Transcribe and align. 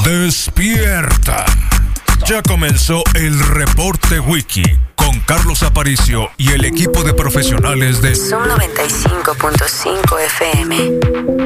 Despierta. 0.00 1.44
Ya 2.26 2.42
comenzó 2.42 3.04
el 3.14 3.38
reporte 3.38 4.18
wiki 4.20 4.64
con 4.96 5.20
Carlos 5.20 5.62
Aparicio 5.62 6.30
y 6.38 6.50
el 6.52 6.64
equipo 6.64 7.04
de 7.04 7.12
profesionales 7.14 8.00
de 8.00 8.16
Son 8.16 8.48
95.5 8.48 10.20
FM. 10.20 11.42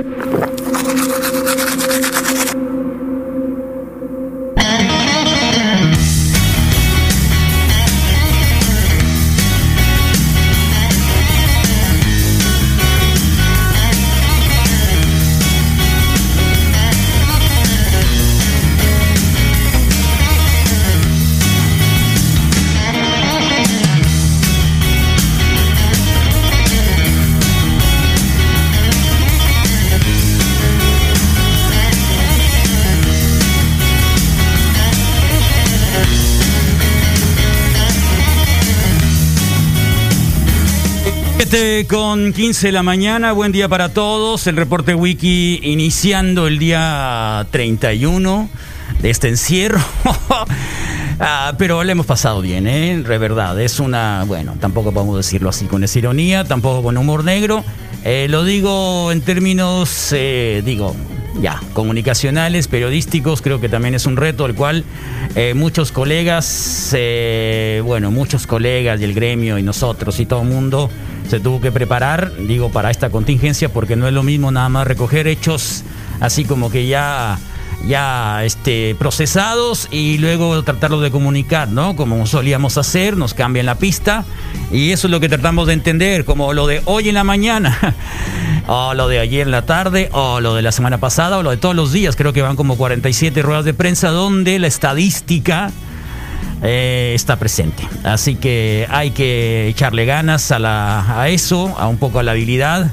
Con 41.89 42.35
15 42.35 42.67
de 42.67 42.73
la 42.73 42.83
mañana, 42.83 43.33
buen 43.33 43.51
día 43.51 43.67
para 43.67 43.89
todos. 43.89 44.47
El 44.47 44.57
reporte 44.57 44.95
wiki 44.95 45.61
iniciando 45.63 46.47
el 46.49 46.59
día 46.59 47.47
31 47.51 48.51
de 49.01 49.11
este 49.11 49.29
encierro. 49.29 49.81
Ah, 51.19 51.55
pero 51.57 51.83
le 51.83 51.93
hemos 51.93 52.05
pasado 52.05 52.43
bien, 52.43 52.67
¿eh? 52.67 53.03
De 53.03 53.17
verdad, 53.17 53.59
es 53.59 53.81
una. 53.81 54.25
Bueno, 54.27 54.55
tampoco 54.61 54.93
podemos 54.93 55.17
decirlo 55.17 55.49
así 55.49 55.65
con 55.65 55.83
esa 55.83 55.99
ironía, 55.99 56.45
tampoco 56.45 56.83
con 56.83 56.99
humor 56.99 57.25
negro. 57.25 57.65
Eh, 58.05 58.27
lo 58.29 58.45
digo 58.45 59.11
en 59.11 59.23
términos, 59.23 60.11
eh, 60.13 60.61
digo, 60.63 60.95
ya, 61.41 61.59
comunicacionales, 61.73 62.69
periodísticos, 62.69 63.41
creo 63.41 63.63
que 63.63 63.71
también 63.71 63.95
es 63.95 64.05
un 64.05 64.19
reto 64.19 64.45
el 64.45 64.55
cual 64.55 64.85
eh, 65.37 65.55
muchos 65.55 65.91
colegas, 65.91 66.95
bueno, 67.83 68.11
muchos 68.11 68.47
colegas 68.47 69.01
del 69.01 69.15
gremio 69.15 69.57
y 69.57 69.63
nosotros 69.63 70.21
y 70.21 70.27
todo 70.27 70.43
el 70.43 70.49
mundo 70.49 70.91
se 71.29 71.41
tuvo 71.41 71.61
que 71.61 71.73
preparar, 71.73 72.33
digo, 72.37 72.71
para 72.71 72.91
esta 72.91 73.11
contingencia, 73.11 73.69
porque 73.69 73.97
no 73.97 74.07
es 74.07 74.15
lo 74.15 74.23
mismo 74.23 74.51
nada 74.51 74.69
más 74.69 74.87
recoger 74.87 75.27
hechos 75.27 75.85
así 76.21 76.45
como 76.45 76.71
que 76.71 76.87
ya 76.87 77.39
ya 77.87 78.45
este, 78.45 78.97
procesados 78.99 79.89
y 79.91 80.19
luego 80.19 80.63
tratarlos 80.65 81.03
de 81.03 81.11
comunicar, 81.11 81.69
¿no? 81.69 81.95
Como 81.95 82.27
solíamos 82.27 82.79
hacer, 82.79 83.17
nos 83.17 83.35
cambian 83.35 83.67
la 83.67 83.77
pista 83.77 84.25
y 84.73 84.91
eso 84.91 85.07
es 85.07 85.11
lo 85.11 85.21
que 85.21 85.29
tratamos 85.29 85.67
de 85.67 85.75
entender, 85.75 86.25
como 86.25 86.53
lo 86.53 86.67
de 86.67 86.83
hoy 86.87 87.09
en 87.09 87.15
la 87.15 87.23
mañana, 87.23 87.95
o 88.67 88.95
lo 88.95 89.09
de 89.09 89.21
ayer 89.21 89.43
en 89.43 89.53
la 89.53 89.67
tarde, 89.67 90.09
o 90.13 90.41
lo 90.41 90.55
de 90.55 90.63
la 90.63 90.73
semana 90.73 90.99
pasada, 90.99 91.39
o 91.39 91.43
lo 91.43 91.51
de 91.51 91.59
todos 91.59 91.77
los 91.77 91.93
días, 91.93 92.17
creo 92.17 92.33
que 92.33 92.43
van 92.43 92.57
como 92.57 92.77
47 92.77 93.43
ruedas 93.43 93.65
de 93.65 93.75
prensa 93.75 94.09
donde 94.09 94.59
la 94.59 94.67
estadística 94.67 95.71
eh, 96.63 97.13
está 97.15 97.37
presente. 97.37 97.83
Así 98.05 98.37
que 98.37 98.87
hay 98.91 99.11
que 99.11 99.69
echarle 99.69 100.07
ganas 100.07 100.51
a, 100.53 100.59
la, 100.59 101.21
a 101.21 101.29
eso, 101.29 101.75
a 101.79 101.89
un 101.89 101.99
poco 101.99 102.19
a 102.19 102.23
la 102.23 102.33
habilidad 102.33 102.91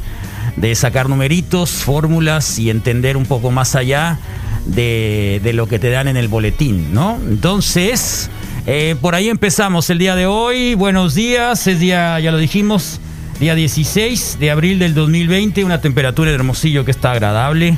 de 0.56 0.76
sacar 0.76 1.10
numeritos, 1.10 1.72
fórmulas 1.72 2.60
y 2.60 2.70
entender 2.70 3.18
un 3.18 3.26
poco 3.26 3.52
más 3.52 3.76
allá 3.76 4.20
de, 4.66 5.52
lo 5.54 5.68
que 5.68 5.80
te 5.80 5.90
dan 5.90 6.08
en 6.08 6.18
el 6.18 6.28
boletín, 6.28 6.94
¿no? 6.94 7.20
Entonces, 7.28 8.30
eh, 8.66 8.96
por 9.02 9.16
ahí 9.16 9.30
empezamos 9.30 9.90
el 9.90 9.98
día 9.98 10.16
de 10.16 10.26
hoy. 10.26 10.76
Buenos 10.76 11.16
días, 11.16 11.68
es 11.68 11.80
día, 11.80 12.20
ya 12.20 12.32
lo 12.32 12.38
dijimos, 12.38 13.00
día 13.40 13.56
16 13.56 14.38
de 14.40 14.52
abril 14.52 14.80
del 14.80 14.94
2020, 14.94 15.64
una 15.64 15.82
temperatura 15.82 16.30
de 16.30 16.36
Hermosillo 16.36 16.86
que 16.86 16.92
está 16.92 17.12
agradable. 17.12 17.78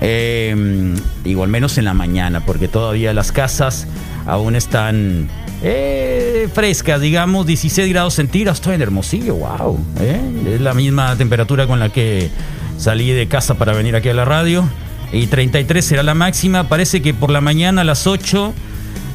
Eh, 0.00 0.94
digo, 1.24 1.42
al 1.42 1.50
menos 1.50 1.76
en 1.78 1.84
la 1.84 1.94
mañana, 1.94 2.44
porque 2.44 2.68
todavía 2.68 3.12
las 3.12 3.32
casas 3.32 3.86
aún 4.28 4.54
están 4.54 5.28
eh, 5.62 6.48
frescas, 6.52 7.00
digamos, 7.00 7.46
16 7.46 7.88
grados 7.88 8.14
centígrados. 8.14 8.58
Estoy 8.58 8.74
en 8.74 8.82
Hermosillo, 8.82 9.34
wow. 9.36 9.78
¿eh? 10.00 10.20
Es 10.54 10.60
la 10.60 10.74
misma 10.74 11.16
temperatura 11.16 11.66
con 11.66 11.80
la 11.80 11.88
que 11.88 12.30
salí 12.76 13.10
de 13.10 13.26
casa 13.26 13.54
para 13.54 13.72
venir 13.72 13.96
aquí 13.96 14.10
a 14.10 14.14
la 14.14 14.24
radio. 14.24 14.68
Y 15.12 15.26
33 15.26 15.84
será 15.84 16.02
la 16.02 16.14
máxima. 16.14 16.68
Parece 16.68 17.00
que 17.00 17.14
por 17.14 17.30
la 17.30 17.40
mañana 17.40 17.80
a 17.80 17.84
las 17.84 18.06
8 18.06 18.52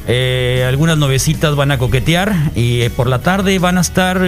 eh, 0.08 0.66
algunas 0.68 0.98
novecitas 0.98 1.54
van 1.54 1.70
a 1.70 1.78
coquetear 1.78 2.34
y 2.56 2.86
por 2.90 3.06
la 3.06 3.20
tarde 3.20 3.58
van 3.58 3.78
a 3.78 3.80
estar 3.80 4.20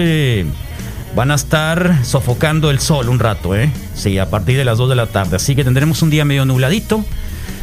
van 1.16 1.30
a 1.30 1.34
estar 1.34 2.04
sofocando 2.04 2.70
el 2.70 2.78
sol 2.78 3.08
un 3.08 3.19
rato, 3.19 3.56
¿eh? 3.56 3.70
Sí, 3.94 4.19
a 4.19 4.30
partir 4.30 4.56
de 4.56 4.64
las 4.64 4.78
2 4.78 4.91
de 4.91 4.94
la 4.94 5.06
tarde. 5.06 5.36
Así 5.36 5.56
que 5.56 5.64
tendremos 5.64 6.00
un 6.02 6.10
día 6.10 6.25
medio 6.25 6.44
nubladito. 6.44 7.04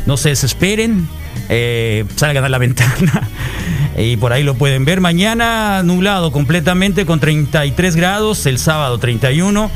No 0.06 0.18
se 0.18 0.30
desesperen. 0.30 1.08
Eh, 1.50 2.06
salgan 2.16 2.44
a 2.44 2.50
la 2.50 2.58
ventana 2.60 3.30
y 3.98 4.18
por 4.18 4.34
ahí 4.34 4.44
lo 4.44 4.56
pueden 4.56 4.86
ver. 4.86 5.02
Mañana 5.02 5.84
nublado 5.84 6.32
completamente 6.32 7.06
con 7.06 7.20
33 7.20 7.96
grados, 7.96 8.46
el 8.46 8.58
sábado 8.60 8.98
31, 8.98 9.70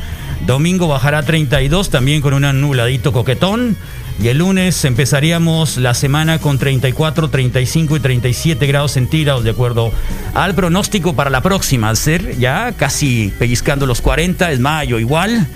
domingo 0.46 0.88
bajará 0.88 1.22
32 1.22 1.90
también 1.90 2.20
con 2.20 2.34
un 2.34 2.60
nubladito 2.60 3.12
coquetón. 3.12 3.76
Y 4.20 4.26
el 4.26 4.38
lunes 4.38 4.84
empezaríamos 4.84 5.76
la 5.76 5.94
semana 5.94 6.40
con 6.40 6.58
34, 6.58 7.30
35 7.30 7.96
y 7.96 8.00
37 8.00 8.66
grados 8.66 8.92
centígrados, 8.92 9.44
de 9.44 9.50
acuerdo 9.50 9.92
al 10.34 10.56
pronóstico 10.56 11.14
para 11.14 11.30
la 11.30 11.40
próxima. 11.40 11.88
Al 11.88 11.96
ser 11.96 12.36
ya 12.36 12.72
casi 12.72 13.32
pellizcando 13.38 13.86
los 13.86 14.00
40, 14.00 14.50
es 14.50 14.58
mayo 14.58 14.98
igual. 14.98 15.46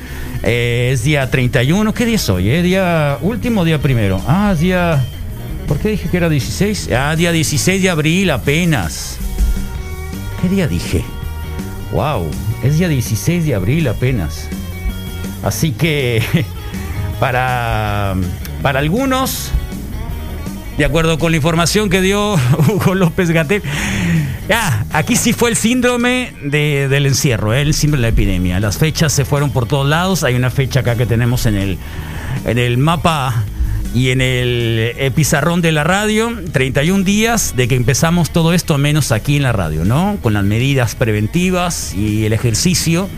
Eh, 0.45 0.91
es 0.93 1.03
día 1.03 1.29
31. 1.29 1.93
¿Qué 1.93 2.07
día 2.07 2.15
es 2.15 2.29
hoy? 2.29 2.51
Eh? 2.51 2.63
¿Día 2.63 3.19
último 3.21 3.65
día 3.65 3.81
primero? 3.81 4.23
Ah, 4.29 4.55
día 4.57 5.05
¿Por 5.73 5.81
qué 5.81 5.89
dije 5.89 6.11
que 6.11 6.19
era 6.19 6.29
16? 6.29 6.91
Ah, 6.95 7.17
día 7.17 7.33
16 7.33 7.81
de 7.81 7.89
abril 7.89 8.31
apenas. 8.31 9.17
¿Qué 10.43 10.51
día 10.51 10.69
dije? 10.69 11.03
Wow, 11.93 12.29
es 12.63 12.77
día 12.77 12.89
16 12.89 13.47
de 13.47 13.55
abril 13.55 13.89
apenas. 13.89 14.49
Así 15.43 15.73
que 15.73 16.23
para, 17.21 18.17
para 18.61 18.81
algunos, 18.81 19.51
de 20.77 20.85
acuerdo 20.85 21.19
con 21.19 21.33
la 21.33 21.39
información 21.39 21.89
que 21.89 22.03
dio 22.03 22.35
Hugo 22.69 22.95
López 22.95 23.31
Gatel, 23.31 23.63
ya, 24.51 24.85
aquí 24.93 25.17
sí 25.17 25.33
fue 25.33 25.49
el 25.49 25.57
síndrome 25.57 26.35
del 26.43 27.07
encierro, 27.07 27.55
¿eh? 27.55 27.63
el 27.63 27.73
síndrome 27.73 28.03
de 28.03 28.11
la 28.11 28.15
epidemia. 28.15 28.61
Las 28.61 28.77
fechas 28.77 29.11
se 29.11 29.25
fueron 29.25 29.49
por 29.49 29.65
todos 29.67 29.89
lados. 29.89 30.23
Hay 30.23 30.35
una 30.35 30.51
fecha 30.51 30.81
acá 30.81 30.97
que 30.97 31.07
tenemos 31.07 31.47
en 31.47 31.57
el, 31.57 31.79
en 32.45 32.59
el 32.59 32.77
mapa 32.77 33.47
y 33.95 34.11
en 34.11 34.21
el 34.21 34.93
eh, 34.97 35.11
pizarrón 35.15 35.61
de 35.61 35.73
la 35.73 35.85
radio, 35.85 36.33
31 36.53 37.05
días 37.05 37.55
de 37.57 37.69
que 37.69 37.77
empezamos 37.77 38.31
todo 38.31 38.55
esto, 38.55 38.79
menos 38.79 39.13
aquí 39.13 39.37
en 39.37 39.43
la 39.43 39.53
radio, 39.53 39.85
¿no? 39.85 40.17
Con 40.23 40.33
las 40.33 40.45
medidas 40.45 40.95
preventivas 40.95 41.95
y 41.95 42.25
el 42.25 42.33
ejercicio 42.33 43.09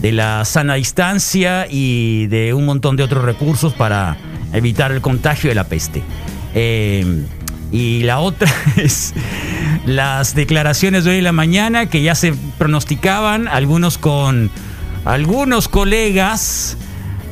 de 0.00 0.12
la 0.12 0.44
sana 0.44 0.74
distancia 0.74 1.66
y 1.68 2.26
de 2.28 2.54
un 2.54 2.66
montón 2.66 2.96
de 2.96 3.02
otros 3.02 3.24
recursos 3.24 3.72
para 3.72 4.16
evitar 4.52 4.92
el 4.92 5.00
contagio 5.00 5.50
de 5.50 5.54
la 5.54 5.64
peste. 5.64 6.02
Eh, 6.54 7.24
y 7.72 8.02
la 8.02 8.20
otra 8.20 8.52
es 8.76 9.14
las 9.86 10.34
declaraciones 10.34 11.04
de 11.04 11.12
hoy 11.12 11.18
en 11.18 11.24
la 11.24 11.32
mañana 11.32 11.86
que 11.86 12.02
ya 12.02 12.14
se 12.14 12.34
pronosticaban, 12.58 13.48
algunos 13.48 13.98
con 13.98 14.50
algunos 15.04 15.68
colegas 15.68 16.76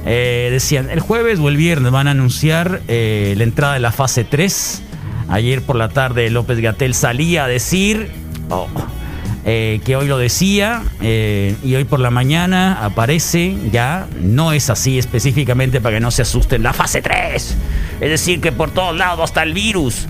eh, 0.07 0.49
decían, 0.51 0.89
el 0.91 1.01
jueves 1.01 1.39
o 1.39 1.49
el 1.49 1.57
viernes 1.57 1.93
van 1.93 2.09
a 2.09 2.13
anunciar 2.13 2.81
eh, 2.89 3.35
la 3.37 3.45
entrada 3.45 3.75
de 3.75 3.81
la 3.81 3.93
fase 3.93 4.25
3. 4.25 4.83
Ayer 5.29 5.63
por 5.63 5.77
la 5.77 5.89
tarde 5.89 6.29
López 6.31 6.59
Gatel 6.59 6.95
salía 6.95 7.45
a 7.45 7.49
decir 7.49 8.11
oh, 8.49 8.67
eh, 9.45 9.81
que 9.85 9.95
hoy 9.95 10.09
lo 10.09 10.19
decía 10.19 10.83
y 11.01 11.75
hoy 11.75 11.85
por 11.85 12.01
la 12.01 12.11
mañana 12.11 12.85
aparece 12.85 13.57
ya, 13.71 14.09
no 14.21 14.53
es 14.53 14.71
así 14.71 14.99
específicamente 14.99 15.81
para 15.81 15.97
que 15.97 16.01
no 16.01 16.11
se 16.11 16.23
asusten, 16.23 16.63
la 16.63 16.73
fase 16.73 17.01
3. 17.01 17.57
Es 18.01 18.11
decir, 18.11 18.41
que 18.41 18.51
por 18.51 18.71
todos 18.73 18.97
lados 18.97 19.21
hasta 19.23 19.43
el 19.43 19.53
virus. 19.53 20.07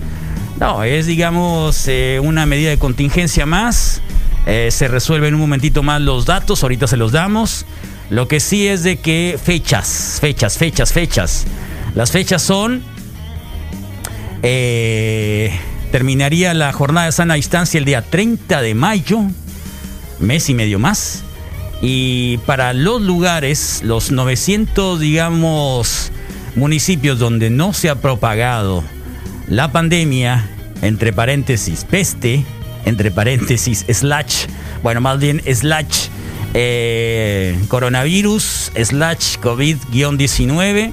No, 0.59 0.83
es 0.83 1.05
digamos 1.05 1.87
una 2.21 2.45
medida 2.45 2.69
de 2.69 2.79
contingencia 2.79 3.45
más. 3.45 4.01
se 4.45 4.87
resuelve 4.87 5.27
en 5.27 5.35
un 5.35 5.41
momentito 5.41 5.83
más 5.83 6.01
los 6.01 6.25
datos, 6.25 6.63
ahorita 6.63 6.87
se 6.87 6.97
los 6.97 7.11
damos. 7.11 7.65
Lo 8.11 8.27
que 8.27 8.41
sí 8.41 8.67
es 8.67 8.83
de 8.83 8.97
que 8.97 9.39
fechas, 9.41 10.17
fechas, 10.19 10.57
fechas, 10.57 10.91
fechas. 10.91 11.45
Las 11.95 12.11
fechas 12.11 12.41
son... 12.41 12.83
Eh, 14.43 15.57
terminaría 15.93 16.53
la 16.53 16.73
jornada 16.73 17.05
de 17.05 17.13
sana 17.13 17.35
distancia 17.35 17.77
el 17.77 17.85
día 17.85 18.01
30 18.01 18.61
de 18.61 18.75
mayo, 18.75 19.21
mes 20.19 20.49
y 20.49 20.53
medio 20.53 20.77
más. 20.77 21.23
Y 21.81 22.39
para 22.39 22.73
los 22.73 23.01
lugares, 23.01 23.79
los 23.85 24.11
900, 24.11 24.99
digamos, 24.99 26.11
municipios 26.55 27.17
donde 27.17 27.49
no 27.49 27.71
se 27.71 27.89
ha 27.89 27.95
propagado 27.95 28.83
la 29.47 29.71
pandemia, 29.71 30.49
entre 30.81 31.13
paréntesis, 31.13 31.85
peste, 31.85 32.43
entre 32.83 33.09
paréntesis, 33.09 33.85
slash, 33.87 34.47
bueno, 34.83 34.99
más 34.99 35.17
bien 35.17 35.41
slash, 35.49 36.09
eh, 36.53 37.57
coronavirus, 37.67 38.71
slash 38.83 39.37
COVID-19, 39.37 40.91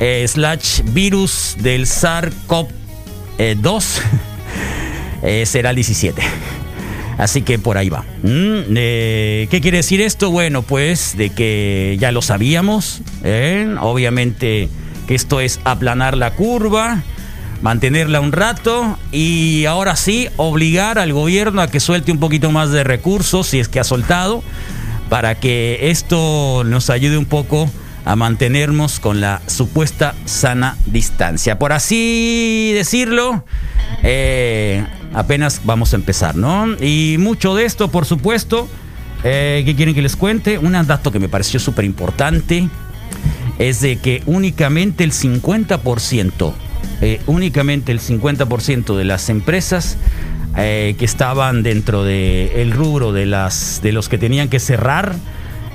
eh, 0.00 0.24
slash 0.28 0.82
virus 0.84 1.56
del 1.58 1.86
SARS-CoV-2, 1.86 3.84
eh, 5.22 5.46
será 5.46 5.70
el 5.70 5.76
17. 5.76 6.22
Así 7.18 7.42
que 7.42 7.58
por 7.58 7.78
ahí 7.78 7.88
va. 7.88 8.04
Mm, 8.22 8.74
¿Qué 8.74 9.58
quiere 9.60 9.78
decir 9.78 10.00
esto? 10.00 10.30
Bueno, 10.30 10.62
pues 10.62 11.16
de 11.16 11.30
que 11.30 11.96
ya 11.98 12.12
lo 12.12 12.22
sabíamos. 12.22 13.02
Obviamente 13.80 14.68
que 15.08 15.16
esto 15.16 15.40
es 15.40 15.58
aplanar 15.64 16.16
la 16.16 16.34
curva, 16.34 17.02
mantenerla 17.62 18.20
un 18.20 18.32
rato 18.32 18.98
y 19.12 19.64
ahora 19.66 19.96
sí 19.96 20.28
obligar 20.36 20.98
al 20.98 21.12
gobierno 21.12 21.60
a 21.62 21.68
que 21.68 21.80
suelte 21.80 22.12
un 22.12 22.18
poquito 22.18 22.50
más 22.50 22.70
de 22.70 22.84
recursos, 22.84 23.48
si 23.48 23.58
es 23.58 23.68
que 23.68 23.80
ha 23.80 23.84
soltado, 23.84 24.42
para 25.08 25.34
que 25.34 25.90
esto 25.90 26.62
nos 26.64 26.90
ayude 26.90 27.18
un 27.18 27.24
poco 27.24 27.70
a 28.04 28.16
mantenernos 28.16 29.00
con 29.00 29.20
la 29.20 29.42
supuesta 29.46 30.14
sana 30.24 30.76
distancia. 30.86 31.58
Por 31.58 31.72
así 31.72 32.72
decirlo, 32.74 33.44
eh, 34.02 34.84
apenas 35.12 35.60
vamos 35.64 35.92
a 35.92 35.96
empezar, 35.96 36.36
¿no? 36.36 36.68
Y 36.80 37.16
mucho 37.18 37.54
de 37.54 37.64
esto, 37.64 37.88
por 37.88 38.06
supuesto, 38.06 38.68
eh, 39.24 39.62
¿qué 39.66 39.74
quieren 39.74 39.94
que 39.94 40.02
les 40.02 40.16
cuente? 40.16 40.58
Un 40.58 40.72
dato 40.86 41.10
que 41.10 41.18
me 41.18 41.28
pareció 41.28 41.60
súper 41.60 41.84
importante 41.84 42.68
es 43.58 43.80
de 43.80 43.96
que 43.96 44.22
únicamente 44.26 45.04
el 45.04 45.12
50%, 45.12 46.52
eh, 47.00 47.20
únicamente 47.26 47.92
el 47.92 48.00
50% 48.00 48.96
de 48.96 49.04
las 49.04 49.28
empresas 49.28 49.96
eh, 50.56 50.96
que 50.98 51.04
estaban 51.04 51.62
dentro 51.62 52.02
del 52.02 52.50
el 52.50 52.72
rubro 52.72 53.12
de, 53.12 53.26
las, 53.26 53.80
de 53.82 53.92
los 53.92 54.08
que 54.08 54.18
tenían 54.18 54.48
que 54.48 54.58
cerrar, 54.58 55.14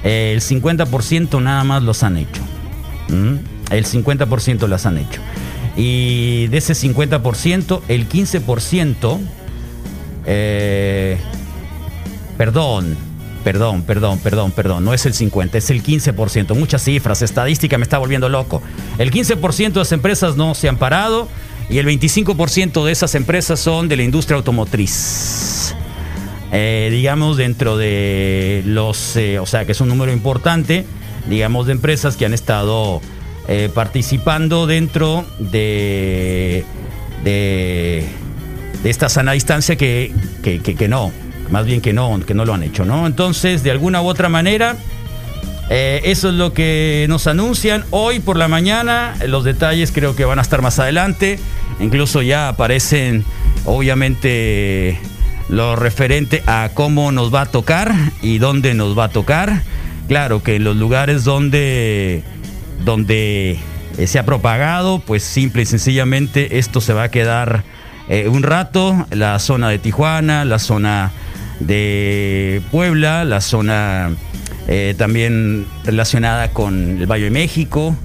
eh, 0.03 0.33
el 0.33 0.41
50% 0.41 1.41
nada 1.41 1.63
más 1.63 1.83
los 1.83 2.03
han 2.03 2.17
hecho. 2.17 2.41
El 3.69 3.85
50% 3.85 4.67
las 4.67 4.85
han 4.85 4.97
hecho. 4.97 5.21
Y 5.77 6.47
de 6.47 6.57
ese 6.57 6.73
50%, 6.73 7.81
el 7.87 8.09
15%, 8.09 9.19
eh, 10.25 11.17
perdón, 12.37 12.97
perdón, 13.43 13.83
perdón, 13.83 14.19
perdón, 14.19 14.51
perdón, 14.51 14.85
no 14.85 14.93
es 14.93 15.05
el 15.05 15.13
50, 15.13 15.57
es 15.57 15.69
el 15.69 15.83
15%. 15.83 16.55
Muchas 16.55 16.83
cifras, 16.83 17.21
estadística 17.21 17.77
me 17.77 17.83
está 17.83 17.97
volviendo 17.97 18.29
loco. 18.29 18.61
El 18.97 19.11
15% 19.11 19.73
de 19.73 19.79
las 19.79 19.91
empresas 19.91 20.35
no 20.37 20.55
se 20.55 20.69
han 20.69 20.77
parado 20.77 21.27
y 21.69 21.77
el 21.77 21.87
25% 21.87 22.83
de 22.85 22.91
esas 22.91 23.15
empresas 23.15 23.59
son 23.59 23.87
de 23.89 23.95
la 23.97 24.03
industria 24.03 24.37
automotriz. 24.37 25.75
Eh, 26.51 26.89
digamos, 26.91 27.37
dentro 27.37 27.77
de 27.77 28.61
los, 28.65 29.15
eh, 29.15 29.39
o 29.39 29.45
sea, 29.45 29.65
que 29.65 29.71
es 29.71 29.81
un 29.81 29.89
número 29.89 30.11
importante, 30.11 30.85
digamos, 31.27 31.65
de 31.65 31.71
empresas 31.71 32.15
que 32.15 32.25
han 32.25 32.33
estado 32.33 33.01
eh, 33.47 33.69
participando 33.73 34.67
dentro 34.67 35.25
de, 35.39 36.63
de, 37.23 38.05
de 38.83 38.89
esta 38.89 39.09
sana 39.09 39.31
distancia 39.31 39.75
que, 39.77 40.13
que, 40.43 40.59
que- 40.59 40.75
que 40.75 40.87
no, 40.87 41.11
más 41.49 41.65
bien 41.65 41.81
que 41.81 41.93
no, 41.93 42.19
que 42.25 42.33
no 42.33 42.45
lo 42.45 42.53
han 42.53 42.63
hecho, 42.63 42.85
¿no? 42.85 43.05
Entonces, 43.07 43.63
de 43.63 43.71
alguna 43.71 44.01
u 44.01 44.07
otra 44.07 44.29
manera, 44.29 44.75
eh, 45.69 46.01
eso 46.05 46.29
es 46.29 46.35
lo 46.35 46.53
que 46.53 47.05
nos 47.09 47.27
anuncian 47.27 47.83
hoy 47.89 48.19
por 48.19 48.37
la 48.37 48.47
mañana. 48.47 49.15
Los 49.27 49.43
detalles 49.43 49.91
creo 49.91 50.15
que 50.15 50.25
van 50.25 50.39
a 50.39 50.41
estar 50.41 50.61
más 50.61 50.79
adelante. 50.79 51.39
Incluso 51.79 52.21
ya 52.21 52.49
aparecen, 52.49 53.23
obviamente, 53.65 54.99
lo 55.49 55.75
referente 55.75 56.43
a 56.47 56.69
cómo 56.73 57.11
nos 57.11 57.33
va 57.33 57.41
a 57.41 57.45
tocar 57.45 57.93
y 58.21 58.37
dónde 58.37 58.73
nos 58.73 58.97
va 58.97 59.05
a 59.05 59.09
tocar. 59.09 59.63
Claro 60.07 60.43
que 60.43 60.57
en 60.57 60.63
los 60.63 60.75
lugares 60.75 61.23
donde, 61.23 62.23
donde 62.83 63.57
eh, 63.97 64.07
se 64.07 64.19
ha 64.19 64.25
propagado, 64.25 64.99
pues 64.99 65.23
simple 65.23 65.63
y 65.63 65.65
sencillamente 65.65 66.59
esto 66.59 66.81
se 66.81 66.93
va 66.93 67.03
a 67.03 67.09
quedar 67.09 67.63
eh, 68.09 68.27
un 68.27 68.43
rato. 68.43 69.07
La 69.11 69.39
zona 69.39 69.69
de 69.69 69.79
Tijuana, 69.79 70.45
la 70.45 70.59
zona 70.59 71.11
de 71.65 72.61
Puebla, 72.71 73.25
la 73.25 73.41
zona 73.41 74.11
eh, 74.67 74.95
también 74.97 75.65
relacionada 75.83 76.51
con 76.51 77.01
el 77.01 77.05
Valle 77.05 77.25
de 77.25 77.31
México 77.31 77.95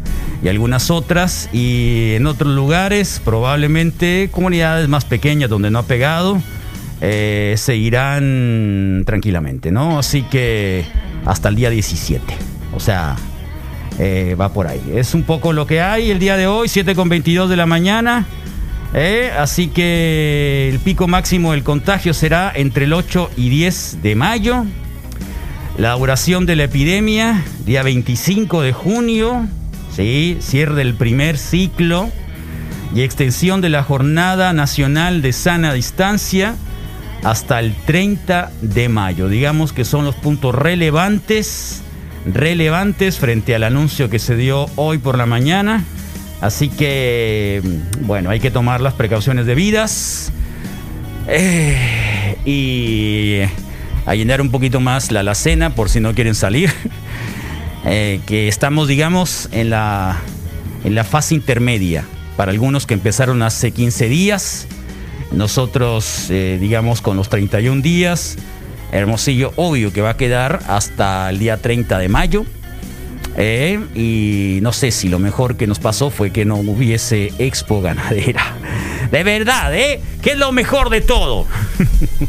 y 0.42 0.48
algunas 0.48 0.90
otras. 0.90 1.48
Y 1.52 2.14
en 2.14 2.26
otros 2.26 2.54
lugares, 2.54 3.20
probablemente 3.24 4.28
comunidades 4.32 4.88
más 4.88 5.04
pequeñas 5.04 5.50
donde 5.50 5.70
no 5.70 5.80
ha 5.80 5.84
pegado, 5.84 6.40
eh, 7.00 7.54
seguirán 7.56 9.04
tranquilamente, 9.06 9.70
¿no? 9.70 9.98
Así 9.98 10.22
que 10.22 10.84
hasta 11.24 11.48
el 11.48 11.56
día 11.56 11.70
17. 11.70 12.22
O 12.74 12.80
sea, 12.80 13.16
eh, 13.98 14.36
va 14.40 14.52
por 14.52 14.66
ahí. 14.66 14.80
Es 14.94 15.14
un 15.14 15.22
poco 15.22 15.52
lo 15.52 15.66
que 15.66 15.80
hay 15.80 16.10
el 16.10 16.18
día 16.18 16.36
de 16.36 16.46
hoy, 16.46 16.68
7 16.68 16.94
con 16.94 17.08
22 17.08 17.50
de 17.50 17.56
la 17.56 17.66
mañana. 17.66 18.26
Eh, 18.94 19.30
así 19.36 19.68
que 19.68 20.70
el 20.72 20.78
pico 20.78 21.08
máximo 21.08 21.52
del 21.52 21.62
contagio 21.62 22.14
será 22.14 22.50
entre 22.54 22.86
el 22.86 22.92
8 22.92 23.30
y 23.36 23.50
10 23.50 24.02
de 24.02 24.14
mayo. 24.14 24.64
La 25.76 25.92
duración 25.92 26.46
de 26.46 26.56
la 26.56 26.64
epidemia, 26.64 27.44
día 27.64 27.82
25 27.82 28.62
de 28.62 28.72
junio, 28.72 29.46
¿sí? 29.94 30.38
cierre 30.40 30.74
del 30.74 30.94
primer 30.94 31.38
ciclo 31.38 32.10
y 32.94 33.02
extensión 33.02 33.60
de 33.60 33.68
la 33.68 33.82
Jornada 33.82 34.52
Nacional 34.52 35.22
de 35.22 35.32
Sana 35.32 35.72
Distancia 35.74 36.56
hasta 37.22 37.60
el 37.60 37.74
30 37.74 38.50
de 38.62 38.88
mayo. 38.88 39.28
Digamos 39.28 39.72
que 39.72 39.84
son 39.84 40.04
los 40.04 40.14
puntos 40.14 40.54
relevantes, 40.54 41.82
relevantes 42.26 43.18
frente 43.18 43.54
al 43.54 43.64
anuncio 43.64 44.08
que 44.08 44.18
se 44.18 44.36
dio 44.36 44.66
hoy 44.76 44.98
por 44.98 45.18
la 45.18 45.26
mañana. 45.26 45.84
Así 46.40 46.68
que, 46.68 47.62
bueno, 48.02 48.30
hay 48.30 48.40
que 48.40 48.50
tomar 48.50 48.80
las 48.80 48.94
precauciones 48.94 49.46
debidas. 49.46 50.32
Eh, 51.26 52.36
y 52.44 53.40
a 54.06 54.14
llenar 54.14 54.40
un 54.40 54.50
poquito 54.50 54.80
más 54.80 55.10
la 55.12 55.20
alacena 55.20 55.74
por 55.74 55.90
si 55.90 56.00
no 56.00 56.14
quieren 56.14 56.34
salir. 56.34 56.72
Eh, 57.84 58.20
que 58.26 58.48
estamos, 58.48 58.88
digamos, 58.88 59.48
en 59.52 59.70
la, 59.70 60.18
en 60.84 60.94
la 60.94 61.04
fase 61.04 61.34
intermedia. 61.36 62.04
Para 62.36 62.50
algunos 62.50 62.86
que 62.86 62.92
empezaron 62.92 63.40
hace 63.40 63.70
15 63.70 64.08
días, 64.08 64.66
nosotros, 65.30 66.26
eh, 66.28 66.58
digamos, 66.60 67.00
con 67.00 67.16
los 67.16 67.30
31 67.30 67.80
días. 67.80 68.36
Hermosillo, 68.92 69.52
obvio 69.56 69.92
que 69.92 70.02
va 70.02 70.10
a 70.10 70.16
quedar 70.16 70.60
hasta 70.66 71.30
el 71.30 71.38
día 71.38 71.58
30 71.58 71.98
de 71.98 72.08
mayo. 72.08 72.44
Eh, 73.40 73.78
y 73.94 74.58
no 74.62 74.72
sé 74.72 74.90
si 74.90 75.08
lo 75.08 75.20
mejor 75.20 75.56
que 75.56 75.68
nos 75.68 75.78
pasó 75.78 76.10
fue 76.10 76.32
que 76.32 76.44
no 76.44 76.56
hubiese 76.56 77.32
expo 77.38 77.80
ganadera. 77.80 78.42
De 79.12 79.22
verdad, 79.22 79.72
¿eh? 79.76 80.02
Que 80.20 80.32
es 80.32 80.38
lo 80.38 80.50
mejor 80.50 80.90
de 80.90 81.00
todo. 81.00 81.46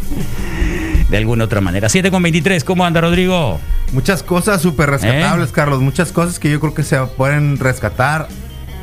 de 1.10 1.18
alguna 1.18 1.46
otra 1.46 1.62
manera. 1.62 1.90
7 1.90 2.12
con 2.12 2.22
23, 2.22 2.64
¿cómo 2.64 2.86
anda 2.86 3.02
Rodrigo? 3.02 3.60
Muchas 3.92 4.22
cosas 4.22 4.62
súper 4.62 4.92
rescatables, 4.92 5.50
¿Eh? 5.50 5.54
Carlos. 5.54 5.82
Muchas 5.82 6.12
cosas 6.12 6.38
que 6.38 6.52
yo 6.52 6.60
creo 6.60 6.74
que 6.76 6.84
se 6.84 6.98
pueden 7.18 7.58
rescatar. 7.58 8.28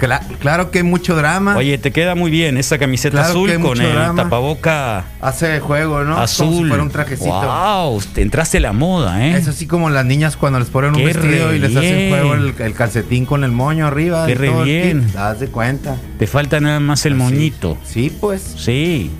Cla- 0.00 0.20
claro 0.40 0.70
que 0.70 0.78
hay 0.78 0.84
mucho 0.84 1.16
drama. 1.16 1.56
Oye, 1.56 1.78
te 1.78 1.90
queda 1.90 2.14
muy 2.14 2.30
bien 2.30 2.58
esa 2.58 2.76
camiseta 2.78 3.18
Claro 3.18 3.28
azul 3.30 3.60
con 3.60 3.80
el 3.80 3.92
drama. 3.92 4.24
tapaboca 4.24 5.04
Hace 5.20 5.58
juego, 5.60 6.00
¿no? 6.04 6.12
Como 6.12 6.22
azul. 6.22 6.62
si 6.64 6.68
fuera 6.68 6.82
un 6.82 6.90
trajecito. 6.90 7.30
Wow, 7.30 8.02
te 8.14 8.22
entraste 8.22 8.58
a 8.58 8.60
la 8.60 8.72
moda, 8.72 9.26
¿eh? 9.26 9.36
Es 9.36 9.48
así 9.48 9.66
como 9.66 9.88
las 9.90 10.04
niñas 10.04 10.36
cuando 10.36 10.58
les 10.58 10.68
ponen 10.68 10.94
un 10.94 11.04
vestido 11.04 11.54
y 11.54 11.58
les 11.58 11.74
hacen 11.74 12.10
juego 12.10 12.34
el, 12.34 12.54
el 12.58 12.74
calcetín 12.74 13.24
con 13.24 13.42
el 13.44 13.52
moño 13.52 13.86
arriba. 13.86 14.26
Qué 14.26 14.34
re 14.34 14.48
todo 14.50 14.64
bien. 14.64 15.06
Haz 15.16 15.40
de 15.40 15.48
cuenta. 15.48 15.96
Te 16.18 16.26
falta 16.26 16.60
nada 16.60 16.78
más 16.80 17.06
el 17.06 17.14
moñito. 17.14 17.78
Sí, 17.84 18.14
pues, 18.20 18.42
Sí, 18.58 19.10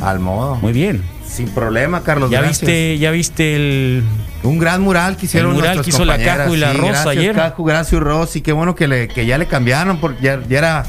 al 0.00 0.18
modo. 0.20 0.56
muy 0.56 0.72
bien. 0.72 1.02
Sin 1.26 1.48
problema, 1.48 2.02
Carlos. 2.02 2.30
¿Ya 2.30 2.40
gracias. 2.40 2.60
viste, 2.60 2.98
ya 2.98 3.10
viste 3.10 3.56
el 3.56 4.04
Un 4.44 4.58
gran 4.58 4.82
mural 4.82 5.16
que 5.16 5.26
hicieron 5.26 5.50
El 5.52 5.56
mural 5.56 5.80
que 5.82 5.90
hizo 5.90 6.04
la 6.04 6.18
Caju 6.18 6.54
y 6.54 6.58
la 6.58 6.72
sí, 6.72 6.78
Rosa 6.78 6.90
gracias, 6.92 7.06
ayer. 7.16 7.34
Caju, 7.34 7.64
gracias 7.64 8.00
Rosy, 8.00 8.40
qué 8.42 8.52
bueno 8.52 8.74
que, 8.74 8.86
le, 8.86 9.08
que 9.08 9.26
ya 9.26 9.38
le 9.38 9.46
cambiaron 9.46 9.98
porque 9.98 10.22
ya, 10.22 10.40
ya 10.48 10.58
era 10.58 10.86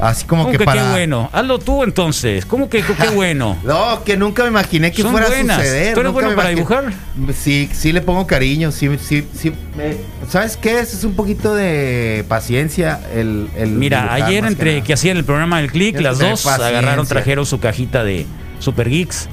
así 0.00 0.24
como 0.26 0.42
¿Cómo 0.44 0.52
que, 0.52 0.58
que 0.58 0.64
para... 0.64 0.82
qué 0.82 0.88
bueno? 0.90 1.28
Hazlo 1.32 1.58
tú 1.58 1.82
entonces. 1.84 2.46
¿Cómo 2.46 2.68
que 2.68 2.82
qué 2.82 3.08
bueno? 3.14 3.56
No, 3.64 4.02
que 4.04 4.16
nunca 4.16 4.42
me 4.44 4.48
imaginé 4.50 4.92
que 4.92 5.02
Son 5.02 5.10
fuera 5.12 5.26
buenas. 5.28 5.58
a 5.58 5.60
suceder. 5.60 5.94
¿Tú 5.94 6.00
eres 6.00 6.12
bueno 6.12 6.34
para 6.36 6.52
imaginé- 6.52 6.94
Sí, 7.36 7.68
sí 7.72 7.92
le 7.92 8.00
pongo 8.00 8.26
cariño, 8.26 8.70
sí, 8.72 8.88
sí, 9.00 9.24
sí. 9.36 9.52
me- 9.76 9.96
¿Sabes 10.28 10.56
qué? 10.56 10.78
Es, 10.80 10.94
es 10.94 11.02
un 11.04 11.14
poquito 11.14 11.54
de 11.54 12.24
paciencia 12.28 13.00
el, 13.14 13.48
el 13.56 13.70
Mira, 13.70 14.02
dibujar, 14.02 14.22
ayer 14.22 14.44
entre 14.44 14.82
que 14.82 14.92
hacían 14.92 15.16
el 15.16 15.24
programa 15.24 15.60
del 15.60 15.70
click, 15.72 16.00
las 16.00 16.18
dos 16.18 16.42
paciencia. 16.42 16.66
agarraron, 16.78 17.06
trajeron 17.06 17.44
su 17.46 17.58
cajita 17.60 18.04
de 18.04 18.26
Super 18.60 18.88
Geeks, 18.88 19.28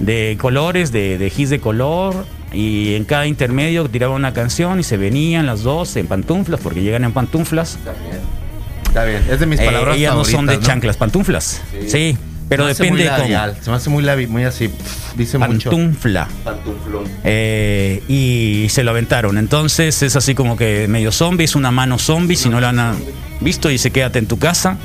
de 0.00 0.36
colores, 0.40 0.90
de, 0.92 1.16
de 1.18 1.30
gis 1.30 1.50
de 1.50 1.60
color, 1.60 2.26
y 2.54 2.94
en 2.94 3.04
cada 3.04 3.26
intermedio 3.26 3.88
tiraban 3.88 4.16
una 4.16 4.32
canción 4.32 4.80
y 4.80 4.82
se 4.82 4.96
venían 4.96 5.46
las 5.46 5.62
dos 5.62 5.96
en 5.96 6.06
pantuflas, 6.06 6.60
porque 6.60 6.82
llegan 6.82 7.04
en 7.04 7.12
pantuflas. 7.12 7.78
Está 8.86 9.04
bien, 9.04 9.22
es 9.30 9.40
de 9.40 9.46
mis 9.46 9.58
Eh, 9.60 9.64
palabras 9.66 9.96
ellas 9.96 10.14
no 10.14 10.24
son 10.24 10.46
de 10.46 10.60
chanclas, 10.60 10.96
pantuflas. 10.96 11.60
Sí, 11.88 12.16
pero 12.48 12.62
Se 12.62 12.66
me 12.66 12.70
hace 12.72 12.82
depende 12.84 12.90
muy 12.90 13.02
de 13.02 13.08
cómo. 13.10 13.22
labial, 13.22 13.56
Se 13.60 13.70
me 13.70 13.76
hace 13.76 13.90
muy, 13.90 14.04
labi- 14.04 14.28
muy 14.28 14.44
así. 14.44 14.68
pff, 14.68 15.14
Dice 15.16 15.38
mucho. 15.38 15.70
Pantufla. 15.70 16.28
Pantuflón. 16.44 17.04
Eh, 17.24 18.02
y 18.08 18.66
se 18.68 18.82
lo 18.84 18.90
aventaron. 18.90 19.38
Entonces 19.38 20.02
es 20.02 20.14
así 20.16 20.34
como 20.34 20.56
que 20.56 20.86
medio 20.88 21.10
zombie, 21.12 21.44
es 21.44 21.54
una 21.56 21.70
mano 21.70 21.98
zombie, 21.98 22.36
si 22.36 22.48
no 22.48 22.60
la 22.60 22.68
han 22.70 22.96
visto, 23.40 23.68
dice 23.68 23.90
quédate 23.90 24.18
en 24.18 24.26
tu 24.26 24.38
casa. 24.38 24.76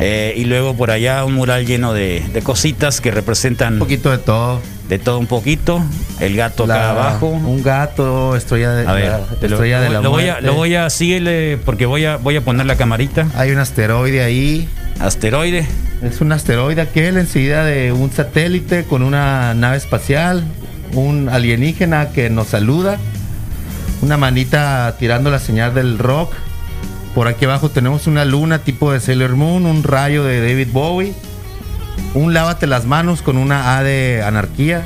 Eh, 0.00 0.34
y 0.36 0.44
luego 0.44 0.76
por 0.76 0.90
allá 0.90 1.24
un 1.24 1.34
mural 1.34 1.66
lleno 1.66 1.92
de, 1.92 2.24
de 2.32 2.42
cositas 2.42 3.00
que 3.00 3.10
representan 3.10 3.74
Un 3.74 3.78
poquito 3.80 4.10
de 4.10 4.18
todo. 4.18 4.60
de 4.88 4.98
todo 4.98 5.18
un 5.18 5.26
poquito. 5.26 5.82
El 6.20 6.36
gato 6.36 6.64
acá 6.64 6.90
abajo. 6.90 7.28
Un 7.28 7.62
gato, 7.62 8.36
estrella 8.36 8.72
de, 8.72 8.86
A 8.86 8.92
ver, 8.92 9.10
la, 9.10 9.18
te 9.40 9.48
lo, 9.48 9.56
estrella 9.56 9.80
de 9.80 9.90
la 9.90 10.00
lo 10.00 10.10
voy 10.10 10.28
a, 10.28 10.40
lo 10.40 10.54
voy 10.54 10.74
a 10.76 10.88
síguele 10.90 11.58
porque 11.64 11.86
voy 11.86 12.04
a, 12.04 12.16
voy 12.16 12.36
a 12.36 12.40
poner 12.42 12.66
la 12.66 12.76
camarita. 12.76 13.26
Hay 13.34 13.50
un 13.50 13.58
asteroide 13.58 14.22
ahí. 14.22 14.68
Asteroide. 15.00 15.66
Es 16.02 16.20
un 16.20 16.30
asteroide 16.30 16.80
aquel 16.80 17.16
enseguida 17.16 17.64
de 17.64 17.90
un 17.92 18.12
satélite 18.12 18.84
con 18.84 19.02
una 19.02 19.52
nave 19.54 19.76
espacial, 19.76 20.44
un 20.92 21.28
alienígena 21.28 22.10
que 22.10 22.30
nos 22.30 22.48
saluda, 22.48 22.98
una 24.00 24.16
manita 24.16 24.94
tirando 24.98 25.30
la 25.30 25.40
señal 25.40 25.74
del 25.74 25.98
rock. 25.98 26.32
Por 27.18 27.26
aquí 27.26 27.46
abajo 27.46 27.68
tenemos 27.68 28.06
una 28.06 28.24
luna 28.24 28.60
tipo 28.60 28.92
de 28.92 29.00
Sailor 29.00 29.34
Moon, 29.34 29.66
un 29.66 29.82
rayo 29.82 30.22
de 30.22 30.40
David 30.40 30.68
Bowie, 30.70 31.14
un 32.14 32.32
lávate 32.32 32.68
las 32.68 32.84
manos 32.84 33.22
con 33.22 33.36
una 33.38 33.76
A 33.76 33.82
de 33.82 34.22
anarquía. 34.24 34.84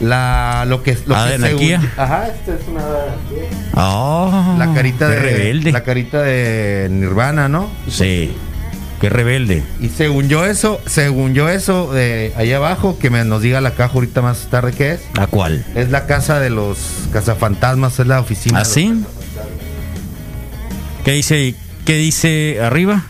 La 0.00 0.64
lo 0.66 0.82
que 0.82 0.98
lo 1.06 1.14
¿A 1.14 1.26
que 1.26 1.38
de 1.38 1.46
según- 1.46 1.62
anarquía? 1.74 1.92
Ajá, 1.96 2.26
esta 2.26 2.54
es 2.54 2.66
una 2.68 2.80
A 2.80 2.88
de 2.90 3.00
anarquía. 3.02 3.58
Oh, 3.76 4.56
La 4.58 4.74
carita 4.74 5.06
qué 5.08 5.12
de 5.14 5.20
rebelde. 5.20 5.70
la 5.70 5.84
carita 5.84 6.20
de 6.20 6.88
Nirvana, 6.90 7.48
¿no? 7.48 7.70
Sí. 7.88 8.34
Qué 9.00 9.08
rebelde. 9.08 9.62
Y 9.80 9.88
según 9.90 10.28
yo 10.28 10.44
eso, 10.44 10.80
según 10.86 11.32
yo 11.34 11.48
eso 11.48 11.92
de 11.92 12.32
ahí 12.36 12.52
abajo, 12.52 12.98
que 12.98 13.08
me 13.08 13.24
nos 13.24 13.40
diga 13.40 13.60
la 13.60 13.70
caja 13.70 13.94
ahorita 13.94 14.20
más 14.20 14.48
tarde 14.50 14.72
qué 14.72 14.94
es, 14.94 15.00
¿A 15.16 15.28
cuál? 15.28 15.64
es 15.76 15.90
la 15.90 16.06
casa 16.06 16.40
de 16.40 16.50
los 16.50 16.78
cazafantasmas, 17.12 18.00
es 18.00 18.08
la 18.08 18.18
oficina. 18.18 18.58
de 18.58 18.64
los- 18.64 18.68
¿Así? 18.72 19.04
¿Qué 21.04 21.12
dice, 21.12 21.54
¿Qué 21.84 21.96
dice 21.96 22.60
arriba? 22.62 23.04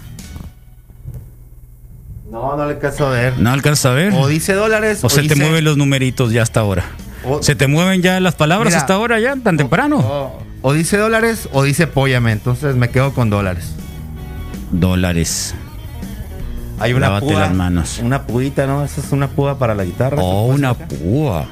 No, 2.30 2.56
no 2.56 2.66
le 2.68 2.78
caso 2.78 3.08
a 3.08 3.10
ver. 3.10 3.38
¿No 3.38 3.50
alcanza 3.50 3.90
a 3.90 3.94
ver? 3.94 4.12
O 4.14 4.28
dice 4.28 4.52
dólares 4.54 5.00
¿O 5.02 5.10
se 5.10 5.22
te 5.24 5.34
mueven 5.34 5.64
los 5.64 5.76
numeritos 5.76 6.32
ya 6.32 6.42
hasta 6.42 6.60
ahora? 6.60 6.84
O- 7.24 7.42
¿Se 7.42 7.54
te 7.56 7.66
mueven 7.66 8.02
ya 8.02 8.20
las 8.20 8.34
palabras 8.36 8.68
Mira, 8.72 8.78
hasta 8.80 8.94
ahora 8.94 9.18
ya, 9.18 9.36
tan 9.36 9.56
temprano? 9.56 9.98
O, 9.98 10.42
o 10.62 10.72
dice 10.72 10.96
dólares 10.96 11.48
o 11.52 11.64
dice 11.64 11.86
póllame, 11.86 12.32
entonces 12.32 12.76
me 12.76 12.88
quedo 12.90 13.12
con 13.12 13.30
dólares. 13.30 13.72
Dólares. 14.70 15.54
Hay 16.78 16.92
una 16.92 17.08
Lávate 17.08 17.26
púa, 17.26 17.40
las 17.40 17.52
manos. 17.54 17.98
Una 18.02 18.22
púita, 18.26 18.66
¿no? 18.66 18.84
Esa 18.84 19.00
es 19.00 19.12
una 19.12 19.28
púa 19.28 19.58
para 19.58 19.74
la 19.74 19.84
guitarra. 19.84 20.16
Oh, 20.20 20.44
¿Se 20.44 20.46
puede 20.46 20.58
una 20.58 20.74
púa. 20.74 21.46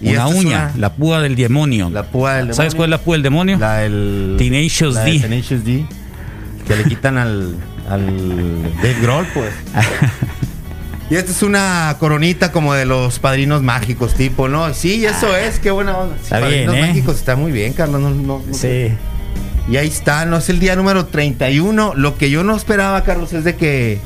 Y 0.00 0.10
Una 0.12 0.28
uña, 0.28 0.40
una- 0.42 0.72
la 0.76 0.92
púa 0.92 1.20
del 1.20 1.34
demonio. 1.36 1.90
La 1.90 2.04
púa 2.04 2.34
del 2.34 2.54
¿Sabes 2.54 2.74
cuál 2.74 2.86
es 2.88 2.90
la 2.90 2.98
púa 2.98 3.14
del 3.16 3.22
demonio? 3.22 3.58
La 3.58 3.78
del 3.78 4.36
Tenacious 4.38 4.94
la 4.94 5.04
D. 5.04 5.18
Tenacious 5.20 5.64
D. 5.64 5.84
Que 6.66 6.76
le 6.76 6.84
quitan 6.84 7.16
al, 7.18 7.56
al 7.88 8.62
Dave 8.76 8.96
Grohl, 9.02 9.26
pues. 9.34 9.50
Y 11.10 11.14
esta 11.16 11.30
es 11.32 11.42
una 11.42 11.96
coronita 11.98 12.52
como 12.52 12.74
de 12.74 12.84
los 12.84 13.18
padrinos 13.18 13.62
mágicos, 13.62 14.12
tipo, 14.12 14.46
¿no? 14.46 14.74
Sí, 14.74 15.06
eso 15.06 15.34
es, 15.34 15.58
qué 15.58 15.70
buena 15.70 15.96
onda. 15.96 16.16
Sí, 16.18 16.24
Está 16.24 16.40
padrinos 16.40 16.74
bien, 16.74 16.84
¿eh? 16.84 16.88
mágicos 16.88 17.16
está 17.16 17.34
muy 17.34 17.50
bien, 17.50 17.72
Carlos. 17.72 17.98
No, 18.02 18.10
no- 18.10 18.42
no- 18.46 18.54
Sí. 18.54 18.88
Y 19.70 19.76
ahí 19.78 19.88
está, 19.88 20.26
no 20.26 20.36
es 20.36 20.50
el 20.50 20.60
día 20.60 20.76
número 20.76 21.06
31. 21.06 21.94
Lo 21.94 22.18
que 22.18 22.28
yo 22.28 22.44
no 22.44 22.54
esperaba, 22.54 23.04
Carlos, 23.04 23.32
es 23.32 23.44
de 23.44 23.56
que, 23.56 23.98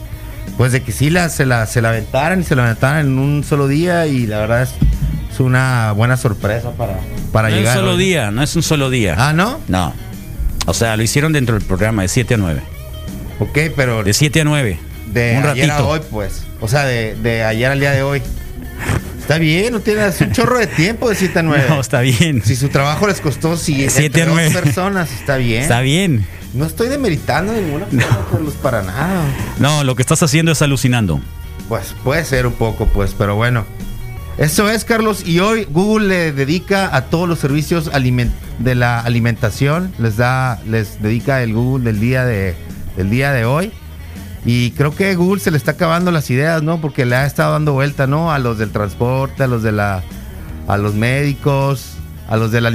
pues 0.56 0.70
de 0.70 0.82
que 0.84 0.92
sí 0.92 1.10
la, 1.10 1.28
se, 1.28 1.44
la, 1.44 1.66
se 1.66 1.82
la 1.82 1.88
aventaran 1.88 2.40
y 2.40 2.44
se 2.44 2.54
la 2.54 2.64
aventaran 2.66 3.06
en 3.06 3.18
un 3.18 3.42
solo 3.42 3.66
día. 3.66 4.06
Y 4.06 4.28
la 4.28 4.38
verdad 4.38 4.62
es, 4.62 4.70
es 5.32 5.40
una 5.40 5.92
buena 5.92 6.16
sorpresa 6.16 6.72
para, 6.72 6.98
para 7.32 7.48
no 7.48 7.54
es 7.54 7.58
un 7.58 7.64
llegar. 7.64 7.76
solo 7.78 7.92
hoy. 7.92 7.98
día, 8.04 8.30
no 8.30 8.42
es 8.42 8.54
un 8.56 8.62
solo 8.62 8.90
día. 8.90 9.14
Ah, 9.18 9.32
¿no? 9.32 9.60
No. 9.68 9.94
O 10.66 10.74
sea, 10.74 10.96
lo 10.96 11.02
hicieron 11.02 11.32
dentro 11.32 11.56
del 11.58 11.64
programa 11.66 12.02
de 12.02 12.08
7 12.08 12.34
a 12.34 12.36
9. 12.36 12.62
Ok, 13.40 13.58
pero 13.74 14.04
De 14.04 14.12
7 14.12 14.42
a 14.42 14.44
9. 14.44 14.78
de 15.12 15.36
un 15.38 15.46
ayer 15.46 15.70
a 15.70 15.74
ratito. 15.76 15.88
hoy, 15.88 16.00
pues. 16.10 16.44
O 16.60 16.68
sea, 16.68 16.84
de, 16.84 17.16
de 17.16 17.42
ayer 17.44 17.70
al 17.70 17.80
día 17.80 17.90
de 17.92 18.02
hoy. 18.02 18.22
Está 19.18 19.38
bien, 19.38 19.72
no 19.72 19.80
tiene 19.80 20.04
es 20.06 20.20
un 20.20 20.32
chorro 20.32 20.58
de 20.58 20.66
tiempo 20.66 21.08
de 21.08 21.14
7 21.14 21.38
a 21.38 21.42
9. 21.42 21.64
No, 21.68 21.80
está 21.80 22.00
bien. 22.00 22.42
Si 22.44 22.54
su 22.56 22.68
trabajo 22.68 23.06
les 23.06 23.20
costó 23.20 23.56
si, 23.56 23.88
Siete 23.88 24.06
entre 24.06 24.22
a 24.22 24.26
dos 24.26 24.34
nueve. 24.34 24.50
personas, 24.60 25.10
está 25.12 25.36
bien. 25.36 25.62
Está 25.62 25.80
bien. 25.80 26.26
No 26.54 26.66
estoy 26.66 26.88
demeritando 26.88 27.52
de 27.52 27.62
ninguna 27.62 27.86
forma, 27.86 28.26
Carlos, 28.30 28.54
para 28.62 28.82
nada. 28.82 29.24
No, 29.58 29.84
lo 29.84 29.96
que 29.96 30.02
estás 30.02 30.22
haciendo 30.22 30.52
es 30.52 30.60
alucinando. 30.60 31.20
Pues 31.68 31.94
puede 32.04 32.24
ser 32.24 32.46
un 32.46 32.52
poco, 32.52 32.86
pues, 32.86 33.14
pero 33.16 33.34
bueno. 33.36 33.64
Eso 34.38 34.68
es, 34.68 34.84
Carlos. 34.84 35.26
Y 35.26 35.40
hoy 35.40 35.66
Google 35.70 36.08
le 36.08 36.32
dedica 36.32 36.94
a 36.94 37.06
todos 37.06 37.28
los 37.28 37.38
servicios 37.38 37.90
de 38.58 38.74
la 38.74 39.00
alimentación. 39.00 39.92
Les 39.98 40.16
da, 40.16 40.58
les 40.66 41.02
dedica 41.02 41.42
el 41.42 41.54
Google 41.54 41.84
del 41.84 42.00
día 42.00 42.24
de, 42.24 42.54
del 42.96 43.10
día 43.10 43.32
de 43.32 43.44
hoy. 43.44 43.72
Y 44.44 44.72
creo 44.72 44.94
que 44.94 45.14
Google 45.14 45.40
se 45.40 45.50
le 45.50 45.56
está 45.56 45.72
acabando 45.72 46.10
las 46.10 46.28
ideas, 46.30 46.62
¿no? 46.62 46.80
Porque 46.80 47.04
le 47.04 47.14
ha 47.14 47.26
estado 47.26 47.52
dando 47.52 47.74
vuelta, 47.74 48.06
¿no? 48.06 48.32
A 48.32 48.38
los 48.38 48.58
del 48.58 48.70
transporte, 48.70 49.44
a 49.44 49.46
los 49.46 49.62
de 49.62 49.70
la, 49.70 50.02
a 50.66 50.76
los 50.78 50.94
médicos, 50.94 51.94
a 52.28 52.36
los 52.36 52.50
de 52.50 52.60
la, 52.60 52.72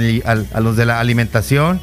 a 0.54 0.60
los 0.60 0.76
de 0.76 0.86
la 0.86 1.00
alimentación. 1.00 1.80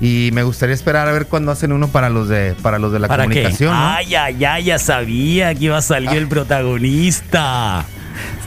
Y 0.00 0.30
me 0.32 0.42
gustaría 0.42 0.74
esperar 0.74 1.06
a 1.08 1.12
ver 1.12 1.26
cuándo 1.26 1.52
hacen 1.52 1.72
uno 1.72 1.88
para 1.88 2.08
los 2.08 2.28
de, 2.28 2.54
para 2.62 2.78
los 2.78 2.92
de 2.92 2.98
la 3.00 3.08
¿Para 3.08 3.24
qué? 3.24 3.34
comunicación. 3.34 3.72
¿no? 3.74 3.88
Ay, 3.88 4.14
ay, 4.14 4.44
ay, 4.44 4.64
ya 4.64 4.78
sabía 4.78 5.54
que 5.54 5.66
iba 5.66 5.76
a 5.76 5.82
salir 5.82 6.10
el 6.10 6.26
protagonista. 6.28 7.84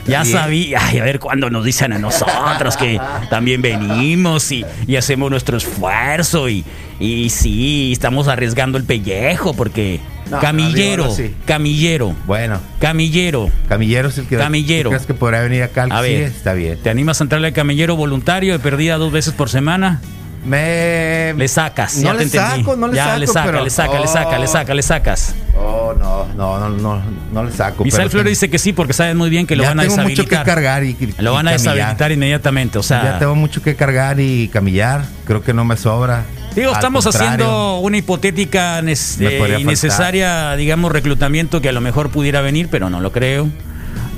Ya 0.06 0.22
bien. 0.22 0.36
sabía. 0.36 0.78
Ay, 0.82 0.98
a 0.98 1.04
ver 1.04 1.18
cuándo 1.20 1.48
nos 1.50 1.64
dicen 1.64 1.92
a 1.92 1.98
nosotros 1.98 2.76
que 2.76 3.00
también 3.30 3.62
venimos 3.62 4.50
y, 4.52 4.64
y 4.86 4.96
hacemos 4.96 5.30
nuestro 5.30 5.56
esfuerzo 5.56 6.48
y, 6.48 6.64
y 6.98 7.30
sí, 7.30 7.92
estamos 7.92 8.28
arriesgando 8.28 8.78
el 8.78 8.84
pellejo 8.84 9.54
porque 9.54 10.00
No, 10.30 10.40
camillero, 10.40 11.04
no, 11.06 11.10
sí. 11.14 11.34
camillero, 11.44 12.14
Bueno, 12.26 12.60
camillero. 12.80 13.50
Camillero 13.68 14.08
es 14.08 14.18
el 14.18 14.26
que. 14.26 14.36
Camillero. 14.38 14.90
¿tú 14.90 14.94
¿Crees 14.96 15.06
que 15.06 15.14
podrá 15.14 15.40
venir 15.42 15.62
acá? 15.62 15.84
A 15.90 16.02
Sí, 16.02 16.08
ver. 16.12 16.22
está 16.22 16.52
bien. 16.54 16.78
¿Te 16.82 16.90
animas 16.90 17.20
a 17.20 17.24
entrarle 17.24 17.48
al 17.48 17.52
camillero 17.54 17.94
voluntario 17.96 18.52
de 18.54 18.58
perdida 18.58 18.96
dos 18.96 19.12
veces 19.12 19.32
por 19.34 19.50
semana? 19.50 20.00
Me. 20.44 21.34
Le 21.36 21.48
sacas, 21.48 21.96
No 21.96 22.02
ya 22.02 22.12
le 22.12 22.18
te 22.18 22.24
entendí. 22.24 22.58
saco, 22.64 22.76
no 22.76 22.88
le 22.88 22.96
ya 22.96 23.04
saco, 23.06 23.18
le 23.18 23.26
saca, 23.28 23.46
pero- 23.46 23.64
le 23.64 23.70
saca, 23.70 24.00
le 24.00 24.06
saca, 24.08 24.38
le 24.38 24.46
saca, 24.48 24.74
le 24.74 24.82
sacas. 24.82 25.34
Oh, 25.56 25.94
no, 25.98 26.26
no, 26.34 26.58
no, 26.58 26.68
no, 26.70 27.02
no 27.32 27.44
le 27.44 27.52
saco. 27.52 27.84
Pero 27.84 28.10
Flores 28.10 28.30
dice 28.32 28.50
que 28.50 28.58
sí 28.58 28.72
porque 28.72 28.92
saben 28.92 29.16
muy 29.16 29.30
bien 29.30 29.46
que 29.46 29.54
lo 29.54 29.62
ya 29.62 29.70
van 29.70 29.80
a 29.80 29.82
tengo 29.84 29.96
mucho 29.98 30.24
que 30.26 30.36
cargar 30.42 30.82
y, 30.84 30.90
y- 30.98 31.14
Lo 31.18 31.32
van 31.34 31.46
a 31.48 31.52
camillar. 31.52 31.74
deshabilitar 31.76 32.12
inmediatamente, 32.12 32.78
o 32.78 32.82
sea, 32.82 33.04
Ya 33.04 33.18
tengo 33.20 33.34
mucho 33.36 33.62
que 33.62 33.76
cargar 33.76 34.18
y 34.20 34.48
camillar. 34.48 35.04
Creo 35.24 35.42
que 35.42 35.52
no 35.54 35.64
me 35.64 35.76
sobra. 35.76 36.24
digo, 36.56 36.70
Al 36.70 36.74
estamos 36.74 37.06
haciendo 37.06 37.78
una 37.78 37.96
hipotética 37.96 38.80
eh, 38.80 39.56
innecesaria, 39.60 40.56
digamos, 40.56 40.90
reclutamiento 40.92 41.60
que 41.62 41.68
a 41.68 41.72
lo 41.72 41.80
mejor 41.80 42.10
pudiera 42.10 42.40
venir, 42.40 42.68
pero 42.70 42.90
no 42.90 43.00
lo 43.00 43.12
creo. 43.12 43.48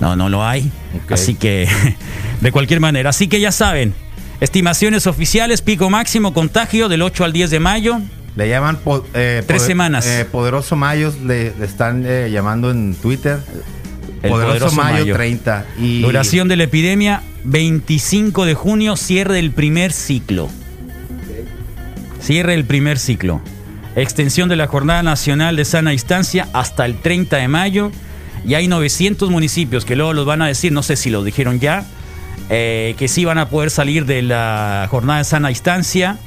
No, 0.01 0.17
no 0.17 0.29
lo 0.29 0.45
hay. 0.45 0.71
Así 1.11 1.35
que, 1.35 1.69
de 2.41 2.53
cualquier 2.53 2.81
manera. 2.81 3.11
Así 3.11 3.29
que 3.29 3.41
ya 3.41 3.53
saben, 3.53 3.95
estimaciones 4.41 5.07
oficiales, 5.07 5.63
pico 5.63 5.91
máximo 5.91 6.33
contagio 6.35 6.89
del 6.89 7.03
8 7.03 7.25
al 7.25 7.33
10 7.33 7.51
de 7.51 7.61
mayo. 7.61 8.01
Le 8.37 8.49
llaman. 8.49 8.79
eh, 9.15 9.43
Tres 9.47 9.61
poder- 9.61 9.61
semanas. 9.61 10.07
eh, 10.07 10.25
Poderoso 10.31 10.75
Mayos 10.77 11.21
le, 11.21 11.53
le 11.59 11.65
están 11.65 12.05
eh, 12.07 12.29
llamando 12.33 12.71
en 12.71 12.95
Twitter. 12.95 13.39
El 14.23 14.31
Poderoso 14.31 14.75
Mayo, 14.75 15.01
Mayo. 15.01 15.15
30. 15.15 15.67
Y 15.79 16.01
Duración 16.01 16.49
de 16.49 16.57
la 16.57 16.65
epidemia, 16.65 17.23
25 17.45 18.47
de 18.47 18.55
junio, 18.55 18.97
cierre 18.97 19.35
del 19.35 19.51
primer 19.51 19.93
ciclo. 19.93 20.49
Cierre 22.21 22.53
del 22.53 22.65
primer 22.65 22.99
ciclo. 22.99 23.41
Extensión 23.97 24.49
de 24.49 24.57
la 24.57 24.67
Jornada 24.67 25.03
Nacional 25.03 25.57
de 25.57 25.65
Sana 25.65 25.91
Distancia 25.91 26.49
hasta 26.55 26.87
el 26.87 26.97
30 26.99 27.37
de 27.37 27.49
mayo. 27.49 27.93
Y 28.47 28.55
hay 28.55 28.67
900 28.67 29.31
municipios 29.31 29.85
que 29.85 29.95
luego 29.95 30.13
los 30.15 30.27
van 30.27 30.43
a 30.43 30.47
decir, 30.47 30.73
no 30.73 30.83
sé 30.83 30.97
si 30.97 31.11
lo 31.11 31.23
dijeron 31.23 31.61
ya, 31.61 31.85
eh, 32.51 32.95
que 32.99 33.09
sí 33.09 33.25
van 33.25 33.39
a 33.39 33.49
poder 33.49 33.71
salir 33.71 34.07
de 34.07 34.23
la 34.23 34.87
Jornada 34.91 35.19
de 35.19 35.25
Sana 35.25 35.49
Distancia 35.49 36.19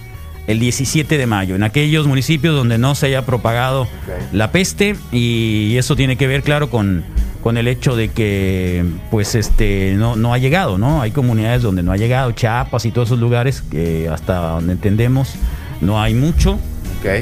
el 0.48 0.60
17 0.60 1.18
de 1.18 1.28
mayo, 1.28 1.56
en 1.56 1.64
aquellos 1.64 2.08
municipios 2.08 2.56
donde 2.56 2.78
no 2.78 2.96
se 2.96 3.08
haya 3.08 3.26
propagado 3.26 3.88
la 4.32 4.52
peste 4.52 4.96
y 5.12 5.76
eso 5.78 5.98
tiene 5.98 6.16
que 6.16 6.26
ver, 6.26 6.42
claro, 6.42 6.70
con, 6.70 7.04
con 7.44 7.58
el 7.58 7.68
hecho 7.68 7.98
de 7.98 8.10
que 8.10 8.86
pues 9.12 9.36
este 9.36 9.94
no, 9.98 10.16
no 10.16 10.34
ha 10.34 10.38
llegado, 10.38 10.78
¿no? 10.78 11.02
Hay 11.02 11.12
comunidades 11.12 11.62
donde 11.62 11.84
no 11.84 11.92
ha 11.92 11.98
llegado, 11.98 12.32
Chiapas 12.32 12.86
y 12.86 12.92
todos 12.92 13.10
esos 13.10 13.20
lugares 13.20 13.62
que 13.62 14.08
hasta 14.10 14.38
donde 14.52 14.74
entendemos 14.74 15.36
no 15.82 16.02
hay 16.02 16.14
mucho. 16.14 16.60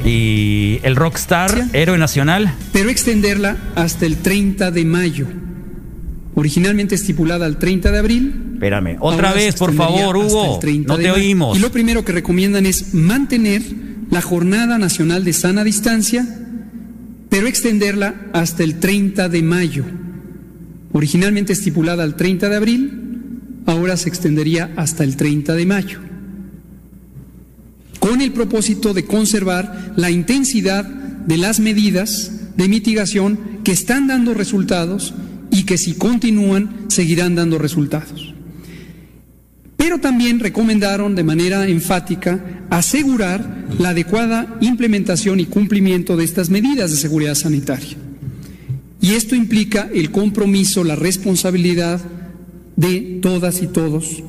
Y 0.04 0.80
el 0.82 0.96
rockstar, 0.96 1.52
héroe 1.74 1.98
nacional, 1.98 2.52
pero 2.74 2.90
extenderla 2.90 3.58
hasta 3.76 4.06
el 4.06 4.18
30 4.18 4.72
de 4.72 4.86
mayo. 4.86 5.28
Originalmente 6.36 6.96
estipulada 6.96 7.46
al 7.46 7.58
30 7.58 7.92
de 7.92 7.98
abril. 7.98 8.52
espérame, 8.54 8.98
otra 9.00 9.34
vez, 9.34 9.56
por 9.56 9.74
favor, 9.74 10.18
Hugo, 10.18 10.56
el 10.56 10.60
30 10.60 10.94
no 10.94 11.00
te 11.00 11.12
oímos. 11.12 11.58
Y 11.58 11.62
lo 11.62 11.72
primero 11.72 12.04
que 12.04 12.12
recomiendan 12.12 12.66
es 12.66 12.94
mantener 12.94 13.62
la 14.12 14.22
Jornada 14.22 14.78
Nacional 14.78 15.24
de 15.24 15.34
Sana 15.34 15.64
Distancia 15.64 16.26
pero 17.36 17.48
extenderla 17.48 18.30
hasta 18.32 18.64
el 18.64 18.80
30 18.80 19.28
de 19.28 19.44
mayo. 19.44 19.84
Originalmente 20.94 21.52
estipulada 21.52 22.02
al 22.04 22.16
30 22.16 22.48
de 22.48 22.56
abril, 22.56 23.42
ahora 23.66 23.98
se 23.98 24.08
extendería 24.08 24.72
hasta 24.78 25.04
el 25.04 25.18
30 25.18 25.54
de 25.54 25.66
mayo, 25.66 26.00
con 28.00 28.22
el 28.22 28.32
propósito 28.32 28.94
de 28.94 29.04
conservar 29.04 29.92
la 29.98 30.12
intensidad 30.12 30.86
de 30.86 31.36
las 31.36 31.60
medidas 31.60 32.56
de 32.56 32.70
mitigación 32.70 33.38
que 33.66 33.74
están 33.74 34.08
dando 34.08 34.34
resultados 34.34 35.14
que 35.66 35.78
si 35.78 35.94
continúan 35.96 36.86
seguirán 36.88 37.36
dando 37.36 37.58
resultados. 37.58 38.34
Pero 39.76 40.00
también 40.00 40.40
recomendaron 40.40 41.16
de 41.16 41.24
manera 41.24 41.68
enfática 41.68 42.66
asegurar 42.70 43.66
la 43.78 43.90
adecuada 43.90 44.58
implementación 44.62 45.40
y 45.40 45.46
cumplimiento 45.46 46.18
de 46.18 46.24
estas 46.24 46.50
medidas 46.50 46.92
de 46.92 46.98
seguridad 46.98 47.36
sanitaria. 47.36 47.98
Y 49.02 49.14
esto 49.14 49.36
implica 49.36 49.90
el 49.94 50.12
compromiso, 50.12 50.84
la 50.84 50.96
responsabilidad 50.96 52.02
de 52.76 53.20
todas 53.22 53.62
y 53.62 53.68
todos 53.68 54.24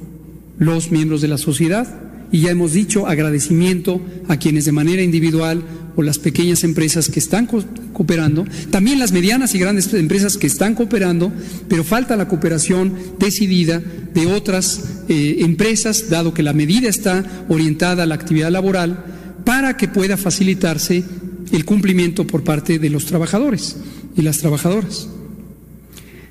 los 0.58 0.90
miembros 0.90 1.20
de 1.20 1.28
la 1.28 1.38
sociedad. 1.38 1.86
Y 2.32 2.40
ya 2.40 2.50
hemos 2.50 2.72
dicho 2.72 3.06
agradecimiento 3.06 4.00
a 4.28 4.36
quienes 4.36 4.64
de 4.64 4.72
manera 4.72 5.02
individual 5.02 5.62
o 5.96 6.02
las 6.02 6.18
pequeñas 6.18 6.62
empresas 6.62 7.08
que 7.08 7.18
están 7.18 7.46
cooperando, 7.46 8.44
también 8.70 8.98
las 8.98 9.12
medianas 9.12 9.54
y 9.54 9.58
grandes 9.58 9.92
empresas 9.94 10.36
que 10.36 10.46
están 10.46 10.74
cooperando, 10.74 11.32
pero 11.68 11.84
falta 11.84 12.16
la 12.16 12.28
cooperación 12.28 12.94
decidida 13.18 13.80
de 13.80 14.26
otras 14.26 15.02
eh, 15.08 15.38
empresas, 15.40 16.10
dado 16.10 16.34
que 16.34 16.42
la 16.42 16.52
medida 16.52 16.88
está 16.88 17.24
orientada 17.48 18.02
a 18.02 18.06
la 18.06 18.14
actividad 18.14 18.50
laboral, 18.50 19.04
para 19.44 19.76
que 19.76 19.88
pueda 19.88 20.16
facilitarse 20.16 21.04
el 21.52 21.64
cumplimiento 21.64 22.26
por 22.26 22.44
parte 22.44 22.78
de 22.78 22.90
los 22.90 23.06
trabajadores 23.06 23.76
y 24.16 24.22
las 24.22 24.38
trabajadoras. 24.38 25.08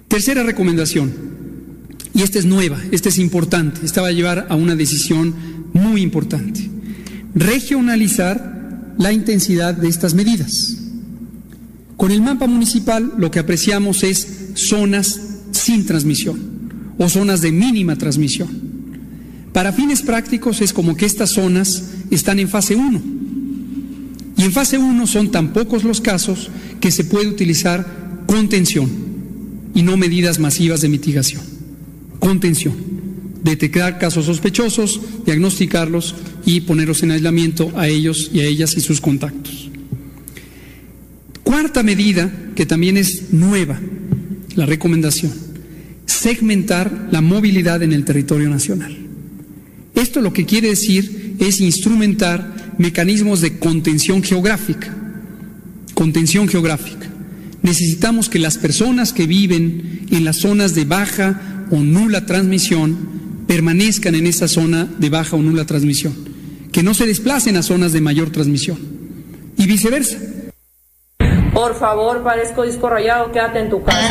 Tercera 0.07 0.43
recomendación, 0.43 1.11
y 2.13 2.21
esta 2.21 2.37
es 2.37 2.45
nueva, 2.45 2.79
esta 2.91 3.09
es 3.09 3.17
importante, 3.17 3.81
esta 3.83 4.01
va 4.01 4.09
a 4.09 4.13
llevar 4.13 4.45
a 4.49 4.55
una 4.55 4.75
decisión 4.75 5.54
muy 5.75 6.01
importante, 6.01 6.69
regionalizar 7.35 8.95
la 8.97 9.11
intensidad 9.11 9.73
de 9.75 9.89
estas 9.89 10.13
medidas. 10.13 10.77
Con 11.97 12.11
el 12.11 12.21
mapa 12.21 12.47
municipal 12.47 13.13
lo 13.17 13.29
que 13.29 13.39
apreciamos 13.39 14.03
es 14.03 14.53
zonas 14.55 15.19
sin 15.51 15.85
transmisión 15.85 16.39
o 16.97 17.09
zonas 17.09 17.41
de 17.41 17.51
mínima 17.51 17.97
transmisión. 17.97 18.49
Para 19.51 19.73
fines 19.73 20.01
prácticos 20.01 20.61
es 20.61 20.73
como 20.73 20.95
que 20.95 21.05
estas 21.05 21.31
zonas 21.31 21.83
están 22.09 22.39
en 22.39 22.49
fase 22.49 22.75
1. 22.75 23.01
Y 24.37 24.43
en 24.43 24.51
fase 24.51 24.77
1 24.77 25.07
son 25.07 25.31
tan 25.31 25.53
pocos 25.53 25.83
los 25.83 26.01
casos 26.01 26.49
que 26.79 26.91
se 26.91 27.03
puede 27.03 27.27
utilizar 27.27 28.23
contención 28.27 28.89
y 29.73 29.81
no 29.81 29.97
medidas 29.97 30.39
masivas 30.39 30.81
de 30.81 30.89
mitigación. 30.89 31.41
Contención. 32.19 32.94
Detectar 33.45 33.99
casos 33.99 34.25
sospechosos, 34.25 34.99
diagnosticarlos 35.23 36.15
y 36.47 36.61
ponerlos 36.61 37.03
en 37.03 37.11
aislamiento 37.11 37.71
a 37.75 37.87
ellos 37.87 38.31
y 38.33 38.39
a 38.39 38.43
ellas 38.43 38.75
y 38.75 38.81
sus 38.81 38.99
contactos. 38.99 39.69
Cuarta 41.43 41.83
medida, 41.83 42.33
que 42.55 42.65
también 42.65 42.97
es 42.97 43.31
nueva, 43.33 43.79
la 44.55 44.65
recomendación, 44.65 45.31
segmentar 46.07 47.09
la 47.11 47.21
movilidad 47.21 47.83
en 47.83 47.93
el 47.93 48.03
territorio 48.03 48.49
nacional. 48.49 48.97
Esto 49.93 50.21
lo 50.21 50.33
que 50.33 50.47
quiere 50.47 50.69
decir 50.69 51.35
es 51.37 51.61
instrumentar 51.61 52.73
mecanismos 52.79 53.41
de 53.41 53.59
contención 53.59 54.23
geográfica. 54.23 54.91
Contención 55.93 56.47
geográfica. 56.47 57.11
Necesitamos 57.61 58.27
que 58.27 58.39
las 58.39 58.57
personas 58.57 59.13
que 59.13 59.27
viven 59.27 60.07
en 60.09 60.25
las 60.25 60.37
zonas 60.37 60.73
de 60.73 60.85
baja 60.85 61.67
o 61.69 61.77
nula 61.81 62.25
transmisión 62.25 63.13
permanezcan 63.47 64.15
en 64.15 64.27
esa 64.27 64.47
zona 64.47 64.85
de 64.97 65.09
baja 65.09 65.35
o 65.35 65.41
nula 65.41 65.65
transmisión 65.65 66.13
que 66.71 66.83
no 66.83 66.93
se 66.93 67.05
desplacen 67.05 67.55
a 67.57 67.63
zonas 67.63 67.93
de 67.93 68.01
mayor 68.01 68.31
transmisión 68.31 68.77
y 69.57 69.65
viceversa. 69.65 70.17
Por 71.53 71.79
favor, 71.79 72.21
parezco 72.21 72.63
disco 72.63 72.89
rayado, 72.89 73.31
quédate 73.31 73.59
en 73.59 73.69
tu 73.69 73.81
casa. 73.83 74.09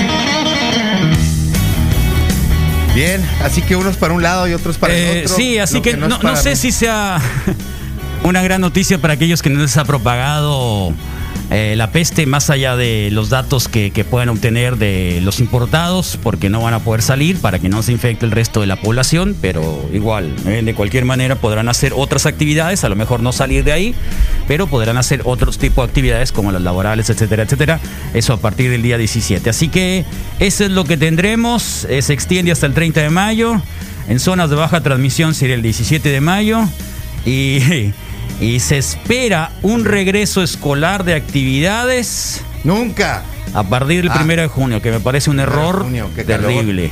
Bien, 2.94 3.20
así 3.42 3.60
que 3.60 3.74
unos 3.76 3.96
para 3.96 4.14
un 4.14 4.22
lado 4.22 4.46
y 4.48 4.52
otros 4.54 4.78
para 4.78 4.94
el 4.94 5.00
Eh, 5.16 5.22
otro. 5.24 5.36
sí, 5.36 5.58
así 5.58 5.80
que, 5.80 5.96
no, 5.96 6.36
sé 6.36 6.50
mí. 6.50 6.56
si 6.56 6.70
sea 6.72 7.20
una 8.22 8.40
gran 8.42 8.60
noticia 8.60 8.98
para 8.98 9.14
aquellos 9.14 9.42
que 9.42 9.50
no 9.50 9.60
les 9.60 9.76
ha 9.76 9.84
propagado 9.84 10.92
eh, 11.50 11.74
la 11.76 11.90
peste, 11.90 12.26
más 12.26 12.50
allá 12.50 12.76
de 12.76 13.10
los 13.12 13.28
datos 13.28 13.68
que, 13.68 13.90
que 13.90 14.04
puedan 14.04 14.28
obtener 14.28 14.76
de 14.76 15.20
los 15.22 15.40
importados, 15.40 16.18
porque 16.22 16.48
no 16.48 16.62
van 16.62 16.74
a 16.74 16.80
poder 16.80 17.02
salir 17.02 17.38
para 17.38 17.58
que 17.58 17.68
no 17.68 17.82
se 17.82 17.92
infecte 17.92 18.24
el 18.24 18.32
resto 18.32 18.60
de 18.60 18.66
la 18.66 18.76
población, 18.76 19.36
pero 19.40 19.88
igual, 19.92 20.34
eh, 20.46 20.62
de 20.64 20.74
cualquier 20.74 21.04
manera 21.04 21.36
podrán 21.36 21.68
hacer 21.68 21.92
otras 21.94 22.26
actividades, 22.26 22.84
a 22.84 22.88
lo 22.88 22.96
mejor 22.96 23.20
no 23.20 23.32
salir 23.32 23.62
de 23.64 23.72
ahí, 23.72 23.94
pero 24.48 24.66
podrán 24.66 24.96
hacer 24.96 25.22
otros 25.24 25.58
tipos 25.58 25.84
de 25.84 25.90
actividades 25.90 26.32
como 26.32 26.50
las 26.50 26.62
laborales, 26.62 27.10
etcétera, 27.10 27.42
etcétera. 27.42 27.80
Eso 28.14 28.32
a 28.32 28.38
partir 28.38 28.70
del 28.70 28.82
día 28.82 28.98
17. 28.98 29.50
Así 29.50 29.68
que 29.68 30.04
eso 30.38 30.64
es 30.64 30.70
lo 30.70 30.84
que 30.84 30.96
tendremos. 30.96 31.86
eh, 31.88 32.02
se 32.02 32.12
extiende 32.12 32.52
hasta 32.52 32.66
el 32.66 32.74
30 32.74 33.02
de 33.02 33.10
mayo. 33.10 33.60
En 34.08 34.20
zonas 34.20 34.50
de 34.50 34.56
baja 34.56 34.82
transmisión 34.82 35.34
sería 35.34 35.54
el 35.54 35.62
17 35.62 36.08
de 36.08 36.20
mayo. 36.20 36.60
Y, 37.24 37.58
y 38.40 38.60
se 38.60 38.78
espera 38.78 39.52
un 39.62 39.84
regreso 39.84 40.42
escolar 40.42 41.04
de 41.04 41.14
actividades 41.14 42.42
Nunca. 42.64 43.22
a 43.54 43.62
partir 43.64 44.02
del 44.02 44.10
Ah. 44.10 44.20
1 44.22 44.42
de 44.42 44.48
junio, 44.48 44.82
que 44.82 44.90
me 44.90 45.00
parece 45.00 45.30
un 45.30 45.36
Primero 45.36 45.52
error 45.60 45.82
junio, 45.82 46.10
terrible. 46.26 46.90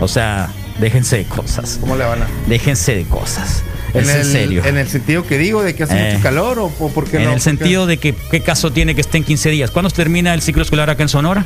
O 0.00 0.08
sea, 0.08 0.48
déjense 0.78 1.18
de 1.18 1.24
cosas. 1.24 1.78
¿Cómo 1.80 1.96
le 1.96 2.04
van 2.04 2.22
a.? 2.22 2.26
Déjense 2.46 2.94
de 2.94 3.04
cosas. 3.04 3.62
En 3.92 4.02
Es 4.04 4.08
el, 4.08 4.20
en 4.20 4.24
serio. 4.26 4.64
En 4.64 4.78
el 4.78 4.88
sentido 4.88 5.26
que 5.26 5.36
digo, 5.36 5.62
de 5.62 5.74
que 5.74 5.82
hace 5.82 5.98
Eh. 5.98 6.10
mucho 6.12 6.22
calor 6.22 6.58
o, 6.60 6.72
o 6.78 6.88
por 6.90 7.06
qué 7.08 7.16
En 7.18 7.24
no? 7.24 7.28
el 7.30 7.34
¿Por 7.34 7.38
qué? 7.38 7.42
sentido 7.44 7.86
de 7.86 7.96
que, 7.98 8.14
¿qué 8.30 8.40
caso 8.40 8.70
tiene 8.72 8.94
que 8.94 9.00
esté 9.00 9.18
en 9.18 9.24
15 9.24 9.50
días? 9.50 9.70
¿Cuándo 9.72 9.90
termina 9.90 10.32
el 10.32 10.40
ciclo 10.42 10.62
escolar 10.62 10.88
acá 10.90 11.02
en 11.02 11.08
Sonora? 11.08 11.44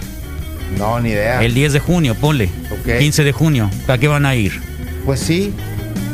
No, 0.79 1.01
ni 1.01 1.11
idea. 1.11 1.43
El 1.43 1.55
10 1.55 1.73
de 1.73 1.81
junio, 1.81 2.15
ponle. 2.15 2.51
Ok. 2.71 2.99
15 2.99 3.25
de 3.25 3.33
junio. 3.33 3.71
¿A 3.89 3.97
qué 3.99 4.09
van 4.09 4.27
a 4.27 4.35
ir? 4.35 4.61
Pues 5.07 5.21
sí. 5.21 5.53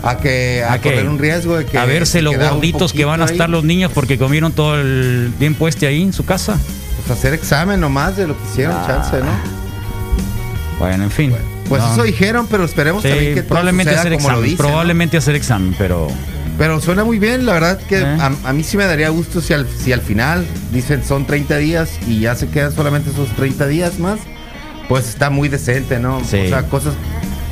A 0.03 0.17
que 0.19 0.65
a, 0.67 0.75
¿A 0.75 0.79
correr 0.81 1.09
un 1.09 1.19
riesgo 1.19 1.57
de 1.59 1.67
que. 1.67 1.77
a 1.79 1.85
verse 1.85 2.13
se 2.13 2.23
los 2.23 2.37
gorditos 2.37 2.93
que 2.93 3.05
van 3.05 3.21
a 3.23 3.27
estar 3.27 3.47
ahí. 3.49 3.53
los 3.53 3.65
niños 3.65 3.91
porque 3.95 4.17
comieron 4.19 4.53
todo 4.53 4.81
el 4.81 5.33
tiempo 5.39 5.69
este 5.69 5.87
ahí 5.87 6.03
en 6.03 6.13
su 6.13 6.25
casa. 6.25 6.59
Pues 7.07 7.19
hacer 7.19 7.35
examen 7.35 7.81
nomás 7.81 8.17
de 8.17 8.27
lo 8.27 8.37
que 8.37 8.45
hicieron, 8.51 8.77
Ah. 8.77 8.85
chance, 8.87 9.19
¿no? 9.19 9.61
Bueno, 10.79 11.05
en 11.05 11.11
fin. 11.11 11.33
Pues 11.69 11.83
No. 11.83 11.93
eso 11.93 12.03
dijeron, 12.03 12.47
pero 12.51 12.65
esperemos 12.65 13.03
Sí, 13.03 13.09
también 13.11 13.35
que 13.35 13.43
probablemente 13.43 13.95
hacer 13.95 14.13
como 14.15 14.29
lo 14.29 14.35
examen. 14.35 14.43
dicen, 14.51 14.59
¿no? 14.59 14.69
probablemente 14.69 15.17
hacer 15.17 15.35
examen, 15.37 15.75
pero 15.79 16.09
Pero 16.59 16.81
suena 16.81 17.05
muy 17.05 17.19
bien, 17.19 17.47
la 17.47 17.53
verdad 17.55 17.79
que 17.79 18.01
¿Eh? 18.01 18.05
a, 18.05 18.33
a 18.45 18.53
mí 18.53 18.63
sí 18.65 18.77
me 18.77 18.85
daría 18.85 19.09
gusto 19.11 19.41
si 19.41 19.53
al, 19.55 19.67
si 19.69 19.93
al 19.93 20.01
final 20.03 20.45
dicen 20.73 21.03
son 21.05 21.27
30 21.27 21.57
días 21.59 21.91
y 22.07 22.21
ya 22.21 22.35
se 22.35 22.49
quedan 22.49 22.73
solamente 22.75 23.11
esos 23.11 23.29
30 23.37 23.67
días 23.67 23.99
más, 23.99 24.19
pues 24.89 25.09
está 25.09 25.31
muy 25.31 25.49
decente, 25.49 25.99
¿no? 26.01 26.21
Sí. 26.25 26.39
O 26.47 26.49
sea, 26.49 26.63
cosas, 26.65 26.95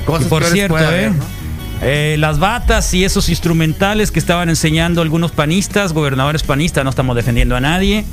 Y 0.02 0.04
cosas 0.04 0.26
por 0.28 0.40
peores 0.40 0.52
cierto, 0.52 0.74
puede 0.74 0.84
¿eh? 0.84 0.88
haber, 0.88 1.12
¿no? 1.12 1.24
Eh, 1.80 2.16
las 2.18 2.40
batas 2.40 2.92
y 2.92 3.04
esos 3.04 3.28
instrumentales 3.28 4.10
que 4.10 4.18
estaban 4.18 4.48
enseñando 4.48 5.00
algunos 5.00 5.30
panistas, 5.30 5.92
gobernadores 5.92 6.42
panistas, 6.42 6.82
no 6.82 6.90
estamos 6.90 7.14
defendiendo 7.14 7.54
a 7.54 7.60
nadie. 7.60 8.04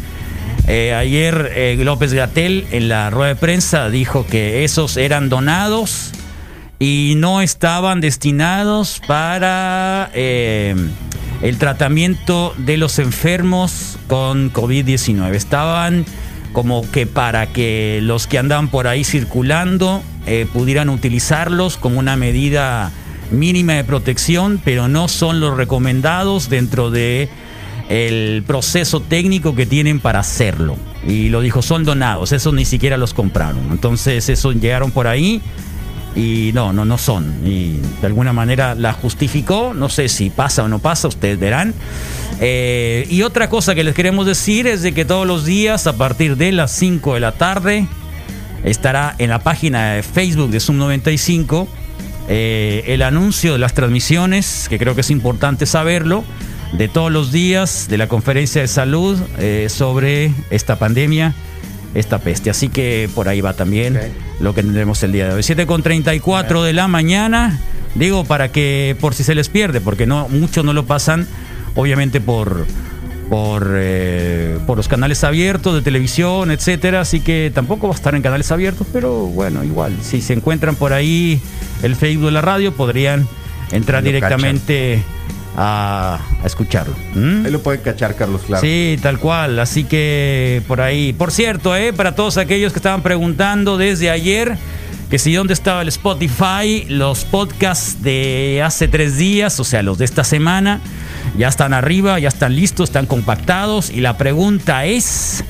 Eh, 0.68 0.94
ayer 0.94 1.52
eh, 1.56 1.78
López 1.80 2.14
Gatel 2.14 2.68
en 2.72 2.90
la 2.90 3.10
rueda 3.10 3.30
de 3.30 3.36
prensa 3.36 3.90
dijo 3.90 4.26
que 4.28 4.64
esos 4.64 4.98
eran 4.98 5.30
donados 5.30 6.12
y 6.78 7.14
no 7.18 7.42
estaban 7.42 8.02
destinados 8.02 9.02
para 9.08 10.12
el 10.14 11.58
tratamiento 11.58 12.54
de 12.58 12.78
los 12.78 13.00
enfermos 13.00 13.98
con 14.08 14.52
COVID-19. 14.52 15.34
Estaban 15.34 16.06
como 16.54 16.90
que 16.92 17.08
para 17.08 17.48
que 17.48 18.00
los 18.04 18.28
que 18.28 18.38
andaban 18.38 18.68
por 18.68 18.88
ahí 18.88 19.04
circulando 19.04 20.04
pudieran 20.54 20.90
utilizarlos 20.90 21.78
como 21.78 21.98
una 22.00 22.18
medida 22.18 22.92
mínima 23.32 23.74
de 23.74 23.84
protección, 23.84 24.62
pero 24.64 24.88
no 24.88 25.08
son 25.08 25.40
los 25.40 25.58
recomendados 25.58 26.50
dentro 26.50 26.92
de 26.92 27.30
el 27.90 28.44
proceso 28.46 29.00
técnico 29.00 29.56
que 29.56 29.66
tienen 29.66 30.00
para 30.00 30.20
hacerlo. 30.20 30.78
Y 31.08 31.30
lo 31.30 31.42
dijo, 31.42 31.62
son 31.62 31.84
donados, 31.84 32.32
esos 32.32 32.54
ni 32.54 32.66
siquiera 32.66 32.98
los 32.98 33.14
compraron. 33.14 33.72
Entonces, 33.72 34.28
esos 34.30 34.56
llegaron 34.56 34.92
por 34.92 35.08
ahí 35.08 35.42
y 36.16 36.52
no, 36.54 36.74
no, 36.74 36.86
no 36.86 36.98
son. 36.98 37.42
Y 37.46 37.80
de 38.02 38.08
alguna 38.08 38.34
manera 38.34 38.74
la 38.74 38.94
justificó, 38.94 39.74
no 39.74 39.90
sé 39.90 40.10
si 40.10 40.30
pasa 40.30 40.64
o 40.64 40.68
no 40.68 40.80
pasa, 40.80 41.08
ustedes 41.08 41.40
verán. 41.40 41.74
Eh, 42.40 43.06
y 43.10 43.22
otra 43.22 43.50
cosa 43.50 43.76
que 43.76 43.84
les 43.84 43.94
queremos 43.94 44.26
decir 44.26 44.68
es 44.68 44.82
de 44.82 44.94
que 44.94 45.06
todos 45.06 45.28
los 45.28 45.46
días, 45.46 45.88
a 45.88 45.94
partir 45.94 46.38
de 46.38 46.52
las 46.52 46.72
5 46.72 47.14
de 47.14 47.20
la 47.20 47.34
tarde, 47.34 47.88
estará 48.64 49.16
en 49.20 49.30
la 49.30 49.40
página 49.40 49.94
de 49.94 50.04
Facebook 50.04 50.50
de 50.50 50.60
Zoom 50.60 50.78
95 50.78 51.68
eh, 52.28 52.84
el 52.88 53.02
anuncio 53.02 53.54
de 53.54 53.60
las 53.60 53.74
transmisiones, 53.74 54.68
que 54.70 54.78
creo 54.78 54.96
que 54.96 55.02
es 55.02 55.12
importante 55.12 55.66
saberlo, 55.66 56.24
de 56.74 56.88
todos 56.88 57.12
los 57.12 57.32
días 57.32 57.88
de 57.90 57.98
la 57.98 58.08
conferencia 58.08 58.62
de 58.62 58.68
salud 58.68 59.20
eh, 59.40 59.68
sobre 59.70 60.32
esta 60.50 60.78
pandemia 60.78 61.34
esta 61.96 62.20
peste. 62.20 62.50
Así 62.50 62.70
que 62.70 63.10
por 63.16 63.28
ahí 63.28 63.42
va 63.42 63.54
también 63.54 64.00
lo 64.40 64.54
que 64.54 64.62
tendremos 64.62 65.02
el 65.02 65.14
día 65.14 65.28
de 65.28 65.34
hoy. 65.34 65.44
7 65.44 65.66
con 65.66 65.82
34 65.82 66.64
de 66.64 66.74
la 66.74 66.88
mañana. 66.88 67.60
Digo, 67.96 68.26
para 68.26 68.52
que 68.52 68.96
por 69.00 69.16
si 69.16 69.24
se 69.24 69.34
les 69.34 69.50
pierde, 69.50 69.80
porque 69.82 70.06
no 70.06 70.28
muchos 70.28 70.66
no 70.66 70.74
lo 70.74 70.86
pasan, 70.86 71.26
obviamente 71.76 72.20
por 72.20 72.68
por, 73.30 73.74
eh, 73.76 74.58
por 74.66 74.78
los 74.78 74.88
canales 74.88 75.24
abiertos 75.24 75.74
de 75.74 75.82
televisión, 75.82 76.52
etcétera, 76.52 77.02
así 77.02 77.20
que 77.20 77.52
tampoco 77.54 77.88
va 77.88 77.94
a 77.94 77.98
estar 77.98 78.16
en 78.16 78.22
canales 78.22 78.52
abiertos, 78.52 78.88
pero 78.92 79.26
bueno, 79.28 79.64
igual, 79.64 79.96
si 80.02 80.22
se 80.22 80.34
encuentran 80.34 80.76
por 80.76 80.94
ahí 80.94 81.42
el 81.84 81.96
Facebook 81.96 82.26
de 82.28 82.32
la 82.32 82.42
radio, 82.42 82.74
podrían 82.74 83.28
entrar 83.72 84.04
Lo 84.04 84.08
directamente 84.08 85.04
a, 85.58 86.20
a 86.44 86.46
escucharlo. 86.46 86.94
¿Mm? 87.16 87.46
Ahí 87.46 87.52
lo 87.52 87.62
pueden 87.62 87.82
cachar, 87.82 88.16
Carlos, 88.16 88.42
claro. 88.46 88.62
Sí, 88.62 88.98
tal 89.02 89.20
cual. 89.20 89.60
Así 89.60 89.86
que 89.86 90.62
por 90.68 90.82
ahí. 90.82 91.14
Por 91.14 91.32
cierto, 91.32 91.76
eh, 91.76 91.94
para 91.94 92.14
todos 92.14 92.38
aquellos 92.38 92.74
que 92.74 92.80
estaban 92.80 93.02
preguntando 93.02 93.78
desde 93.78 94.10
ayer 94.10 94.58
que 95.10 95.20
si 95.20 95.34
dónde 95.34 95.54
estaba 95.54 95.82
el 95.82 95.88
Spotify, 95.88 96.86
los 96.90 97.26
podcasts 97.26 98.02
de 98.02 98.62
hace 98.66 98.88
tres 98.88 99.18
días, 99.18 99.60
o 99.60 99.64
sea, 99.64 99.84
los 99.84 99.98
de 99.98 100.06
esta 100.06 100.24
semana, 100.24 100.82
ya 101.38 101.48
están 101.48 101.74
arriba, 101.74 102.20
ya 102.20 102.28
están 102.28 102.56
listos, 102.56 102.90
están 102.90 103.06
compactados. 103.06 103.90
Y 103.90 104.02
la 104.02 104.18
pregunta 104.18 104.86
es 104.86 105.44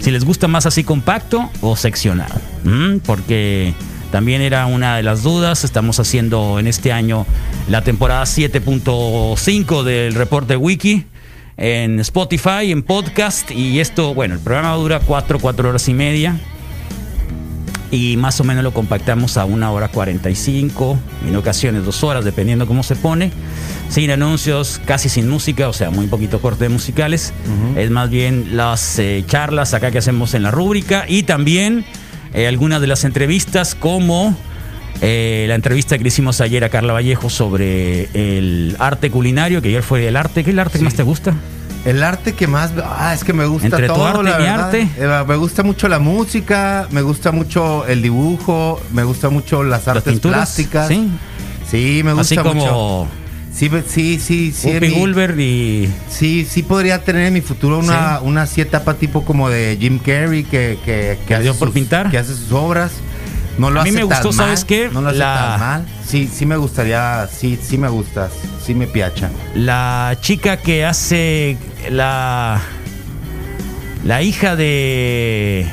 si 0.00 0.10
les 0.10 0.24
gusta 0.24 0.48
más 0.48 0.66
así 0.66 0.84
compacto 0.84 1.50
o 1.60 1.76
seccionado. 1.76 2.34
¿Mm? 2.64 2.98
Porque 2.98 3.74
también 4.10 4.42
era 4.42 4.66
una 4.66 4.96
de 4.96 5.02
las 5.02 5.22
dudas. 5.22 5.64
Estamos 5.64 6.00
haciendo 6.00 6.58
en 6.58 6.66
este 6.66 6.92
año 6.92 7.26
la 7.68 7.82
temporada 7.82 8.24
7.5 8.24 9.82
del 9.82 10.14
reporte 10.14 10.56
wiki 10.56 11.06
en 11.56 12.00
Spotify, 12.00 12.72
en 12.72 12.82
podcast. 12.82 13.50
Y 13.50 13.80
esto, 13.80 14.14
bueno, 14.14 14.34
el 14.34 14.40
programa 14.40 14.74
dura 14.74 15.00
4, 15.00 15.38
4 15.38 15.68
horas 15.68 15.88
y 15.88 15.94
media. 15.94 16.38
Y 17.90 18.16
más 18.16 18.40
o 18.40 18.44
menos 18.44 18.62
lo 18.62 18.72
compactamos 18.72 19.36
a 19.36 19.44
una 19.44 19.72
hora 19.72 19.88
45, 19.88 20.98
en 21.26 21.36
ocasiones 21.36 21.84
dos 21.84 22.04
horas, 22.04 22.24
dependiendo 22.24 22.66
cómo 22.66 22.82
se 22.82 22.94
pone. 22.94 23.32
Sin 23.88 24.12
anuncios, 24.12 24.80
casi 24.84 25.08
sin 25.08 25.28
música, 25.28 25.68
o 25.68 25.72
sea, 25.72 25.90
muy 25.90 26.06
poquito 26.06 26.40
corte 26.40 26.68
musicales. 26.68 27.32
Es 27.76 27.90
más 27.90 28.08
bien 28.08 28.56
las 28.56 28.98
eh, 29.00 29.24
charlas 29.26 29.74
acá 29.74 29.90
que 29.90 29.98
hacemos 29.98 30.34
en 30.34 30.44
la 30.44 30.52
rúbrica 30.52 31.04
y 31.08 31.24
también 31.24 31.84
eh, 32.32 32.46
algunas 32.46 32.80
de 32.80 32.86
las 32.86 33.04
entrevistas, 33.04 33.74
como 33.74 34.36
eh, 35.00 35.46
la 35.48 35.56
entrevista 35.56 35.98
que 35.98 36.04
le 36.04 36.08
hicimos 36.08 36.40
ayer 36.40 36.62
a 36.62 36.68
Carla 36.68 36.92
Vallejo 36.92 37.28
sobre 37.28 38.08
el 38.14 38.76
arte 38.78 39.10
culinario, 39.10 39.62
que 39.62 39.68
ayer 39.68 39.82
fue 39.82 40.06
el 40.06 40.16
arte. 40.16 40.44
¿Qué 40.44 40.50
es 40.50 40.54
el 40.54 40.60
arte 40.60 40.78
que 40.78 40.84
más 40.84 40.94
te 40.94 41.02
gusta? 41.02 41.34
El 41.84 42.02
arte 42.02 42.34
que 42.34 42.46
más. 42.46 42.72
Ah, 42.84 43.14
es 43.14 43.24
que 43.24 43.32
me 43.32 43.46
gusta 43.46 43.66
Entre 43.68 43.86
tu 43.86 43.94
todo, 43.94 44.06
arte 44.06 44.22
la 44.22 44.30
y 44.30 44.32
verdad. 44.42 44.64
arte. 44.66 44.88
Eh, 44.98 45.24
me 45.26 45.36
gusta 45.36 45.62
mucho 45.62 45.88
la 45.88 45.98
música, 45.98 46.86
me 46.90 47.00
gusta 47.02 47.32
mucho 47.32 47.86
el 47.86 48.02
dibujo, 48.02 48.80
me 48.92 49.02
gusta 49.04 49.30
mucho 49.30 49.62
las 49.62 49.86
Las 49.86 49.96
artes 49.96 50.12
pinturas. 50.12 50.38
plásticas. 50.40 50.88
Sí. 50.88 51.08
Sí, 51.70 52.02
me 52.04 52.12
gusta 52.12 52.40
Así 52.40 52.48
mucho. 52.48 52.68
como 52.70 53.08
Sí, 53.52 53.68
ve- 53.68 53.82
sí, 53.86 54.20
sí, 54.20 54.52
sí. 54.52 54.70
En 54.70 54.80
mi- 54.80 54.90
Goldberg 54.90 55.38
y 55.40 55.88
Sí, 56.08 56.46
sí 56.48 56.62
podría 56.62 57.02
tener 57.02 57.26
en 57.26 57.32
mi 57.34 57.40
futuro 57.40 57.78
una, 57.78 58.18
Sí. 58.18 58.24
una 58.26 58.42
así 58.42 58.60
etapa 58.60 58.94
tipo 58.94 59.24
como 59.24 59.50
de 59.50 59.76
Jim 59.80 59.98
Carrey 59.98 60.44
que, 60.44 60.78
que, 60.84 61.18
que 61.26 61.36
¿Le 61.36 61.42
dio 61.42 61.54
por 61.56 61.68
sus- 61.68 61.74
pintar? 61.74 62.10
Que 62.10 62.18
hace 62.18 62.34
sus 62.34 62.52
obras. 62.52 62.92
No 63.58 63.70
lo 63.70 63.80
A 63.80 63.84
mí 63.84 63.92
me 63.92 64.02
gustó, 64.04 64.28
mal, 64.32 64.46
¿sabes 64.46 64.64
qué? 64.64 64.88
No 64.92 65.00
lo 65.02 65.08
hace 65.10 65.18
La- 65.18 65.34
tan 65.34 65.60
mal. 65.60 65.86
Sí, 66.06 66.30
sí 66.32 66.46
me 66.46 66.56
gustaría, 66.56 67.28
sí, 67.28 67.58
sí 67.62 67.76
me 67.78 67.88
gusta, 67.88 68.28
sí 68.64 68.74
me 68.74 68.86
piacha. 68.86 69.30
la 69.54 70.16
chica 70.20 70.56
que 70.56 70.84
hace 70.84 71.56
la 71.90 72.60
la 74.04 74.22
hija 74.22 74.56
de 74.56 75.66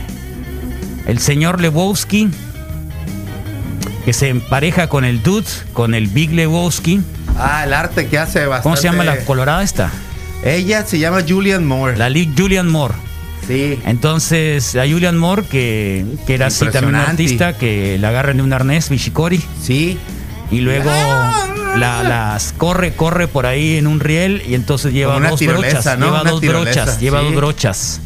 el 1.06 1.20
señor 1.20 1.62
Lebowski 1.62 2.30
que 4.06 4.14
se 4.14 4.30
empareja 4.30 4.88
con 4.90 5.06
el 5.06 5.22
dude, 5.24 5.48
con 5.74 5.94
el 5.94 6.08
Big 6.08 6.32
Lebowski. 6.34 7.02
Ah, 7.38 7.64
el 7.66 7.74
arte 7.74 8.08
que 8.08 8.18
hace 8.18 8.46
bastante. 8.46 8.64
¿Cómo 8.64 8.76
se 8.78 8.84
llama 8.84 9.04
la 9.04 9.18
colorada 9.26 9.64
esta? 9.64 9.92
Ella 10.44 10.86
se 10.86 10.98
llama 11.00 11.20
Julian 11.28 11.66
Moore. 11.66 11.98
La 11.98 12.10
Li- 12.10 12.32
Julian 12.38 12.70
Moore. 12.70 12.94
Sí. 13.48 13.80
Entonces, 13.86 14.76
la 14.76 14.84
Julian 14.88 15.18
Moore, 15.18 15.44
que, 15.44 16.06
que 16.28 16.34
era 16.36 16.48
así 16.48 16.60
también 16.66 16.96
Impresionante. 16.96 17.24
artista, 17.24 17.58
que 17.58 17.98
la 18.00 18.10
agarran 18.10 18.38
de 18.38 18.44
un 18.44 18.52
arnés, 18.54 18.90
Bishikori, 18.90 19.42
Sí. 19.62 19.98
y 20.52 20.60
luego 20.60 20.90
la, 21.78 22.04
las 22.04 22.54
corre, 22.58 22.94
corre 22.96 23.28
por 23.28 23.46
ahí 23.46 23.78
en 23.78 23.88
un 23.88 24.00
riel, 24.00 24.44
y 24.48 24.54
entonces 24.56 24.92
lleva 24.94 25.14
Como 25.14 25.20
una 25.28 25.30
dos 25.32 25.42
brochas, 25.42 25.98
¿no? 25.98 26.06
lleva 26.08 26.22
Una 26.22 26.32
dos 26.32 26.42
brochas, 26.42 27.00
lleva 27.00 27.20
sí. 27.22 27.26
dos 27.26 27.36
brochas. 27.36 28.02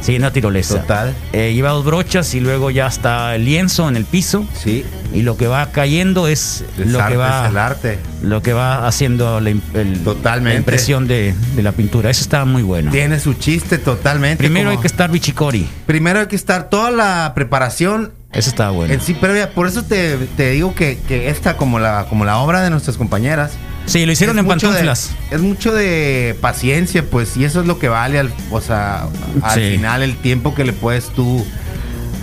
Sí, 0.00 0.16
una 0.16 0.32
tirolesa. 0.32 0.80
Total. 0.82 1.14
Eh, 1.32 1.52
lleva 1.54 1.70
dos 1.70 1.84
brochas 1.84 2.34
y 2.34 2.40
luego 2.40 2.70
ya 2.70 2.86
está 2.86 3.34
el 3.34 3.44
lienzo 3.44 3.88
en 3.88 3.96
el 3.96 4.04
piso, 4.04 4.46
Sí. 4.54 4.84
y 5.12 5.22
lo 5.22 5.36
que 5.36 5.46
va 5.48 5.66
cayendo 5.72 6.28
es 6.28 6.64
lo 6.78 7.00
arte, 7.00 7.12
que 7.12 7.16
va 7.16 7.44
es 7.44 7.50
el 7.50 7.58
arte. 7.58 7.98
lo 8.22 8.40
que 8.42 8.52
va 8.52 8.86
haciendo 8.86 9.40
la, 9.40 9.50
el- 9.50 10.00
Totalmente. 10.04 10.54
la 10.54 10.58
impresión 10.58 11.08
de, 11.08 11.34
de 11.56 11.62
la 11.62 11.72
pintura. 11.72 12.10
Eso 12.10 12.22
está 12.22 12.44
muy 12.44 12.62
bueno. 12.62 12.90
Tiene 12.92 13.18
su 13.18 13.34
chiste 13.34 13.78
totalmente. 13.78 14.38
Primero 14.38 14.70
hay 14.70 14.78
que 14.78 14.86
estar 14.86 15.10
bichicori. 15.10 15.68
Primero 15.86 16.20
hay 16.20 16.26
que 16.26 16.36
estar 16.36 16.70
toda 16.70 16.90
la 16.92 17.32
preparación 17.34 18.12
Eso 18.32 18.50
está 18.50 18.70
bueno. 18.70 18.94
en 18.94 19.00
sí 19.00 19.14
previa. 19.14 19.52
Por 19.52 19.66
eso 19.66 19.82
te, 19.82 20.16
te 20.36 20.50
digo 20.50 20.74
que, 20.74 20.98
que 21.08 21.28
esta, 21.28 21.56
como 21.56 21.78
la, 21.80 22.06
como 22.08 22.24
la 22.24 22.38
obra 22.38 22.62
de 22.62 22.70
nuestras 22.70 22.96
compañeras, 22.96 23.52
Sí, 23.88 24.04
lo 24.06 24.12
hicieron 24.12 24.36
es 24.38 24.40
en 24.42 24.46
mucho 24.46 24.68
de- 24.68 24.72
pantuflas. 24.74 25.10
es 25.30 25.40
mucho 25.40 25.72
de 25.72 26.36
paciencia, 26.40 27.02
pues, 27.04 27.36
y 27.36 27.44
eso 27.44 27.60
es 27.62 27.66
lo 27.66 27.78
que 27.78 27.88
vale, 27.88 28.18
al, 28.18 28.32
o 28.50 28.60
sea, 28.60 29.08
al 29.42 29.54
Sí. 29.60 29.70
final 29.76 30.02
el 30.02 30.16
tiempo 30.16 30.54
que 30.54 30.64
le 30.64 30.72
puedes 30.72 31.08
tú 31.08 31.44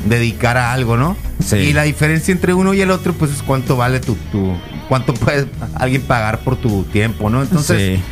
dedicar 0.07 0.57
a 0.57 0.71
algo, 0.73 0.95
¿no? 0.97 1.17
Sí. 1.43 1.57
Y 1.57 1.73
la 1.73 1.83
diferencia 1.83 2.31
entre 2.31 2.53
uno 2.53 2.73
y 2.73 2.81
el 2.81 2.91
otro, 2.91 3.13
pues, 3.13 3.31
es 3.31 3.41
cuánto 3.41 3.75
vale 3.77 3.99
tu, 3.99 4.15
tu 4.31 4.55
cuánto 4.87 5.13
puede 5.15 5.47
alguien 5.73 6.03
pagar 6.03 6.39
por 6.39 6.55
tu 6.55 6.83
tiempo, 6.83 7.29
¿no? 7.31 7.41
Entonces, 7.41 7.97
Sí. 7.97 8.03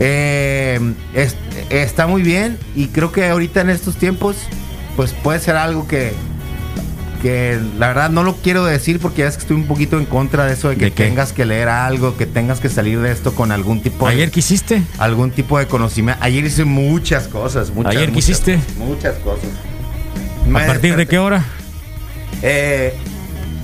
eh, 0.00 0.80
es- 1.14 1.36
está 1.70 2.06
muy 2.08 2.22
bien 2.22 2.58
y 2.74 2.88
creo 2.88 3.12
que 3.12 3.28
ahorita 3.28 3.60
en 3.60 3.70
estos 3.70 3.96
tiempos, 3.96 4.36
pues 4.96 5.12
puede 5.12 5.38
ser 5.38 5.56
algo 5.56 5.86
que, 5.86 6.12
que 7.24 7.58
la 7.78 7.88
verdad 7.88 8.10
no 8.10 8.22
lo 8.22 8.36
quiero 8.36 8.66
decir 8.66 9.00
porque 9.00 9.22
ya 9.22 9.28
es 9.28 9.36
que 9.36 9.40
estoy 9.40 9.56
un 9.56 9.64
poquito 9.64 9.96
en 9.96 10.04
contra 10.04 10.44
de 10.44 10.52
eso 10.52 10.68
de 10.68 10.76
que 10.76 10.90
tengas 10.90 11.32
que 11.32 11.46
leer 11.46 11.70
algo, 11.70 12.18
que 12.18 12.26
tengas 12.26 12.60
que 12.60 12.68
salir 12.68 13.00
de 13.00 13.10
esto 13.12 13.34
con 13.34 13.50
algún 13.50 13.80
tipo 13.80 14.06
¿Ayer 14.06 14.26
de, 14.26 14.30
qué 14.32 14.40
hiciste? 14.40 14.82
algún 14.98 15.30
tipo 15.30 15.58
de 15.58 15.66
conocimiento. 15.66 16.22
Ayer 16.22 16.44
hice 16.44 16.66
muchas 16.66 17.26
cosas, 17.28 17.70
muchas, 17.70 17.92
¿Ayer 17.92 18.08
qué 18.10 18.12
muchas, 18.16 18.28
hiciste? 18.28 18.60
Muchas 18.76 19.14
cosas. 19.20 19.48
¿A 20.50 20.66
partir 20.66 20.96
de 20.96 21.06
qué 21.06 21.18
hora? 21.18 21.42
Eh, 22.42 22.92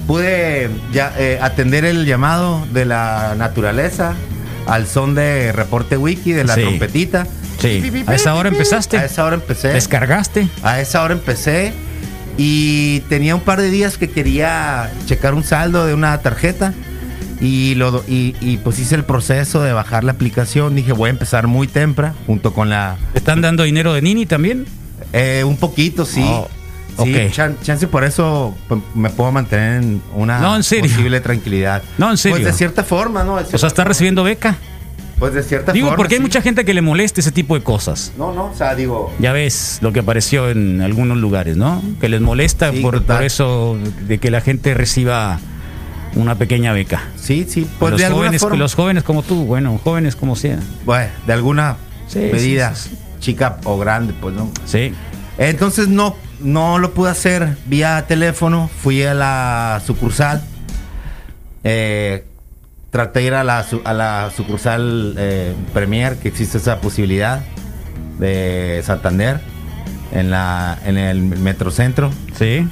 pude 0.07 0.71
ya 0.91 1.13
eh, 1.19 1.39
atender 1.43 1.85
el 1.85 2.07
llamado 2.07 2.67
de 2.73 2.87
la 2.87 3.35
naturaleza 3.37 4.15
al 4.67 4.87
son 4.87 5.15
de 5.15 5.53
reporte 5.53 5.99
wiki 5.99 6.33
de 6.33 6.45
la 6.45 6.55
Sí. 6.55 6.63
trompetita. 6.63 7.27
Sí. 7.59 7.83
¿A 8.07 8.15
esa 8.15 8.35
hora 8.37 8.49
empezaste? 8.49 8.97
A 8.97 9.05
esa 9.05 9.23
hora 9.27 9.35
empecé. 9.37 9.69
¿Descargaste? 9.69 10.49
A 10.63 10.81
esa 10.81 11.03
hora 11.03 11.13
empecé 11.13 11.75
y 12.43 13.01
tenía 13.11 13.35
un 13.35 13.43
par 13.43 13.61
de 13.61 13.69
días 13.71 13.99
que 13.99 14.09
quería 14.09 14.91
checar 15.05 15.35
un 15.35 15.45
saldo 15.45 15.85
de 15.85 15.93
una 15.93 16.17
tarjeta 16.23 16.73
y 17.39 17.75
lo 17.75 18.03
y, 18.09 18.35
y, 18.41 18.57
pues 18.57 18.79
hice 18.79 18.95
el 18.95 19.05
proceso 19.05 19.61
de 19.63 19.75
bajar 19.75 20.05
la 20.05 20.13
aplicación. 20.13 20.75
Dije 20.75 20.93
voy 20.93 21.09
a 21.09 21.11
empezar 21.11 21.47
muy 21.49 21.67
temprano 21.67 22.15
junto 22.27 22.55
con 22.55 22.71
la 22.71 22.97
¿Te 23.13 23.19
están 23.19 23.43
dando 23.43 23.65
dinero 23.65 23.93
de 23.93 24.01
Nini 24.01 24.25
también? 24.25 24.65
eh, 25.13 25.45
un 25.47 25.59
poquito 25.59 26.07
sí. 26.07 26.23
Oh, 26.25 26.49
Sí, 27.05 27.15
ok. 27.15 27.31
chan- 27.33 27.57
chance 27.63 27.87
por 27.87 28.05
eso 28.05 28.55
pues, 28.69 28.81
me 28.95 29.11
puedo 29.11 29.31
mantener 29.33 29.83
en 29.83 30.03
una 30.15 30.39
No, 30.41 30.57
en 30.57 30.63
serio. 30.63 30.91
posible 30.91 31.21
tranquilidad. 31.21 31.83
No, 31.99 32.11
en 32.11 32.17
serio. 32.17 32.37
Pues 32.39 32.47
de 32.47 32.53
cierta 32.55 32.85
forma, 32.85 33.23
¿no? 33.23 33.35
O 33.35 33.45
sea, 33.45 33.67
¿estás 33.69 33.87
recibiendo 33.87 34.25
beca? 34.25 34.57
Pues 35.21 35.35
de 35.35 35.43
cierta 35.45 35.71
Digo, 35.73 35.89
forma. 35.89 35.97
porque 35.99 36.15
hay 36.17 36.21
mucha 36.21 36.41
gente 36.43 36.65
que 36.65 36.75
le 36.75 36.81
molesta 36.83 37.21
ese 37.21 37.31
tipo 37.31 37.55
de 37.55 37.63
cosas. 37.63 38.13
No, 38.19 38.33
no, 38.33 38.47
o 38.47 38.55
sea, 38.55 38.75
digo. 38.75 39.13
Ya 39.21 39.33
ves 39.33 39.79
lo 39.83 39.93
que 39.93 40.01
apareció 40.01 40.49
en 40.51 40.81
algunos 40.81 41.19
lugares, 41.19 41.57
¿no? 41.57 41.81
Que 42.01 42.09
les 42.09 42.21
molesta 42.23 42.73
Sí, 42.73 42.81
por, 42.81 43.03
por 43.05 43.23
eso 43.23 43.77
de 44.09 44.19
que 44.19 44.31
la 44.31 44.41
gente 44.41 44.73
reciba 44.75 45.39
una 46.17 46.35
pequeña 46.37 46.73
beca. 46.73 47.03
Sí, 47.17 47.47
sí, 47.49 47.69
pues 47.79 47.93
los, 47.93 48.01
de 48.01 48.07
alguna 48.07 48.25
jóvenes, 48.25 48.41
forma. 48.41 48.57
los 48.57 48.75
jóvenes 48.75 49.05
como 49.05 49.23
tú, 49.23 49.45
bueno, 49.45 49.79
jóvenes 49.85 50.17
como 50.17 50.35
sea. 50.35 50.59
Bueno, 50.85 51.11
de 51.27 51.33
alguna 51.35 51.77
Sí, 52.09 52.19
medida, 52.33 52.75
chica 53.21 53.59
o 53.65 53.79
grande, 53.79 54.15
pues 54.21 54.35
no. 54.35 54.51
Sí. 54.65 54.93
Entonces 55.39 55.87
no, 55.89 56.17
no 56.41 56.79
lo 56.79 56.93
pude 56.95 57.11
hacer 57.11 57.57
vía 57.67 58.05
teléfono. 58.09 58.69
Fui 58.83 59.03
a 59.05 59.15
la 59.15 59.81
sucursal. 59.87 60.43
Eh, 61.63 62.25
traté 62.91 63.21
de 63.21 63.27
ir 63.27 63.35
a 63.35 63.45
la, 63.45 63.65
a 63.85 63.93
la 63.93 64.31
sucursal 64.37 65.15
eh, 65.19 65.55
Premier, 65.73 66.17
que 66.17 66.29
existe 66.29 66.59
esa 66.59 66.81
posibilidad, 66.81 67.41
de 68.19 68.83
Santander, 68.85 69.41
en, 70.13 70.31
la, 70.31 70.79
en 70.85 70.99
el 70.99 71.21
Metrocentro. 71.23 72.11
Sí. 72.39 72.67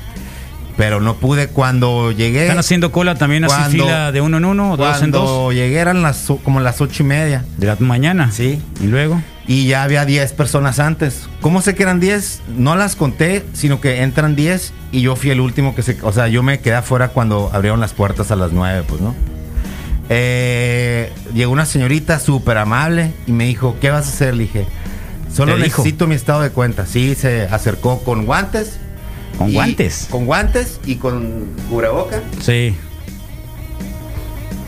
Pero 0.77 1.01
no 1.01 1.15
pude 1.17 1.49
cuando 1.49 2.13
llegué. 2.13 2.43
¿Están 2.43 2.59
haciendo 2.59 2.93
cola 2.93 3.17
también 3.17 3.45
así 3.45 3.55
Cuando- 3.55 3.85
fila 3.85 4.13
de 4.13 4.21
uno 4.21 4.37
en 4.37 4.45
uno, 4.45 4.77
dos 4.77 4.87
en 5.03 5.11
Cuando 5.11 5.21
dos? 5.23 5.55
llegué 5.55 5.79
eran 5.79 6.03
las 6.03 6.27
como 6.45 6.61
las 6.61 6.81
ocho 6.81 7.03
y 7.03 7.07
media. 7.07 7.45
De 7.57 7.67
la 7.67 7.77
mañana. 7.81 8.31
Sí. 8.31 8.63
Y 8.81 8.87
luego. 8.87 9.21
Y 9.49 9.67
ya 9.67 9.83
había 9.83 10.05
10 10.05 10.35
personas 10.35 10.79
antes. 10.79 11.27
¿Cómo 11.41 11.63
sé 11.63 11.75
que 11.75 11.83
eran 11.83 11.99
10? 11.99 12.43
No 12.57 12.77
las 12.77 12.95
conté, 12.95 13.45
sino 13.55 13.81
que 13.81 14.03
entran 14.03 14.37
10 14.37 14.73
y 14.93 15.01
yo 15.01 15.17
fui 15.17 15.31
el 15.31 15.41
último 15.41 15.75
que 15.75 15.83
se... 15.83 15.97
O 16.03 16.13
sea, 16.13 16.29
yo 16.29 16.43
me 16.43 16.61
quedé 16.61 16.75
afuera 16.75 17.09
cuando 17.09 17.51
abrieron 17.53 17.81
las 17.81 17.95
puertas 17.95 18.31
a 18.31 18.37
las 18.37 18.53
9, 18.53 18.85
pues, 18.87 19.01
¿no? 19.01 19.15
Eh, 20.11 21.13
llegó 21.35 21.53
una 21.53 21.67
señorita 21.67 22.19
súper 22.19 22.57
amable 22.59 23.13
y 23.27 23.33
me 23.33 23.45
dijo, 23.45 23.77
¿qué 23.81 23.91
vas 23.91 24.07
a 24.07 24.09
hacer? 24.11 24.35
Le 24.35 24.45
dije, 24.45 24.67
solo 25.33 25.57
necesito 25.59 26.07
mi 26.07 26.15
estado 26.15 26.41
de 26.43 26.51
cuenta. 26.51 26.87
Sí, 26.87 27.15
se 27.15 27.43
acercó 27.43 28.03
con 28.03 28.25
guantes. 28.27 28.79
¿Con 29.37 29.51
y- 29.51 29.55
guantes? 29.55 30.09
Con 30.11 30.25
guantes 30.27 30.81
y 30.87 30.97
con 30.97 31.47
cubreboca. 31.69 32.23
Sí. 32.41 32.75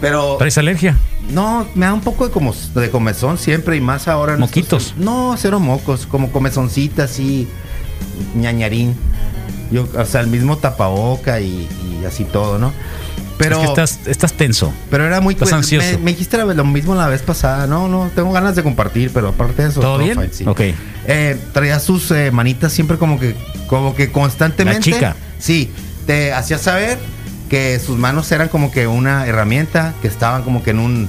Pero 0.00 0.37
¿Traes 0.38 0.57
alergia? 0.59 0.96
no, 1.31 1.66
me 1.74 1.87
da 1.87 1.92
un 1.94 2.00
poco 2.00 2.26
de, 2.26 2.33
como, 2.33 2.55
de 2.74 2.90
comezón 2.90 3.38
siempre 3.38 3.76
y 3.76 3.81
más 3.81 4.09
ahora. 4.09 4.35
en 4.35 4.40
¿Moquitos? 4.40 4.87
estos- 4.88 4.98
no, 4.98 5.35
cero 5.38 5.61
mocos, 5.61 6.07
como 6.07 6.33
comezoncita 6.33 7.05
así, 7.05 7.48
ñañarín. 8.35 8.94
Yo, 9.70 9.87
o 9.96 10.05
sea, 10.05 10.22
el 10.22 10.26
mismo 10.26 10.57
tapaboca 10.59 11.40
y, 11.40 11.68
y 12.00 12.05
así 12.05 12.24
todo, 12.24 12.59
¿no? 12.59 12.72
Pero, 13.40 13.57
es 13.57 13.62
que 13.62 13.68
estás, 13.68 14.00
estás 14.07 14.33
tenso. 14.35 14.72
pero 14.90 15.07
era 15.07 15.20
muy... 15.22 15.33
estás 15.33 15.53
ansioso. 15.55 15.92
Me, 15.92 15.98
me 15.98 16.11
dijiste 16.11 16.37
lo 16.37 16.64
mismo 16.64 16.94
la 16.94 17.09
vez 17.09 17.22
pasada. 17.22 17.66
No, 17.66 17.88
no, 17.88 18.11
tengo 18.14 18.33
ganas 18.33 18.55
de 18.55 18.62
compartir, 18.62 19.11
pero 19.14 19.29
aparte 19.29 19.62
de 19.62 19.68
eso... 19.70 19.81
¿Todo 19.81 19.96
bien? 19.96 20.14
fine, 20.14 20.29
sí. 20.31 20.44
Ok. 20.46 20.61
Eh, 21.07 21.40
traía 21.53 21.81
sus 21.81 22.11
eh, 22.11 22.31
manitas 22.31 22.70
siempre 22.70 22.98
como 22.98 23.18
que, 23.18 23.35
como 23.66 23.94
que 23.94 24.12
constantemente. 24.12 24.90
La 24.90 24.96
chica. 24.96 25.16
Sí, 25.38 25.72
te 26.07 26.35
hacía 26.35 26.59
saber 26.59 26.98
que 27.48 27.79
sus 27.79 27.96
manos 27.96 28.31
eran 28.31 28.48
como 28.48 28.70
que 28.70 28.87
una 28.87 29.26
herramienta, 29.26 29.94
que 30.03 30.09
estaban 30.09 30.42
como 30.42 30.62
que 30.62 30.72
en 30.72 30.79
un 30.79 31.09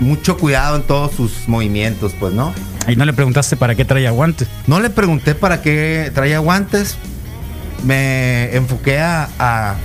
mucho 0.00 0.38
cuidado 0.38 0.76
en 0.76 0.82
todos 0.84 1.14
sus 1.14 1.48
movimientos, 1.48 2.14
pues, 2.18 2.32
¿no? 2.32 2.54
Y 2.88 2.96
no 2.96 3.04
le 3.04 3.12
preguntaste 3.12 3.58
para 3.58 3.74
qué 3.74 3.84
traía 3.84 4.10
guantes. 4.10 4.48
No 4.66 4.80
le 4.80 4.88
pregunté 4.88 5.34
para 5.34 5.60
qué 5.60 6.10
traía 6.14 6.38
guantes. 6.38 6.96
Me 7.84 8.56
enfoqué 8.56 9.00
a 9.00 9.76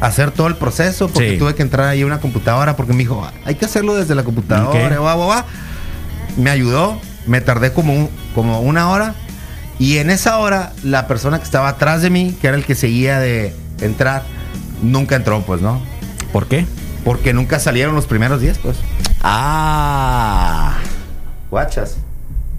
hacer 0.00 0.30
todo 0.30 0.46
el 0.46 0.56
proceso 0.56 1.08
porque 1.08 1.32
Sí. 1.32 1.38
tuve 1.38 1.54
que 1.54 1.62
entrar 1.62 1.88
ahí 1.88 2.02
a 2.02 2.06
una 2.06 2.20
computadora 2.20 2.76
porque 2.76 2.92
me 2.92 2.98
dijo, 3.00 3.26
hay 3.44 3.54
que 3.54 3.64
hacerlo 3.64 3.94
desde 3.94 4.14
la 4.14 4.24
computadora, 4.24 5.00
Ok. 5.00 5.04
va, 5.06 5.14
va, 5.16 5.26
va". 5.26 5.44
Me 6.36 6.50
ayudó, 6.50 7.00
me 7.26 7.40
tardé 7.40 7.72
como, 7.72 7.94
un- 7.94 8.10
como 8.34 8.60
una 8.60 8.90
hora 8.90 9.14
y 9.78 9.98
en 9.98 10.10
esa 10.10 10.38
hora 10.38 10.72
la 10.82 11.06
persona 11.06 11.38
que 11.38 11.44
estaba 11.44 11.68
atrás 11.70 12.02
de 12.02 12.10
mí, 12.10 12.36
que 12.40 12.48
era 12.48 12.56
el 12.56 12.64
que 12.64 12.74
seguía 12.74 13.18
de 13.20 13.54
entrar, 13.80 14.22
nunca 14.82 15.16
entró, 15.16 15.40
pues, 15.42 15.60
¿no? 15.62 15.80
¿Por 16.32 16.46
qué? 16.46 16.66
Porque 17.04 17.32
nunca 17.32 17.58
salieron 17.58 17.94
los 17.94 18.06
primeros 18.06 18.40
10, 18.40 18.58
pues. 18.58 18.76
Ah. 19.22 20.74
Guachas. 21.50 21.96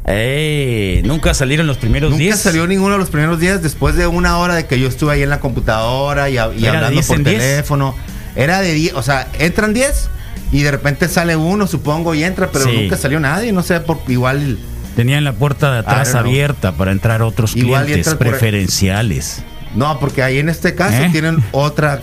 Ey, 0.08 1.02
nunca 1.04 1.34
salieron 1.34 1.68
los 1.68 1.78
primeros 1.78 2.12
Nunca 2.12 2.24
10. 2.24 2.40
salió 2.40 2.66
ninguno 2.66 2.94
de 2.94 3.00
los 3.00 3.10
primeros 3.10 3.40
días 3.42 3.62
después 3.62 3.96
de 3.96 4.08
una 4.08 4.38
hora 4.38 4.56
de 4.56 4.66
que 4.66 4.80
yo 4.80 4.88
estuve 4.88 5.14
ahí 5.14 5.22
en 5.24 5.30
la 5.30 5.42
computadora 5.42 6.30
y, 6.30 6.38
a- 6.38 6.48
y 6.56 6.60
¿Era 6.64 6.72
de 6.72 6.78
hablando 6.78 6.92
10 6.92 7.08
por 7.08 7.18
10? 7.24 7.26
teléfono. 7.40 7.96
Era 8.36 8.62
de 8.62 8.74
10, 8.74 8.94
o 8.94 9.04
sea, 9.04 9.28
entran 9.38 9.74
10 9.74 10.10
y 10.54 10.62
de 10.62 10.72
repente 10.72 11.10
sale 11.10 11.36
uno, 11.36 11.68
supongo, 11.68 12.16
y 12.16 12.24
entra, 12.24 12.50
pero 12.52 12.66
Sí. 12.66 12.72
nunca 12.84 12.96
salió 12.96 13.20
nadie, 13.20 13.52
no 13.52 13.64
sé, 13.64 13.82
por 13.82 14.00
igual. 14.08 14.58
Tenían 14.96 15.26
la 15.26 15.34
puerta 15.34 15.74
de 15.74 15.80
atrás 15.80 16.10
know. 16.12 16.22
abierta 16.22 16.72
para 16.72 16.92
entrar 16.94 17.22
otros 17.22 17.56
Igual 17.58 17.84
clientes 17.86 18.08
por- 18.16 18.30
preferenciales. 18.30 19.44
No, 19.76 20.00
porque 20.00 20.24
ahí 20.24 20.40
en 20.40 20.48
este 20.48 20.74
caso 20.74 20.96
¿Eh? 21.04 21.10
tienen 21.12 21.44
otra 21.52 22.02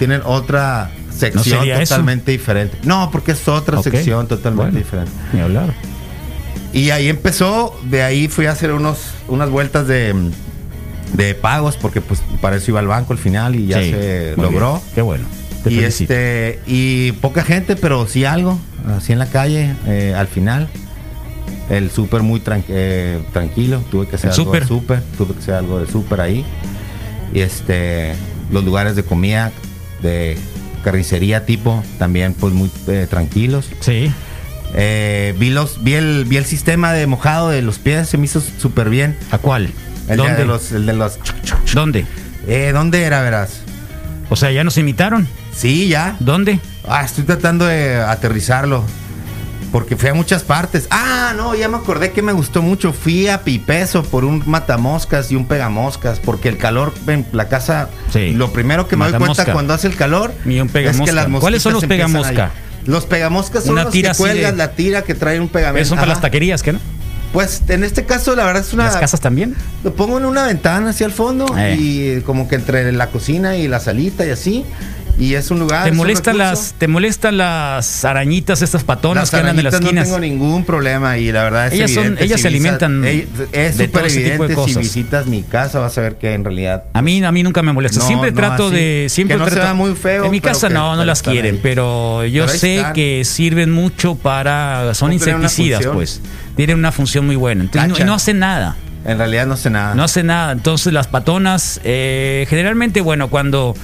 tienen 0.00 0.22
otra 0.24 0.90
sección 1.16 1.68
eso? 1.70 1.94
totalmente 1.94 2.32
diferente. 2.32 2.76
No, 2.82 3.10
porque 3.12 3.30
es 3.32 3.46
otra 3.46 3.80
sección 3.80 4.26
totalmente 4.26 4.72
Bueno, 4.72 4.78
diferente. 4.78 5.12
Ni 5.32 5.40
hablar. 5.40 5.72
Y 6.74 6.90
ahí 6.90 7.08
empezó, 7.08 7.74
de 7.88 8.02
ahí 8.02 8.28
fui 8.28 8.44
a 8.46 8.50
hacer 8.50 8.72
unos, 8.72 8.98
unas 9.28 9.48
vueltas 9.48 9.86
de, 9.86 10.12
de 11.14 11.34
pagos, 11.36 11.76
porque 11.76 12.00
pues 12.00 12.20
para 12.40 12.56
eso 12.56 12.72
iba 12.72 12.80
al 12.80 12.88
banco 12.88 13.12
al 13.12 13.18
final 13.18 13.54
y 13.54 13.68
ya 13.68 13.80
Sí, 13.80 13.90
se 13.92 14.34
logró. 14.36 14.72
bien. 14.74 14.82
Qué 14.94 15.02
bueno. 15.02 15.24
Te 15.62 15.72
Y 15.72 15.76
felicito. 15.76 16.12
este, 16.12 16.60
y 16.66 17.12
poca 17.12 17.42
gente, 17.44 17.76
pero 17.76 18.06
sí 18.06 18.24
algo, 18.24 18.58
así 18.98 19.12
en 19.12 19.18
la 19.20 19.26
calle, 19.26 19.74
eh, 19.86 20.14
al 20.16 20.26
final. 20.26 20.68
El 21.70 21.90
súper 21.90 22.22
muy 22.22 22.40
tran- 22.40 22.64
eh, 22.68 23.22
tranquilo, 23.32 23.82
tuve 23.90 24.06
que 24.06 24.16
hacer 24.16 24.30
¿El 24.34 24.40
algo 24.40 24.52
de 24.52 24.66
súper, 24.66 25.02
tuve 25.16 25.32
que 25.32 25.38
hacer 25.38 25.54
algo 25.54 25.78
de 25.80 25.86
súper 25.90 26.20
ahí. 26.20 26.44
Y 27.32 27.40
este, 27.40 28.14
los 28.50 28.64
lugares 28.64 28.96
de 28.96 29.02
comida, 29.04 29.50
de 30.02 30.36
carnicería 30.82 31.46
tipo, 31.46 31.82
también 31.98 32.34
pues 32.34 32.52
muy 32.52 32.70
eh, 32.88 33.06
tranquilos. 33.08 33.70
Sí. 33.80 34.12
Eh, 34.74 35.34
vi, 35.38 35.50
los, 35.50 35.82
vi, 35.84 35.94
el, 35.94 36.24
vi 36.24 36.36
el 36.36 36.44
sistema 36.44 36.92
de 36.92 37.06
mojado 37.06 37.50
de 37.50 37.62
los 37.62 37.78
pies, 37.78 38.08
se 38.08 38.18
me 38.18 38.24
hizo 38.24 38.40
súper 38.40 38.90
bien. 38.90 39.16
¿A 39.30 39.38
cuál? 39.38 39.70
El 40.08 40.18
¿Dónde? 40.18 40.34
de 40.34 40.44
los, 40.44 40.72
el 40.72 40.86
de 40.86 40.92
los. 40.92 41.18
¿Dónde? 41.72 42.06
Eh, 42.46 42.70
¿Dónde 42.74 43.04
era, 43.04 43.22
verás? 43.22 43.60
O 44.30 44.36
sea, 44.36 44.50
ya 44.50 44.64
nos 44.64 44.76
imitaron. 44.76 45.28
Sí, 45.54 45.88
ya. 45.88 46.16
¿Dónde? 46.20 46.58
Ah, 46.86 47.04
estoy 47.04 47.24
tratando 47.24 47.66
de 47.66 47.96
aterrizarlo. 47.96 48.84
Porque 49.70 49.96
fui 49.96 50.08
a 50.08 50.14
muchas 50.14 50.44
partes. 50.44 50.86
Ah, 50.90 51.32
no, 51.36 51.54
ya 51.54 51.68
me 51.68 51.76
acordé 51.76 52.12
que 52.12 52.22
me 52.22 52.32
gustó 52.32 52.62
mucho. 52.62 52.92
Fui 52.92 53.26
a 53.26 53.42
Pipeso 53.42 54.04
por 54.04 54.24
un 54.24 54.42
matamoscas 54.46 55.32
y 55.32 55.36
un 55.36 55.46
pegamoscas. 55.46 56.20
Porque 56.20 56.48
el 56.48 56.58
calor 56.58 56.94
en 57.08 57.26
la 57.32 57.48
casa. 57.48 57.88
Sí. 58.12 58.30
Lo 58.30 58.52
primero 58.52 58.86
que 58.86 58.96
me 58.96 59.10
doy 59.10 59.18
cuenta 59.18 59.52
cuando 59.52 59.74
hace 59.74 59.88
el 59.88 59.96
calor. 59.96 60.32
Y 60.44 60.60
un 60.60 60.68
pegamosca. 60.68 61.04
mosquitas 61.12 61.40
¿Cuáles 61.40 61.62
son 61.62 61.72
los 61.72 61.82
empiezan 61.82 62.12
pegamosca? 62.12 62.44
ahí. 62.44 62.63
Los 62.86 63.06
pegamoscas 63.06 63.64
son 63.64 63.72
Una 63.74 63.84
los 63.84 63.92
tira 63.92 64.12
que 64.12 64.22
de- 64.34 64.52
la 64.52 64.72
tira 64.72 65.02
que 65.02 65.14
trae 65.14 65.40
un 65.40 65.48
pegamento. 65.48 65.88
Son 65.88 65.96
para 65.96 66.12
Ajá. 66.12 66.14
las 66.16 66.22
taquerías, 66.22 66.62
¿qué 66.62 66.72
no? 66.72 66.80
Pues 67.32 67.62
en 67.68 67.82
este 67.82 68.04
caso, 68.04 68.36
la 68.36 68.44
verdad 68.44 68.62
es 68.64 68.72
una. 68.72 68.84
¿Las 68.84 68.96
casas 68.96 69.20
también? 69.20 69.56
Lo 69.82 69.92
pongo 69.94 70.18
en 70.18 70.24
una 70.24 70.46
ventana 70.46 70.90
hacia 70.90 71.06
el 71.06 71.12
fondo 71.12 71.46
Eh. 71.58 71.76
y 71.78 72.20
como 72.20 72.46
que 72.46 72.54
entre 72.54 72.92
la 72.92 73.08
cocina 73.08 73.56
y 73.56 73.66
la 73.66 73.80
salita 73.80 74.24
y 74.24 74.30
así. 74.30 74.64
Y 75.16 75.34
es 75.34 75.50
un 75.52 75.60
lugar. 75.60 75.84
¿Te 75.84 75.92
molestan 75.92 76.38
las, 76.38 76.74
te 76.76 76.88
molestan 76.88 77.36
las 77.36 78.04
arañitas, 78.04 78.62
estas 78.62 78.82
patonas 78.82 79.22
Las 79.24 79.30
que 79.30 79.36
andan 79.36 79.58
en 79.58 79.64
las 79.64 79.74
esquinas? 79.74 80.08
No 80.08 80.14
tengo 80.16 80.18
ningún 80.26 80.64
problema 80.64 81.18
y 81.18 81.30
la 81.30 81.44
verdad 81.44 81.68
es 81.68 81.74
Ellas 81.74 81.90
son- 81.92 81.98
evidente, 82.04 82.24
ellas 82.24 82.40
se 82.40 82.48
alimentan 82.48 83.04
es 83.04 83.28
de 83.78 83.86
súper 83.86 83.90
todo 83.90 84.04
ese 84.06 84.16
tipo 84.16 84.26
de 84.26 84.32
evidente 84.34 84.54
si 84.54 84.54
cosas. 84.56 84.76
visitas 84.82 85.26
mi 85.26 85.42
casa 85.44 85.78
vas 85.78 85.96
a 85.98 86.00
ver 86.00 86.16
que 86.16 86.34
en 86.34 86.42
realidad 86.44 86.84
A 86.94 87.00
mí, 87.00 87.22
a 87.24 87.30
mí 87.30 87.42
nunca 87.44 87.62
me 87.62 87.72
molesta. 87.72 88.00
No, 88.00 88.06
siempre 88.08 88.32
no, 88.32 88.36
trato 88.36 88.66
así. 88.66 88.74
de. 88.74 89.06
Siempre 89.08 89.36
Que 89.38 89.44
no 89.44 89.48
se 89.50 89.74
muy 89.74 89.94
feo, 89.94 90.24
En 90.24 90.30
mi 90.32 90.40
casa 90.40 90.66
que- 90.68 90.74
no, 90.74 90.96
no 90.96 91.04
las 91.04 91.22
quieren, 91.22 91.54
ahí. 91.56 91.60
pero 91.62 92.24
yo 92.26 92.46
Pero 92.46 92.58
sé 92.58 92.76
están. 92.78 92.92
que 92.94 93.22
sirven 93.24 93.70
mucho 93.70 94.16
para. 94.16 94.94
Son 94.94 95.12
insecticidas, 95.12 95.86
pues. 95.86 96.20
Tienen 96.56 96.76
una 96.78 96.90
función 96.92 97.24
muy 97.26 97.36
buena. 97.36 97.62
Entonces, 97.62 98.00
y 98.00 98.04
no 98.04 98.14
hacen 98.14 98.40
nada. 98.40 98.76
en 99.06 99.18
realidad 99.18 99.46
no 99.46 99.56
sé 99.56 99.70
nada. 99.70 99.94
No 99.94 100.02
hace 100.02 100.22
nada. 100.24 100.50
Entonces 100.52 100.92
las 100.92 101.06
patonas, 101.06 101.78
eh, 101.84 102.46
generalmente, 102.48 103.00
bueno, 103.00 103.28
cuando 103.28 103.74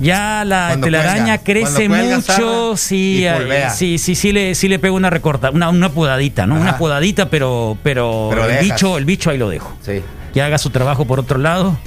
ya 0.00 0.44
la 0.44 0.68
Cuando 0.68 0.86
telaraña 0.86 1.38
cuelga, 1.38 1.44
crece 1.44 1.88
mucho, 1.88 2.76
sí, 2.76 3.24
eh, 3.26 3.68
sí, 3.74 3.98
sí, 3.98 4.14
sí 4.14 4.32
le, 4.32 4.54
sí 4.54 4.68
le 4.68 4.78
pego 4.78 4.96
una 4.96 5.10
recorta, 5.10 5.50
una, 5.50 5.68
una 5.68 5.90
podadita, 5.90 6.46
¿no? 6.46 6.54
Ajá. 6.56 6.62
Una 6.62 6.78
podadita, 6.78 7.28
pero, 7.30 7.76
pero, 7.82 8.28
Pero 8.30 8.44
el 8.44 8.48
dejas. 8.50 8.64
bicho, 8.64 8.98
el 8.98 9.04
bicho 9.04 9.30
ahí 9.30 9.38
lo 9.38 9.48
dejo. 9.48 9.76
Sí. 9.84 10.02
Que 10.34 10.42
haga 10.42 10.58
su 10.58 10.70
trabajo 10.70 11.04
por 11.04 11.20
otro 11.20 11.38
lado. 11.38 11.78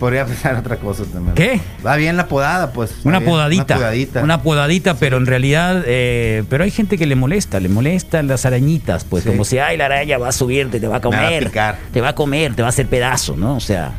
Podría 0.00 0.26
pensar 0.26 0.56
otra 0.56 0.76
cosa 0.78 1.04
también. 1.04 1.34
¿Qué? 1.36 1.60
Va 1.86 1.94
bien 1.94 2.16
la 2.16 2.26
podada, 2.26 2.72
pues. 2.72 2.92
Una 3.04 3.20
bien, 3.20 3.30
podadita, 3.30 3.74
Una 3.76 3.84
podadita. 3.84 4.22
una 4.24 4.42
podadita, 4.42 4.94
pero 4.94 5.16
en 5.16 5.26
realidad, 5.26 5.84
eh, 5.86 6.42
pero 6.50 6.64
hay 6.64 6.72
gente 6.72 6.98
que 6.98 7.06
le 7.06 7.14
molesta, 7.14 7.60
le 7.60 7.68
molestan 7.68 8.26
las 8.26 8.44
arañitas, 8.44 9.04
pues 9.04 9.22
Sí. 9.22 9.30
como 9.30 9.44
si, 9.44 9.58
ay, 9.60 9.76
la 9.76 9.84
araña 9.86 10.18
va 10.18 10.28
a 10.30 10.32
subirte, 10.32 10.80
te 10.80 10.88
va 10.88 10.96
a 10.96 10.98
Me 10.98 11.08
va 11.08 11.16
a 11.16 11.22
comer, 11.24 11.44
picar. 11.44 11.78
te 11.92 12.00
va 12.00 12.08
a 12.08 12.14
comer, 12.16 12.54
te 12.56 12.62
va 12.62 12.68
a 12.68 12.70
hacer 12.70 12.88
pedazo, 12.88 13.36
¿no? 13.36 13.54
O 13.54 13.60
sea, 13.60 13.92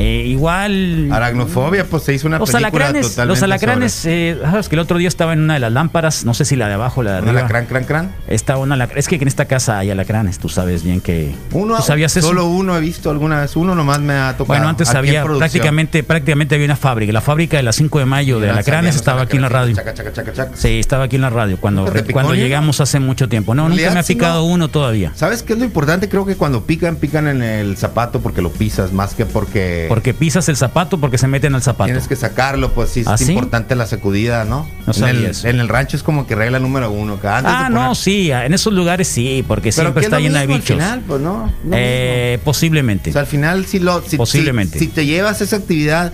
eh, 0.00 0.24
igual... 0.26 1.08
Aracnofobia, 1.12 1.84
pues 1.84 2.02
se 2.04 2.14
hizo 2.14 2.26
una 2.26 2.38
Los 2.38 2.50
película 2.50 2.86
alacranes, 2.88 3.16
los 3.26 3.42
alacranes, 3.42 3.92
sobre- 3.92 4.30
eh, 4.30 4.38
ah, 4.44 4.60
que 4.68 4.74
el 4.76 4.80
otro 4.80 4.98
día 4.98 5.08
estaba 5.08 5.32
en 5.32 5.40
una 5.40 5.54
de 5.54 5.60
las 5.60 5.72
lámparas, 5.72 6.24
no 6.24 6.34
sé 6.34 6.44
si 6.44 6.56
la 6.56 6.68
de 6.68 6.74
abajo 6.74 7.00
o 7.00 7.02
la 7.02 7.12
de 7.12 7.18
¿Un 7.22 7.28
arriba. 7.28 7.40
alacrán, 7.40 7.66
crán, 7.66 7.84
crán? 7.84 8.12
Estaba 8.28 8.60
una 8.60 8.76
alac- 8.76 8.92
es 8.96 9.08
que 9.08 9.16
en 9.16 9.28
esta 9.28 9.44
casa 9.46 9.78
hay 9.78 9.90
alacranes, 9.90 10.38
tú 10.38 10.48
sabes 10.48 10.82
bien 10.84 11.00
que... 11.00 11.34
Uno, 11.52 11.76
¿Tú 11.76 11.82
sabías 11.82 12.16
eso? 12.16 12.28
solo 12.28 12.46
uno 12.46 12.76
he 12.76 12.80
visto 12.80 13.10
alguna 13.10 13.40
vez. 13.40 13.56
Uno 13.56 13.74
nomás 13.74 14.00
me 14.00 14.14
ha 14.14 14.32
tocado. 14.32 14.46
Bueno, 14.46 14.68
antes 14.68 14.88
había 14.94 15.24
prácticamente, 15.24 16.02
prácticamente 16.02 16.54
había 16.54 16.66
una 16.66 16.76
fábrica, 16.76 17.12
la 17.12 17.20
fábrica 17.20 17.56
de 17.56 17.62
las 17.62 17.76
5 17.76 17.98
de 17.98 18.04
mayo 18.06 18.40
de 18.40 18.50
alacranes 18.50 18.96
estaba 18.96 19.22
aquí 19.22 19.36
en 19.36 19.42
la 19.42 19.48
radio. 19.48 19.74
Chaca, 19.74 19.94
chaca, 19.94 20.12
chaca, 20.12 20.32
chaca. 20.32 20.56
Sí, 20.56 20.78
estaba 20.80 21.04
aquí 21.04 21.16
en 21.16 21.22
la 21.22 21.30
radio 21.30 21.58
cuando, 21.60 21.82
¿Nunca 21.82 21.94
te 21.94 22.02
picó 22.04 22.14
cuando 22.14 22.34
llegamos 22.34 22.80
hace 22.80 23.00
mucho 23.00 23.28
tiempo. 23.28 23.54
No, 23.54 23.68
nunca 23.68 23.90
me 23.90 24.00
ha 24.00 24.02
picado 24.02 24.40
no. 24.40 24.46
uno 24.46 24.68
todavía. 24.68 25.12
¿Sabes 25.14 25.42
qué 25.42 25.52
es 25.54 25.58
lo 25.58 25.64
importante? 25.64 26.08
Creo 26.08 26.24
que 26.26 26.36
cuando 26.36 26.64
pican, 26.64 26.96
pican 26.96 27.26
en 27.28 27.42
el 27.42 27.76
zapato 27.76 28.20
porque 28.20 28.42
lo 28.42 28.50
pisas, 28.50 28.92
más 28.92 29.14
que 29.14 29.26
porque, 29.26 29.86
Porque 29.90 30.14
pisas 30.14 30.48
el 30.48 30.56
zapato 30.56 30.98
porque 31.00 31.18
se 31.18 31.26
meten 31.26 31.52
al 31.56 31.62
zapato. 31.62 31.86
tienes 31.86 32.06
que 32.06 32.14
sacarlo. 32.14 32.70
Pues 32.72 32.90
sí, 32.90 33.02
¿Ah, 33.06 33.14
es 33.14 33.26
sí? 33.26 33.32
importante 33.32 33.74
la 33.74 33.86
sacudida, 33.86 34.44
¿no? 34.44 34.68
No 34.86 35.06
en, 35.08 35.16
el, 35.16 35.24
eso. 35.26 35.48
en 35.48 35.58
el 35.58 35.68
rancho 35.68 35.96
es 35.96 36.04
como 36.04 36.28
que 36.28 36.36
regla 36.36 36.60
número 36.60 36.92
uno. 36.92 37.20
que 37.20 37.26
antes 37.26 37.52
Ah, 37.52 37.64
de 37.68 37.74
no, 37.74 37.96
sí, 37.96 38.30
en 38.30 38.54
esos 38.54 38.72
lugares 38.72 39.08
sí, 39.08 39.44
porque 39.48 39.72
siempre 39.72 40.02
es 40.02 40.06
está 40.06 40.18
lo 40.20 40.22
llena 40.22 40.42
de 40.42 40.46
mismo 40.46 40.54
al 40.54 40.60
bichos. 40.60 40.76
final, 40.76 41.00
pues 41.08 41.20
no. 41.20 41.52
Eh, 41.72 42.38
posiblemente. 42.44 43.10
O 43.10 43.12
sea, 43.12 43.22
al 43.22 43.26
final, 43.26 43.66
si, 43.66 43.80
lo, 43.80 44.00
si, 44.02 44.16
Posiblemente. 44.16 44.78
si, 44.78 44.84
si 44.84 44.90
te 44.92 45.04
llevas 45.06 45.40
esa 45.40 45.56
actividad 45.56 46.12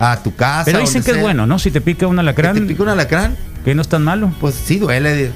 a 0.00 0.20
tu 0.24 0.34
casa. 0.34 0.64
Pero 0.64 0.80
dicen 0.80 1.04
que 1.04 1.12
es 1.12 1.20
bueno, 1.20 1.46
¿no? 1.46 1.60
Si 1.60 1.70
te 1.70 1.80
pica 1.80 2.08
un 2.08 2.18
alacrán, 2.18 2.54
te 2.56 2.62
pica 2.62 2.82
un 2.82 2.88
alacrán, 2.88 3.36
que 3.64 3.72
no 3.76 3.82
es 3.82 3.88
tan 3.88 4.02
malo. 4.02 4.32
pues 4.40 4.56
sí 4.56 4.78
duele. 4.80 5.14
Dicen 5.14 5.32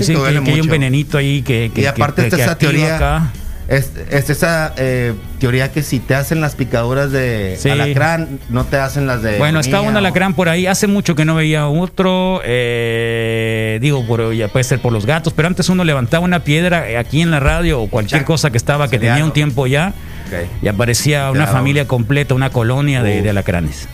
Dicen 0.00 0.14
que 0.16 0.20
duele 0.20 0.42
que 0.42 0.50
hay 0.52 0.60
un 0.60 0.68
venenito 0.68 1.16
ahí 1.16 1.40
que, 1.40 1.70
que 1.74 1.80
y 1.80 1.86
aparte 1.86 2.20
que- 2.20 2.26
está 2.28 2.36
que 2.36 2.42
esa 2.42 2.58
teoría. 2.58 2.96
acá. 2.96 3.32
Es, 3.66 3.92
es 4.10 4.28
esa 4.28 4.74
eh, 4.76 5.14
teoría 5.40 5.72
que 5.72 5.82
si 5.82 5.98
te 5.98 6.14
hacen 6.14 6.42
las 6.42 6.54
picaduras 6.54 7.10
de 7.10 7.56
Sí. 7.58 7.70
alacrán, 7.70 8.38
no 8.50 8.64
te 8.64 8.76
hacen 8.76 9.06
las 9.06 9.22
de. 9.22 9.38
Bueno, 9.38 9.58
está 9.60 9.80
un 9.80 9.94
o- 9.94 9.98
alacrán 9.98 10.34
por 10.34 10.50
ahí. 10.50 10.66
Hace 10.66 10.86
mucho 10.86 11.14
que 11.14 11.24
no 11.24 11.34
veía 11.34 11.66
otro. 11.66 12.42
eh, 12.44 13.78
digo, 13.80 14.06
por, 14.06 14.34
ya 14.34 14.48
puede 14.48 14.64
ser 14.64 14.80
por 14.80 14.92
los 14.92 15.06
gatos, 15.06 15.32
pero 15.34 15.48
antes 15.48 15.68
uno 15.70 15.82
levantaba 15.84 16.24
una 16.24 16.40
piedra 16.44 16.88
eh, 16.90 16.98
aquí 16.98 17.22
en 17.22 17.30
la 17.30 17.40
radio 17.40 17.80
o 17.80 17.88
cualquier 17.88 18.20
Ya. 18.22 18.26
cosa 18.26 18.50
que 18.50 18.58
estaba 18.58 18.88
que 18.88 18.98
tenía 18.98 19.24
un 19.24 19.32
tiempo 19.32 19.66
ya 19.66 19.94
y 20.62 20.68
aparecía 20.68 21.30
una 21.30 21.46
familia 21.46 21.86
completa, 21.86 22.34
una 22.34 22.50
colonia 22.50 23.02
de, 23.02 23.22
de 23.22 23.30
alacranes. 23.30 23.88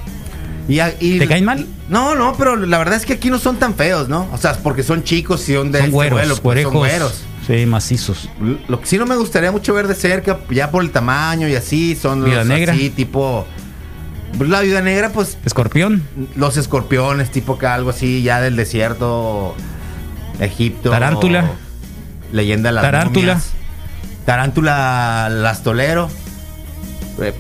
Y 0.68 1.18
¿Te 1.18 1.26
caen 1.26 1.44
mal? 1.44 1.66
No, 1.88 2.14
no, 2.14 2.35
pero 2.38 2.54
la 2.54 2.78
verdad 2.78 2.94
es 2.96 3.04
que 3.04 3.14
aquí 3.14 3.28
no 3.30 3.38
son 3.40 3.56
tan 3.56 3.74
feos, 3.74 4.09
¿no? 4.09 4.28
O 4.33 4.38
sea, 4.38 4.52
porque 4.62 4.85
son 4.85 5.02
chicos 5.02 5.48
y 5.48 5.54
son 5.54 5.72
de 5.72 5.78
Son 5.78 5.87
este 5.87 5.94
güeros, 5.94 6.18
vuelo, 6.18 6.37
pues, 6.42 6.62
son 6.62 6.72
güeros. 6.74 7.22
Macizos. 7.66 8.28
Lo 8.68 8.80
que 8.80 8.86
sí 8.86 8.98
no 8.98 9.06
me 9.06 9.16
gustaría 9.16 9.50
mucho 9.52 9.74
ver 9.74 9.86
de 9.88 9.94
cerca, 9.94 10.38
ya 10.50 10.70
por 10.70 10.82
el 10.82 10.90
tamaño 10.90 11.48
y 11.48 11.54
así, 11.54 11.96
son 11.96 12.24
Vida 12.24 12.36
los 12.38 12.46
negra. 12.46 12.72
así, 12.72 12.90
tipo. 12.90 13.46
La 14.38 14.60
vida 14.60 14.80
negra, 14.80 15.10
pues 15.10 15.36
Escorpión, 15.44 16.02
los 16.36 16.56
escorpiones, 16.56 17.30
tipo 17.32 17.58
que 17.58 17.66
algo 17.66 17.90
así, 17.90 18.22
ya 18.22 18.40
del 18.40 18.54
desierto, 18.56 19.56
Egipto. 20.38 20.90
Tarántula. 20.90 21.50
Leyenda 22.32 22.68
de 22.68 22.74
las 22.74 22.82
Tarántula. 22.84 23.34
momias. 23.34 23.50
Tarántula 24.24 25.28
lastolero. 25.30 26.08
Eh, 27.20 27.34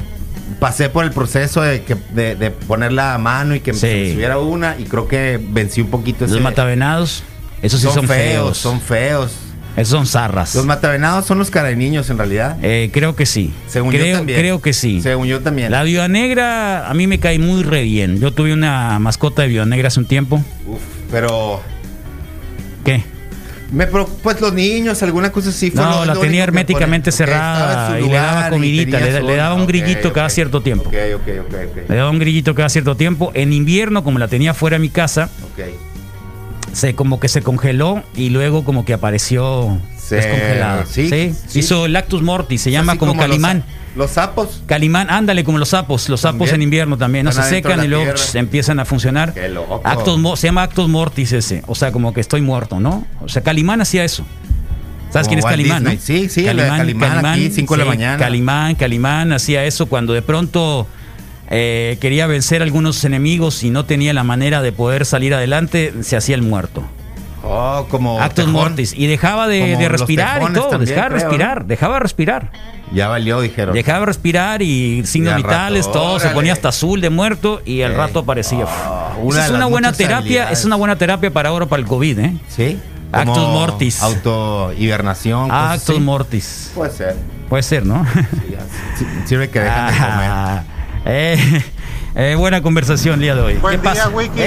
pasé 0.58 0.88
por 0.88 1.04
el 1.04 1.12
proceso 1.12 1.62
de, 1.62 1.82
que, 1.84 1.94
de, 2.12 2.34
de 2.34 2.50
ponerla 2.50 3.14
a 3.14 3.18
mano 3.18 3.54
y 3.54 3.60
que 3.60 3.72
Sí. 3.72 3.78
se 3.80 3.86
me 3.94 4.12
subiera 4.14 4.38
una 4.38 4.76
y 4.76 4.84
creo 4.84 5.06
que 5.06 5.40
vencí 5.40 5.80
un 5.80 5.90
poquito 5.90 6.24
ese. 6.24 6.34
los 6.34 6.42
matavenados. 6.42 7.22
Esos 7.62 7.80
sí 7.80 7.88
son, 7.92 8.08
feos. 8.08 8.58
Son 8.58 8.80
feos. 8.80 9.32
Esos 9.80 9.96
son 9.96 10.06
zarras. 10.06 10.54
Los 10.54 10.66
matavenados 10.66 11.26
son 11.26 11.38
los 11.38 11.50
caraniños 11.50 12.10
en 12.10 12.18
realidad. 12.18 12.56
Eh, 12.62 12.90
creo 12.92 13.16
que 13.16 13.26
sí. 13.26 13.52
Según 13.68 13.92
yo 13.92 14.00
creo, 14.00 14.16
también. 14.18 14.38
creo 14.38 14.60
que 14.60 14.72
sí. 14.72 15.00
Según 15.00 15.26
yo 15.26 15.40
también. 15.40 15.70
La 15.70 15.82
viuda 15.82 16.08
negra 16.08 16.88
a 16.88 16.94
mí 16.94 17.06
me 17.06 17.18
cae 17.18 17.38
muy 17.38 17.62
re 17.62 17.82
bien. 17.82 18.20
Yo 18.20 18.32
tuve 18.32 18.52
una 18.52 18.98
mascota 18.98 19.42
de 19.42 19.48
viuda 19.48 19.66
negra 19.66 19.88
hace 19.88 20.00
un 20.00 20.06
tiempo. 20.06 20.42
Uf, 20.66 20.80
pero 21.10 21.60
¿Qué? 22.84 23.02
Me 23.72 23.86
pues 23.86 24.40
los 24.40 24.52
niños, 24.52 25.00
alguna 25.04 25.30
cosa 25.30 25.50
así. 25.50 25.70
fue 25.70 25.80
No, 25.80 26.04
la 26.04 26.16
tenía 26.16 26.42
herméticamente 26.42 27.12
cerrada 27.12 28.00
y 28.00 28.08
le 28.08 28.14
daba 28.14 28.50
comidita, 28.50 28.98
le- 28.98 29.36
daba 29.36 29.54
un 29.54 29.66
grillito 29.66 30.12
cada 30.12 30.28
cierto 30.28 30.60
tiempo. 30.60 30.90
Le 30.90 31.94
daba 31.96 32.10
un 32.10 32.18
grillito 32.18 32.54
cada 32.54 32.68
cierto 32.68 32.96
tiempo. 32.96 33.30
En 33.34 33.52
invierno, 33.52 34.02
como 34.02 34.18
la 34.18 34.26
tenía 34.26 34.54
fuera 34.54 34.74
de 34.74 34.80
mi 34.80 34.88
casa. 34.88 35.30
Se 36.72 36.94
como 36.94 37.20
que 37.20 37.28
se 37.28 37.42
congeló 37.42 38.02
y 38.14 38.30
luego 38.30 38.64
como 38.64 38.84
que 38.84 38.92
apareció 38.94 39.78
Se- 39.98 40.16
descongelada. 40.16 40.86
sí, 40.86 41.08
Sí, 41.08 41.34
sí. 41.48 41.58
Hizo 41.60 41.88
lactus 41.88 42.22
mortis, 42.22 42.62
se 42.62 42.70
llama 42.70 42.96
como, 42.96 43.16
calimán. 43.16 43.64
Los, 43.96 44.12
sapos. 44.12 44.62
Calimán, 44.66 45.10
ándale 45.10 45.42
como 45.42 45.58
los 45.58 45.70
sapos, 45.70 46.08
los 46.08 46.20
sapos 46.20 46.38
También. 46.38 46.54
en 46.56 46.62
invierno 46.62 46.96
también, 46.96 47.24
no 47.24 47.30
Están 47.30 47.44
se 47.46 47.50
secan 47.56 47.84
y 47.84 47.88
luego 47.88 48.12
pss, 48.14 48.36
empiezan 48.36 48.78
a 48.78 48.84
funcionar. 48.84 49.34
Qué 49.34 49.48
loco. 49.48 49.80
Actos 49.82 50.18
mo- 50.18 50.36
se 50.36 50.46
llama 50.46 50.62
actos 50.62 50.88
mortis 50.88 51.32
ese, 51.32 51.62
o 51.66 51.74
sea, 51.74 51.90
como 51.90 52.12
que 52.14 52.20
estoy 52.20 52.40
muerto, 52.40 52.78
¿no? 52.78 53.04
O 53.20 53.28
sea, 53.28 53.42
Calimán 53.42 53.80
hacía 53.80 54.04
eso. 54.04 54.24
¿Sabes 55.12 55.26
quién 55.26 55.40
es 55.40 55.44
Calimán? 55.44 55.82
No? 55.82 55.90
Sí, 55.98 56.28
sí, 56.28 56.42
de 56.42 56.46
Calimán 56.56 57.26
aquí, 57.26 57.50
cinco 57.50 57.74
de 57.74 57.78
la 57.84 57.84
mañana. 57.90 58.16
Calimán, 58.16 58.76
Calimán 58.76 59.32
hacía 59.32 59.64
eso 59.64 59.86
cuando 59.86 60.12
de 60.12 60.22
pronto 60.22 60.86
eh, 61.50 61.98
quería 62.00 62.26
vencer 62.26 62.62
a 62.62 62.64
algunos 62.64 63.04
enemigos 63.04 63.62
y 63.64 63.70
no 63.70 63.84
tenía 63.84 64.12
la 64.14 64.24
manera 64.24 64.62
de 64.62 64.72
poder 64.72 65.04
salir 65.04 65.34
adelante, 65.34 65.92
se 66.02 66.16
hacía 66.16 66.34
el 66.36 66.42
muerto. 66.42 66.82
Oh, 67.42 67.86
como. 67.88 68.20
Actos 68.20 68.44
tejón. 68.46 68.52
mortis. 68.52 68.92
Y 68.94 69.06
dejaba 69.06 69.48
de, 69.48 69.76
de 69.76 69.88
respirar 69.88 70.42
y 70.42 70.52
todo, 70.52 70.68
también, 70.68 70.90
dejaba 70.90 71.08
de 71.08 71.14
creo, 71.16 71.28
respirar, 71.28 71.64
dejaba 71.66 71.94
de 71.94 72.00
respirar. 72.00 72.50
Ya 72.92 73.08
valió, 73.08 73.40
dijeron. 73.40 73.74
Dejaba 73.74 74.00
de 74.00 74.06
respirar 74.06 74.62
y 74.62 75.04
signos 75.06 75.34
Y 75.34 75.36
vitales, 75.42 75.86
rato, 75.86 75.98
todo, 75.98 76.20
se 76.20 76.28
ponía 76.30 76.52
hasta 76.52 76.68
azul 76.68 77.00
de 77.00 77.08
muerto 77.08 77.62
y 77.64 77.82
al 77.82 77.94
rato 77.94 78.20
aparecía. 78.20 78.66
Ah, 78.68 79.14
una 79.22 79.40
de 79.40 79.44
es 79.46 79.50
una 79.50 79.66
buena 79.66 79.92
terapia, 79.92 80.50
es 80.50 80.64
una 80.64 80.76
buena 80.76 80.96
terapia 80.96 81.30
para 81.30 81.48
ahora 81.48 81.66
para 81.66 81.80
el 81.80 81.88
COVID, 81.88 82.18
¿eh? 82.18 82.34
Sí. 82.48 82.78
Actos 83.12 83.48
mortis. 83.48 84.02
Auto 84.02 84.72
hibernación. 84.78 85.48
cosas 85.48 85.72
Actos 85.80 85.96
así. 85.96 86.00
mortis. 86.00 86.72
Puede 86.74 86.92
ser. 86.92 87.16
Puede 87.48 87.62
ser, 87.62 87.86
¿no? 87.86 88.06
Sí, 88.14 88.56
sí, 88.98 89.06
Sirve 89.24 89.50
que 89.50 89.60
dejan 89.60 89.92
de 89.92 89.98
comer. 89.98 90.79
Eh, 91.04 91.62
eh, 92.14 92.34
buena 92.36 92.62
conversación 92.62 93.14
el 93.14 93.20
día 93.20 93.34
de 93.34 93.40
hoy. 93.42 93.54
Buen 93.56 93.76
¿Qué 93.80 93.82
día, 93.82 93.92
pasa? 94.04 94.08
Wiki. 94.10 94.40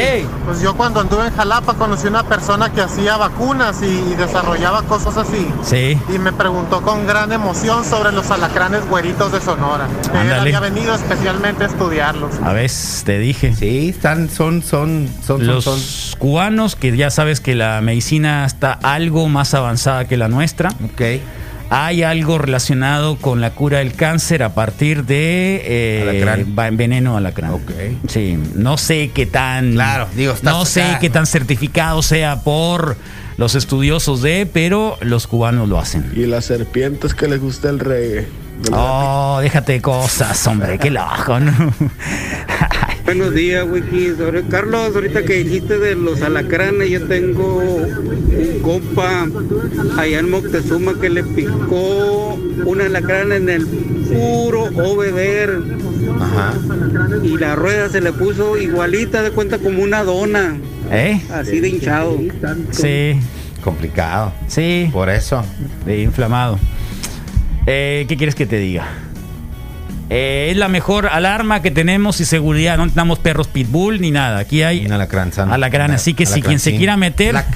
Pues 0.45 0.61
yo 0.61 0.75
cuando 0.75 0.99
anduve 0.99 1.27
en 1.27 1.35
Jalapa 1.35 1.73
conocí 1.75 2.07
una 2.07 2.23
persona 2.23 2.71
que 2.71 2.81
hacía 2.81 3.17
vacunas 3.17 3.81
y, 3.81 3.85
y 3.85 4.15
desarrollaba 4.15 4.83
cosas 4.83 5.17
así. 5.17 5.47
Sí. 5.63 5.97
Y 6.13 6.19
me 6.19 6.31
preguntó 6.31 6.81
con 6.81 7.07
gran 7.07 7.31
emoción 7.31 7.83
sobre 7.85 8.11
los 8.11 8.29
alacranes 8.31 8.87
güeritos 8.87 9.31
de 9.31 9.41
Sonora. 9.41 9.87
Él 10.21 10.31
había 10.31 10.59
venido 10.59 10.93
especialmente 10.93 11.63
a 11.63 11.67
estudiarlos. 11.67 12.35
A 12.43 12.53
ver, 12.53 12.69
te 13.05 13.19
dije. 13.19 13.53
Sí, 13.55 13.89
están, 13.89 14.29
son, 14.29 14.61
son, 14.61 15.07
son, 15.25 15.39
son, 15.39 15.47
Los 15.47 15.63
son. 15.63 15.79
cubanos, 16.19 16.75
que 16.75 16.95
ya 16.95 17.09
sabes 17.09 17.39
que 17.39 17.55
la 17.55 17.81
medicina 17.81 18.45
está 18.45 18.73
algo 18.73 19.27
más 19.29 19.53
avanzada 19.53 20.05
que 20.05 20.17
la 20.17 20.27
nuestra, 20.27 20.69
Ok. 20.85 21.01
Hay 21.75 22.03
algo 22.03 22.37
relacionado 22.37 23.17
con 23.17 23.41
la 23.41 23.51
cura 23.51 23.79
del 23.79 23.93
cáncer 23.93 24.43
a 24.43 24.53
partir 24.53 25.05
de 25.05 25.61
eh, 25.65 26.23
Alacrán. 26.27 26.77
veneno 26.77 27.17
alacrán. 27.17 27.51
Ok. 27.53 27.71
Sí, 28.07 28.37
no 28.55 28.77
sé 28.77 29.09
qué 29.13 29.25
tan 29.25 29.71
Claro, 29.73 30.07
digo, 30.15 30.35
no 30.43 30.65
sé 30.65 30.83
acá. 30.83 30.99
qué 30.99 31.09
tan 31.09 31.25
certificado 31.25 32.03
sea 32.03 32.41
por 32.41 32.95
los 33.37 33.55
estudiosos 33.55 34.21
de, 34.21 34.45
pero 34.45 34.97
los 35.01 35.25
cubanos 35.25 35.67
lo 35.67 35.79
hacen. 35.79 36.11
Y 36.15 36.27
las 36.27 36.45
serpientes 36.45 37.15
que 37.15 37.27
les 37.27 37.39
gusta 37.41 37.69
el 37.69 37.79
reggae. 37.79 38.27
Oh, 38.71 39.39
déjate 39.41 39.73
de 39.73 39.81
cosas, 39.81 40.45
hombre, 40.47 40.77
qué 40.77 40.91
loco, 40.91 41.39
¿no? 41.39 41.73
Buenos 43.05 43.33
días, 43.35 43.65
Wiki. 43.69 44.13
Sobre 44.17 44.43
Carlos, 44.43 44.95
ahorita 44.95 45.23
que 45.23 45.43
dijiste 45.43 45.77
de 45.77 45.95
los 45.95 46.21
alacranes, 46.21 46.89
yo 46.89 47.05
tengo 47.05 47.57
un 47.57 48.59
compa 48.61 49.27
allá 49.97 50.19
en 50.19 50.29
Moctezuma 50.29 50.99
que 50.99 51.09
le 51.09 51.23
picó 51.23 52.35
un 52.65 52.81
alacrán 52.81 53.33
en 53.33 53.49
el 53.49 53.65
puro 53.67 54.63
obeder 54.63 55.59
Ajá. 56.19 56.53
y 57.23 57.37
la 57.37 57.55
rueda 57.55 57.89
se 57.89 57.99
le 57.99 58.13
puso 58.13 58.57
igualita 58.57 59.21
de 59.21 59.31
cuenta 59.31 59.57
como 59.59 59.83
una 59.83 60.03
dona, 60.03 60.55
¿Eh? 60.91 61.21
así 61.33 61.59
de 61.59 61.69
hinchado. 61.69 62.17
Sí, 62.71 63.19
Complicado. 63.61 64.33
sí, 64.47 64.89
Por 64.93 65.09
eso. 65.09 65.43
de 65.85 66.01
inflamado. 66.03 66.57
Eh, 67.67 68.05
¿Qué 68.07 68.15
quieres 68.17 68.35
que 68.35 68.45
te 68.45 68.57
diga? 68.59 68.85
Eh, 70.09 70.49
es 70.51 70.57
la 70.57 70.67
mejor 70.67 71.07
alarma 71.07 71.61
que 71.61 71.71
tenemos 71.71 72.19
y 72.21 72.25
seguridad. 72.25 72.77
No 72.77 72.87
tenemos 72.89 73.19
perros 73.19 73.47
pitbull 73.47 74.01
ni 74.01 74.11
nada. 74.11 74.39
Aquí 74.39 74.61
hay 74.63 74.85
Un 74.85 74.91
alacrán 74.91 75.31
alacrán. 75.49 75.91
Así 75.91 76.13
que 76.13 76.25
si 76.25 76.41
quien 76.41 76.59
se 76.59 76.75
quiera 76.75 76.97
meter, 76.97 77.31
Black. 77.31 77.47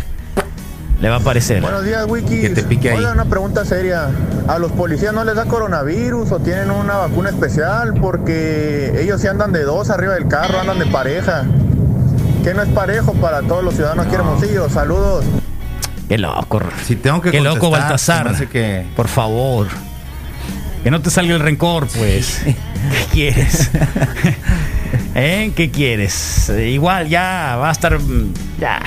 le 1.02 1.10
va 1.10 1.16
a 1.16 1.20
aparecer. 1.20 1.62
Buenos 1.62 1.84
días, 1.84 2.06
Wiki. 2.08 2.42
Que 2.42 2.50
te 2.50 2.64
pique 2.64 2.90
ahí. 2.92 2.98
Oiga, 2.98 3.12
una 3.12 3.26
pregunta 3.26 3.66
seria. 3.66 4.10
¿A 4.48 4.60
los 4.60 4.72
policías 4.72 5.14
no 5.14 5.24
les 5.26 5.36
da 5.36 5.46
coronavirus 5.46 6.32
o 6.32 6.40
tienen 6.40 6.72
una 6.72 6.96
vacuna 6.96 7.30
especial? 7.30 7.94
Porque 7.96 8.94
ellos 9.02 9.20
sí 9.22 9.28
andan 9.28 9.52
de 9.52 9.64
dos 9.64 9.90
arriba 9.90 10.14
del 10.14 10.28
carro, 10.28 10.60
andan 10.60 10.80
de 10.80 10.86
pareja. 10.86 11.44
Que 12.44 12.54
no 12.54 12.64
es 12.64 12.70
parejo 12.70 13.14
para 13.16 13.42
todos 13.42 13.64
los 13.64 13.74
ciudadanos 13.76 14.06
aquí 14.06 14.16
hermosillos. 14.16 14.72
Saludos. 14.72 15.26
Qué 16.08 16.18
loco. 16.18 16.62
Si 16.86 16.96
tengo 16.96 17.22
que 17.22 17.32
Qué 17.32 17.42
loco, 17.42 17.70
contestar, 17.70 18.24
Baltasar. 18.24 18.48
que- 18.48 18.86
Por 18.96 19.10
favor. 19.10 19.68
Que 20.88 20.92
no 20.92 21.02
te 21.02 21.10
salga 21.10 21.34
el 21.36 21.42
rencor, 21.42 21.86
pues. 21.90 22.44
¿Qué 22.46 22.56
quieres? 23.12 23.70
¿Eh? 25.16 25.52
¿Qué 25.54 25.70
quieres? 25.70 26.50
Igual 26.66 27.10
ya 27.10 27.58
va 27.60 27.68
a 27.68 27.72
estar. 27.74 28.00
mm, 28.00 28.34
Ya. 28.58 28.80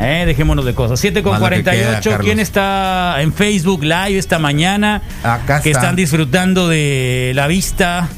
Eh, 0.00 0.24
dejémonos 0.26 0.64
de 0.64 0.74
cosas. 0.74 0.98
7 0.98 1.22
con 1.22 1.30
Más 1.30 1.40
lo 1.40 1.46
que 1.48 1.62
48. 1.62 2.10
queda, 2.10 2.18
¿Quién 2.18 2.40
está 2.40 3.18
en 3.22 3.32
Facebook 3.32 3.84
Live 3.84 4.18
esta 4.18 4.40
mañana? 4.40 5.00
Acá 5.22 5.62
que 5.62 5.70
está. 5.70 5.82
están 5.82 5.94
disfrutando 5.94 6.66
de 6.68 7.30
la 7.36 7.46
vista 7.46 8.08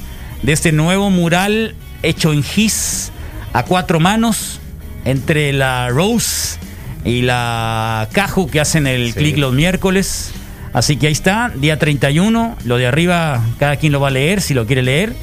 de 0.42 0.52
este 0.54 0.72
nuevo 0.72 1.10
mural 1.10 1.74
hecho 2.02 2.32
en 2.32 2.42
gis 2.42 3.12
a 3.52 3.64
cuatro 3.64 4.00
manos 4.00 4.60
entre 5.04 5.52
la 5.52 5.90
Rose 5.90 6.56
y 7.04 7.20
la 7.20 8.08
Caju 8.12 8.48
que 8.48 8.60
hacen 8.62 8.86
el 8.86 9.08
Sí. 9.08 9.18
clic 9.18 9.36
los 9.36 9.52
miércoles. 9.52 10.32
Así 10.74 10.96
que 10.96 11.06
ahí 11.06 11.12
está, 11.12 11.50
día 11.54 11.78
31. 11.78 12.56
Lo 12.64 12.76
de 12.76 12.86
arriba, 12.86 13.40
cada 13.58 13.76
quien 13.76 13.92
lo 13.92 14.00
va 14.00 14.08
a 14.08 14.10
leer 14.10 14.40
si 14.42 14.52
lo 14.52 14.66
quiere 14.66 14.82
leer. 14.82 15.14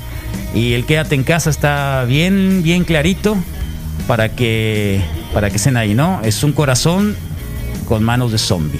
Y 0.56 0.74
el 0.74 0.86
quédate 0.86 1.14
en 1.16 1.24
casa 1.24 1.50
está 1.50 2.04
bien, 2.08 2.62
bien 2.64 2.84
clarito 2.86 3.38
para 4.08 4.30
que, 4.30 5.02
para 5.34 5.50
que 5.50 5.58
estén 5.58 5.78
ahí, 5.78 5.94
¿no? 5.94 6.22
Es 6.24 6.44
un 6.44 6.54
corazón 6.54 7.16
con 7.88 8.04
manos 8.04 8.32
de 8.32 8.38
zombie. 8.38 8.80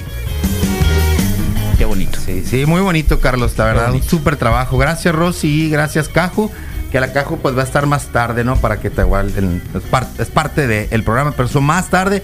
Qué 1.78 1.84
bonito. 1.84 2.18
Sí, 2.24 2.42
sí, 2.44 2.64
muy 2.66 2.80
bonito, 2.80 3.20
Carlos, 3.20 3.52
la 3.56 3.64
verdad. 3.66 3.92
Un 3.92 4.02
súper 4.02 4.36
trabajo. 4.36 4.78
Gracias, 4.78 5.14
Rosy, 5.14 5.64
y 5.66 5.70
gracias, 5.70 6.08
Caju. 6.08 6.50
Que 6.90 7.00
la 7.00 7.12
Caju 7.12 7.38
pues 7.38 7.56
va 7.56 7.62
a 7.62 7.64
estar 7.64 7.86
más 7.86 8.06
tarde, 8.08 8.44
¿no? 8.44 8.56
Para 8.56 8.78
que 8.80 8.90
te 8.90 9.02
igual 9.02 9.32
es, 9.74 9.82
par- 9.84 10.08
es 10.18 10.28
parte 10.28 10.66
del 10.66 11.02
programa, 11.02 11.32
pero 11.36 11.48
son 11.48 11.64
más 11.64 11.88
tarde. 11.88 12.22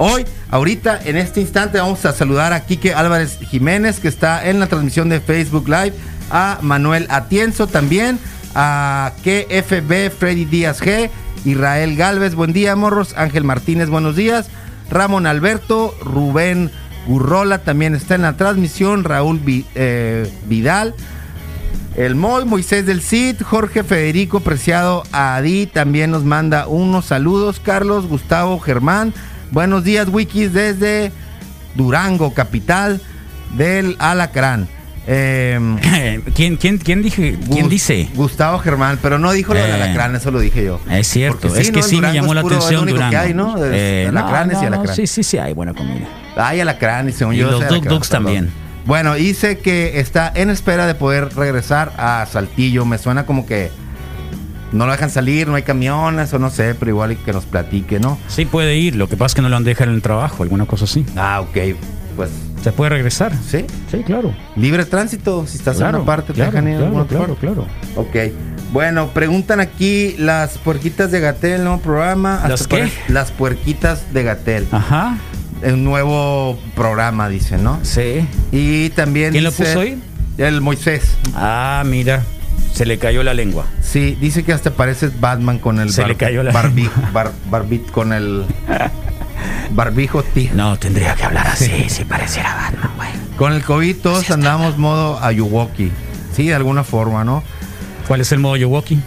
Hoy, 0.00 0.24
ahorita, 0.50 1.00
en 1.04 1.16
este 1.16 1.40
instante, 1.40 1.78
vamos 1.78 2.04
a 2.04 2.12
saludar 2.12 2.52
a 2.52 2.64
Quique 2.64 2.94
Álvarez 2.94 3.36
Jiménez, 3.40 3.98
que 3.98 4.06
está 4.06 4.48
en 4.48 4.60
la 4.60 4.68
transmisión 4.68 5.08
de 5.08 5.20
Facebook 5.20 5.68
Live, 5.68 5.92
a 6.30 6.60
Manuel 6.62 7.08
Atienzo 7.10 7.66
también, 7.66 8.20
a 8.54 9.10
KFB 9.24 10.10
Freddy 10.16 10.44
Díaz 10.44 10.80
G, 10.80 11.10
Israel 11.44 11.96
Galvez, 11.96 12.36
buen 12.36 12.52
día, 12.52 12.76
morros, 12.76 13.12
Ángel 13.16 13.42
Martínez, 13.42 13.88
buenos 13.88 14.14
días, 14.14 14.50
Ramón 14.88 15.26
Alberto, 15.26 15.92
Rubén 16.00 16.70
Gurrola 17.08 17.58
también 17.58 17.96
está 17.96 18.14
en 18.14 18.22
la 18.22 18.36
transmisión, 18.36 19.02
Raúl 19.02 19.40
eh, 19.74 20.30
Vidal, 20.46 20.94
el 21.96 22.14
Moy, 22.14 22.44
Moisés 22.44 22.86
del 22.86 23.02
Cid, 23.02 23.42
Jorge 23.42 23.82
Federico 23.82 24.38
Preciado 24.38 25.02
Adi 25.10 25.66
también 25.66 26.12
nos 26.12 26.22
manda 26.22 26.68
unos 26.68 27.06
saludos. 27.06 27.58
Carlos, 27.58 28.06
Gustavo, 28.06 28.60
Germán. 28.60 29.12
Buenos 29.50 29.84
días, 29.84 30.08
Wikis, 30.10 30.52
desde 30.52 31.10
Durango, 31.74 32.34
capital 32.34 33.00
del 33.56 33.96
Alacrán. 33.98 34.68
Em, 35.06 35.78
¿Quién, 36.34 36.56
quién, 36.56 36.76
quién, 36.78 37.02
dije, 37.02 37.38
¿quién 37.50 37.68
dice? 37.70 38.08
Gustavo 38.14 38.58
Germán, 38.58 38.98
pero 39.00 39.18
no 39.18 39.32
dijo 39.32 39.54
lo 39.54 39.60
del 39.60 39.70
Eh. 39.70 39.74
Alacrán, 39.74 40.14
eso 40.16 40.30
lo 40.30 40.38
dije 40.38 40.64
yo. 40.64 40.80
Es 40.90 41.06
cierto, 41.08 41.54
es 41.56 41.70
que 41.70 41.80
¿no? 41.80 41.82
sí 41.82 42.00
me 42.00 42.12
llamó 42.12 42.34
la 42.34 42.42
puro- 42.42 42.56
atención 42.56 42.86
Durango. 42.86 43.10
que 43.10 43.16
hay, 43.16 43.30
Eh, 43.30 43.34
no, 43.34 44.18
alacranes 44.20 44.58
y 44.58 44.64
no, 44.64 44.70
no, 44.70 44.76
alacrán. 44.76 44.96
sí, 44.96 45.06
sí, 45.06 45.22
sí, 45.22 45.38
hay 45.38 45.54
buena 45.54 45.72
comida. 45.72 46.06
Hay 46.36 46.60
alacrán 46.60 47.08
y 47.08 47.12
según 47.12 47.34
Y 47.34 47.38
yo. 47.38 47.50
los 47.50 47.60
Duks 47.68 47.80
perdón. 47.80 48.02
también. 48.10 48.50
Bueno, 48.84 49.14
dice 49.14 49.58
que 49.58 49.98
está 50.00 50.30
en 50.34 50.50
espera 50.50 50.86
de 50.86 50.94
poder 50.94 51.34
regresar 51.34 51.92
a 51.98 52.26
Saltillo. 52.30 52.84
Me 52.84 52.96
suena 52.98 53.24
como 53.26 53.44
que 53.46 53.70
no 54.72 54.86
lo 54.86 54.92
dejan 54.92 55.10
salir, 55.10 55.48
no 55.48 55.54
hay 55.54 55.62
camiones 55.62 56.32
o 56.34 56.38
no 56.38 56.50
sé, 56.50 56.74
pero 56.74 56.90
igual 56.90 57.16
que 57.16 57.32
nos 57.32 57.44
platique, 57.46 57.98
¿no? 58.00 58.18
Sí 58.28 58.44
puede 58.44 58.76
ir, 58.76 58.96
lo 58.96 59.08
que 59.08 59.16
pasa 59.16 59.26
es 59.26 59.34
que 59.36 59.42
no 59.42 59.48
lo 59.48 59.56
han 59.56 59.64
dejado 59.64 59.90
en 59.90 59.96
el 59.96 60.02
trabajo, 60.02 60.42
alguna 60.42 60.66
cosa 60.66 60.84
así. 60.84 61.04
Ah, 61.16 61.40
ok. 61.40 61.76
Pues 62.16 62.30
¿Se 62.62 62.72
puede 62.72 62.90
regresar? 62.90 63.32
sí. 63.48 63.64
Sí, 63.90 64.02
claro. 64.04 64.34
Libre 64.56 64.84
tránsito, 64.84 65.46
si 65.46 65.58
estás 65.58 65.80
en 65.80 65.86
una 65.86 66.04
parte, 66.04 66.28
te 66.28 66.34
claro, 66.34 66.50
dejan 66.50 66.68
ir 66.68 66.76
a 66.76 66.78
claro, 66.90 67.06
claro, 67.06 67.36
claro. 67.36 67.66
Ok. 67.96 68.16
Bueno, 68.72 69.08
preguntan 69.14 69.60
aquí 69.60 70.14
las 70.18 70.58
puerquitas 70.58 71.10
de 71.10 71.20
Gatel, 71.20 71.62
nuevo 71.64 71.78
programa. 71.80 72.44
¿Las 72.48 72.66
qué? 72.66 72.90
Las 73.08 73.30
puerquitas 73.30 74.12
de 74.12 74.24
Gatel. 74.24 74.66
Ajá, 74.72 75.16
Un 75.64 75.84
nuevo 75.84 76.58
programa, 76.74 77.28
dice, 77.28 77.56
¿no? 77.56 77.78
sí. 77.82 78.26
Y 78.52 78.90
también. 78.90 79.30
¿Quién 79.32 79.44
lo 79.44 79.52
puso 79.52 79.80
ahí? 79.80 80.02
El 80.36 80.60
Moisés. 80.60 81.16
Ah, 81.34 81.82
mira, 81.86 82.22
se 82.78 82.86
le 82.86 82.96
cayó 82.98 83.24
la 83.24 83.34
lengua. 83.34 83.66
Sí, 83.82 84.16
dice 84.20 84.44
que 84.44 84.52
hasta 84.52 84.70
pareces 84.70 85.18
Batman 85.20 85.58
con 85.58 85.80
el 85.80 85.90
Se 85.90 86.06
le 86.06 86.14
cayó 86.16 86.44
la 86.44 86.52
barbi- 86.52 86.84
lengua. 86.84 87.10
bar- 87.12 87.32
barbit 87.50 87.90
con 87.90 88.12
el 88.12 88.44
barbijo 89.70 90.22
tío. 90.22 90.50
No, 90.54 90.78
tendría 90.78 91.14
que 91.14 91.24
hablar 91.24 91.46
así, 91.48 91.88
si 91.88 92.04
pareciera 92.04 92.54
Batman, 92.54 92.90
güey. 92.96 93.08
Con 93.36 93.52
el 93.52 93.62
COVID 93.64 93.96
todos 93.96 94.30
andamos 94.30 94.78
modo 94.78 95.18
Ayuwoki. 95.22 95.90
Sí, 96.34 96.46
de 96.48 96.54
alguna 96.54 96.84
forma, 96.84 97.24
¿no? 97.24 97.42
¿Cuál 98.06 98.20
es 98.20 98.30
el 98.32 98.38
modo 98.38 98.56
Yowoki? 98.56 98.98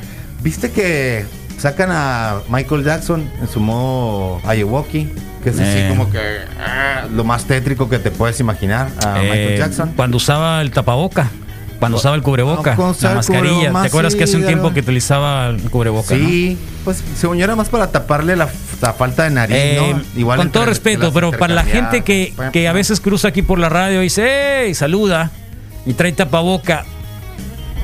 ¿Viste 0.44 0.70
que 0.72 1.26
sacan 1.58 1.90
a 1.92 2.40
Michael 2.50 2.84
Jackson 2.84 3.30
en 3.42 3.48
su 3.48 3.60
modo 3.62 4.42
Ayuwoki? 4.46 5.10
Que 5.44 5.50
es 5.50 5.56
así 5.60 5.64
Eh. 5.80 5.88
como 5.90 6.10
que 6.12 6.20
ah, 6.60 7.06
lo 7.12 7.24
más 7.24 7.46
tétrico 7.46 7.90
que 7.90 7.98
te 8.00 8.12
puedes 8.12 8.40
imaginar 8.40 8.90
a 9.06 9.18
Eh, 9.24 9.30
Michael 9.30 9.58
Jackson. 9.58 9.94
Cuando 9.96 10.18
usaba 10.18 10.62
el 10.62 10.72
tapaboca, 10.72 11.30
cuando 11.82 11.98
usaba 11.98 12.16
el 12.16 12.22
cubreboca, 12.22 12.78
la 13.02 13.16
mascarilla. 13.16 13.72
¿Te 13.82 13.88
acuerdas 13.88 14.14
sí, 14.14 14.18
que 14.20 14.24
hace 14.24 14.38
un 14.38 14.46
tiempo 14.46 14.72
que 14.74 14.80
utilizaba 14.80 15.48
el 15.48 15.62
cubreboca? 15.70 16.16
no? 16.16 16.26
Sí, 16.26 16.58
pues 16.86 17.04
según 17.18 17.38
yo 17.38 17.44
era 17.44 17.56
más 17.58 17.68
para 17.70 17.92
taparle 17.92 18.36
la, 18.38 18.48
la 18.82 18.94
falta 18.94 19.24
de 19.26 19.32
nariz, 19.32 19.58
Eh, 19.60 19.78
¿no? 20.16 20.26
con 20.28 20.40
entre- 20.40 20.50
todo 20.52 20.66
respeto, 20.66 21.12
pero 21.12 21.32
para 21.32 21.54
la 21.54 21.64
gente 21.64 22.02
que, 22.04 22.20
intercambiadas. 22.30 22.54
que 22.54 22.68
a 22.68 22.74
veces 22.74 23.02
cruza 23.02 23.28
aquí 23.28 23.42
por 23.42 23.60
la 23.60 23.68
radio 23.68 24.00
y 24.00 24.04
dice, 24.04 24.66
¡Ey! 24.68 24.74
Saluda 24.74 25.32
y 25.86 25.94
trae 25.94 26.12
tapaboca. 26.14 26.86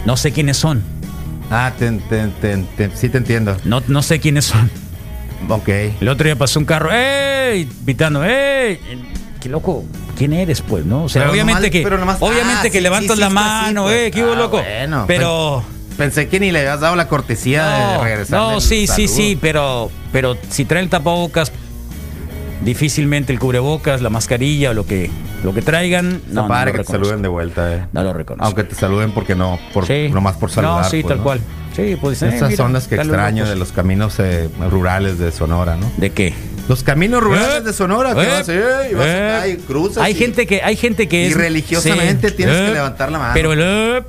No 0.05 0.15
sé 0.15 0.31
quiénes 0.31 0.55
son. 0.57 0.81
Ah, 1.51 1.71
te, 1.77 1.91
te- 1.91 2.27
te- 2.39 2.57
te- 2.77 2.95
sí 2.95 3.09
te 3.09 3.17
entiendo. 3.17 3.57
No, 3.65 3.81
no 3.87 4.01
sé 4.01 4.19
quiénes 4.19 4.45
son. 4.45 4.69
Ok. 5.49 5.69
El 6.01 6.09
otro 6.09 6.25
día 6.25 6.35
pasó 6.35 6.59
un 6.59 6.65
carro, 6.65 6.89
¡ey! 6.91 7.65
Pitando, 7.85 8.23
¡ey! 8.23 8.79
Qué 9.39 9.49
loco, 9.49 9.83
¿quién 10.17 10.33
eres, 10.33 10.61
pues, 10.61 10.85
no? 10.85 11.03
O 11.03 11.09
sea, 11.09 11.21
Pero 11.21 11.31
obviamente 11.31 11.61
nomás- 11.61 11.71
que, 11.71 11.81
pero 11.83 11.97
nomás- 11.97 12.17
obviamente 12.19 12.59
ah, 12.67 12.71
que 12.71 12.77
sí, 12.77 12.81
levantas 12.81 13.15
sí, 13.15 13.21
la 13.21 13.27
sí, 13.27 13.33
mano, 13.33 13.83
pues, 13.83 13.95
¡eh! 13.95 14.11
¿Qué 14.11 14.23
hubo, 14.23 14.33
ah, 14.33 14.35
loco? 14.35 14.57
bueno, 14.61 15.05
pero. 15.07 15.63
Pensé 15.97 16.27
que 16.27 16.39
ni 16.39 16.51
le 16.51 16.59
habías 16.59 16.79
dado 16.79 16.95
la 16.95 17.07
cortesía 17.07 17.65
de 17.67 17.97
No, 17.97 18.03
regresar. 18.03 18.39
no, 18.39 18.61
sí, 18.61 18.85
sí, 18.85 19.07
sí, 19.07 19.37
pero, 19.41 19.89
pero 20.11 20.37
si 20.49 20.63
trae 20.63 20.83
el 20.83 20.89
tapabocas, 20.89 21.51
difícilmente 22.63 23.33
el 23.33 23.39
cubrebocas, 23.39 24.01
la 24.01 24.09
mascarilla 24.09 24.71
o 24.71 24.73
lo 24.73 24.85
que, 24.85 25.09
lo 25.43 25.53
que 25.53 25.61
traigan, 25.61 26.21
No, 26.27 26.33
no, 26.33 26.41
no 26.43 26.47
padre 26.47 26.71
lo 26.73 26.77
que 26.79 26.83
te 26.83 26.91
saluden 26.91 27.21
de 27.21 27.27
vuelta, 27.27 27.73
eh. 27.75 27.85
No 27.93 28.03
lo 28.03 28.13
reconozco. 28.13 28.45
Aunque 28.45 28.63
te 28.63 28.75
saluden 28.75 29.11
porque 29.11 29.35
no, 29.35 29.57
por, 29.73 29.85
Sí. 29.87 30.09
nomás 30.11 30.35
por 30.37 30.51
saludar. 30.51 30.83
No, 30.83 30.89
sí, 30.89 31.01
pues, 31.01 31.09
tal 31.09 31.17
¿no? 31.17 31.23
cual. 31.23 31.39
Sí, 31.75 31.97
pues 31.99 32.21
eh, 32.23 32.29
Esas 32.29 32.49
mira, 32.49 32.63
son 32.63 32.73
las 32.73 32.87
que 32.87 32.95
extraño 32.95 33.47
de 33.47 33.55
los 33.55 33.71
caminos 33.71 34.15
eh, 34.19 34.49
rurales 34.69 35.19
de 35.19 35.31
Sonora, 35.31 35.77
¿no? 35.77 35.91
¿De 35.97 36.11
qué? 36.11 36.33
Los 36.67 36.83
caminos 36.83 37.23
rurales 37.23 37.59
Eh, 37.59 37.61
de 37.61 37.73
Sonora, 37.73 38.13
que 38.13 38.23
eh, 38.23 38.27
vas, 38.27 38.49
eh, 38.49 38.89
y 38.91 38.93
vas 38.93 39.05
acá 39.07 39.47
y 39.47 39.57
cruzas. 39.57 40.03
Hay 40.03 40.11
y- 40.13 40.15
gente 40.15 40.45
que, 40.45 40.61
hay 40.61 40.75
gente 40.75 41.07
que 41.07 41.23
y 41.23 41.27
es 41.27 41.33
religiosamente 41.35 42.31
tienes 42.31 42.55
que 42.55 42.67
eh, 42.67 42.73
levantar 42.73 43.11
la 43.11 43.19
mano. 43.19 43.33
Pero 43.33 43.53
el. 43.53 44.03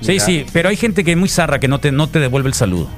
Sí, 0.00 0.18
sí, 0.18 0.44
pero 0.52 0.68
hay 0.68 0.76
gente 0.76 1.04
que 1.04 1.12
es 1.12 1.16
muy 1.16 1.28
zarra 1.28 1.60
que 1.60 1.68
no 1.68 1.78
te, 1.78 1.92
no 1.92 2.08
te 2.08 2.18
devuelve 2.18 2.48
el 2.48 2.54
saludo. 2.54 2.88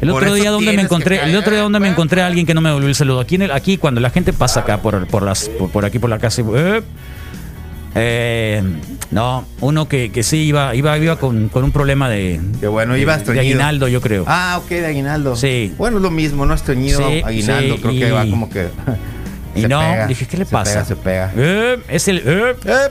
El 0.00 0.10
otro 0.10 0.34
día 0.34 0.50
donde 0.50 0.72
me 0.74 0.82
encontré, 0.82 1.22
el 1.24 1.34
otro 1.36 1.52
día 1.52 1.62
donde 1.62 1.80
me 1.80 1.88
encontré 1.88 2.20
a 2.22 2.26
alguien 2.26 2.44
que 2.46 2.52
no 2.52 2.60
me 2.60 2.68
devolvió 2.68 2.88
el 2.88 2.94
saludo. 2.94 3.20
Aquí 3.20 3.36
en 3.36 3.42
el, 3.42 3.50
aquí 3.50 3.78
cuando 3.78 4.00
la 4.00 4.10
gente 4.10 4.32
pasa 4.34 4.60
acá 4.60 4.82
por, 4.82 5.06
por 5.06 5.22
las 5.22 5.48
por, 5.48 5.70
por 5.70 5.84
aquí 5.86 5.98
por 5.98 6.10
la 6.10 6.18
casa, 6.18 6.42
eh, 6.54 6.82
eh, 7.98 8.62
no, 9.10 9.46
uno 9.60 9.88
que, 9.88 10.12
que 10.12 10.22
sí 10.22 10.38
iba 10.44 10.74
iba 10.74 10.98
iba 10.98 11.16
con, 11.16 11.48
con 11.48 11.64
un 11.64 11.72
problema 11.72 12.10
de 12.10 12.38
Qué 12.60 12.68
bueno, 12.68 12.92
de- 12.92 13.00
iba 13.00 13.16
de, 13.16 13.40
aguinaldo, 13.40 13.88
yo 13.88 14.00
creo. 14.02 14.24
Ah, 14.26 14.60
ok, 14.62 14.68
de 14.68 14.86
aguinaldo. 14.86 15.34
Sí. 15.34 15.72
Bueno, 15.78 15.96
es 15.96 16.02
lo 16.02 16.10
mismo, 16.10 16.44
no 16.44 16.52
estreñido, 16.52 16.98
Sí, 16.98 17.22
aguinaldo, 17.24 17.76
sí, 17.76 17.80
creo 17.80 17.94
que 17.94 18.12
va 18.12 18.26
como 18.28 18.50
que. 18.50 18.68
y 19.54 19.62
no, 19.62 19.80
pega, 19.80 20.06
dije, 20.06 20.26
¿qué 20.26 20.36
le 20.36 20.44
se 20.44 20.52
pasa? 20.52 20.72
Pega, 20.72 20.84
se 20.84 20.96
pega. 20.96 21.32
Eh, 21.36 21.78
es 21.88 22.08
el 22.08 22.18
eh. 22.18 22.56
Eh. 22.66 22.88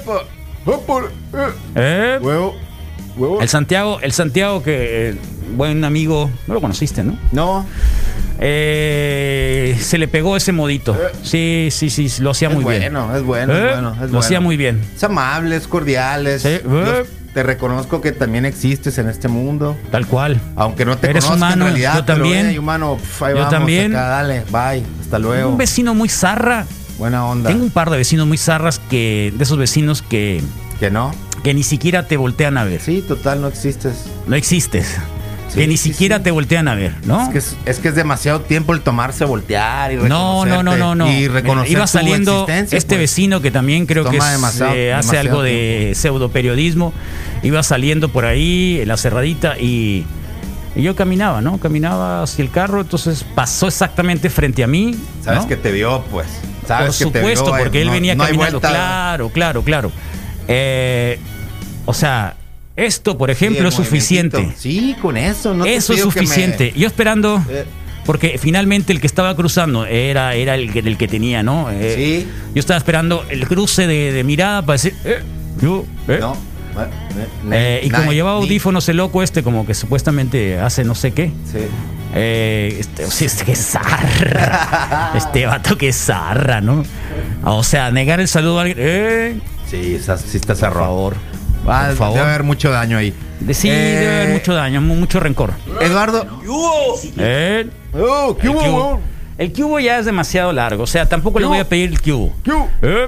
eh. 1.75 2.19
Huevo. 2.21 2.55
Huevo. 3.15 3.41
El 3.41 3.47
Santiago, 3.47 3.99
el 4.01 4.11
Santiago 4.11 4.61
que 4.63 5.09
eh, 5.09 5.15
buen 5.55 5.83
amigo, 5.83 6.29
no 6.47 6.53
lo 6.53 6.61
conociste, 6.61 7.03
¿no? 7.03 7.17
No, 7.31 7.65
Eh, 8.39 9.77
se 9.79 9.97
le 9.97 10.07
pegó 10.07 10.35
ese 10.35 10.51
modito. 10.51 10.97
Sí, 11.23 11.69
sí, 11.71 11.89
sí, 11.89 12.11
lo 12.21 12.31
hacía 12.31 12.49
es 12.49 12.53
muy 12.55 12.65
bien. 12.65 12.91
bueno, 12.93 13.15
es 13.15 13.23
bueno, 13.23 13.53
Eh, 13.53 13.57
es 13.57 13.71
bueno. 13.73 13.89
Es 13.93 13.99
lo 14.01 14.07
bueno. 14.07 14.19
hacía 14.19 14.39
muy 14.41 14.57
bien. 14.57 14.81
Es 14.95 15.03
amable, 15.03 15.55
es 15.55 15.67
cordial, 15.67 16.27
es- 16.27 16.41
Sí, 16.41 16.49
eh. 16.49 17.05
te 17.33 17.43
reconozco 17.43 18.01
que 18.01 18.11
también 18.11 18.45
existes 18.45 18.97
en 18.97 19.07
este 19.09 19.27
mundo. 19.29 19.77
Tal 19.91 20.05
cual. 20.05 20.39
Aunque 20.57 20.83
no 20.85 20.97
te 20.97 21.09
Eres 21.09 21.23
conozca 21.23 21.45
humano, 21.47 21.65
en 21.67 21.71
realidad, 21.71 21.95
yo 21.95 22.03
también. 22.05 22.59
humano, 22.59 22.97
ahí 23.21 23.29
Yo 23.33 23.35
vamos, 23.35 23.49
también. 23.51 23.91
acá, 23.95 24.07
dale, 24.07 24.43
bye, 24.51 24.83
hasta 25.01 25.17
luego. 25.19 25.49
Un 25.49 25.57
vecino 25.57 25.93
muy 25.95 26.09
zarra. 26.09 26.65
Buena 26.97 27.25
onda. 27.25 27.49
Tengo 27.49 27.63
un 27.63 27.71
par 27.71 27.89
de 27.89 27.97
vecinos 27.97 28.27
muy 28.27 28.37
zarras 28.37 28.79
que 28.89 29.33
de 29.35 29.43
esos 29.43 29.57
vecinos 29.57 30.01
que, 30.01 30.41
Que 30.79 30.89
no. 30.91 31.11
que 31.43 31.53
ni 31.53 31.63
siquiera 31.63 32.05
te 32.07 32.17
voltean 32.17 32.57
a 32.57 32.63
ver. 32.63 32.79
Sí, 32.81 33.03
total, 33.05 33.41
no 33.41 33.47
existes. 33.47 33.95
No 34.27 34.35
existes. 34.35 34.95
Sí, 35.55 35.61
que 35.61 35.67
ni 35.67 35.77
sí, 35.77 35.89
siquiera 35.91 36.21
te 36.21 36.31
voltean 36.31 36.67
a 36.67 36.75
ver, 36.75 36.93
¿no? 37.05 37.23
Es 37.23 37.29
que 37.29 37.37
es, 37.39 37.55
es 37.65 37.79
que 37.79 37.87
es 37.87 37.95
demasiado 37.95 38.41
tiempo 38.41 38.73
el 38.73 38.81
tomarse, 38.81 39.25
voltear 39.25 39.91
y 39.93 39.95
No, 39.95 40.45
no, 40.45 40.61
no, 40.63 40.75
no, 40.77 40.93
no. 40.95 41.11
Y 41.11 41.27
reconocer 41.27 41.71
Iba 41.71 41.87
saliendo 41.87 42.45
este 42.49 42.75
pues. 42.77 42.99
vecino 42.99 43.41
que 43.41 43.51
también 43.51 43.85
creo 43.85 44.03
que 44.03 44.17
Toma 44.17 44.27
es, 44.29 44.35
demasiado- 44.35 44.73
eh, 44.75 44.93
hace 44.93 45.17
algo 45.17 45.41
de 45.41 45.93
pseudo 45.95 46.29
periodismo. 46.29 46.93
Iba 47.41 47.63
saliendo 47.63 48.09
por 48.09 48.25
ahí 48.25 48.79
en 48.81 48.87
la 48.87 48.97
cerradita 48.97 49.57
y, 49.59 50.05
y 50.75 50.81
yo 50.81 50.95
caminaba, 50.95 51.41
¿no? 51.41 51.57
Caminaba 51.57 52.23
hacia 52.23 52.43
el 52.43 52.51
carro, 52.51 52.81
entonces 52.81 53.25
pasó 53.35 53.67
exactamente 53.67 54.29
frente 54.29 54.63
a 54.63 54.67
mí. 54.67 54.95
Sabes 55.23 55.41
¿no? 55.43 55.47
que 55.47 55.55
te 55.55 55.71
vio, 55.71 56.03
pues. 56.11 56.27
Por 56.67 56.87
te 56.87 56.91
supuesto, 56.91 57.45
vio, 57.53 57.57
porque 57.63 57.81
él 57.81 57.87
no- 57.87 57.93
venía 57.93 58.17
caminando. 58.17 58.59
vuelta. 58.59 58.69
Claro, 58.69 59.29
claro, 59.29 59.61
claro. 59.61 59.91
Eh, 60.47 61.19
o 61.85 61.93
sea, 61.93 62.35
esto, 62.75 63.17
por 63.17 63.29
ejemplo, 63.31 63.63
Sí, 63.63 63.67
es 63.81 63.87
suficiente. 63.87 64.53
Sí, 64.57 64.95
con 65.01 65.17
eso. 65.17 65.53
No 65.53 65.65
Eso 65.65 65.93
es 65.93 65.99
me- 65.99 66.03
suficiente. 66.11 66.73
Yo 66.75 66.87
esperando, 66.87 67.43
Eh. 67.49 67.65
porque 68.05 68.37
finalmente 68.37 68.91
el 68.93 68.99
que 69.01 69.07
estaba 69.07 69.35
cruzando 69.35 69.85
era, 69.85 70.35
era 70.35 70.55
el, 70.55 70.71
que, 70.71 70.79
el 70.79 70.97
que 70.97 71.07
tenía, 71.07 71.41
¿no? 71.43 71.69
Eh, 71.71 71.93
Sí. 71.95 72.27
Yo 72.53 72.59
estaba 72.59 72.77
esperando 72.77 73.25
el 73.29 73.47
cruce 73.47 73.87
de, 73.87 74.11
de 74.11 74.23
mirada 74.23 74.61
para 74.61 74.73
decir, 74.73 74.93
eh, 75.05 75.21
yo, 75.61 75.85
eh. 76.07 76.17
No. 76.19 76.35
Eh, 77.51 77.81
y 77.85 77.89
como 77.89 78.11
llevaba 78.11 78.37
audífonos 78.37 78.89
el 78.89 78.97
loco 78.97 79.23
este, 79.23 79.41
como 79.43 79.65
que 79.65 79.73
supuestamente 79.73 80.59
hace 80.59 80.83
no 80.83 80.93
sé 80.93 81.11
qué. 81.13 81.27
Sí. 81.49 81.59
Eh, 82.13 82.75
este, 82.79 83.05
o 83.05 83.11
sea, 83.11 83.27
este 83.27 83.45
que 83.45 83.55
zarra. 83.55 85.11
este 85.15 85.45
vato 85.45 85.77
que 85.77 85.93
zarra, 85.93 86.59
¿no? 86.59 86.83
O 87.43 87.63
sea, 87.63 87.91
negar 87.91 88.19
el 88.19 88.27
saludo 88.27 88.59
a 88.59 88.61
alguien. 88.63 88.77
Eh, 88.81 89.39
Sí, 89.71 89.95
estás, 89.95 90.21
sí 90.21 90.37
error. 90.37 90.73
favor. 90.73 91.15
Ah, 91.67 91.85
Por 91.89 91.95
favor. 91.97 92.17
Debe 92.17 92.29
haber 92.29 92.43
mucho 92.43 92.69
daño 92.71 92.97
ahí. 92.97 93.13
De- 93.39 93.53
sí, 93.53 93.69
Eh, 93.69 93.73
debe 93.73 94.15
haber 94.21 94.29
mucho 94.33 94.53
daño, 94.53 94.81
mu- 94.81 94.95
mucho 94.95 95.19
rencor. 95.19 95.53
Eduardo. 95.81 96.25
Eh, 97.17 97.67
Oh, 97.93 98.37
¿qué 98.39 98.47
el, 98.47 98.53
hubo, 98.53 98.59
cubo. 98.61 98.71
hubo? 98.93 99.01
el 99.37 99.53
cubo 99.53 99.79
ya 99.79 99.99
es 99.99 100.05
demasiado 100.05 100.51
largo, 100.53 100.83
o 100.83 100.87
sea, 100.87 101.07
tampoco 101.07 101.39
le 101.39 101.45
voy 101.45 101.59
a 101.59 101.67
pedir 101.67 101.89
el 101.91 102.01
cubo. 102.01 102.33
¿Qué 102.43 102.51
hubo? 102.51 102.69
Eh, 102.81 103.07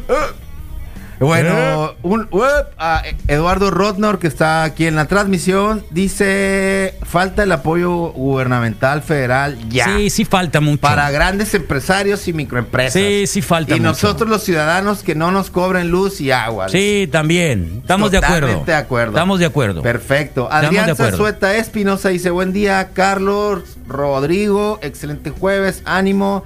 Bueno, 1.20 1.96
un, 2.04 2.28
up, 2.32 2.68
a 2.78 3.02
Eduardo 3.28 3.72
Rotnor, 3.72 4.20
que 4.20 4.28
está 4.28 4.64
aquí 4.64 4.86
en 4.86 4.96
la 4.96 5.06
transmisión, 5.06 5.84
dice: 5.90 6.94
falta 7.04 7.44
el 7.44 7.52
apoyo 7.52 8.12
gubernamental 8.12 9.02
federal 9.02 9.58
ya. 9.70 9.86
Sí, 9.86 10.10
sí 10.12 10.26
falta 10.26 10.62
mucho. 10.62 10.82
Para 10.82 11.10
grandes 11.10 11.54
empresarios 11.56 12.28
y 12.28 12.34
microempresas. 12.34 12.94
Sí, 12.94 13.26
sí 13.26 13.42
falta 13.42 13.76
Y 13.76 13.80
mucho. 13.80 13.90
nosotros 13.90 14.30
los 14.30 14.44
ciudadanos 14.44 15.02
que 15.04 15.16
no 15.16 15.32
nos 15.32 15.50
cobren 15.50 15.90
luz 15.90 16.22
y 16.22 16.32
agua. 16.32 16.70
Sí, 16.70 17.10
también. 17.12 17.80
Estamos 17.82 18.12
de 18.12 18.18
acuerdo. 18.20 18.64
De 18.66 18.74
acuerdo. 18.76 19.12
Estamos 19.14 19.40
de 19.40 19.46
acuerdo. 19.48 19.82
Perfecto. 19.82 20.48
Adrián. 20.52 20.96
Zazueta 20.96 21.56
Espinosa 21.56 22.10
dice: 22.10 22.30
Buen 22.30 22.54
día, 22.54 22.90
Carlos, 22.94 23.64
Rodrigo, 23.88 24.80
excelente 24.84 25.32
jueves, 25.32 25.82
ánimo. 25.86 26.44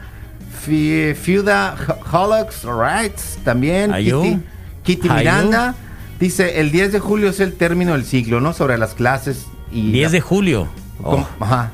Fi- 0.65 1.15
Fiuda 1.15 1.75
Holox, 2.11 2.65
alright. 2.65 3.17
También. 3.43 3.91
Ayú. 3.93 4.41
Kitty. 4.83 5.09
Miranda 5.09 5.75
dice: 6.19 6.59
El 6.59 6.71
10 6.71 6.93
de 6.93 6.99
julio 6.99 7.29
es 7.29 7.39
el 7.39 7.53
término 7.53 7.93
del 7.93 8.05
ciclo, 8.05 8.39
¿no? 8.41 8.53
Sobre 8.53 8.77
las 8.77 8.93
clases 8.93 9.45
y. 9.71 9.91
10 9.91 10.11
de 10.11 10.21
julio. 10.21 10.67
Oh, 11.03 11.25
Ajá. 11.39 11.71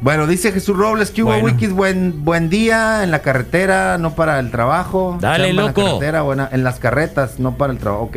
Bueno, 0.00 0.26
dice 0.26 0.50
Jesús 0.50 0.76
Robles, 0.76 1.10
que 1.12 1.22
hubo 1.22 1.30
Bueno. 1.30 1.44
Wikis, 1.46 1.70
buen, 1.72 2.24
buen 2.24 2.50
día 2.50 3.04
en 3.04 3.12
la 3.12 3.20
carretera, 3.22 3.98
no 3.98 4.16
para 4.16 4.40
el 4.40 4.50
trabajo. 4.50 5.16
Dale, 5.20 5.44
Chamba 5.44 5.48
en 5.50 5.56
la 5.56 5.62
loco. 5.68 5.84
carretera, 5.84 6.22
buena- 6.22 6.48
en 6.50 6.64
las 6.64 6.80
carretas, 6.80 7.38
no 7.38 7.56
para 7.56 7.72
el 7.72 7.78
trabajo. 7.78 8.04
Ok. 8.04 8.16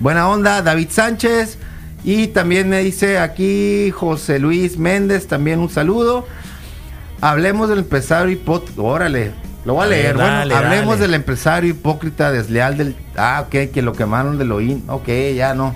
Buena 0.00 0.28
onda, 0.28 0.60
David 0.60 0.88
Sánchez. 0.90 1.56
Y 2.04 2.26
también 2.26 2.68
me 2.68 2.80
dice 2.80 3.16
aquí 3.18 3.90
José 3.92 4.38
Luis 4.38 4.76
Méndez, 4.76 5.26
también 5.26 5.60
un 5.60 5.70
saludo. 5.70 6.26
Hablemos 7.22 7.70
del 7.70 7.78
empresario 7.78 8.30
hipócrita. 8.30 8.82
Órale, 8.82 9.30
lo 9.64 9.74
voy 9.74 9.82
a, 9.82 9.86
A 9.86 9.88
ver, 9.88 9.98
leer. 10.02 10.16
dale, 10.16 10.54
bueno, 10.54 10.66
hablemos 10.68 10.94
dale. 10.94 11.02
del 11.02 11.14
empresario 11.14 11.70
hipócrita 11.70 12.30
desleal 12.32 12.76
del. 12.76 12.96
Ah, 13.16 13.44
ok, 13.46 13.70
que 13.72 13.82
lo 13.82 13.92
quemaron 13.92 14.38
del 14.38 14.52
oín. 14.52 14.84
Ok, 14.88 15.08
ya 15.34 15.54
no. 15.54 15.74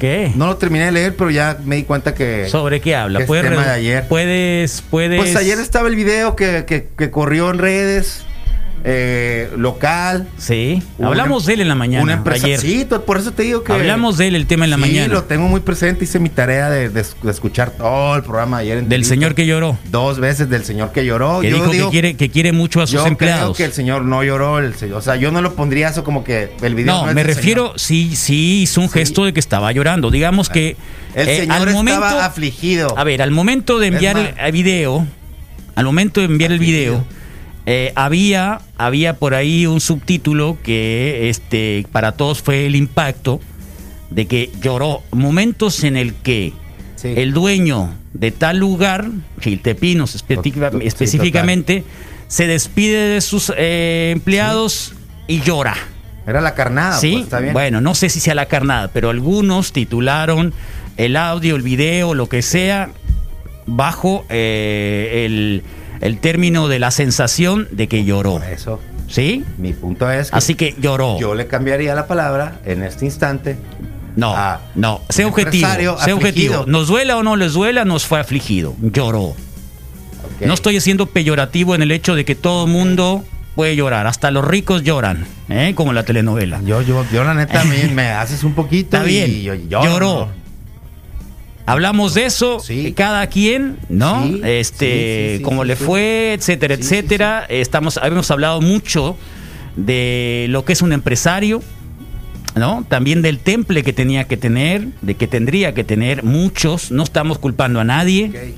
¿Qué? 0.00 0.30
No 0.36 0.46
lo 0.46 0.56
terminé 0.56 0.84
de 0.86 0.92
leer, 0.92 1.16
pero 1.16 1.28
ya 1.30 1.56
me 1.64 1.76
di 1.76 1.82
cuenta 1.82 2.14
que. 2.14 2.48
¿Sobre 2.48 2.80
qué 2.80 2.94
habla? 2.94 3.18
que 3.20 3.24
¿Puedes, 3.26 3.48
tema 3.50 3.64
de 3.64 3.70
ayer. 3.72 4.06
puedes, 4.08 4.82
puedes. 4.82 5.18
Pues 5.20 5.34
ayer 5.36 5.58
estaba 5.58 5.88
el 5.88 5.96
video 5.96 6.36
que, 6.36 6.64
que- 6.66 6.88
que 6.96 7.10
corrió 7.10 7.50
en 7.50 7.58
redes, 7.58 8.24
eh, 8.84 9.50
local. 9.56 10.28
Sí. 10.38 10.82
Hablamos 11.02 11.46
de 11.46 11.54
él 11.54 11.60
en 11.62 11.68
la 11.68 11.74
mañana. 11.74 12.02
Un 12.04 12.10
empresa- 12.10 12.46
ayer. 12.46 12.60
Sí, 12.60 12.86
por 13.06 13.18
eso 13.18 13.32
te 13.32 13.42
digo 13.42 13.62
que. 13.64 13.72
Hablamos 13.72 14.16
de 14.18 14.28
él 14.28 14.34
el 14.36 14.46
tema 14.46 14.64
en 14.64 14.70
la 14.70 14.76
sí, 14.76 14.80
mañana. 14.82 15.12
lo 15.14 15.24
tengo 15.24 15.48
muy 15.48 15.60
presente. 15.60 16.04
Hice 16.04 16.18
mi 16.18 16.28
tarea 16.28 16.70
de, 16.70 16.88
de- 16.88 17.04
de 17.22 17.30
escuchar 17.30 17.70
todo 17.72 18.16
el 18.16 18.22
programa 18.22 18.58
ayer. 18.58 18.84
Del 18.84 19.04
señor 19.04 19.34
que 19.34 19.46
lloró. 19.46 19.78
Dos 19.90 20.18
veces 20.20 20.48
del 20.48 20.64
señor 20.64 20.92
que 20.92 21.04
lloró. 21.04 21.40
Que 21.40 21.50
Yo 21.50 21.56
dijo 21.56 21.70
digo- 21.70 21.86
que 21.86 21.90
quiere, 21.92 22.14
que 22.16 22.30
quiere 22.30 22.52
mucho 22.52 22.80
a 22.80 22.86
sus 22.86 23.00
yo 23.00 23.06
empleados. 23.06 23.44
creo 23.44 23.54
que 23.54 23.64
el 23.64 23.72
señor 23.72 24.04
no 24.04 24.22
lloró. 24.22 24.58
El 24.58 24.74
señor, 24.74 24.98
o 24.98 25.02
sea, 25.02 25.16
yo 25.16 25.30
no 25.32 25.42
lo 25.42 25.54
pondría 25.54 25.88
eso 25.88 26.04
como 26.04 26.24
que 26.24 26.50
el 26.62 26.74
video. 26.74 27.02
No, 27.02 27.08
es 27.08 27.14
me 27.14 27.22
refiero, 27.24 27.74
señor. 27.76 27.80
sí, 27.80 28.16
sí 28.16 28.62
hizo 28.62 28.80
un 28.80 28.88
gesto 28.90 29.24
de 29.24 29.32
que 29.32 29.40
estaba 29.40 29.70
llorando. 29.72 30.10
Digamos 30.10 30.48
que 30.48 30.76
El 31.14 31.28
eh, 31.28 31.36
señor 31.40 31.56
al 31.56 31.62
estaba 31.68 31.72
momento, 31.72 32.20
afligido. 32.20 32.96
a 32.98 33.04
ver, 33.04 33.22
al 33.22 33.30
momento 33.30 33.78
de 33.78 33.88
enviar 33.88 34.34
el 34.38 34.52
video, 34.52 35.06
al 35.74 35.84
momento 35.84 36.20
de 36.20 36.26
enviar 36.26 36.52
el 36.52 36.58
video, 36.58 37.04
eh, 37.66 37.92
había, 37.94 38.60
había 38.76 39.14
por 39.16 39.34
ahí 39.34 39.66
un 39.66 39.80
subtítulo 39.80 40.58
que, 40.62 41.28
este, 41.28 41.86
para 41.92 42.12
todos 42.12 42.40
fue 42.42 42.66
el 42.66 42.76
impacto 42.76 43.40
de 44.10 44.26
que 44.26 44.50
lloró. 44.60 45.02
Momentos 45.12 45.84
en 45.84 45.96
el 45.96 46.14
que 46.14 46.52
Sí. 46.96 47.14
el 47.16 47.32
dueño 47.32 47.94
de 48.12 48.32
tal 48.32 48.58
lugar, 48.58 49.08
sí, 49.40 49.60
específicamente, 50.82 51.84
se 52.26 52.46
despide 52.48 53.08
de 53.10 53.20
sus 53.20 53.52
eh, 53.56 54.10
empleados 54.12 54.94
y 55.28 55.40
llora. 55.40 55.76
Era 56.26 56.40
la 56.40 56.54
carnada. 56.54 56.98
Sí, 56.98 57.12
pues, 57.12 57.24
está 57.24 57.38
bien. 57.38 57.52
bueno, 57.52 57.80
no 57.80 57.94
sé 57.94 58.08
si 58.08 58.18
sea 58.18 58.34
la 58.34 58.46
carnada, 58.46 58.88
pero 58.92 59.10
algunos 59.10 59.72
titularon 59.72 60.52
el 60.96 61.16
audio, 61.16 61.54
el 61.54 61.62
video, 61.62 62.14
lo 62.14 62.28
que 62.28 62.42
sea, 62.42 62.90
bajo 63.66 64.26
eh, 64.28 65.24
el, 65.24 65.62
el 66.00 66.18
término 66.20 66.68
de 66.68 66.78
la 66.78 66.90
sensación 66.90 67.68
de 67.70 67.88
que 67.88 68.04
lloró. 68.04 68.42
Eso, 68.42 68.80
¿Sí? 69.08 69.44
mi 69.56 69.72
punto 69.72 70.10
es 70.10 70.30
que 70.30 70.36
Así 70.36 70.54
que 70.54 70.74
lloró. 70.80 71.18
yo 71.18 71.34
le 71.34 71.46
cambiaría 71.46 71.94
la 71.94 72.06
palabra 72.06 72.60
en 72.64 72.82
este 72.82 73.04
instante. 73.04 73.56
no, 74.16 74.34
a 74.36 74.60
no, 74.74 75.02
un 75.18 75.24
objetivo. 75.24 75.98
Sé 75.98 76.12
objetivo. 76.12 76.64
Nos 76.66 76.88
duela 76.88 77.16
o 77.16 77.22
no 77.22 77.36
les 77.36 77.52
duela, 77.54 77.84
nos 77.84 78.06
fue 78.06 78.20
afligido. 78.20 78.74
Lloró. 78.80 79.34
No 80.40 80.54
estoy 80.54 80.80
siendo 80.80 81.06
peyorativo 81.06 81.74
en 81.74 81.82
el 81.82 81.90
hecho 81.90 82.14
de 82.14 82.24
que 82.24 82.34
todo 82.34 82.66
mundo 82.66 83.24
puede 83.56 83.74
llorar. 83.74 84.06
Hasta 84.06 84.30
los 84.30 84.46
ricos 84.46 84.82
lloran, 84.84 85.26
¿eh? 85.48 85.72
como 85.74 85.92
la 85.92 86.04
telenovela. 86.04 86.60
Yo, 86.64 86.80
yo, 86.82 87.04
yo 87.12 87.24
la 87.24 87.34
neta, 87.34 87.62
a 87.62 87.64
mí 87.64 87.76
me 87.92 88.08
haces 88.10 88.44
un 88.44 88.52
poquito 88.54 88.96
Está 88.96 89.02
bien. 89.02 89.30
y 89.30 89.42
yo, 89.42 89.54
lloro, 89.54 89.84
Lloró. 89.84 90.28
Hablamos 91.68 92.14
de 92.14 92.24
eso, 92.24 92.60
Sí. 92.60 92.86
eh, 92.88 92.94
cada 92.94 93.26
quien, 93.28 93.76
¿no? 93.88 94.24
Sí, 94.24 94.40
este, 94.44 95.34
sí, 95.38 95.42
cómo 95.42 95.64
le 95.64 95.76
fue, 95.76 96.32
etcétera, 96.32 96.74
etcétera. 96.74 97.46
Estamos, 97.48 97.98
hemos 98.02 98.30
hablado 98.30 98.60
mucho 98.60 99.16
de 99.76 100.46
lo 100.48 100.64
que 100.64 100.72
es 100.72 100.82
un 100.82 100.92
empresario, 100.92 101.62
¿no? 102.56 102.84
También 102.88 103.22
del 103.22 103.38
temple 103.38 103.82
que 103.82 103.92
tenía 103.92 104.24
que 104.24 104.36
tener, 104.36 104.88
de 105.02 105.14
que 105.14 105.26
tendría 105.26 105.74
que 105.74 105.84
tener 105.84 106.24
muchos. 106.24 106.90
No 106.90 107.02
estamos 107.02 107.38
culpando 107.38 107.80
a 107.80 107.84
nadie. 107.84 108.54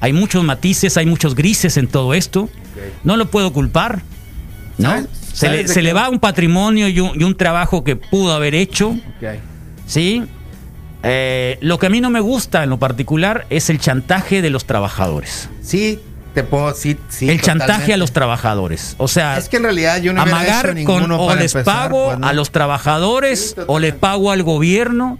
Hay 0.00 0.12
muchos 0.12 0.42
matices, 0.44 0.96
hay 0.96 1.06
muchos 1.06 1.34
grises 1.34 1.76
en 1.76 1.86
todo 1.88 2.14
esto. 2.14 2.48
No 3.04 3.16
lo 3.16 3.26
puedo 3.30 3.52
culpar, 3.52 4.02
¿no? 4.78 4.88
¿Sabes- 4.88 5.08
Se, 5.34 5.46
sabes 5.46 5.62
le, 5.62 5.68
se 5.68 5.82
le 5.82 5.92
va 5.92 6.08
un 6.10 6.20
patrimonio 6.20 6.88
y 6.88 7.00
un, 7.00 7.20
y 7.20 7.24
un 7.24 7.36
trabajo 7.36 7.82
que 7.84 7.96
pudo 7.96 8.32
haber 8.32 8.54
hecho. 8.54 8.96
¿sí? 9.86 10.22
Eh, 11.04 11.58
lo 11.60 11.78
que 11.78 11.86
a 11.86 11.90
mí 11.90 12.00
no 12.00 12.10
me 12.10 12.20
gusta 12.20 12.64
en 12.64 12.70
lo 12.70 12.78
particular 12.78 13.46
es 13.50 13.68
el 13.70 13.78
chantaje 13.78 14.40
de 14.42 14.50
los 14.50 14.64
trabajadores. 14.64 15.48
Sí, 15.62 16.00
te 16.34 16.42
puedo, 16.42 16.74
sí, 16.74 16.96
sí. 17.10 17.28
el 17.30 17.40
chantaje 17.40 17.92
a 17.94 17.96
los 17.96 18.12
trabajadores. 18.12 18.94
O 18.98 19.06
sea, 19.06 19.36
Es 19.38 19.48
que 19.48 19.58
en 19.58 19.62
realidad 19.64 20.00
yo 20.02 20.12
no 20.12 20.22
hubiera 20.22 20.42
hecho 20.42 20.68
amagar 20.70 20.84
con 20.84 21.12
o 21.12 21.26
para 21.28 21.40
les 21.42 21.54
empezar, 21.54 21.88
pago 21.90 22.06
pues, 22.06 22.18
¿no? 22.18 22.26
a 22.26 22.32
los 22.32 22.50
trabajadores 22.50 23.54
Sí, 23.56 23.62
o 23.66 23.78
les 23.78 23.94
pago 23.94 24.30
al 24.32 24.42
gobierno 24.42 25.18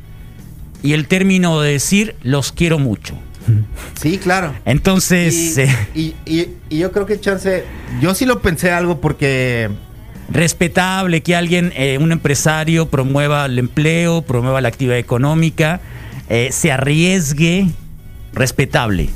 y 0.82 0.92
el 0.94 1.06
término 1.06 1.60
de 1.60 1.72
decir 1.72 2.16
los 2.22 2.50
quiero 2.52 2.78
mucho. 2.78 3.14
Sí, 4.00 4.18
claro. 4.18 4.52
Entonces, 4.64 5.56
Y, 5.56 5.60
eh, 5.60 5.76
y- 5.94 6.14
y- 6.26 6.48
y 6.68 6.78
yo 6.78 6.90
creo 6.92 7.06
que 7.06 7.20
chance, 7.20 7.64
yo 8.00 8.14
sí 8.14 8.26
lo 8.26 8.40
pensé 8.42 8.70
algo 8.72 9.00
porque 9.00 9.70
respetable 10.30 11.22
que 11.22 11.36
alguien, 11.36 11.72
eh, 11.76 11.98
un 12.00 12.12
empresario, 12.12 12.88
promueva 12.88 13.46
el 13.46 13.58
empleo, 13.58 14.22
promueva 14.22 14.60
la 14.60 14.68
actividad 14.68 14.98
económica, 14.98 15.80
eh, 16.28 16.48
se 16.52 16.72
arriesgue, 16.72 17.66
respetable. 18.32 19.10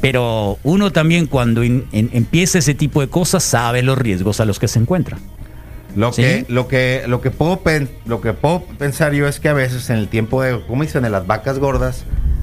Pero 0.00 0.58
uno 0.64 0.90
también 0.92 1.26
cuando 1.26 1.64
in- 1.64 1.86
empieza 1.92 2.58
ese 2.58 2.74
tipo 2.74 3.00
de 3.00 3.08
cosas 3.08 3.42
sabe 3.42 3.82
los 3.82 3.96
riesgos 3.96 4.38
a 4.40 4.44
los 4.44 4.58
que 4.58 4.68
se 4.68 4.78
encuentra. 4.78 5.18
lo 5.96 6.12
Sí. 6.12 6.22
que 6.22 6.44
lo 6.48 6.66
que 6.66 7.04
lo 7.06 7.20
que 7.20 7.30
puedo 7.30 7.60
pen- 7.60 7.88
lo 8.04 8.20
que 8.20 8.32
puedo 8.32 8.64
pensar 8.64 9.12
yo 9.12 9.28
es 9.28 9.38
que 9.38 9.48
a 9.48 9.52
veces 9.52 9.90
en 9.90 9.96
el 9.98 10.08
tiempo 10.08 10.42
de 10.42 10.60
como 10.66 10.82
dicen 10.82 11.04
de 11.04 11.10
las 11.10 11.24
vacas 11.24 11.60
gordas 11.60 12.02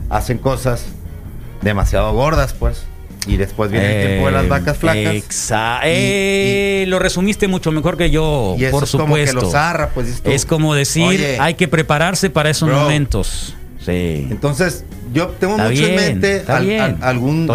hacen 0.10 0.38
cosas 0.38 0.86
demasiado 1.62 2.14
gordas, 2.14 2.54
pues, 2.54 2.86
y 3.28 3.38
después 3.38 3.70
viene 3.72 4.02
el 4.02 4.08
tiempo 4.08 4.26
de 4.28 4.32
las 4.32 4.48
vacas 4.48 4.78
flacas. 4.78 5.14
Exa- 5.16 5.80
Y- 5.84 5.88
eh, 5.88 6.86
lo 6.88 6.98
resumiste 7.00 7.48
mucho 7.48 7.72
mejor 7.72 7.98
que 7.98 8.10
yo, 8.10 8.56
Y 8.58 8.64
eso 8.66 8.72
por 8.72 8.84
es 8.86 8.92
como 8.92 9.16
que 9.16 9.28
supuesto. 9.28 9.42
los 9.42 9.52
zarra, 9.52 9.90
pues, 9.90 10.22
es 10.24 10.46
como 10.46 10.74
decir, 10.74 11.06
"Oye, 11.08 11.38
hay 11.40 11.54
que 11.54 11.68
prepararse 11.68 12.30
para 12.30 12.50
esos 12.50 12.68
bro". 12.70 12.80
momentos. 12.80 13.56
Sí. 13.84 14.28
Entonces, 14.30 14.86
yo 15.14 15.28
tengo 15.40 15.54
Está 15.56 15.70
mucho 15.70 15.86
en 15.88 15.96
mente 15.96 16.44
al- 16.48 16.70
al- 16.80 16.98
algún, 17.02 17.50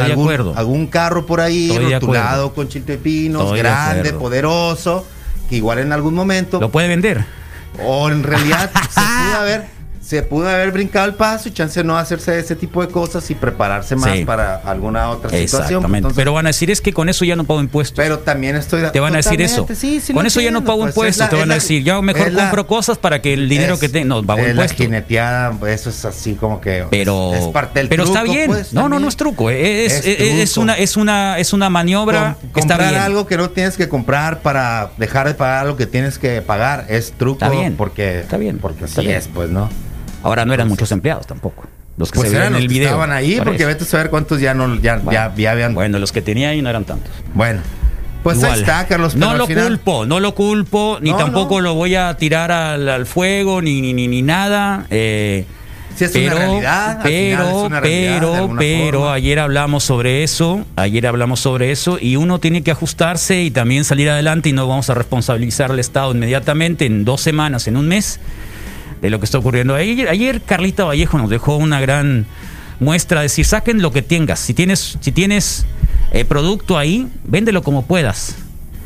algún, 0.57 0.87
carro 0.89 1.25
por 1.27 1.41
ahí, 1.41 1.71
Estoy 1.71 1.93
rotulado 1.95 2.53
con 2.55 2.69
chiltepinos, 2.69 3.43
Estoy 3.45 3.59
grande, 3.61 4.12
poderoso, 4.12 5.07
que 5.49 5.57
igual 5.57 5.79
en 5.79 5.93
algún 5.93 6.14
momento, 6.14 6.61
Lo 6.61 6.71
puede 6.71 6.89
vender. 6.89 7.25
o 7.85 8.09
en 8.11 8.23
realidad 8.25 8.71
se 8.91 9.01
pudo 9.01 9.41
haber, 9.41 9.64
se 10.07 10.22
pudo 10.22 10.48
haber 10.48 10.70
brincado 10.70 11.07
el 11.07 11.14
paso 11.14 11.48
y 11.48 11.52
chance 11.52 11.82
no 11.82 11.98
hacerse 11.98 12.38
ese 12.38 12.54
tipo 12.54 12.80
de 12.80 12.88
cosas 12.88 13.28
y 13.30 13.34
prepararse 13.34 13.96
más 13.96 14.16
Sí. 14.18 14.24
para 14.24 14.57
alguna 14.59 15.11
otra 15.11 15.30
situación. 15.30 15.62
Exactamente. 15.62 15.96
Entonces, 15.98 16.16
pero 16.16 16.32
van 16.32 16.46
a 16.46 16.50
decir, 16.50 16.70
es 16.70 16.80
que 16.80 16.92
con 16.92 17.09
eso 17.09 17.24
ya 17.24 17.34
no 17.34 17.42
pago 17.44 17.61
impuestos. 17.61 17.96
pero 17.96 18.20
también 18.20 18.54
estoy 18.54 18.82
te 18.92 19.00
van 19.00 19.14
a 19.14 19.16
decir 19.16 19.42
eso. 19.42 19.62
totalmente, 19.62 19.74
sí, 19.80 20.00
sí 20.00 20.12
con 20.12 20.24
eso 20.26 20.40
ya 20.40 20.52
no 20.52 20.62
pago 20.64 20.78
pues, 20.82 20.90
impuestos. 20.90 21.18
la- 21.24 21.28
te 21.28 21.36
van 21.36 21.50
a 21.50 21.54
decir, 21.54 21.82
yo 21.82 22.00
mejor 22.02 22.30
la- 22.32 22.42
compro 22.44 22.66
cosas 22.68 22.98
para 22.98 23.20
que 23.20 23.32
el 23.34 23.48
dinero 23.48 23.74
es- 23.74 23.80
que 23.80 23.88
tengo, 23.88 24.20
no 24.20 24.22
pago 24.26 24.40
es 24.42 24.50
impuestos. 24.50 24.78
La 24.78 24.84
jineteada, 24.84 25.59
eso 25.68 25.90
es 25.90 26.04
así 26.04 26.34
como 26.34 26.61
que. 26.61 26.84
Pero, 26.88 27.34
es 27.34 27.46
parte 27.48 27.80
del 27.80 27.88
pero 27.88 28.04
está 28.04 28.22
bien. 28.22 28.46
pues, 28.46 28.72
no, 28.72 28.88
no, 28.88 29.00
no 29.00 29.09
es 29.09 29.16
truco. 29.16 29.50
Es, 29.50 30.04
Es 30.07 30.52
truco. 30.52 30.62
una, 30.62 30.74
es 30.74 30.96
una, 30.96 31.38
es 31.40 31.52
una 31.52 31.68
maniobra 31.68 32.36
Com- 32.40 32.50
que 32.52 32.61
está 32.61 32.74
comprar 32.74 32.90
bien. 32.92 33.02
algo 33.02 33.26
que 33.26 33.36
no 33.36 33.50
tienes 33.50 33.76
que 33.76 33.88
comprar 33.88 34.38
para 34.40 34.90
dejar 34.98 35.26
de 35.26 35.34
pagar 35.34 35.66
lo 35.66 35.76
que 35.76 35.86
tienes 35.86 36.18
que 36.20 36.42
pagar 36.42 36.86
es 36.88 37.12
truco. 37.12 37.44
Está 37.44 37.48
bien, 37.48 37.74
Porque, 37.76 38.20
está 38.20 38.36
bien, 38.36 38.59
Porque 38.59 38.84
está 38.84 39.00
así 39.00 39.11
es, 39.11 39.26
pues, 39.26 39.50
¿no? 39.50 39.68
Ahora 40.27 40.45
no 40.45 40.53
eran 40.55 40.68
muchos 40.68 40.91
empleados 40.93 41.27
tampoco. 41.27 41.64
Los 41.97 42.11
que 42.11 42.18
Pues 42.18 42.31
se 42.31 42.37
eran 42.37 42.53
los 42.53 42.59
en 42.59 42.62
el 42.64 42.68
que 42.68 42.74
video. 42.74 42.89
estaban 42.89 43.11
ahí, 43.12 43.37
Por 43.37 43.45
porque 43.47 43.64
vete 43.64 43.85
a 43.85 43.87
saber 43.87 44.11
cuántos 44.11 44.41
ya 44.41 44.53
no, 44.55 44.74
ya, 44.81 44.97
Bueno. 44.97 45.12
ya, 45.12 45.33
ya 45.37 45.51
habían. 45.53 45.74
Bueno, 45.74 45.99
los 45.99 46.12
que 46.12 46.20
tenía 46.20 46.51
ahí 46.51 46.61
no 46.61 46.68
eran 46.68 46.85
tantos. 46.85 47.11
Bueno, 47.33 47.61
pues 48.22 48.37
Igual. 48.39 48.53
ahí 48.53 48.61
está, 48.61 48.87
Carlos. 48.87 49.14
pero 49.14 49.27
No 49.27 49.35
lo 49.37 49.47
final- 49.47 49.66
culpo, 49.68 50.05
no 50.07 50.20
lo 50.20 50.35
culpo, 50.35 50.99
ni 51.01 51.11
No, 51.12 51.16
tampoco 51.16 51.57
no. 51.57 51.61
lo 51.68 51.74
voy 51.74 51.95
a 51.95 52.14
tirar 52.16 52.53
al, 52.53 52.89
al 52.89 53.07
fuego, 53.07 53.62
ni, 53.62 53.81
ni, 53.81 53.93
ni, 53.95 54.09
ni 54.09 54.20
nada. 54.22 54.87
eh, 54.91 55.47
Sí, 55.95 56.05
es 56.05 56.14
una 56.14 56.35
realidad, 56.35 56.91
al 57.01 57.03
final 57.09 57.37
pero, 57.39 57.49
es 57.49 57.55
una 57.66 57.81
realidad, 57.81 58.20
pero, 58.20 58.55
pero, 58.59 58.99
forma. 59.01 59.14
ayer 59.14 59.39
hablamos 59.39 59.83
sobre 59.85 60.22
eso, 60.24 60.66
ayer 60.77 61.07
hablamos 61.07 61.41
sobre 61.41 61.70
eso, 61.72 61.97
y 61.99 62.16
uno 62.16 62.39
tiene 62.39 62.62
que 62.62 62.70
ajustarse 62.70 63.41
y 63.43 63.51
también 63.51 63.83
salir 63.85 64.11
adelante 64.11 64.51
y 64.51 64.53
no 64.53 64.68
vamos 64.68 64.91
a 64.91 64.95
responsabilizar 64.95 65.70
al 65.70 65.79
Estado 65.79 66.12
inmediatamente 66.12 66.85
en 66.85 67.07
dos 67.07 67.22
semanas, 67.22 67.66
en 67.66 67.79
un 67.79 67.89
mes, 67.89 68.20
de 69.07 69.11
lo 69.11 69.20
que 69.20 69.24
está 69.24 69.38
ocurriendo. 69.38 69.76
Ayer, 69.76 70.09
ayer 70.09 70.42
Carlita 70.42 70.84
Vallejo 70.84 71.16
nos 71.16 71.30
dejó 71.30 71.57
una 71.57 71.80
gran 71.80 72.26
muestra 72.80 73.20
de 73.20 73.26
decir, 73.26 73.44
saquen 73.44 73.80
lo 73.80 73.92
que 73.92 74.02
tengas, 74.02 74.40
si 74.40 74.52
tienes, 74.52 74.98
si 75.00 75.12
tienes 75.12 75.64
eh, 76.11 76.24
producto 76.24 76.76
ahí, 76.76 77.07
véndelo 77.24 77.62
como 77.62 77.86
puedas. 77.86 78.34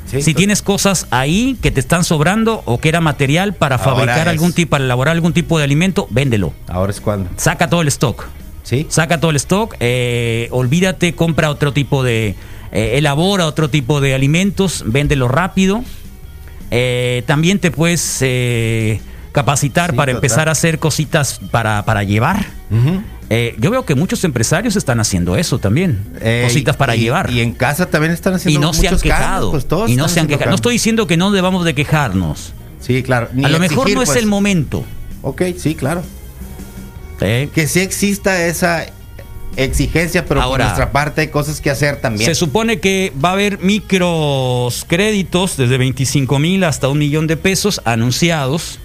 Sí, 0.04 0.18
si 0.20 0.32
pues, 0.32 0.36
tienes 0.36 0.60
cosas 0.62 1.06
ahí 1.10 1.56
que 1.62 1.70
te 1.70 1.80
están 1.80 2.04
sobrando 2.04 2.62
o 2.66 2.78
que 2.78 2.90
era 2.90 3.00
material 3.00 3.54
para 3.54 3.78
fabricar 3.78 4.22
es. 4.22 4.26
algún 4.26 4.52
tipo, 4.52 4.70
para 4.72 4.84
elaborar 4.84 5.14
algún 5.14 5.32
tipo 5.32 5.56
de 5.56 5.64
alimento, 5.64 6.06
véndelo. 6.10 6.52
Ahora 6.68 6.90
es 6.90 7.00
cuando. 7.00 7.30
Saca 7.36 7.70
todo 7.70 7.80
el 7.80 7.88
stock. 7.88 8.26
Sí. 8.62 8.86
Saca 8.90 9.20
todo 9.20 9.30
el 9.30 9.36
stock. 9.36 9.74
eh, 9.80 10.48
olvídate, 10.50 11.14
compra 11.14 11.48
otro 11.50 11.72
tipo 11.72 12.02
de. 12.02 12.34
eh, 12.72 12.98
elabora 12.98 13.46
otro 13.46 13.70
tipo 13.70 14.02
de 14.02 14.14
alimentos, 14.14 14.84
véndelo 14.86 15.28
rápido. 15.28 15.82
Eh, 16.70 17.22
también 17.26 17.58
te 17.58 17.70
puedes 17.70 18.22
capacitar 19.32 19.90
Sí, 19.90 19.96
para 19.96 20.12
total. 20.12 20.16
empezar 20.24 20.48
a 20.48 20.52
hacer 20.52 20.78
cositas 20.78 21.40
para, 21.50 21.84
para 21.84 22.02
llevar. 22.02 22.46
Eh, 23.32 23.54
yo 23.58 23.70
veo 23.70 23.84
que 23.84 23.94
muchos 23.94 24.24
empresarios 24.24 24.74
están 24.76 24.98
haciendo 25.00 25.36
eso 25.36 25.58
también. 25.58 26.02
Eh, 26.20 26.42
cositas 26.46 26.74
y- 26.74 26.78
para 26.78 26.96
y- 26.96 27.00
llevar. 27.00 27.30
Y 27.30 27.40
en 27.40 27.52
casa 27.52 27.86
también 27.86 28.12
están 28.12 28.32
Y 28.32 28.36
haciendo 28.36 28.60
no 28.60 28.72
se 28.72 28.88
han 28.88 28.94
cambios, 28.96 29.02
quejado. 29.02 29.50
pues, 29.52 29.66
y 29.90 29.96
no 29.96 30.08
se 30.08 30.20
han 30.20 30.26
quejado. 30.26 30.50
No 30.50 30.56
estoy 30.56 30.72
diciendo 30.74 31.06
que 31.06 31.16
no 31.16 31.30
debamos 31.30 31.64
de 31.64 31.74
quejarnos. 31.74 32.52
Sí, 32.80 33.02
claro. 33.02 33.28
ni 33.34 33.44
a 33.44 33.48
lo 33.48 33.58
mejor 33.58 33.90
no 33.92 34.02
es 34.02 34.08
pues. 34.08 34.18
el 34.18 34.26
momento. 34.26 34.84
Ok, 35.22 35.42
sí, 35.58 35.74
claro. 35.74 36.02
¿eh? 37.20 37.48
Que 37.54 37.68
sí 37.68 37.80
exista 37.80 38.46
esa 38.46 38.86
exigencia, 39.56 40.24
pero 40.24 40.40
Ahora, 40.40 40.64
por 40.64 40.68
nuestra 40.76 40.92
parte 40.92 41.20
hay 41.20 41.28
cosas 41.28 41.60
que 41.60 41.70
hacer 41.70 42.00
también. 42.00 42.24
Se 42.26 42.34
supone 42.34 42.80
que 42.80 43.12
va 43.22 43.30
a 43.30 43.32
haber 43.32 43.58
micros 43.60 44.84
créditos 44.88 45.56
desde 45.56 45.76
25 45.76 46.38
mil 46.38 46.64
hasta 46.64 46.88
un 46.88 46.98
millón 46.98 47.26
de 47.26 47.36
pesos 47.36 47.80
anunciados, 47.84 48.78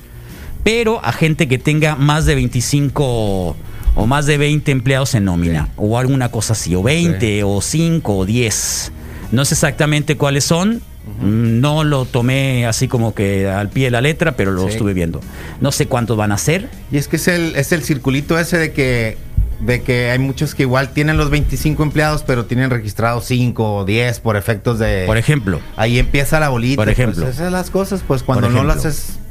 pero 0.66 1.00
a 1.06 1.12
gente 1.14 1.48
que 1.48 1.60
tenga 1.60 1.96
más 1.96 2.26
de 2.26 2.34
25 2.34 3.56
o 3.98 4.08
más 4.08 4.26
de 4.26 4.38
20 4.40 4.72
empleados 4.72 5.14
en 5.14 5.26
nómina, 5.26 5.70
o 5.78 5.98
alguna 6.00 6.30
cosa 6.30 6.54
así, 6.54 6.74
o 6.76 6.82
20, 6.84 7.44
o 7.44 7.62
5, 7.62 8.18
o 8.18 8.26
10. 8.26 8.92
No 9.32 9.46
sé 9.46 9.54
exactamente 9.54 10.18
cuáles 10.18 10.44
son. 10.44 10.82
Mm, 11.22 11.60
No 11.62 11.84
lo 11.84 12.06
tomé 12.06 12.66
así 12.66 12.88
como 12.88 13.14
que 13.14 13.48
al 13.48 13.70
pie 13.70 13.86
de 13.86 13.92
la 13.92 14.02
letra, 14.02 14.32
pero 14.36 14.52
lo 14.52 14.64
Sí. 14.64 14.70
estuve 14.70 14.94
viendo. 14.96 15.22
No 15.62 15.72
sé 15.72 15.86
cuántos 15.86 16.18
van 16.18 16.32
a 16.32 16.38
ser. 16.40 16.68
Y 16.92 16.98
es 16.98 17.08
que 17.08 17.18
es 17.18 17.28
el, 17.28 17.56
es 17.56 17.72
el 17.72 17.84
circulito 17.84 18.40
ese 18.40 18.58
de 18.58 18.72
que, 18.74 19.18
de 19.60 19.84
que 19.84 20.10
hay 20.10 20.18
muchos 20.18 20.56
que 20.56 20.64
igual 20.64 20.90
tienen 20.90 21.16
los 21.18 21.30
25 21.30 21.84
empleados, 21.84 22.24
pero 22.24 22.46
tienen 22.46 22.72
registrados 22.72 23.26
5 23.26 23.76
o 23.76 23.86
10 23.86 24.20
por 24.20 24.36
efectos 24.36 24.80
de... 24.80 25.04
Por 25.06 25.18
ejemplo. 25.18 25.62
Ahí 25.78 26.00
empieza 26.00 26.40
la 26.40 26.50
bolita. 26.50 26.76
Por 26.78 26.86
pues, 26.88 26.98
ejemplo. 27.00 27.24
esas 27.24 27.36
son 27.38 27.54
las 27.54 27.70
cosas, 27.70 28.04
pues 28.06 28.24
cuando 28.24 28.50
no 28.50 28.64
las 28.64 28.84
ejemplo. 28.84 29.25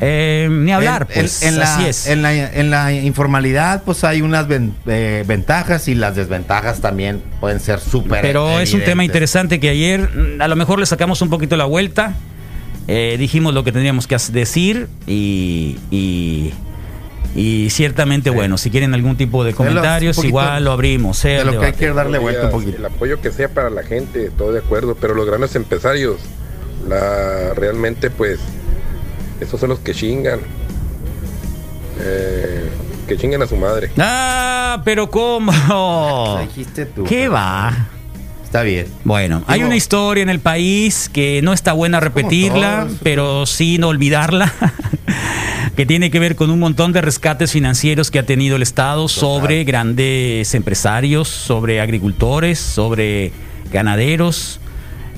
Eh, 0.00 0.48
ni 0.50 0.72
hablar, 0.72 1.06
en, 1.10 1.20
pues 1.22 1.42
en- 1.42 1.54
en 1.54 1.58
la, 1.58 1.74
así 1.76 1.86
es. 1.88 2.06
En 2.06 2.20
la, 2.22 2.34
en 2.34 2.70
la 2.70 2.92
informalidad, 2.92 3.82
pues 3.84 4.04
hay 4.04 4.20
unas 4.20 4.46
ven- 4.46 4.74
eh, 4.86 5.24
ventajas 5.26 5.88
y 5.88 5.94
las 5.94 6.14
desventajas 6.16 6.80
también 6.80 7.22
pueden 7.40 7.60
ser 7.60 7.80
súper. 7.80 8.20
Pero 8.20 8.60
es 8.60 8.74
un 8.74 8.82
tema 8.82 9.04
interesante 9.04 9.58
que 9.58 9.70
ayer 9.70 10.10
mm, 10.14 10.42
a 10.42 10.48
lo 10.48 10.56
mejor 10.56 10.78
le 10.80 10.86
sacamos 10.86 11.22
un 11.22 11.30
poquito 11.30 11.56
la 11.56 11.64
vuelta. 11.64 12.12
eh, 12.88 13.16
dijimos 13.18 13.52
lo 13.54 13.64
que 13.64 13.72
teníamos 13.72 14.06
que 14.06 14.16
decir 14.32 14.86
y, 15.08 15.76
y, 15.90 16.52
y 17.34 17.68
ciertamente, 17.70 18.30
bueno, 18.30 18.58
si 18.58 18.70
quieren 18.70 18.92
algún 18.94 19.16
tipo 19.16 19.44
de 19.44 19.54
comentarios, 19.54 20.16
poquito 20.16 20.28
igual 20.28 20.64
lo 20.64 20.72
abrimos. 20.72 21.24
eh, 21.24 21.28
De 21.30 21.40
al 21.40 21.46
lo 21.46 21.60
que 21.60 21.66
hay 21.66 21.72
que 21.72 21.90
darle 21.92 22.18
vuelta 22.18 22.44
un 22.44 22.50
poquito. 22.52 22.76
El 22.76 22.84
apoyo 22.84 23.20
que 23.20 23.32
sea 23.32 23.48
para 23.48 23.70
la 23.70 23.82
gente, 23.82 24.30
todo 24.36 24.52
de 24.52 24.58
acuerdo, 24.60 24.94
pero 25.00 25.14
los 25.14 25.26
grandes 25.26 25.56
empresarios, 25.56 26.18
la 26.88 27.54
realmente 27.54 28.10
pues, 28.10 28.38
esos 29.40 29.60
son 29.60 29.70
los 29.70 29.78
que 29.80 29.94
chingan. 29.94 30.40
Eh, 32.00 32.68
que 33.06 33.16
chingan 33.16 33.42
a 33.42 33.46
su 33.46 33.56
madre. 33.56 33.90
Ah, 33.98 34.82
pero 34.84 35.10
¿cómo? 35.10 35.52
Dijiste 36.48 36.86
tú. 36.86 37.04
¿Qué 37.04 37.28
va? 37.28 37.88
Está 38.44 38.62
bien. 38.62 38.86
Bueno, 39.04 39.42
hay 39.48 39.64
una 39.64 39.76
historia 39.76 40.22
en 40.22 40.30
el 40.30 40.38
país 40.38 41.10
que 41.12 41.40
no 41.42 41.52
está 41.52 41.72
buena 41.72 41.98
repetirla, 41.98 42.86
pero 43.02 43.44
sí 43.44 43.76
no 43.76 43.88
olvidarla, 43.88 44.52
que 45.76 45.84
tiene 45.84 46.12
que 46.12 46.20
ver 46.20 46.36
con 46.36 46.50
un 46.50 46.60
montón 46.60 46.92
de 46.92 47.00
rescates 47.02 47.50
financieros 47.50 48.10
que 48.10 48.20
ha 48.20 48.22
tenido 48.22 48.54
el 48.54 48.62
Estado 48.62 49.08
sobre 49.08 49.64
grandes 49.64 50.54
empresarios, 50.54 51.28
sobre 51.28 51.80
agricultores, 51.80 52.60
sobre 52.60 53.32
ganaderos, 53.72 54.60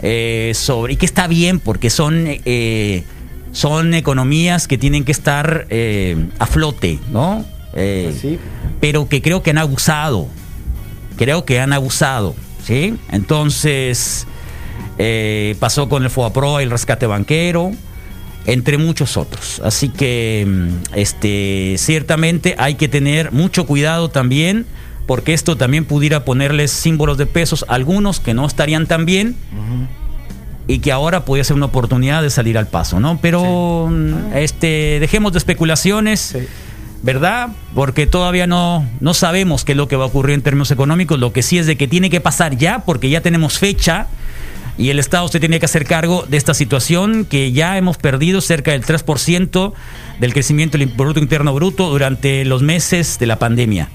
eh, 0.03 0.53
sobre 0.55 0.95
y 0.95 0.97
que 0.97 1.07
está 1.07 1.27
bien 1.27 1.61
porque 1.61 1.91
son 1.91 2.25
eh, 2.27 3.05
son 3.53 3.95
economías 3.95 4.69
que 4.69 4.79
tienen 4.79 5.05
que 5.05 5.13
estar 5.13 5.67
eh, 5.71 6.29
a 6.39 6.47
flote, 6.47 6.99
¿no? 7.11 7.45
Eh, 7.75 8.17
sí. 8.19 8.39
Pero 8.81 9.09
que 9.09 9.23
creo 9.23 9.43
que 9.43 9.51
han 9.51 9.59
abusado 9.59 10.29
creo 11.19 11.45
que 11.45 11.61
han 11.61 11.75
abusado, 11.75 12.35
¿sí? 12.65 12.95
Entonces, 13.11 14.27
eh, 14.97 15.57
pasó 15.59 15.91
con 15.91 16.05
el 16.05 16.11
FOAPRO, 16.11 16.61
el 16.61 16.71
rescate 16.71 17.07
banquero, 17.07 17.73
entre 18.47 18.79
muchos 18.79 19.19
otros. 19.19 19.61
Así 19.63 19.91
que, 19.91 20.47
mm, 20.49 20.95
este, 20.95 21.75
ciertamente 21.77 22.55
hay 22.57 22.77
que 22.77 22.89
tener 22.89 23.33
mucho 23.33 23.67
cuidado 23.67 24.09
también, 24.09 24.65
porque 25.07 25.35
esto 25.35 25.57
también 25.57 25.85
pudiera 25.85 26.25
ponerles 26.25 26.71
símbolos 26.71 27.19
de 27.19 27.27
pesos 27.27 27.67
a 27.69 27.75
algunos 27.75 28.21
que 28.21 28.33
no 28.33 28.47
estarían 28.47 28.87
tan 28.87 29.05
bien. 29.05 29.37
Y 30.69 30.79
que 30.79 30.93
ahora 30.93 31.25
puede 31.25 31.43
ser 31.43 31.57
una 31.57 31.67
oportunidad 31.67 32.23
de 32.23 32.31
salir 32.31 32.57
al 32.57 32.69
paso, 32.69 33.01
¿no? 33.01 33.19
Pero 33.21 33.89
mm, 33.91 34.37
este, 34.37 34.99
dejemos 35.01 35.33
de 35.33 35.39
especulaciones. 35.39 36.37
¿verdad? 37.01 37.51
Porque 37.77 38.09
todavía 38.09 38.49
no, 38.49 38.85
no 38.99 39.15
sabemos 39.15 39.65
qué 39.65 39.71
es 39.71 39.79
lo 39.79 39.87
que 39.87 39.95
va 39.95 40.03
a 40.03 40.07
ocurrir 40.09 40.35
en 40.35 40.43
términos 40.43 40.73
económicos. 40.73 41.19
Lo 41.21 41.33
que 41.33 41.43
sí 41.43 41.57
es 41.57 41.67
de 41.67 41.77
que 41.77 41.87
tiene 41.87 42.11
que 42.11 42.21
pasar 42.21 42.57
ya, 42.57 42.81
porque 42.81 43.09
ya 43.09 43.21
tenemos 43.21 43.59
fecha 43.61 44.09
y 44.79 44.91
el 44.91 44.99
Estado 45.01 45.27
se 45.29 45.41
tiene 45.41 45.59
que 45.59 45.67
hacer 45.67 45.85
cargo 45.85 46.25
de 46.29 46.37
esta 46.37 46.55
situación 46.55 47.25
que 47.25 47.51
ya 47.53 47.77
hemos 47.77 47.97
perdido 47.97 48.41
cerca 48.41 48.71
del 48.73 48.85
3% 48.85 49.73
del 50.21 50.33
crecimiento 50.33 50.79
del 50.79 50.89
Producto 50.91 51.21
Interno 51.21 51.53
Bruto 51.53 51.91
durante 51.91 52.45
los 52.45 52.63
meses 52.63 53.19
de 53.19 53.27
la 53.27 53.39
pandemia 53.39 53.89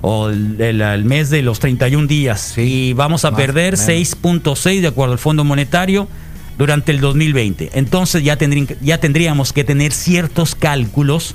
o 0.00 0.28
el, 0.28 0.60
el- 0.60 0.80
el 0.80 1.04
mes 1.04 1.30
de 1.30 1.42
los 1.42 1.58
31 1.60 2.06
días. 2.06 2.56
y 2.56 2.92
vamos 2.92 3.24
a 3.24 3.34
perder 3.36 3.74
o 3.74 3.76
menos. 3.76 4.16
6.6 4.22 4.80
de 4.80 4.86
acuerdo 4.88 5.12
al 5.14 5.18
Fondo 5.18 5.42
Monetario 5.44 6.08
durante 6.56 6.92
el 6.92 7.00
2020. 7.00 7.70
Entonces 7.74 8.22
ya, 8.24 8.36
tendrían- 8.36 8.68
ya 8.80 8.98
tendríamos 8.98 9.52
que 9.52 9.64
tener 9.64 9.92
ciertos 9.92 10.54
cálculos 10.54 11.34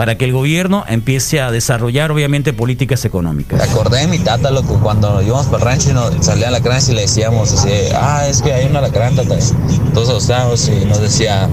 para 0.00 0.16
que 0.16 0.24
el 0.24 0.32
gobierno 0.32 0.82
empiece 0.88 1.42
a 1.42 1.50
desarrollar 1.50 2.10
obviamente 2.10 2.54
políticas 2.54 3.04
económicas. 3.04 3.58
Me 3.58 3.70
acordé 3.70 3.98
de 3.98 4.06
mi 4.06 4.18
tata, 4.18 4.50
loco, 4.50 4.80
cuando 4.82 5.20
íbamos 5.20 5.44
para 5.48 5.58
el 5.58 5.62
rancho 5.62 5.90
y 5.90 5.92
nos 5.92 6.24
salía 6.24 6.48
alacranes 6.48 6.88
y 6.88 6.94
le 6.94 7.02
decíamos 7.02 7.52
así, 7.52 7.68
ah, 7.94 8.26
es 8.26 8.40
que 8.40 8.50
hay 8.50 8.64
un 8.64 8.74
alacrán, 8.74 9.14
tata, 9.14 9.36
todos 9.92 10.08
asustados 10.08 10.70
y 10.70 10.86
nos 10.86 11.02
decía, 11.02 11.50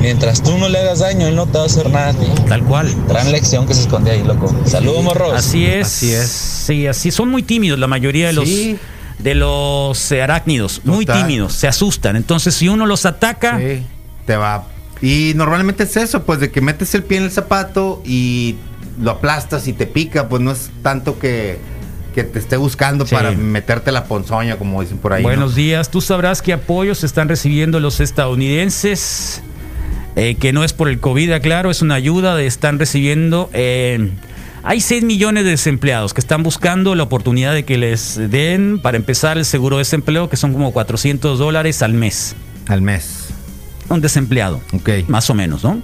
mientras 0.00 0.42
tú 0.42 0.58
no 0.58 0.68
le 0.68 0.80
hagas 0.80 0.98
daño, 0.98 1.28
él 1.28 1.34
no 1.34 1.46
te 1.46 1.56
va 1.56 1.64
a 1.64 1.66
hacer 1.66 1.88
nada 1.88 2.12
ti. 2.12 2.26
Tal 2.46 2.62
cual. 2.64 2.94
Gran 3.08 3.32
lección 3.32 3.66
que 3.66 3.72
se 3.72 3.80
escondía 3.80 4.12
ahí, 4.12 4.22
loco. 4.22 4.54
Saludos, 4.66 5.02
morros. 5.04 5.32
Así 5.32 5.64
es. 5.64 5.86
Así 5.86 6.12
es. 6.12 6.28
Sí, 6.28 6.86
así 6.86 7.10
son 7.10 7.30
muy 7.30 7.42
tímidos 7.42 7.78
la 7.78 7.86
mayoría 7.86 8.26
de 8.26 8.34
los 8.34 8.46
Sí. 8.46 8.76
de 9.18 9.34
los 9.34 10.12
eh, 10.12 10.20
arácnidos, 10.20 10.82
muy 10.84 11.06
tímidos, 11.06 11.54
se 11.54 11.66
asustan. 11.66 12.16
Entonces, 12.16 12.54
si 12.54 12.68
uno 12.68 12.84
los 12.84 13.06
ataca, 13.06 13.58
Sí, 13.58 13.82
te 14.26 14.36
va. 14.36 14.66
Y 15.02 15.32
normalmente 15.36 15.84
es 15.84 15.96
eso, 15.96 16.24
pues 16.24 16.40
de 16.40 16.50
que 16.50 16.60
metes 16.60 16.94
el 16.94 17.02
pie 17.04 17.18
en 17.18 17.24
el 17.24 17.30
zapato 17.30 18.02
y 18.04 18.56
lo 19.00 19.12
aplastas 19.12 19.68
y 19.68 19.72
te 19.72 19.86
pica, 19.86 20.28
pues 20.28 20.42
no 20.42 20.50
es 20.50 20.70
tanto 20.82 21.18
que, 21.20 21.58
que 22.14 22.24
te 22.24 22.38
esté 22.40 22.56
buscando 22.56 23.06
Sí. 23.06 23.14
para 23.14 23.30
meterte 23.30 23.92
la 23.92 24.04
ponzoña, 24.04 24.56
como 24.56 24.80
dicen 24.82 24.98
por 24.98 25.12
ahí. 25.12 25.22
¿no? 25.22 25.28
Buenos 25.28 25.54
días. 25.54 25.90
Tú 25.90 26.00
sabrás 26.00 26.42
qué 26.42 26.52
apoyos 26.52 27.04
están 27.04 27.28
recibiendo 27.28 27.78
los 27.80 28.00
estadounidenses. 28.00 29.42
eh, 30.16 30.34
que 30.34 30.52
no 30.52 30.64
es 30.64 30.72
por 30.72 30.88
el 30.88 30.98
COVID, 30.98 31.40
claro, 31.42 31.70
es 31.70 31.80
una 31.80 31.94
ayuda 31.94 32.34
de 32.34 32.46
están 32.48 32.80
recibiendo. 32.80 33.50
eh, 33.52 34.10
hay 34.64 34.80
6 34.80 35.04
millones 35.04 35.44
de 35.44 35.50
desempleados 35.50 36.12
que 36.12 36.20
están 36.20 36.42
buscando 36.42 36.96
la 36.96 37.04
oportunidad 37.04 37.54
de 37.54 37.64
que 37.64 37.78
les 37.78 38.16
den 38.30 38.80
para 38.82 38.96
empezar 38.96 39.38
el 39.38 39.44
seguro 39.44 39.76
de 39.76 39.82
desempleo, 39.82 40.28
que 40.28 40.36
son 40.36 40.52
como 40.52 40.72
400 40.72 41.38
dólares 41.38 41.82
al 41.82 41.92
mes. 41.94 42.34
Al 42.66 42.82
mes. 42.82 43.27
Un 43.88 44.00
desempleado. 44.00 44.60
Más 45.08 45.28
o 45.30 45.34
menos, 45.34 45.64
¿no? 45.64 45.80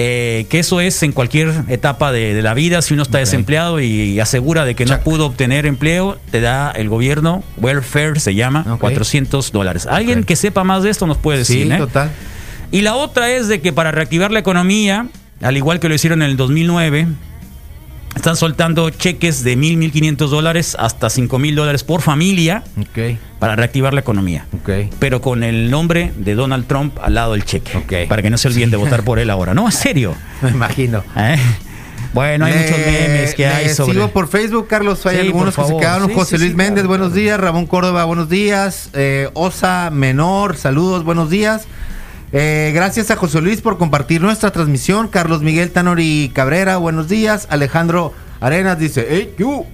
Eh, 0.00 0.46
que 0.48 0.60
eso 0.60 0.80
es 0.80 1.02
en 1.02 1.10
cualquier 1.10 1.52
etapa 1.66 2.12
de, 2.12 2.32
de 2.32 2.40
la 2.42 2.54
vida, 2.54 2.82
si 2.82 2.94
uno 2.94 3.02
está 3.02 3.18
desempleado 3.18 3.80
y, 3.80 4.20
asegura 4.20 4.64
de 4.64 4.76
que 4.76 4.84
no 4.86 5.00
pudo 5.00 5.26
obtener 5.26 5.66
empleo, 5.66 6.18
te 6.30 6.40
da 6.40 6.70
el 6.70 6.88
gobierno, 6.88 7.42
welfare 7.56 8.20
se 8.20 8.36
llama, 8.36 8.64
Ok. 8.70 8.80
400 8.80 9.50
dólares. 9.50 9.86
Alguien 9.90 10.22
que 10.22 10.36
sepa 10.36 10.62
más 10.62 10.84
de 10.84 10.90
esto 10.90 11.08
nos 11.08 11.16
puede 11.16 11.38
decir, 11.38 11.66
Sí, 11.66 11.72
¿eh? 11.72 11.78
total. 11.78 12.12
Y 12.70 12.82
la 12.82 12.94
otra 12.94 13.30
es 13.32 13.48
de 13.48 13.60
que 13.60 13.72
para 13.72 13.90
reactivar 13.90 14.30
la 14.30 14.38
economía, 14.38 15.08
al 15.42 15.56
igual 15.56 15.80
que 15.80 15.88
lo 15.88 15.96
hicieron 15.96 16.22
en 16.22 16.30
el 16.30 16.36
2009, 16.36 17.08
están 18.18 18.36
soltando 18.36 18.90
cheques 18.90 19.42
de 19.44 19.56
mil, 19.56 19.76
mil 19.76 19.90
quinientos 19.90 20.30
dólares 20.30 20.76
hasta 20.78 21.08
cinco 21.10 21.38
mil 21.38 21.54
dólares 21.56 21.82
por 21.84 22.02
familia 22.02 22.62
para 23.38 23.56
reactivar 23.56 23.94
la 23.94 24.00
economía. 24.00 24.46
ok. 24.60 24.90
Pero 24.98 25.20
con 25.20 25.42
el 25.42 25.70
nombre 25.70 26.12
de 26.16 26.34
Donald 26.34 26.66
Trump 26.66 26.98
al 27.02 27.14
lado 27.14 27.32
del 27.32 27.44
cheque. 27.44 27.76
Ok. 27.78 28.08
Para 28.08 28.20
que 28.22 28.30
no 28.30 28.36
se 28.38 28.48
olviden 28.48 28.70
de 28.70 28.76
votar 28.76 29.02
por 29.04 29.18
él 29.18 29.30
ahora. 29.30 29.54
No, 29.54 29.66
en 29.66 29.72
serio. 29.72 30.14
Me 30.42 30.50
imagino. 30.50 31.02
¿Eh? 31.16 31.36
Bueno, 32.14 32.46
hay 32.46 32.54
Le- 32.54 32.60
muchos 32.62 32.78
memes 32.78 33.34
que 33.34 33.46
hay 33.46 33.68
sobre. 33.68 33.92
Sigo 33.92 34.08
por 34.08 34.28
Facebook, 34.28 34.66
Carlos. 34.66 35.04
Hay 35.06 35.16
Sí, 35.16 35.22
algunos 35.26 35.54
que 35.54 35.64
se 35.64 35.76
quedaron. 35.76 36.08
Sí, 36.08 36.14
José 36.14 36.38
Luis 36.38 36.54
Méndez, 36.54 36.84
claro, 36.84 36.88
buenos 36.88 37.08
claro. 37.08 37.20
días. 37.22 37.40
Ramón 37.40 37.66
Córdoba, 37.66 38.04
buenos 38.04 38.28
días. 38.28 38.90
Eh, 38.94 39.28
Osa 39.34 39.90
Menor, 39.92 40.56
saludos, 40.56 41.04
buenos 41.04 41.28
días. 41.30 41.66
Eh, 42.32 42.72
gracias 42.74 43.10
a 43.10 43.16
José 43.16 43.40
Luis 43.40 43.60
por 43.60 43.78
compartir 43.78 44.20
nuestra 44.20 44.50
transmisión. 44.50 45.08
Carlos 45.08 45.42
Miguel 45.42 45.70
Tanori 45.70 46.30
Cabrera, 46.34 46.76
buenos 46.76 47.08
días. 47.08 47.46
Alejandro 47.50 48.12
Arenas 48.40 48.78
dice, 48.78 49.06
hey, 49.08 49.34
you. 49.38 49.64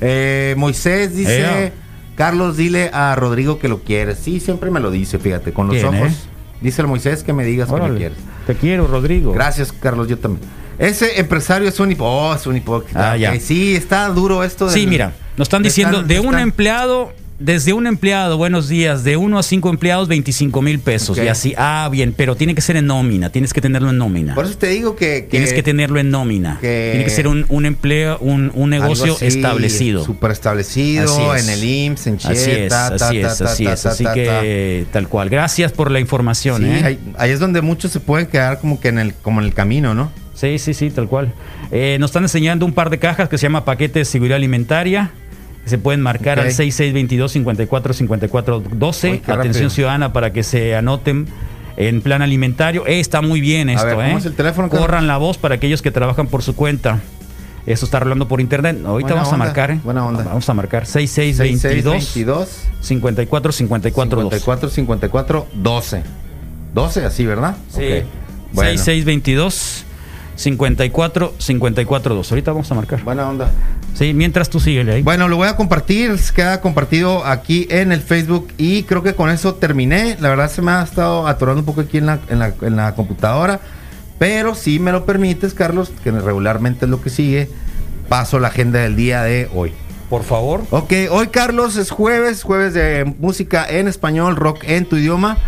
Eh, 0.00 0.54
Moisés 0.56 1.14
dice. 1.16 1.72
Carlos, 2.16 2.56
dile 2.56 2.90
a 2.92 3.16
Rodrigo 3.16 3.58
que 3.58 3.68
lo 3.68 3.80
quieres. 3.80 4.18
Sí, 4.22 4.38
siempre 4.38 4.70
me 4.70 4.78
lo 4.78 4.92
dice, 4.92 5.18
fíjate, 5.18 5.52
con 5.52 5.66
los 5.66 5.76
¿Quién, 5.76 5.86
ojos. 5.88 6.28
Dice 6.60 6.80
el 6.82 6.86
Moisés 6.86 7.24
que 7.24 7.32
me 7.32 7.44
digas 7.44 7.68
que 7.68 7.74
Órale. 7.74 7.92
me 7.92 7.98
quieres. 7.98 8.18
Te 8.46 8.54
quiero, 8.54 8.86
Rodrigo. 8.86 9.32
Gracias, 9.32 9.72
Carlos, 9.72 10.06
yo 10.06 10.16
también. 10.16 10.48
Ese 10.78 11.18
empresario 11.18 11.68
es 11.68 11.80
un 11.80 11.90
hipócrita. 11.90 12.04
Oh, 12.30 12.34
es 12.34 12.46
un 12.46 12.56
hipócrita. 12.56 13.12
Ah, 13.12 13.16
ya. 13.16 13.38
Sí, 13.40 13.74
está 13.74 14.08
duro 14.10 14.44
esto. 14.44 14.68
Sí, 14.70 14.86
mira, 14.86 15.12
nos 15.36 15.46
están 15.46 15.62
diciendo 15.64 16.02
Están- 16.02 16.08
de 16.08 16.20
un 16.20 16.38
empleado, 16.38 17.12
desde 17.38 17.72
un 17.72 17.86
empleado, 17.86 18.36
buenos 18.36 18.68
días, 18.68 19.02
de 19.02 19.16
uno 19.16 19.38
a 19.38 19.42
cinco 19.42 19.68
empleados, 19.68 20.06
25 20.08 20.62
mil 20.62 20.78
pesos. 20.78 21.18
Y 21.18 21.26
así, 21.28 21.54
ah, 21.56 21.88
bien, 21.90 22.14
pero 22.16 22.36
tiene 22.36 22.54
que 22.54 22.60
ser 22.60 22.76
en 22.76 22.86
nómina, 22.86 23.30
tienes 23.30 23.52
que 23.52 23.60
tenerlo 23.60 23.90
en 23.90 23.98
nómina. 23.98 24.34
Por 24.34 24.44
eso 24.44 24.56
te 24.56 24.68
digo 24.68 24.94
que. 24.94 25.24
que 25.24 25.28
Tienes 25.30 25.52
que 25.52 25.62
tenerlo 25.62 25.98
en 25.98 26.10
nómina. 26.10 26.58
que- 26.60 26.90
Tiene 26.92 27.04
que 27.04 27.10
ser 27.10 27.26
un, 27.26 27.44
un 27.48 27.66
empleo, 27.66 28.18
un, 28.20 28.52
negocio 28.70 29.14
así, 29.14 29.26
establecido. 29.26 30.04
Súper 30.04 30.30
establecido, 30.30 31.04
Así 31.04 31.22
es. 31.40 31.48
en 31.48 31.54
el 31.54 31.64
IMSS, 31.64 32.06
en 32.06 32.14
Así 32.14 32.28
Chile, 32.28 32.64
es, 32.66 32.70
ta, 32.70 32.86
así 32.88 32.98
ta, 32.98 33.28
es, 33.32 33.38
ta, 33.38 33.44
así 33.44 33.66
es. 33.66 33.86
Así 33.86 34.04
que 34.14 34.86
tal 34.92 35.08
cual. 35.08 35.28
Gracias 35.28 35.72
por 35.72 35.90
la 35.90 36.00
información. 36.00 36.62
Sí, 36.62 36.68
¿eh? 36.68 36.82
ahí, 36.84 36.98
ahí 37.18 37.30
es 37.30 37.40
donde 37.40 37.62
muchos 37.62 37.90
se 37.90 38.00
pueden 38.00 38.26
quedar 38.26 38.60
como 38.60 38.80
que 38.80 38.88
en 38.88 38.98
el, 38.98 39.14
como 39.14 39.40
en 39.40 39.46
el 39.46 39.54
camino, 39.54 39.94
¿no? 39.94 40.12
Sí, 40.34 40.58
sí, 40.58 40.74
sí, 40.74 40.90
tal 40.90 41.08
cual. 41.08 41.32
Eh, 41.70 41.96
nos 42.00 42.10
están 42.10 42.24
enseñando 42.24 42.66
un 42.66 42.72
par 42.72 42.90
de 42.90 42.98
cajas 42.98 43.28
que 43.28 43.38
se 43.38 43.42
llama 43.42 43.64
paquete 43.64 44.00
de 44.00 44.04
seguridad 44.04 44.36
alimentaria. 44.36 45.12
Se 45.66 45.78
pueden 45.78 46.00
marcar 46.02 46.38
Ok. 46.38 46.44
al 46.46 46.52
6622 46.52 47.32
54 47.32 47.94
54 47.94 48.60
12. 48.72 49.10
Uy, 49.10 49.18
qué 49.20 49.32
Atención 49.32 49.52
rápido. 49.54 49.70
ciudadana 49.70 50.12
para 50.12 50.32
que 50.32 50.42
se 50.42 50.74
anoten 50.76 51.26
en 51.76 52.02
plan 52.02 52.22
alimentario. 52.22 52.86
Eh, 52.86 53.00
está 53.00 53.22
muy 53.22 53.40
bien 53.40 53.68
esto, 53.70 53.86
ver, 53.86 53.94
¿cómo 53.96 54.08
¿eh? 54.08 54.14
es 54.18 54.26
el 54.26 54.34
teléfono? 54.34 54.68
Corran 54.68 55.06
la 55.06 55.16
voz 55.16 55.38
para 55.38 55.54
aquellos 55.54 55.80
que 55.82 55.90
trabajan 55.90 56.26
por 56.26 56.42
su 56.42 56.54
cuenta. 56.54 57.00
Eso 57.66 57.86
está 57.86 57.98
rolando 57.98 58.28
por 58.28 58.42
internet. 58.42 58.76
Ahorita 58.84 59.14
Buena 59.14 59.14
vamos 59.22 59.32
onda, 59.32 59.44
a 59.44 59.46
marcar, 59.48 59.70
¿eh? 59.70 59.80
buena 59.82 60.06
onda. 60.06 60.22
Vamos 60.24 60.46
a 60.48 60.54
marcar 60.54 60.84
6622 60.86 62.04
6622 62.04 62.64
54 62.82 63.52
54 63.52 64.22
12. 64.22 64.36
54 64.38 64.68
54 64.68 65.46
12. 65.54 66.02
12, 66.74 67.04
así, 67.06 67.24
¿verdad? 67.24 67.56
Sí. 67.74 67.80
Ok. 68.00 68.04
Bueno, 68.52 68.70
6622 68.78 69.84
54 70.36 71.34
54 71.38 72.14
2. 72.14 72.32
Ahorita 72.32 72.52
vamos 72.52 72.70
a 72.70 72.74
marcar. 72.74 73.02
buena 73.02 73.28
onda. 73.28 73.50
Sí, 73.94 74.12
mientras 74.12 74.50
tú 74.50 74.58
síguele 74.58 74.94
ahí. 74.94 75.02
Bueno, 75.02 75.28
lo 75.28 75.36
voy 75.36 75.48
a 75.48 75.56
compartir, 75.56 76.18
queda 76.34 76.60
compartido 76.60 77.24
aquí 77.24 77.68
en 77.70 77.92
el 77.92 78.00
Facebook 78.00 78.48
y 78.58 78.82
creo 78.82 79.02
que 79.02 79.14
con 79.14 79.30
eso 79.30 79.54
terminé. 79.54 80.16
La 80.20 80.28
verdad 80.28 80.50
se 80.50 80.62
me 80.62 80.72
ha 80.72 80.82
estado 80.82 81.28
atorando 81.28 81.60
un 81.60 81.66
poco 81.66 81.82
aquí 81.82 81.98
en 81.98 82.06
la, 82.06 82.18
en 82.28 82.40
la, 82.40 82.54
en 82.62 82.76
la 82.76 82.94
computadora, 82.94 83.60
pero 84.18 84.54
si 84.54 84.80
me 84.80 84.90
lo 84.90 85.04
permites, 85.06 85.54
Carlos, 85.54 85.92
que 86.02 86.10
regularmente 86.10 86.86
es 86.86 86.90
lo 86.90 87.00
que 87.00 87.10
sigue, 87.10 87.48
paso 88.08 88.40
la 88.40 88.48
agenda 88.48 88.80
del 88.80 88.96
día 88.96 89.22
de 89.22 89.48
hoy. 89.54 89.72
Por 90.10 90.22
favor. 90.22 90.62
Ok, 90.70 90.92
hoy 91.10 91.28
Carlos 91.28 91.76
es 91.76 91.90
jueves, 91.90 92.42
jueves 92.42 92.74
de 92.74 93.04
música 93.18 93.66
en 93.68 93.88
español, 93.88 94.36
rock 94.36 94.64
en 94.64 94.86
tu 94.86 94.96
idioma, 94.96 95.38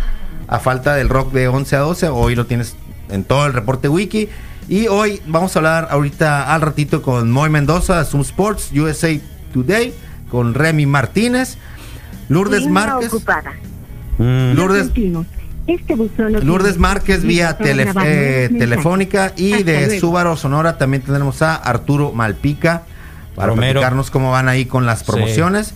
a 0.47 0.59
falta 0.59 0.95
del 0.95 1.09
rock 1.09 1.31
de 1.33 1.47
11 1.47 1.75
a 1.75 1.79
12, 1.79 2.07
hoy 2.09 2.35
lo 2.35 2.45
tienes 2.45 2.75
en 3.09 3.23
todo 3.23 3.45
el 3.45 3.53
reporte 3.53 3.89
wiki. 3.89 4.29
Y 4.69 4.87
hoy 4.87 5.21
vamos 5.27 5.55
a 5.55 5.59
hablar 5.59 5.87
ahorita 5.91 6.53
al 6.53 6.61
ratito 6.61 7.01
con 7.01 7.31
Moy 7.31 7.49
Mendoza, 7.49 8.03
Zoom 8.03 8.21
Sports, 8.21 8.71
USA 8.73 9.09
Today, 9.53 9.93
con 10.29 10.53
Remy 10.53 10.85
Martínez, 10.85 11.57
Lourdes 12.27 12.61
Línea 12.63 12.73
Márquez, 12.87 13.13
ocupada. 13.13 13.53
Mm. 14.17 14.53
Lourdes. 14.55 14.91
Este 15.67 15.95
Lourdes 16.43 16.77
Márquez 16.77 17.23
vía 17.23 17.57
tele- 17.57 17.91
eh, 18.05 18.49
telefónica 18.57 19.33
y 19.35 19.53
Hasta 19.53 19.65
de 19.65 19.85
luego. 19.87 19.99
Subaru 19.99 20.37
Sonora 20.37 20.77
también 20.77 21.03
tendremos 21.03 21.41
a 21.41 21.55
Arturo 21.55 22.11
Malpica 22.13 22.83
para 23.35 23.49
Romero. 23.49 23.73
platicarnos 23.73 24.09
cómo 24.11 24.31
van 24.31 24.47
ahí 24.49 24.65
con 24.65 24.85
las 24.85 25.03
promociones. 25.03 25.73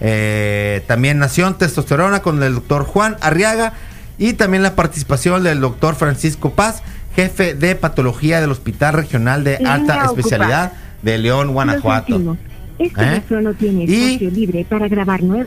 Eh, 0.00 0.82
también 0.86 1.18
Nación 1.18 1.56
Testosterona 1.56 2.20
con 2.20 2.42
el 2.42 2.54
doctor 2.54 2.84
Juan 2.84 3.16
Arriaga 3.20 3.74
y 4.18 4.32
también 4.34 4.62
la 4.62 4.74
participación 4.76 5.42
del 5.44 5.60
doctor 5.60 5.94
Francisco 5.94 6.50
Paz, 6.50 6.82
jefe 7.14 7.54
de 7.54 7.74
patología 7.76 8.40
del 8.40 8.50
Hospital 8.50 8.94
Regional 8.94 9.44
de 9.44 9.58
Línea 9.58 9.74
Alta 9.74 9.94
ocupada. 9.94 10.10
Especialidad 10.10 10.72
de 11.02 11.18
León, 11.18 11.52
Guanajuato. 11.52 12.36
Este 12.78 13.02
¿Eh? 13.04 13.22
no 13.42 13.54
tiene 13.54 13.84
Y- 13.84 14.04
espacio 14.14 14.30
libre 14.30 14.66
para 14.68 14.88
grabar 14.88 15.22
nuevos. 15.22 15.46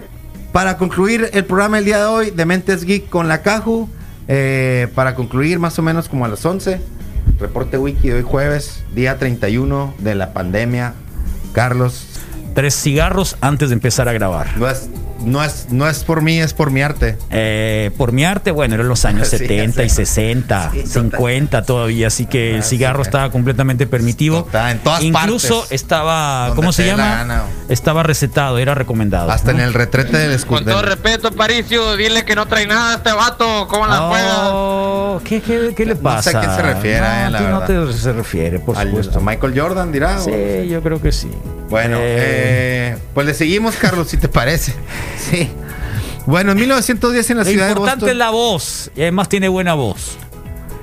Para 0.54 0.78
concluir 0.78 1.30
el 1.34 1.46
programa 1.46 1.80
el 1.80 1.86
día 1.86 1.98
de 2.00 2.06
hoy 2.06 2.32
de 2.32 2.46
Mentes 2.46 2.84
Geek 2.86 3.10
con 3.10 3.28
la 3.28 3.42
Caju, 3.42 3.90
eh, 4.28 4.88
para 4.96 5.14
concluir 5.14 5.60
más 5.60 5.78
o 5.78 5.82
menos 5.82 6.08
como 6.10 6.26
a 6.26 6.28
las 6.30 6.46
11, 6.46 6.80
reporte 7.40 7.78
wiki 7.78 8.08
de 8.10 8.16
hoy 8.16 8.22
jueves, 8.24 8.84
día 8.96 9.18
31 9.20 9.94
de 10.00 10.16
la 10.16 10.34
pandemia. 10.34 10.94
Carlos, 11.54 12.06
Tres 12.54 12.76
cigarros 12.76 13.38
antes 13.42 13.70
de 13.70 13.74
empezar 13.76 14.08
a 14.10 14.14
grabar. 14.14 14.58
no 14.58 14.68
es, 14.68 14.90
no 15.22 15.44
es, 15.44 15.68
no 15.70 15.88
es 15.90 16.04
por 16.04 16.22
mí, 16.22 16.40
es 16.40 16.54
por 16.54 16.72
mi 16.72 16.82
arte. 16.82 17.18
Eh, 17.32 17.92
por 17.98 18.12
mi 18.12 18.24
arte, 18.26 18.52
bueno, 18.52 18.76
eran 18.76 18.88
los 18.88 19.04
años 19.06 19.28
Sí, 19.30 19.38
70 19.38 19.84
y 19.84 19.88
ya 19.88 19.94
sé. 19.94 20.06
60, 20.06 20.72
Sí, 20.72 20.78
total. 20.84 21.02
50 21.12 21.62
todavía, 21.64 22.08
así 22.08 22.26
que 22.26 22.56
el 22.56 22.64
cigarro 22.64 23.04
sí. 23.04 23.08
estaba 23.10 23.30
completamente 23.32 23.88
permitivo. 23.88 24.44
Total, 24.44 24.72
en 24.72 24.80
todas 24.80 25.04
Incluso 25.04 25.60
partes. 25.62 25.72
estaba, 25.82 26.54
¿cómo 26.56 26.72
se 26.72 26.86
llama? 26.86 27.04
gana. 27.18 27.44
Estaba 27.70 28.04
recetado, 28.04 28.58
era 28.58 28.76
recomendado. 28.76 29.32
Hasta 29.32 29.52
¿no? 29.54 29.60
en 29.60 29.66
el 29.66 29.74
retrete 29.74 30.18
del 30.18 30.40
Con 30.46 30.64
todo 30.66 30.76
escudo. 30.80 30.82
respeto, 30.90 31.32
Paricio, 31.32 31.96
dile 31.98 32.24
que 32.26 32.36
no 32.36 32.46
trae 32.46 32.66
nada 32.68 32.96
este 32.96 33.12
vato. 33.12 33.68
¿Cómo 33.68 33.88
la 33.88 33.98
juega? 34.08 34.50
Oh, 34.54 35.22
¿qué, 35.24 35.42
qué, 35.42 35.74
qué 35.76 35.86
le 35.86 35.96
No 35.96 36.02
pasa? 36.02 36.32
sé 36.32 36.38
a 36.38 36.40
quién 36.42 36.56
se 36.56 36.62
refiere, 36.62 37.00
No, 37.02 37.06
eh, 37.08 37.30
la 37.32 37.38
tú 37.38 37.44
no 37.46 37.60
verdad. 37.62 37.88
te 37.88 37.94
se 37.98 38.14
refiere, 38.14 38.60
por 38.60 38.78
Al- 38.78 38.88
supuesto. 38.88 39.20
a 39.20 39.22
Michael 39.22 39.60
Jordan 39.60 39.92
dirá. 39.92 40.20
o- 40.20 40.24
Sí, 40.24 40.68
yo 40.70 40.82
creo 40.82 41.02
que 41.02 41.12
sí. 41.12 41.30
Bueno, 41.70 41.98
Eh, 42.00 42.94
eh, 42.94 42.98
pues 43.14 43.26
le 43.28 43.34
seguimos, 43.34 43.76
Carlos, 43.76 44.08
si 44.08 44.18
te 44.18 44.30
parece. 44.30 44.74
Sí. 45.30 45.50
Bueno, 46.26 46.52
en 46.52 46.58
1910 46.60 47.30
en 47.32 47.38
la 47.38 47.44
lo 47.44 47.50
ciudad 47.50 47.66
de 47.68 47.72
importante 47.72 48.00
Boston. 48.02 48.10
es 48.10 48.18
la 48.18 48.30
voz, 48.32 48.92
y 48.96 49.02
además 49.02 49.30
tiene 49.30 49.48
buena 49.48 49.74
voz. 49.76 50.18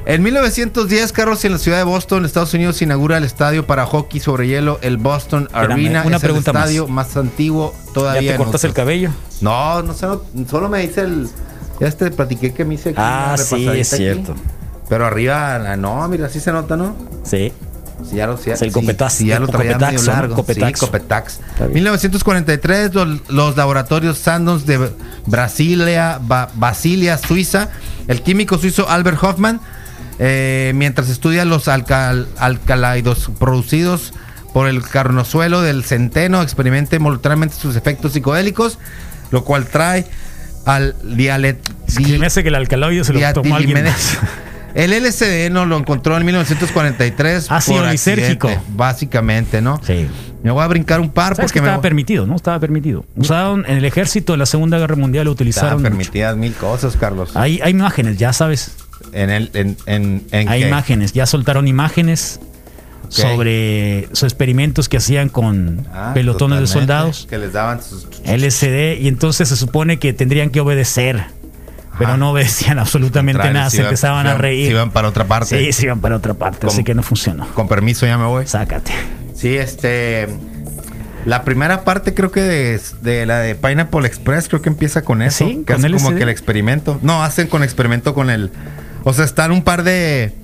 En 0.07 0.23
1910, 0.23 1.13
Carlos, 1.13 1.45
en 1.45 1.53
la 1.53 1.59
ciudad 1.59 1.79
de 1.79 1.85
Boston, 1.85 2.25
Estados 2.25 2.53
Unidos, 2.55 2.77
se 2.77 2.85
inaugura 2.85 3.17
el 3.19 3.25
estadio 3.25 3.67
para 3.67 3.87
hoy 3.87 4.21
sobre 4.21 4.47
hielo, 4.49 4.79
el 4.83 4.97
Boston 4.99 5.45
Espérame, 5.45 5.73
Arena. 5.73 6.03
una 6.07 6.17
es 6.17 6.23
pregunta 6.23 6.51
el 6.51 6.57
estadio 6.57 6.89
más, 6.89 7.17
antiguo 7.17 7.75
todavía. 7.95 8.23
¿Ya 8.23 8.33
te 8.33 8.37
cortas 8.45 8.65
el 8.65 8.73
cabello? 8.75 9.11
No, 9.41 9.83
no 9.83 9.95
sé, 9.95 10.07
no, 10.07 10.21
solo 10.49 10.69
me 10.69 10.81
dice 10.87 11.03
el. 11.03 11.29
Ya 11.81 11.91
te 11.91 12.11
platiqué 12.11 12.53
que 12.53 12.65
me 12.65 12.75
hice 12.75 12.91
aquí 12.91 12.99
Ah, 13.01 13.35
sí, 13.39 13.67
es 13.69 13.93
aquí. 13.93 14.03
cierto. 14.03 14.35
Pero 14.89 15.07
arriba, 15.07 15.77
no, 15.77 16.07
mira, 16.09 16.29
sí 16.29 16.39
se 16.41 16.53
nota, 16.53 16.77
¿no? 16.77 16.95
Sí. 17.23 17.53
Sí, 18.09 18.17
ya 18.17 18.27
lo, 18.27 18.37
sí, 18.37 18.51
Es 18.51 18.61
el 18.63 18.71
copetax, 18.73 19.13
sí, 19.15 19.27
ya 19.27 19.39
lo. 19.41 19.47
Copetaxo. 19.49 19.89
Sí, 20.87 20.87
Copetax. 20.87 21.33
Está 21.53 21.65
bien. 21.67 21.75
1943, 21.75 22.95
los, 22.95 23.21
los 23.31 23.57
laboratorios 23.57 24.19
Sandoz 24.19 24.67
de 24.67 24.91
Brasilia, 25.27 26.19
Ba- 26.23 26.51
Basilia, 26.55 27.19
Suiza. 27.19 27.71
El 28.09 28.23
químico 28.23 28.59
suizo 28.59 28.89
Albert 28.89 29.23
Hoffman 29.23 29.61
eh, 30.19 30.73
mientras 30.75 31.09
estudia 31.09 31.45
los 31.45 31.67
alcal- 31.69 32.27
alcaloides 32.39 33.29
producidos 33.39 34.13
por 34.53 34.69
el 34.69 34.83
carnosuelo 34.83 35.63
del 35.63 35.83
centeno, 35.85 36.41
experimente 36.43 36.97
involuntariamente 36.97 37.57
sus 37.57 37.75
efectos 37.75 38.13
psicodélicos, 38.13 38.79
lo 39.33 39.43
cual 39.45 39.67
trae 39.67 40.07
al 40.67 40.95
dialet... 41.03 41.59
Hace 42.25 42.43
que 42.43 42.49
el 42.51 42.55
alcaloide 42.55 43.03
se 43.05 43.13
lo 43.13 43.19
tomó 43.33 43.57
alguien 43.57 43.83
más. 43.85 44.19
El 44.75 44.91
LSD 44.93 45.51
no 45.53 45.67
lo 45.67 45.77
encontró 45.79 46.17
en 46.17 46.25
1943 46.27 47.51
Ácido 47.51 47.89
lisérgico. 47.91 48.51
básicamente, 48.71 49.63
¿no? 49.63 49.81
Sí. 49.85 50.07
Me 50.43 50.51
voy 50.51 50.63
a 50.63 50.67
brincar 50.67 51.01
un 51.01 51.11
par 51.11 51.37
¿Sabes 51.37 51.53
que 51.53 51.59
porque 51.59 51.61
me 51.63 51.69
estaba 51.69 51.83
permitido, 51.83 52.27
no? 52.27 52.37
Estaba 52.37 52.59
permitido. 52.59 53.05
Usaron 53.17 53.65
en 53.69 53.79
el 53.79 53.85
ejército 53.85 54.33
de 54.33 54.39
la 54.39 54.47
Segunda 54.47 54.79
Guerra 54.79 54.97
Mundial, 54.97 55.25
lo 55.27 55.31
utilizaron. 55.31 55.69
Estaban 55.79 55.83
mucho. 55.83 55.91
permitidas 55.99 56.37
mil 56.37 56.53
cosas, 56.55 56.97
Carlos. 56.97 57.31
Hay, 57.37 57.61
hay 57.63 57.71
imágenes, 57.71 58.19
ya 58.19 58.33
sabes. 58.33 58.73
En 59.13 59.31
el, 59.31 59.51
en, 59.55 59.77
en, 59.87 60.25
en 60.33 60.49
Hay 60.49 60.63
qué? 60.63 60.69
imágenes, 60.69 61.13
ya 61.13 61.27
soltaron 61.27 61.67
imágenes 61.69 62.41
sobre 63.09 64.09
sus 64.13 64.25
experimentos 64.25 64.89
que 64.89 64.97
hacían 64.97 65.29
con 65.29 65.87
Ah, 65.93 66.11
pelotones 66.15 66.61
de 66.61 66.67
soldados. 66.67 67.27
Que 67.29 67.39
les 67.39 67.53
daban 67.53 67.81
sus... 67.83 68.07
LSD 68.27 69.01
y 69.01 69.09
entonces 69.09 69.49
se 69.49 69.57
supone 69.57 69.99
que 69.99 70.13
tendrían 70.13 70.51
que 70.51 70.61
obedecer, 70.61 71.25
pero 71.99 72.17
no 72.17 72.31
obedecían 72.31 72.79
absolutamente 72.79 73.35
Contrario, 73.39 73.59
nada, 73.59 73.71
se 73.71 73.77
iban- 73.79 73.87
empezaban 73.87 74.27
a 74.27 74.35
reír. 74.35 74.67
se 74.67 74.73
iban 74.73 74.91
para 74.91 75.09
otra 75.09 75.25
parte. 75.27 75.59
Sí, 75.59 75.73
se 75.73 75.87
iban 75.87 76.01
para 76.01 76.17
otra 76.17 76.35
parte, 76.35 76.67
así 76.67 76.85
que 76.85 76.95
no 76.95 77.03
funcionó. 77.03 77.47
Con 77.55 77.69
permiso, 77.69 78.07
ya 78.07 78.19
me 78.19 78.27
voy. 78.27 78.47
Sácate. 78.47 78.93
Sí, 79.35 79.57
este. 79.57 80.29
La 81.25 81.43
primera 81.43 81.85
parte 81.85 82.13
creo 82.13 82.31
que 82.31 82.43
de, 82.43 82.81
de 83.01 83.25
la 83.25 83.39
de 83.39 83.55
Pineapple 83.55 84.07
Express 84.07 84.47
creo 84.49 84.61
que 84.61 84.69
empieza 84.69 85.03
con 85.03 85.23
eso. 85.23 85.47
Sí, 85.47 85.63
que 85.67 85.73
con 85.73 85.77
hacen 85.85 85.93
como 85.97 86.15
que 86.15 86.23
el 86.23 86.29
experimento. 86.29 86.99
No, 87.03 87.23
hacen 87.25 87.47
con 87.47 87.63
experimento 87.63 88.13
con 88.15 88.29
el. 88.31 88.51
O 89.05 89.13
sea, 89.15 89.25
están 89.25 89.51
un 89.51 89.63
par 89.63 89.85
de. 89.85 90.35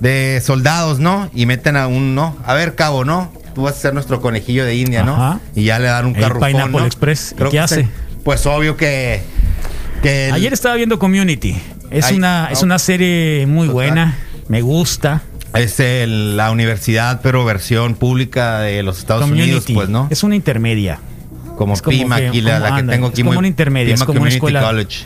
de 0.00 0.40
soldados, 0.44 0.98
¿no? 1.00 1.28
Y 1.34 1.44
meten 1.46 1.76
a 1.76 1.86
un, 1.86 2.14
¿no? 2.14 2.36
A 2.46 2.54
ver, 2.54 2.74
cabo, 2.74 3.04
¿no? 3.04 3.30
Tú 3.54 3.62
vas 3.62 3.74
a 3.76 3.78
ser 3.78 3.94
nuestro 3.94 4.20
conejillo 4.20 4.64
de 4.64 4.74
India, 4.76 5.02
¿no? 5.02 5.14
Ajá. 5.14 5.40
Y 5.54 5.64
ya 5.64 5.78
le 5.78 5.86
dan 5.86 6.06
un 6.06 6.14
carrufón, 6.14 6.48
Pineapple 6.48 6.78
¿no? 6.80 6.86
Express. 6.86 7.32
¿Y 7.32 7.34
Creo 7.36 7.50
qué 7.50 7.56
que 7.56 7.60
hace? 7.60 7.74
se- 7.84 7.88
Pues 8.24 8.46
obvio 8.46 8.76
que. 8.76 9.22
Que 10.02 10.28
el- 10.28 10.34
Ayer 10.34 10.52
estaba 10.52 10.74
viendo 10.76 10.98
Community. 10.98 11.56
Es, 11.90 12.06
Ay, 12.06 12.16
una, 12.16 12.48
es 12.50 12.62
una 12.62 12.78
serie 12.78 13.46
muy 13.46 13.68
buena, 13.68 14.16
me 14.48 14.60
gusta. 14.62 15.22
Es 15.54 15.80
el- 15.80 16.36
la 16.36 16.50
universidad, 16.50 17.20
pero 17.22 17.44
versión 17.44 17.94
pública 17.94 18.60
de 18.60 18.82
los 18.82 18.98
Estados 18.98 19.22
Community. 19.22 19.50
Unidos, 19.50 19.64
pues, 19.72 19.88
¿no? 19.88 20.08
Es 20.10 20.22
una 20.22 20.36
intermedia. 20.36 20.98
Como 21.56 21.72
es 21.74 21.80
como 21.82 21.96
Pima 21.96 22.16
que- 22.18 22.28
aquí, 22.28 22.40
la, 22.42 22.58
como 22.60 22.68
la 22.70 22.76
que 22.76 22.88
tengo 22.92 23.06
es 23.06 23.12
aquí. 23.12 23.22
como 23.22 23.30
muy- 23.32 23.38
una 23.38 23.48
intermedia, 23.48 23.94
es 23.94 24.04
como 24.04 24.20
una 24.20 24.30
escuela- 24.30 24.60
College. 24.62 25.04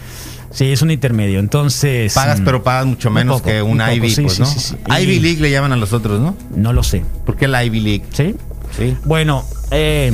Sí, 0.53 0.73
es 0.73 0.83
un 0.83 0.91
intermedio. 0.91 1.39
Entonces. 1.39 2.13
Pagas, 2.13 2.41
mm, 2.41 2.45
pero 2.45 2.65
pagas 2.65 2.87
mucho 2.87 3.09
un 3.09 3.15
menos 3.15 3.37
poco, 3.37 3.51
que 3.51 3.63
un, 3.63 3.81
Ivy, 3.81 4.11
sí, 4.11 4.23
pues, 4.23 4.35
sí, 4.35 4.41
¿no? 4.41 4.47
sí, 4.47 4.59
sí. 4.59 4.77
Ivy 5.01 5.21
League 5.21 5.41
le 5.41 5.53
llaman 5.53 5.73
a 5.73 5.77
los 5.77 5.93
otros, 5.93 6.19
¿no? 6.21 6.37
No 6.57 6.73
lo 6.73 6.83
sé. 6.83 7.05
¿Por 7.25 7.37
qué 7.37 7.47
la 7.47 7.63
Ivy 7.65 7.79
League? 7.79 8.03
¿Sí? 8.13 8.35
Sí. 8.77 8.97
Bueno, 9.05 9.45
eh, 9.71 10.13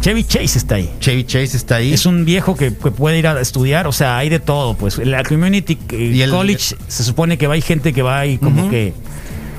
Chevy 0.00 0.24
Chase 0.24 0.58
está 0.58 0.76
ahí. 0.76 0.90
Chevy 1.00 1.24
Chase 1.24 1.56
está 1.56 1.76
ahí. 1.76 1.92
Es 1.92 2.06
un 2.06 2.24
viejo 2.24 2.56
que, 2.56 2.74
que 2.74 2.90
puede 2.90 3.18
ir 3.18 3.26
a 3.28 3.40
estudiar, 3.40 3.86
o 3.86 3.92
sea, 3.92 4.18
hay 4.18 4.28
de 4.28 4.40
todo, 4.40 4.74
pues. 4.74 4.98
La 4.98 5.22
community 5.22 5.78
eh, 5.92 5.96
Y 6.14 6.22
el- 6.22 6.30
college 6.30 6.76
se 6.88 7.04
supone 7.04 7.38
que 7.38 7.46
va, 7.46 7.54
hay 7.54 7.62
gente 7.62 7.92
que 7.92 8.02
va 8.02 8.18
ahí 8.20 8.38
como 8.38 8.68
que 8.68 8.94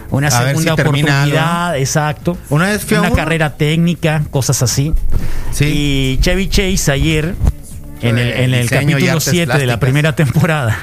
una 0.10 0.28
A 0.28 0.32
segunda 0.32 0.76
si 0.76 0.82
oportunidad, 0.82 1.78
exacto. 1.78 2.38
Una 2.50 2.70
vez 2.70 2.86
una 2.92 3.02
uno. 3.04 3.14
carrera 3.16 3.56
técnica, 3.56 4.24
cosas 4.32 4.62
así. 4.62 4.94
Sí. 5.52 5.66
Y 5.66 6.18
Chevy 6.22 6.48
Chase 6.50 6.92
ayer, 6.92 7.36
en 8.02 8.18
el, 8.18 8.54
en 8.54 8.64
y 8.66 8.68
capítulo 8.68 9.12
artes 9.14 9.24
7 9.24 9.58
de 9.58 9.66
la 9.66 9.80
primera 9.80 10.14
temporada, 10.16 10.78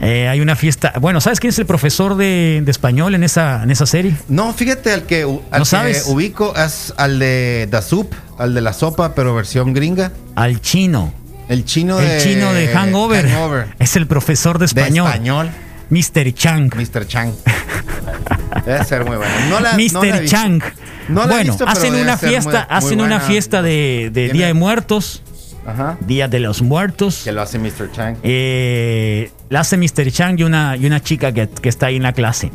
eh, 0.00 0.28
hay 0.28 0.40
una 0.40 0.56
fiesta. 0.56 0.92
Bueno, 1.00 1.20
¿sabes 1.20 1.40
quién 1.40 1.50
es 1.50 1.58
el 1.58 1.66
profesor 1.66 2.16
de, 2.16 2.62
de 2.64 2.70
español 2.70 3.14
en 3.14 3.22
esa, 3.24 3.62
en 3.62 3.70
esa 3.70 3.86
serie? 3.86 4.14
No, 4.28 4.52
fíjate, 4.52 4.92
al 4.92 5.02
que, 5.04 5.22
al 5.22 5.28
¿No 5.28 5.58
que 5.60 5.64
sabes? 5.64 6.04
ubico 6.06 6.54
es 6.56 6.92
al 6.96 7.18
de 7.18 7.68
The 7.70 7.82
Soup, 7.82 8.14
al 8.38 8.54
de 8.54 8.60
la 8.60 8.72
sopa, 8.72 9.14
pero 9.14 9.34
versión 9.34 9.72
gringa. 9.72 10.12
Al 10.34 10.60
chino. 10.60 11.12
El 11.48 11.64
chino 11.64 11.98
el 12.00 12.08
de. 12.08 12.18
chino 12.20 12.52
de 12.52 12.68
Hangover. 12.68 13.28
Hangover. 13.28 13.66
Es 13.78 13.96
el 13.96 14.06
profesor 14.06 14.58
de 14.58 14.66
De 14.66 14.66
español. 14.66 15.06
español. 15.08 15.50
Mr. 15.90 16.32
Chang. 16.34 16.70
Mr. 16.74 17.06
Chang. 17.06 17.32
Debe 18.64 18.84
ser 18.84 19.04
muy 19.04 19.16
bueno. 19.16 19.32
No 19.50 19.60
la, 19.60 19.72
no 19.76 20.02
la 20.04 20.08
he 20.16 20.20
Mr. 20.22 20.24
Chang. 20.26 20.62
No 21.08 21.20
la 21.20 21.24
he 21.26 21.36
bueno, 21.36 21.52
visto, 21.52 21.68
hacen 21.68 21.94
una 21.94 22.16
fiesta, 22.16 22.50
muy- 22.50 22.52
muy 22.52 22.66
hacen 22.78 23.00
una 23.02 23.20
fiesta 23.20 23.60
de, 23.62 24.10
de 24.12 24.30
Día 24.30 24.46
de 24.46 24.54
Muertos, 24.54 25.22
Ajá. 25.66 25.98
Día 26.00 26.28
de 26.28 26.40
los 26.40 26.62
Muertos. 26.62 27.20
Que 27.24 27.32
lo 27.32 27.42
hace 27.42 27.58
Mr. 27.58 27.92
Chang. 27.92 28.16
Eh, 28.22 29.30
la 29.54 29.60
hace 29.60 29.76
Mr. 29.78 30.10
Chang 30.10 30.38
y 30.38 30.42
una, 30.42 30.76
y 30.76 30.84
una 30.86 31.00
chica 31.00 31.32
que, 31.32 31.48
que 31.48 31.68
está 31.68 31.86
ahí 31.86 31.96
en 31.96 32.02
la 32.02 32.12
clase. 32.12 32.50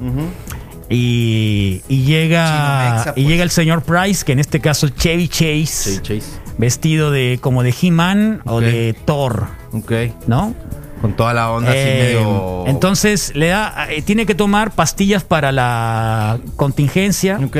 Y, 0.91 1.81
y 1.87 2.03
llega 2.03 3.13
y 3.15 3.21
pues. 3.21 3.27
llega 3.27 3.43
el 3.43 3.49
señor 3.51 3.83
Price, 3.83 4.25
que 4.25 4.31
en 4.33 4.39
este 4.39 4.59
caso 4.59 4.87
es 4.87 4.95
Chevy 4.95 5.27
Chase, 5.27 5.67
Sí, 5.67 5.99
Chase. 6.01 6.23
vestido 6.57 7.11
de 7.11 7.37
como 7.41 7.61
de 7.63 7.73
He-Man 7.79 8.41
o 8.45 8.59
de 8.59 8.95
Thor, 9.05 9.47
Ok. 9.71 9.91
¿no? 10.27 10.53
Con 11.01 11.13
toda 11.13 11.33
la 11.33 11.51
onda 11.51 11.69
así 11.69 11.79
Eh, 11.79 12.13
medio. 12.15 12.65
Entonces 12.67 13.31
le 13.35 13.47
da, 13.49 13.87
eh, 13.89 14.01
tiene 14.01 14.25
que 14.25 14.35
tomar 14.35 14.71
pastillas 14.71 15.23
para 15.23 15.51
la 15.51 16.39
contingencia. 16.55 17.39
Ok. 17.45 17.57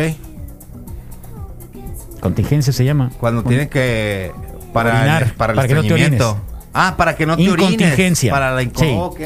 Contingencia 2.19 2.73
se 2.73 2.83
llama. 2.83 3.11
Cuando 3.19 3.43
tiene 3.43 3.69
que. 3.69 4.31
Para, 4.73 4.89
Orinar, 4.99 5.23
el, 5.23 5.31
para 5.33 5.53
el 5.53 5.55
para 5.55 5.67
que 5.67 5.73
no 5.75 5.81
te 5.83 5.93
orines. 5.93 6.21
Ah, 6.73 6.95
para 6.97 7.15
que 7.15 7.25
no 7.25 7.35
te 7.35 7.49
orines. 7.49 7.71
Incontingencia. 7.73 8.31
Para 8.31 8.51
la 8.51 8.61
Sí. 8.61 8.69
Ok. 8.95 9.19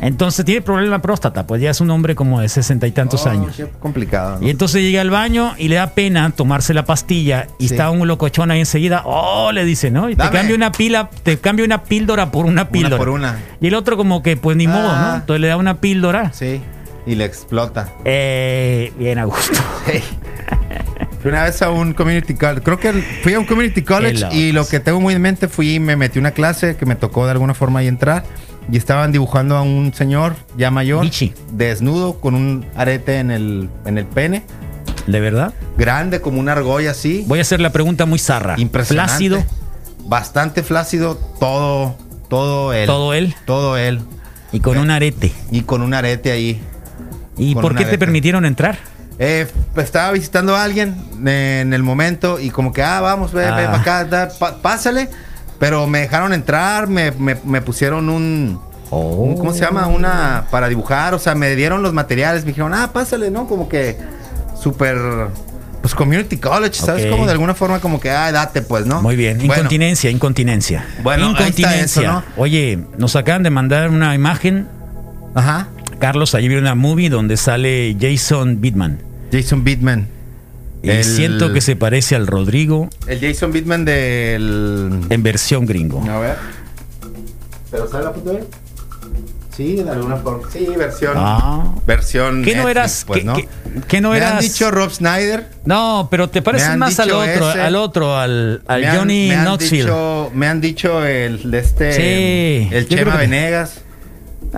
Entonces 0.00 0.44
tiene 0.44 0.60
problema 0.62 0.90
la 0.90 1.02
próstata, 1.02 1.46
pues 1.46 1.60
ya 1.60 1.70
es 1.70 1.80
un 1.80 1.90
hombre 1.90 2.14
como 2.14 2.40
de 2.40 2.48
sesenta 2.48 2.86
y 2.86 2.92
tantos 2.92 3.26
Oh, 3.26 3.30
años. 3.30 3.54
qué 3.56 3.66
complicado. 3.80 4.38
¿no? 4.40 4.46
Y 4.46 4.50
entonces 4.50 4.82
llega 4.82 5.00
al 5.00 5.10
baño 5.10 5.54
y 5.58 5.68
le 5.68 5.76
da 5.76 5.88
pena 5.88 6.30
tomarse 6.30 6.72
la 6.74 6.84
pastilla 6.84 7.48
y 7.58 7.68
Sí. 7.68 7.74
está 7.74 7.90
un 7.90 8.06
locochón 8.06 8.50
ahí 8.50 8.60
enseguida. 8.60 9.02
Oh, 9.04 9.50
le 9.52 9.64
dice, 9.64 9.90
¿no? 9.90 10.08
Y 10.08 10.16
te 10.16 10.28
cambia 10.30 10.54
una 10.54 10.70
pila, 10.72 11.10
te 11.22 11.38
cambia 11.38 11.64
una 11.64 11.82
píldora 11.82 12.30
por 12.30 12.46
una 12.46 12.68
píldora. 12.68 12.96
por 12.98 13.08
una. 13.08 13.38
Y 13.60 13.66
el 13.66 13.74
otro 13.74 13.96
como 13.96 14.22
que 14.22 14.36
pues 14.36 14.56
ni 14.56 14.66
modo, 14.68 14.82
¿no? 14.82 14.88
Ah. 14.92 15.16
Entonces 15.20 15.40
le 15.40 15.48
da 15.48 15.56
una 15.56 15.80
píldora. 15.80 16.32
Sí. 16.32 16.60
Y 17.06 17.16
le 17.16 17.24
explota. 17.26 17.88
Eh, 18.04 18.92
bien 18.98 19.18
a 19.18 19.24
gusto. 19.24 19.58
Fui 19.84 20.02
una 21.30 21.44
vez 21.44 21.60
a 21.62 21.70
un 21.70 21.92
community 21.94 22.34
college. 22.34 22.60
Creo 22.62 22.78
que 22.78 22.92
fui 23.22 23.34
a 23.34 23.38
un 23.38 23.46
community 23.46 23.82
college 23.82 24.26
y 24.32 24.52
lo 24.52 24.66
que 24.66 24.80
tengo 24.80 25.00
muy 25.00 25.14
en 25.14 25.22
mente 25.22 25.48
fui 25.48 25.74
y 25.74 25.80
me 25.80 25.96
metí 25.96 26.18
una 26.18 26.32
clase 26.32 26.76
que 26.76 26.86
me 26.86 26.94
tocó 26.96 27.24
de 27.24 27.32
alguna 27.32 27.54
forma 27.54 27.80
ahí 27.80 27.88
entrar. 27.88 28.24
Y 28.70 28.78
estaban 28.78 29.12
dibujando 29.12 29.56
a 29.56 29.62
un 29.62 29.92
señor 29.92 30.34
ya 30.56 30.70
mayor, 30.70 31.04
Michi. 31.04 31.34
desnudo, 31.52 32.18
con 32.20 32.34
un 32.34 32.64
arete 32.76 33.18
en 33.18 33.30
el, 33.30 33.68
en 33.84 33.98
el 33.98 34.06
pene, 34.06 34.42
¿De 35.06 35.20
verdad? 35.20 35.52
grande 35.76 36.22
como 36.22 36.40
una 36.40 36.52
argolla 36.52 36.92
así. 36.92 37.24
Voy 37.26 37.40
a 37.40 37.42
hacer 37.42 37.60
la 37.60 37.72
pregunta 37.72 38.06
muy 38.06 38.18
zarra. 38.18 38.54
Impresionante. 38.58 39.10
Flácido, 39.10 39.44
Bastante 40.06 40.62
flácido, 40.62 41.16
todo, 41.38 41.96
todo 42.28 42.72
él. 42.72 42.86
todo 42.86 43.12
él 43.14 43.34
Todo 43.46 43.76
él. 43.76 44.00
y 44.52 44.60
con 44.60 44.78
un 44.78 44.90
arete. 44.90 45.32
Y 45.50 45.60
con 45.62 45.82
un 45.82 45.92
arete 45.94 46.30
ahí. 46.32 46.60
¿Y 47.36 47.54
por 47.54 47.74
qué 47.74 47.84
te 47.84 47.98
permitieron 47.98 48.44
entrar? 48.46 48.78
Eh, 49.18 49.46
estaba 49.76 50.10
visitando 50.12 50.56
a 50.56 50.64
alguien 50.64 50.96
eh, 51.26 51.60
en 51.62 51.72
el 51.72 51.82
momento 51.82 52.40
y 52.40 52.50
como 52.50 52.72
que, 52.72 52.82
ah, 52.82 53.00
vamos, 53.00 53.32
ve, 53.32 53.42
ve 53.42 53.48
Ah. 53.48 53.54
para 53.66 53.78
acá, 53.80 54.04
da, 54.04 54.28
pa- 54.38 54.56
pásale. 54.60 55.08
Pero 55.58 55.86
me 55.86 56.00
dejaron 56.00 56.32
entrar, 56.32 56.88
me, 56.88 57.12
me- 57.12 57.38
me 57.44 57.62
pusieron 57.62 58.08
un, 58.08 58.60
un- 58.90 59.36
¿Cómo 59.36 59.52
se 59.52 59.60
llama? 59.60 59.86
Una. 59.86 60.46
Para 60.50 60.68
dibujar, 60.68 61.14
o 61.14 61.18
sea, 61.18 61.34
me 61.34 61.54
dieron 61.54 61.82
los 61.82 61.92
materiales, 61.92 62.42
me 62.44 62.48
dijeron, 62.48 62.74
ah, 62.74 62.90
pásale, 62.92 63.30
¿no? 63.30 63.46
Como 63.46 63.68
que 63.68 63.96
súper. 64.60 64.96
Pues 65.80 65.94
community 65.94 66.38
college, 66.38 66.74
¿sabes? 66.80 67.04
Ok. 67.04 67.10
Como 67.10 67.26
de 67.26 67.32
alguna 67.32 67.54
forma, 67.54 67.78
como 67.78 68.00
que, 68.00 68.10
ah, 68.10 68.32
date, 68.32 68.62
pues, 68.62 68.86
¿no? 68.86 69.02
Muy 69.02 69.16
bien. 69.16 69.36
Bueno, 69.38 69.52
Incontinencia, 69.54 70.10
incontinencia. 70.10 70.86
Bueno, 71.02 71.26
ahí 71.26 71.30
está 71.32 71.42
incontinencia. 71.48 72.02
eso, 72.02 72.10
¿no? 72.12 72.22
Oye, 72.36 72.78
nos 72.96 73.14
acaban 73.16 73.42
de 73.42 73.50
mandar 73.50 73.90
una 73.90 74.14
imagen. 74.14 74.66
Ajá. 75.34 75.68
Carlos, 76.04 76.34
allí 76.34 76.48
vi 76.48 76.56
una 76.56 76.74
movie 76.74 77.08
donde 77.08 77.38
sale 77.38 77.96
Jason 77.98 78.60
Bittman. 78.60 78.98
Jason 79.32 79.64
Bittman. 79.64 80.06
Y 80.82 80.90
El- 80.90 81.02
siento 81.02 81.50
que 81.54 81.62
se 81.62 81.76
parece 81.76 82.14
al 82.14 82.26
Rodrigo 82.26 82.90
El 83.06 83.20
Jason 83.20 83.52
Bittman 83.52 83.86
del. 83.86 85.00
en 85.08 85.22
versión 85.22 85.64
gringo. 85.64 86.04
A 86.06 86.18
ver. 86.18 86.36
¿Pero 87.70 87.88
sale 87.90 88.04
la 88.04 88.10
foto 88.10 88.30
de 88.32 88.36
él? 88.40 88.44
Sí, 89.56 89.76
de 89.76 89.88
alguna 89.88 90.16
forma. 90.16 90.46
Sí, 90.52 90.66
versión. 90.76 91.12
Ah. 91.16 91.72
Versión. 91.86 92.42
¿Qué 92.44 92.50
no 92.54 92.64
Netflix, 92.64 92.70
eras? 92.76 93.04
Pues, 93.06 93.20
¿qué, 93.20 93.24
¿no? 93.24 93.34
qué- 93.36 93.48
qué 93.88 94.00
no 94.02 94.10
Me 94.10 94.18
eras? 94.18 94.32
han 94.32 94.40
dicho 94.40 94.70
Rob 94.70 94.90
Snyder. 94.90 95.48
No, 95.64 96.08
pero 96.10 96.28
te 96.28 96.42
pareces 96.42 96.76
más 96.76 97.00
al 97.00 97.12
otro, 97.12 97.50
ese. 97.50 97.60
al 97.62 97.76
otro, 97.76 98.18
al, 98.18 98.62
al 98.66 98.80
me 98.82 98.86
han- 98.88 98.96
Johnny 98.98 99.28
me 99.28 99.36
han 99.36 99.44
Knoxville. 99.46 99.84
dicho, 99.84 100.30
me 100.34 100.48
han 100.48 100.60
dicho 100.60 101.02
el 101.02 101.50
de 101.50 101.58
este. 101.60 101.92
Sí, 101.94 102.68
El 102.74 102.88
yo 102.88 102.98
Chema 102.98 103.12
que- 103.12 103.18
Venegas. 103.18 103.80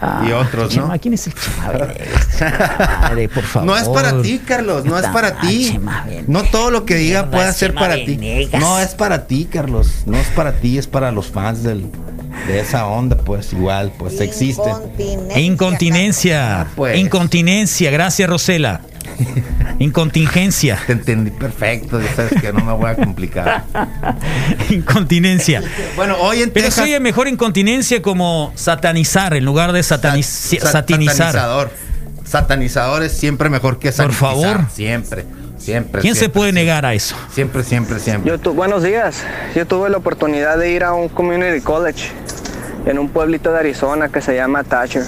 Ah, 0.01 0.25
y 0.29 0.33
otros, 0.33 0.75
¿no? 0.77 0.83
Chema, 0.83 0.99
¿Quién 0.99 1.15
es 1.15 1.27
el 1.27 1.35
Chema? 1.35 1.73
Madre, 3.03 3.29
por 3.29 3.45
favor. 3.45 3.67
No 3.67 3.77
es 3.77 3.89
para 3.89 4.21
ti, 4.23 4.41
Carlos, 4.47 4.85
no 4.85 4.99
es 4.99 5.07
para 5.07 5.41
ti. 5.41 5.79
No 6.27 6.43
todo 6.45 6.71
lo 6.71 6.85
que 6.85 6.97
diga 6.97 7.29
es 7.33 7.57
ser 7.57 7.75
para 7.75 7.95
ti. 7.97 8.49
No 8.59 8.79
es 8.79 8.95
para 8.95 9.27
ti, 9.27 9.49
Carlos. 9.51 10.03
No 10.07 10.17
es 10.17 10.27
para 10.29 10.53
ti, 10.53 10.79
es 10.79 10.87
para 10.87 11.13
los 11.13 11.29
fans 11.29 11.63
del, 11.63 11.87
de 12.47 12.61
esa 12.61 12.87
onda, 12.87 13.17
pues 13.17 13.53
igual, 13.53 13.93
pues 13.99 14.21
existe. 14.21 14.71
Incontinencia. 15.37 16.67
pues. 16.77 16.99
Incontinencia. 16.99 17.91
Gracias, 17.91 18.29
Rosela. 18.29 18.81
Incontingencia. 19.79 20.79
Te 20.87 20.93
entendí 20.93 21.31
perfecto, 21.31 22.01
ya 22.01 22.15
sabes 22.15 22.41
que 22.41 22.53
no 22.53 22.65
me 22.65 22.73
voy 22.73 22.91
a 22.91 22.95
complicar. 22.97 23.65
Incontinencia. 24.71 25.63
Bueno, 25.97 26.17
hoy 26.21 26.43
en 26.43 26.51
Pero 26.51 26.67
Texas- 26.67 26.85
soy 26.89 26.99
mejor 27.01 27.29
incontinencia 27.29 28.01
como 28.03 28.53
satanizar 28.55 29.35
en 29.35 29.45
lugar 29.45 29.73
de 29.73 29.81
sataniz- 29.81 30.25
Sa- 30.61 30.71
satinizar. 30.73 31.17
Satanizador. 31.33 31.71
Satanizador 32.25 33.03
es 33.03 33.13
siempre 33.13 33.49
mejor 33.51 33.79
que 33.79 33.89
Por 33.89 33.95
sanitizar. 33.95 34.29
favor. 34.29 34.61
Siempre, 34.73 35.25
siempre. 35.59 36.01
¿Quién 36.01 36.15
se 36.15 36.21
siempre, 36.21 36.39
puede 36.41 36.53
negar 36.53 36.85
a 36.85 36.95
eso? 36.95 37.15
Siempre, 37.33 37.63
siempre, 37.63 38.01
siempre. 38.01 38.31
Yo 38.31 38.39
tu- 38.39 38.53
buenos 38.53 38.83
días. 38.83 39.23
Yo 39.55 39.67
tuve 39.67 39.91
la 39.91 39.99
oportunidad 39.99 40.59
de 40.59 40.73
ir 40.73 40.83
a 40.85 40.93
un 40.93 41.09
community 41.09 41.61
college 41.61 42.09
en 42.87 42.99
un 42.99 43.09
pueblito 43.11 43.53
de 43.53 43.59
Arizona 43.61 44.09
que 44.09 44.21
se 44.21 44.35
llama 44.35 44.65
Thatcher. 44.65 45.05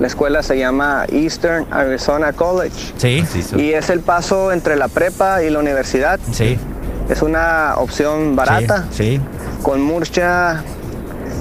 La 0.00 0.06
escuela 0.06 0.42
se 0.42 0.58
llama 0.58 1.06
Eastern 1.10 1.66
Arizona 1.70 2.32
College. 2.32 2.92
Sí. 2.98 3.24
Y 3.56 3.72
es 3.72 3.88
el 3.90 4.00
paso 4.00 4.52
entre 4.52 4.76
la 4.76 4.88
prepa 4.88 5.42
y 5.42 5.50
la 5.50 5.58
universidad. 5.58 6.20
Sí. 6.32 6.58
Es 7.08 7.22
una 7.22 7.74
opción 7.76 8.36
barata, 8.36 8.84
Sí. 8.90 9.20
con 9.62 9.80
mucha 9.80 10.62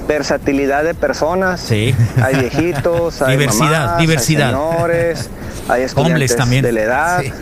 versatilidad 0.08 0.84
de 0.84 0.94
personas. 0.94 1.60
Sí. 1.60 1.94
Hay 2.24 2.36
viejitos, 2.36 3.22
hay 3.22 3.38
Diversidad, 3.38 3.86
mamás, 3.86 3.98
diversidad. 4.00 4.48
hay 4.48 4.54
señores, 4.54 5.30
hay 5.68 5.82
estudiantes 5.84 6.36
también. 6.36 6.62
de 6.64 6.72
la 6.72 6.82
edad, 6.82 7.22
Sí. 7.22 7.34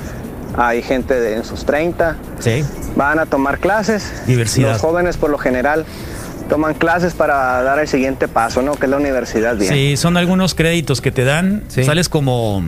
hay 0.57 0.81
gente 0.81 1.19
de 1.19 1.35
en 1.35 1.43
sus 1.43 1.65
30. 1.65 2.15
Sí. 2.39 2.63
Van 2.95 3.19
a 3.19 3.25
tomar 3.25 3.59
clases. 3.59 4.03
Diversidad. 4.25 4.73
Los 4.73 4.81
jóvenes 4.81 5.17
por 5.17 5.29
lo 5.29 5.37
general 5.37 5.85
toman 6.49 6.73
clases 6.75 7.13
para 7.13 7.61
dar 7.63 7.79
el 7.79 7.87
siguiente 7.87 8.27
paso, 8.27 8.61
¿no? 8.61 8.73
Que 8.75 8.85
es 8.85 8.89
la 8.89 8.97
universidad. 8.97 9.55
Bien. 9.55 9.73
Sí, 9.73 9.97
son 9.97 10.17
algunos 10.17 10.53
créditos 10.55 11.01
que 11.01 11.11
te 11.11 11.23
dan. 11.23 11.63
Sí. 11.67 11.83
Sales 11.83 12.09
como. 12.09 12.61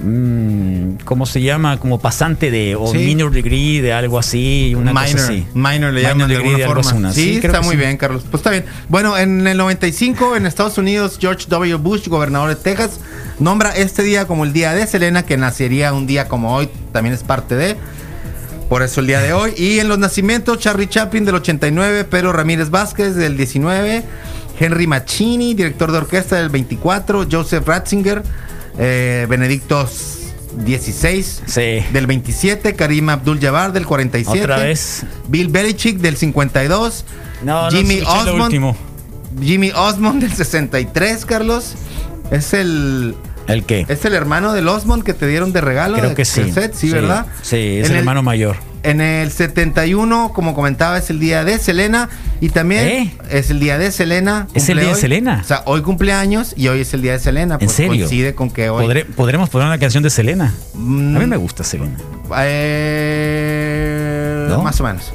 mm, 0.00 0.98
¿Cómo 1.04 1.26
se 1.26 1.40
llama? 1.42 1.78
Como 1.78 1.98
pasante 2.00 2.50
de. 2.50 2.76
O 2.76 2.88
Sí. 2.92 2.98
minor 2.98 3.30
degree 3.32 3.80
de 3.80 3.92
algo 3.92 4.18
así. 4.18 4.74
Una 4.76 4.92
minor, 4.92 5.12
cosa 5.12 5.24
así. 5.24 5.46
minor 5.54 5.92
le 5.92 6.02
llaman 6.02 6.28
de 6.28 6.34
degree 6.36 6.62
alguna 6.64 6.82
forma. 6.82 7.12
Sí, 7.12 7.40
está 7.42 7.60
muy 7.62 7.72
sí. 7.72 7.76
bien, 7.76 7.96
Carlos. 7.96 8.24
Pues 8.30 8.40
está 8.40 8.50
bien. 8.50 8.64
Bueno, 8.88 9.16
en 9.16 9.46
el 9.46 9.56
95, 9.56 10.36
en 10.36 10.46
Estados 10.46 10.78
Unidos, 10.78 11.18
George 11.20 11.46
W. 11.48 11.74
Bush, 11.76 12.08
gobernador 12.08 12.48
de 12.50 12.56
Texas, 12.56 13.00
nombra 13.38 13.74
este 13.74 14.02
día 14.02 14.26
como 14.26 14.44
el 14.44 14.52
día 14.52 14.72
de 14.74 14.86
Selena, 14.86 15.24
que 15.24 15.36
nacería 15.36 15.92
un 15.92 16.06
día 16.06 16.28
como 16.28 16.54
hoy, 16.54 16.68
también 16.92 17.14
es 17.14 17.22
parte 17.22 17.54
de. 17.56 17.76
Por 18.68 18.82
eso 18.82 19.00
el 19.00 19.06
día 19.06 19.20
de 19.20 19.32
hoy. 19.32 19.54
Y 19.56 19.78
en 19.78 19.88
los 19.88 19.98
nacimientos, 19.98 20.58
Charlie 20.58 20.88
Chaplin 20.88 21.24
del 21.24 21.36
89, 21.36 22.04
Pedro 22.04 22.32
Ramírez 22.32 22.70
Vázquez 22.70 23.14
del 23.14 23.36
19, 23.36 24.02
Henry 24.60 24.86
Machini, 24.86 25.54
director 25.54 25.90
de 25.90 25.98
orquesta 25.98 26.36
del 26.36 26.50
24, 26.50 27.26
Joseph 27.30 27.66
Ratzinger, 27.66 28.22
eh, 28.78 29.26
Benedicto 29.28 29.88
16 30.64 31.42
Sí. 31.46 31.80
del 31.92 32.06
27, 32.06 32.74
Karim 32.74 33.08
Abdul 33.08 33.40
Jabbar 33.40 33.72
del 33.72 33.86
47, 33.86 34.40
Otra 34.42 34.58
vez. 34.58 35.04
Bill 35.28 35.48
Belichick 35.48 35.98
del 35.98 36.16
52, 36.16 37.04
No, 37.44 37.64
no 37.64 37.70
Jimmy 37.70 38.00
lo 38.00 38.10
Osmond. 38.12 38.74
Jimmy 39.40 39.70
Osmond 39.70 40.20
del 40.22 40.32
63, 40.32 41.24
Carlos. 41.24 41.74
Es 42.30 42.52
el 42.52 43.14
¿El 43.48 43.64
qué? 43.64 43.84
es 43.88 44.04
el 44.04 44.14
hermano 44.14 44.52
del 44.52 44.68
Osmond 44.68 45.02
que 45.02 45.14
te 45.14 45.26
dieron 45.26 45.52
de 45.52 45.60
regalo. 45.60 45.96
Creo 45.96 46.10
de- 46.10 46.14
que 46.14 46.24
sí. 46.24 46.52
set, 46.52 46.74
sí, 46.74 46.90
¿verdad? 46.90 47.26
Sí, 47.42 47.78
es 47.78 47.86
En 47.86 47.92
el 47.92 47.98
hermano 47.98 48.22
mayor. 48.22 48.56
En 48.84 49.00
el 49.00 49.32
71, 49.32 50.30
como 50.32 50.54
comentaba, 50.54 50.98
es 50.98 51.10
el 51.10 51.18
día 51.18 51.44
de 51.44 51.58
Selena. 51.58 52.08
Y 52.40 52.50
también 52.50 52.84
¿Eh? 52.86 53.12
es 53.28 53.50
el 53.50 53.58
día 53.58 53.76
de 53.76 53.90
Selena. 53.90 54.46
¿Es 54.54 54.68
el 54.68 54.78
día 54.78 54.90
de. 54.90 54.94
Selena? 54.94 55.40
O 55.42 55.46
sea, 55.46 55.62
hoy 55.64 55.82
cumpleaños 55.82 56.54
y 56.56 56.68
hoy 56.68 56.82
es 56.82 56.94
el 56.94 57.02
día 57.02 57.12
de 57.12 57.18
Selena. 57.18 57.54
¿En 57.54 57.66
Pues 57.66 57.72
serio? 57.72 57.90
Coincide 58.06 58.34
con 58.36 58.50
que 58.50 58.70
hoy. 58.70 58.86
Podré- 58.86 59.04
podremos 59.04 59.50
poner 59.50 59.66
una 59.66 59.78
canción 59.78 60.04
de 60.04 60.10
Selena. 60.10 60.54
Mm. 60.74 61.16
A 61.16 61.20
mí 61.20 61.26
me 61.26 61.36
gusta 61.36 61.64
Selena. 61.64 61.96
Eh, 63.18 64.46
¿No? 64.48 64.62
Más 64.62 64.80
o 64.80 64.84
menos. 64.84 65.12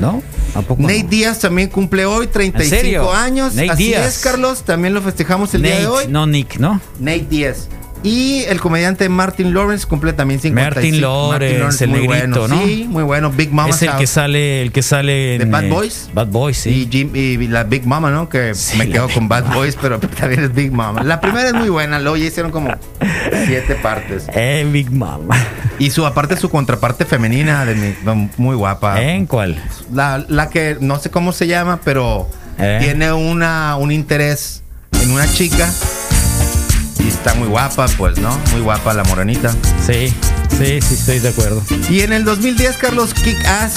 ¿No? 0.00 0.22
¿A 0.54 0.62
poco 0.62 0.82
Nate 0.82 1.02
no? 1.04 1.08
Díaz 1.08 1.38
también 1.40 1.68
cumple 1.68 2.04
hoy, 2.06 2.26
35 2.26 2.76
serio? 2.82 3.12
años. 3.12 3.54
Nate 3.54 3.70
Así 3.70 3.84
Díaz. 3.84 4.16
es, 4.16 4.22
Carlos. 4.22 4.62
También 4.64 4.94
lo 4.94 5.00
festejamos 5.02 5.52
el 5.54 5.62
día 5.62 5.76
de 5.76 5.82
Nate, 5.84 5.88
hoy. 5.88 6.04
No, 6.08 6.26
Nick, 6.26 6.58
¿no? 6.58 6.80
Nate 7.00 7.26
Díaz. 7.30 7.68
Y 8.04 8.42
el 8.48 8.60
comediante 8.60 9.08
Martin 9.08 9.54
Lawrence 9.54 9.86
cumple 9.86 10.12
también 10.12 10.40
55. 10.40 10.72
Martin 10.74 11.00
Lawrence, 11.00 11.84
el 11.84 11.90
muy 11.90 12.00
negrito, 12.08 12.40
bueno. 12.40 12.48
¿no? 12.48 12.66
Sí, 12.66 12.84
muy 12.88 13.04
bueno. 13.04 13.30
Big 13.30 13.52
Mama. 13.52 13.70
es 13.70 13.80
el 13.82 13.90
House. 13.90 14.00
que 14.00 14.06
sale, 14.08 14.62
el 14.62 14.72
que 14.72 14.82
sale 14.82 15.12
¿De 15.38 15.44
en, 15.44 15.50
Bad 15.52 15.64
eh, 15.66 15.70
Boys? 15.70 16.10
Bad 16.12 16.26
Boys, 16.26 16.56
sí. 16.56 16.70
Y, 16.70 16.88
Jim, 16.90 17.14
y 17.14 17.46
la 17.46 17.62
Big 17.62 17.86
Mama, 17.86 18.10
¿no? 18.10 18.28
Que 18.28 18.56
Sí, 18.56 18.76
me 18.76 18.88
quedo 18.88 19.06
Big 19.06 19.14
con 19.14 19.28
Bad 19.28 19.44
Mama. 19.44 19.54
Boys, 19.54 19.78
pero 19.80 20.00
también 20.18 20.42
es 20.42 20.52
Big 20.52 20.72
Mama. 20.72 21.04
La 21.04 21.20
primera 21.20 21.46
es 21.46 21.54
muy 21.54 21.68
buena, 21.68 22.00
luego 22.00 22.16
ya 22.16 22.24
hicieron 22.26 22.50
como 22.50 22.74
siete 23.46 23.76
partes. 23.76 24.26
Eh, 24.34 24.66
Big 24.68 24.90
Mama. 24.90 25.36
Y 25.82 25.90
su 25.90 26.06
aparte 26.06 26.36
su 26.36 26.48
contraparte 26.48 27.04
femenina, 27.04 27.64
de 27.64 27.74
mi- 27.74 28.30
muy 28.36 28.54
guapa. 28.54 29.02
¿En 29.02 29.26
cuál? 29.26 29.60
La, 29.92 30.24
la 30.28 30.48
que 30.48 30.76
no 30.80 31.00
sé 31.00 31.10
cómo 31.10 31.32
se 31.32 31.48
llama, 31.48 31.80
pero 31.84 32.28
Eh. 32.58 32.78
tiene 32.80 33.12
una 33.12 33.74
un 33.76 33.90
interés 33.90 34.62
en 35.02 35.10
una 35.10 35.26
chica. 35.26 35.68
Y 37.00 37.08
está 37.08 37.34
muy 37.34 37.48
guapa, 37.48 37.86
pues, 37.98 38.16
¿no? 38.18 38.30
Muy 38.52 38.60
guapa 38.60 38.94
la 38.94 39.02
morenita. 39.02 39.52
Sí, 39.84 40.14
sí, 40.58 40.80
sí, 40.80 40.94
estoy 40.94 41.18
de 41.20 41.28
acuerdo. 41.28 41.62
Y 41.90 42.00
en 42.00 42.12
el 42.12 42.24
2010, 42.24 42.76
Carlos 42.78 43.14
Kick 43.14 43.44
Ass 43.46 43.74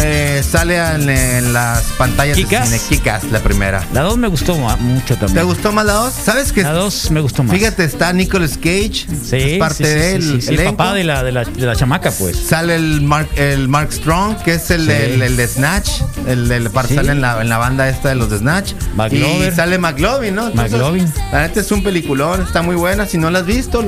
eh, 0.00 0.42
sale 0.48 0.76
en, 0.76 1.08
en 1.08 1.52
las 1.52 1.82
pantallas 1.98 2.36
¿Kick-Ass? 2.36 2.70
de 2.70 2.78
cine. 2.78 2.98
Kick 3.00 3.08
Ass, 3.08 3.24
la 3.30 3.40
primera. 3.40 3.82
La 3.94 4.02
2 4.02 4.18
me 4.18 4.28
gustó 4.28 4.54
mucho 4.56 5.14
¿Te 5.14 5.20
también. 5.26 5.46
gustó 5.46 5.72
más 5.72 5.86
la 5.86 5.94
2? 5.94 6.12
¿Sabes 6.12 6.52
que 6.52 6.62
La 6.62 6.72
2 6.72 7.10
me 7.12 7.20
gustó 7.20 7.42
más. 7.44 7.56
Fíjate, 7.56 7.84
está 7.84 8.12
Nicolas 8.12 8.56
Cage. 8.58 9.06
sí, 9.24 9.36
es 9.36 9.58
parte 9.58 9.76
sí, 9.76 9.84
sí, 9.84 9.88
de 9.88 10.14
él. 10.14 10.42
sí, 10.42 10.54
el 10.54 10.64
papá 10.64 10.92
de 10.94 11.04
la, 11.04 11.22
de, 11.22 11.32
la, 11.32 11.44
de 11.44 11.66
la 11.66 11.74
chamaca, 11.76 12.10
pues. 12.10 12.36
Sale 12.36 12.74
el 12.76 13.00
Mark, 13.00 13.28
el 13.36 13.68
Mark 13.68 13.92
Strong, 13.92 14.36
que 14.42 14.54
es 14.54 14.70
el, 14.70 14.88
el, 14.90 15.22
el 15.22 15.36
de 15.36 15.48
Snatch. 15.48 15.88
El, 16.26 16.50
el 16.50 16.70
sale 16.70 17.12
en 17.12 17.20
la, 17.22 17.40
en 17.40 17.48
la 17.48 17.58
banda 17.58 17.88
esta 17.88 18.10
de 18.10 18.16
los 18.16 18.28
de 18.30 18.38
Snatch. 18.38 18.72
McLovin. 18.96 19.48
Y 19.48 19.50
sale 19.54 19.78
McLovin, 19.78 20.34
¿no? 20.34 20.50
McLovin. 20.52 21.10
La 21.32 21.42
neta 21.46 21.60
es 21.60 21.70
un 21.72 21.82
peliculón, 21.82 22.42
está 22.42 22.60
muy 22.62 22.76
buena. 22.76 23.06
Si 23.06 23.16
no 23.16 23.30
la 23.30 23.38
has 23.40 23.46
visto, 23.46 23.82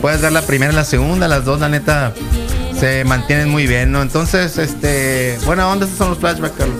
puedes 0.00 0.20
ver 0.20 0.32
la 0.32 0.42
primera 0.42 0.72
y 0.72 0.76
la 0.76 0.84
segunda. 0.84 1.28
Las 1.28 1.44
dos, 1.44 1.60
la 1.60 1.68
neta, 1.68 2.12
se 2.78 3.04
mantienen 3.04 3.48
muy 3.48 3.66
bien, 3.66 3.92
¿no? 3.92 4.02
Entonces, 4.02 4.58
este. 4.58 5.38
Buena 5.44 5.68
onda, 5.68 5.86
esos 5.86 5.98
son 5.98 6.10
los 6.10 6.18
flashbacks, 6.18 6.56
Carlos. 6.56 6.76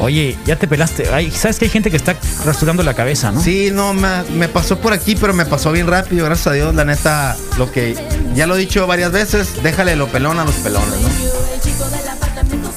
Oye, 0.00 0.36
ya 0.46 0.54
te 0.56 0.68
pelaste. 0.68 1.08
Ay, 1.12 1.30
¿Sabes 1.32 1.58
que 1.58 1.64
hay 1.64 1.70
gente 1.72 1.90
que 1.90 1.96
está 1.96 2.14
rasurando 2.44 2.82
la 2.84 2.94
cabeza, 2.94 3.32
no? 3.32 3.40
Sí, 3.42 3.70
no, 3.72 3.94
me, 3.94 4.22
me 4.36 4.48
pasó 4.48 4.78
por 4.78 4.92
aquí, 4.92 5.16
pero 5.16 5.32
me 5.34 5.44
pasó 5.44 5.72
bien 5.72 5.88
rápido, 5.88 6.24
gracias 6.24 6.46
a 6.46 6.52
Dios. 6.52 6.74
La 6.74 6.84
neta, 6.84 7.36
lo 7.56 7.70
que 7.72 7.96
ya 8.34 8.46
lo 8.46 8.54
he 8.56 8.60
dicho 8.60 8.86
varias 8.86 9.10
veces, 9.10 9.60
déjale 9.62 9.96
lo 9.96 10.06
pelón 10.06 10.38
a 10.38 10.44
los 10.44 10.54
pelones, 10.56 11.00
¿no? 11.00 11.08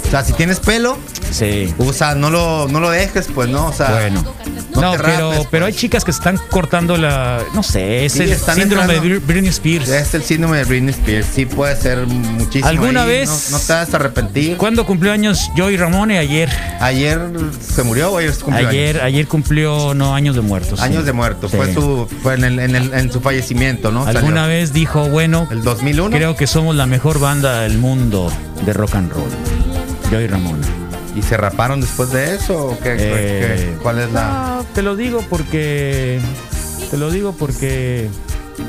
O 0.08 0.10
sea, 0.12 0.24
si 0.26 0.34
tienes 0.34 0.60
pelo, 0.60 0.98
Sí. 1.32 1.74
usa, 1.78 2.16
no 2.16 2.30
lo, 2.30 2.68
no 2.68 2.80
lo 2.80 2.90
dejes, 2.90 3.28
pues, 3.34 3.50
¿no? 3.50 3.68
O 3.68 3.74
sea, 3.74 3.92
Bueno. 3.92 4.24
No 4.76 4.82
No, 4.82 4.92
te 4.94 5.00
pero, 5.00 5.32
rapes, 5.32 5.48
pero 5.52 5.66
hay 5.66 5.72
pues. 5.74 5.82
chicas 5.82 6.04
que 6.06 6.12
están 6.12 6.38
cortando 6.50 6.98
la. 6.98 7.40
No 7.54 7.64
sé, 7.64 8.06
es 8.06 8.14
Sí, 8.14 8.22
el 8.24 8.36
síndrome 8.38 8.64
entrando. 8.64 8.94
de 8.94 9.02
Br- 9.02 9.22
Britney 9.26 9.50
Spears. 9.50 9.90
Es 9.90 10.14
el 10.14 10.24
síndrome 10.24 10.58
de 10.58 10.64
Britney 10.66 10.92
Spears, 10.94 11.28
sí 11.34 11.46
puede 11.46 11.76
ser 11.76 12.06
muchísimo. 12.08 12.68
¿Alguna 12.68 13.04
ahí, 13.04 13.08
vez- 13.10 13.30
No, 13.52 13.58
no 13.58 13.64
te 13.64 13.74
vas 13.74 13.94
a 13.94 13.98
arrepentir. 13.98 14.58
¿Cuándo 14.58 14.86
cumplió 14.86 15.12
años 15.12 15.50
Joey 15.58 15.78
Ramone? 15.78 16.18
Ayer. 16.20 16.50
Ayer 16.80 17.20
se 17.62 17.84
murió 17.84 18.12
o 18.14 18.18
ayer 18.18 18.34
se 18.34 18.42
cumplió 18.42 18.68
Ayer, 18.70 19.02
ayer 19.02 19.28
cumplió, 19.28 19.94
no, 19.94 20.16
años 20.16 20.36
de 20.36 20.42
muertos. 20.42 20.80
años? 20.82 21.00
sí. 21.02 21.06
De 21.06 21.14
muerto, 21.14 21.50
Sí. 21.50 21.58
fue 21.58 21.74
su 21.74 22.08
fue 22.24 22.36
en, 22.36 22.44
el, 22.44 22.60
en, 22.60 22.76
el- 22.76 22.94
en 22.94 23.12
su 23.12 23.22
fallecimiento, 23.22 23.92
¿no? 23.92 24.06
Alguna 24.06 24.42
Salió. 24.44 24.48
vez 24.48 24.74
dijo, 24.74 25.10
bueno, 25.10 25.48
El 25.52 25.64
2001. 25.64 26.16
creo 26.16 26.36
que 26.36 26.48
somos 26.48 26.76
la 26.76 26.86
mejor 26.86 27.20
banda 27.20 27.62
del 27.62 27.78
mundo 27.78 28.32
de 28.66 28.74
rock 28.74 28.96
and 28.96 29.12
roll. 29.12 29.30
Joey 30.10 30.28
Ramone. 30.28 30.81
¿Y 31.16 31.22
se 31.22 31.36
raparon 31.38 31.82
después 31.82 32.12
de 32.12 32.36
eso? 32.36 32.68
¿O 32.68 32.80
qué, 32.80 32.95
Eh, 32.97 33.74
qué- 33.78 33.78
¿Cuál 33.84 33.99
es 33.99 34.12
la...? 34.12 34.55
No, 34.57 34.66
te 34.74 34.82
lo 34.82 34.95
digo 34.95 35.24
porque. 35.30 36.20
Te 36.89 36.97
lo 36.97 37.12
digo 37.12 37.34
porque. 37.34 38.09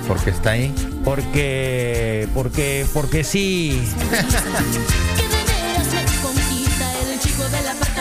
Porque 0.09 0.31
está 0.31 0.51
ahí. 0.51 0.75
Porque. 1.05 2.27
Porque. 2.35 2.85
Porque 2.93 3.23
sí. 3.25 3.81
Que 5.17 5.23
de 5.23 5.45
veras 5.45 5.87
me 5.95 6.23
conquista 6.23 6.93
el 7.13 7.21
chico 7.21 7.43
del 7.45 7.67
apartamento 7.69 7.92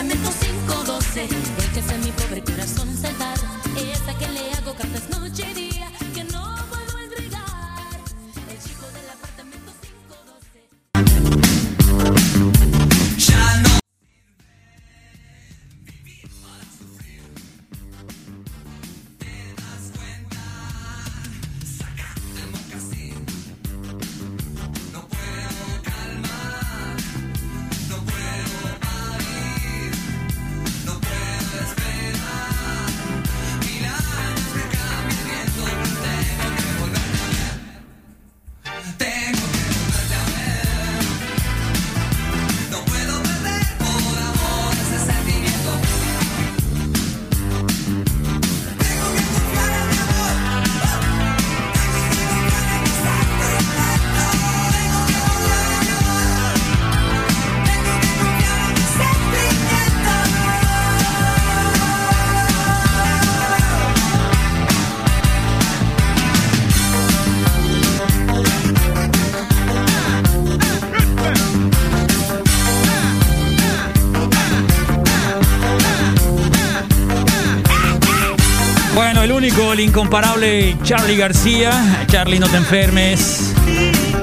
El 79.22 79.30
único, 79.30 79.72
el 79.72 79.78
incomparable 79.78 80.76
Charlie 80.82 81.16
García. 81.16 81.70
Charlie, 82.08 82.40
no 82.40 82.48
te 82.48 82.56
enfermes. 82.56 83.54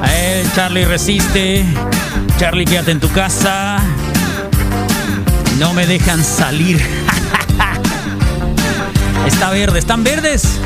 Eh, 0.09 0.45
Charlie, 0.53 0.83
resiste. 0.83 1.63
Charlie, 2.37 2.65
quédate 2.65 2.91
en 2.91 2.99
tu 2.99 3.09
casa. 3.09 3.79
No 5.57 5.73
me 5.73 5.87
dejan 5.87 6.21
salir. 6.21 6.81
Está 9.25 9.51
verde, 9.51 9.79
¿están 9.79 10.03
verdes? 10.03 10.59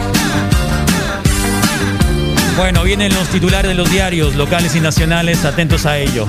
Bueno, 2.58 2.84
vienen 2.84 3.14
los 3.14 3.28
titulares 3.28 3.70
de 3.70 3.76
los 3.76 3.92
diarios 3.92 4.36
locales 4.36 4.76
y 4.76 4.80
nacionales, 4.80 5.46
atentos 5.46 5.86
a 5.86 6.00
ello. 6.00 6.28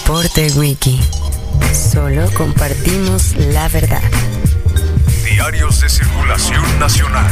Reporte 0.00 0.50
Wiki. 0.56 0.98
Solo 1.72 2.28
compartimos 2.34 3.36
la 3.36 3.68
verdad. 3.68 4.02
Diarios 5.24 5.80
de 5.80 5.88
circulación 5.88 6.64
nacional. 6.78 7.30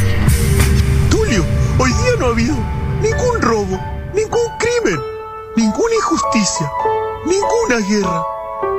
Tulio, 1.09 1.43
hoy 1.79 1.91
día 1.91 2.11
no 2.19 2.27
ha 2.27 2.29
habido 2.29 2.55
ningún 3.01 3.41
robo, 3.41 3.79
ningún 4.13 4.47
crimen, 4.59 4.99
ninguna 5.55 5.95
injusticia, 5.95 6.71
ninguna 7.25 7.87
guerra. 7.87 8.23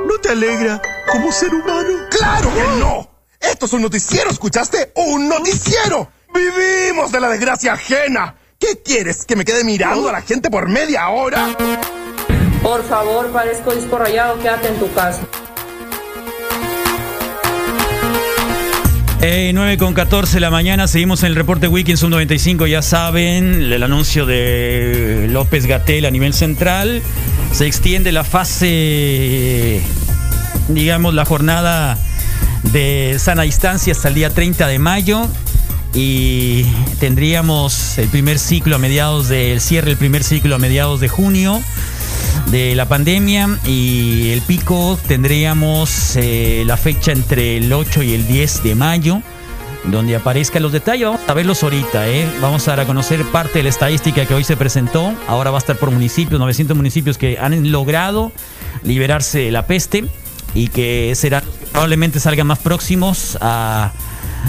¿No 0.07 0.17
te 0.21 0.29
alegra 0.29 0.81
como 1.11 1.31
ser 1.31 1.53
humano? 1.53 1.89
¡Claro 2.09 2.53
que 2.53 2.79
no! 2.79 3.09
Esto 3.39 3.65
es 3.65 3.73
un 3.73 3.81
noticiero, 3.81 4.29
¿escuchaste? 4.29 4.93
¡Un 4.95 5.27
noticiero! 5.27 6.09
¡Vivimos 6.33 7.11
de 7.11 7.19
la 7.19 7.29
desgracia 7.29 7.73
ajena! 7.73 8.35
¿Qué 8.57 8.81
quieres? 8.81 9.25
¿Que 9.25 9.35
me 9.35 9.45
quede 9.45 9.63
mirando 9.63 10.07
a 10.07 10.13
la 10.13 10.21
gente 10.21 10.49
por 10.49 10.69
media 10.69 11.09
hora? 11.09 11.49
Por 12.63 12.81
favor, 12.87 13.29
parezco 13.33 13.75
disco 13.75 13.97
rayado, 13.97 14.39
quédate 14.39 14.69
en 14.69 14.79
tu 14.79 14.89
casa. 14.93 15.21
Eh, 19.21 19.51
9 19.53 19.77
con 19.77 19.93
14 19.93 20.35
de 20.35 20.39
la 20.39 20.49
mañana, 20.49 20.87
seguimos 20.87 21.23
en 21.23 21.27
el 21.27 21.35
reporte 21.35 21.67
en 21.67 21.97
Sub 21.97 22.09
95, 22.09 22.65
ya 22.67 22.81
saben, 22.81 23.71
el 23.73 23.83
anuncio 23.83 24.25
de 24.25 25.27
López 25.29 25.65
Gatel 25.65 26.05
a 26.05 26.11
nivel 26.11 26.33
central. 26.33 27.01
Se 27.51 27.67
extiende 27.67 28.13
la 28.13 28.23
fase, 28.23 29.81
digamos, 30.69 31.13
la 31.13 31.25
jornada 31.25 31.97
de 32.71 33.17
sana 33.19 33.43
distancia 33.43 33.91
hasta 33.91 34.07
el 34.07 34.13
día 34.13 34.29
30 34.29 34.67
de 34.67 34.79
mayo 34.79 35.27
y 35.93 36.63
tendríamos 37.01 37.97
el 37.97 38.07
primer 38.07 38.39
ciclo 38.39 38.77
a 38.77 38.79
mediados 38.79 39.27
del 39.27 39.59
cierre, 39.59 39.91
el 39.91 39.97
primer 39.97 40.23
ciclo 40.23 40.55
a 40.55 40.59
mediados 40.59 41.01
de 41.01 41.09
junio 41.09 41.61
de 42.47 42.75
la 42.75 42.85
pandemia 42.87 43.59
y 43.65 44.31
el 44.31 44.41
pico 44.41 44.99
tendríamos 45.07 46.15
eh, 46.15 46.63
la 46.65 46.77
fecha 46.77 47.11
entre 47.11 47.57
el 47.57 47.71
8 47.71 48.03
y 48.03 48.13
el 48.13 48.27
10 48.27 48.63
de 48.63 48.75
mayo 48.75 49.21
donde 49.85 50.15
aparezcan 50.15 50.63
los 50.63 50.71
detalles. 50.71 51.07
Vamos 51.07 51.21
a 51.27 51.33
verlos 51.33 51.63
ahorita, 51.63 52.07
¿eh? 52.07 52.29
Vamos 52.41 52.67
a 52.67 52.75
dar 52.75 52.85
conocer 52.85 53.23
parte 53.25 53.59
de 53.59 53.63
la 53.63 53.69
estadística 53.69 54.25
que 54.25 54.33
hoy 54.33 54.43
se 54.43 54.55
presentó. 54.55 55.13
Ahora 55.27 55.51
va 55.51 55.57
a 55.57 55.59
estar 55.59 55.77
por 55.77 55.91
municipios, 55.91 56.39
900 56.39 56.75
municipios 56.75 57.17
que 57.17 57.37
han 57.39 57.71
logrado 57.71 58.31
liberarse 58.83 59.39
de 59.39 59.51
la 59.51 59.67
peste 59.67 60.05
y 60.53 60.67
que 60.67 61.13
serán 61.15 61.43
probablemente 61.71 62.19
salgan 62.19 62.47
más 62.47 62.59
próximos 62.59 63.37
a, 63.41 63.91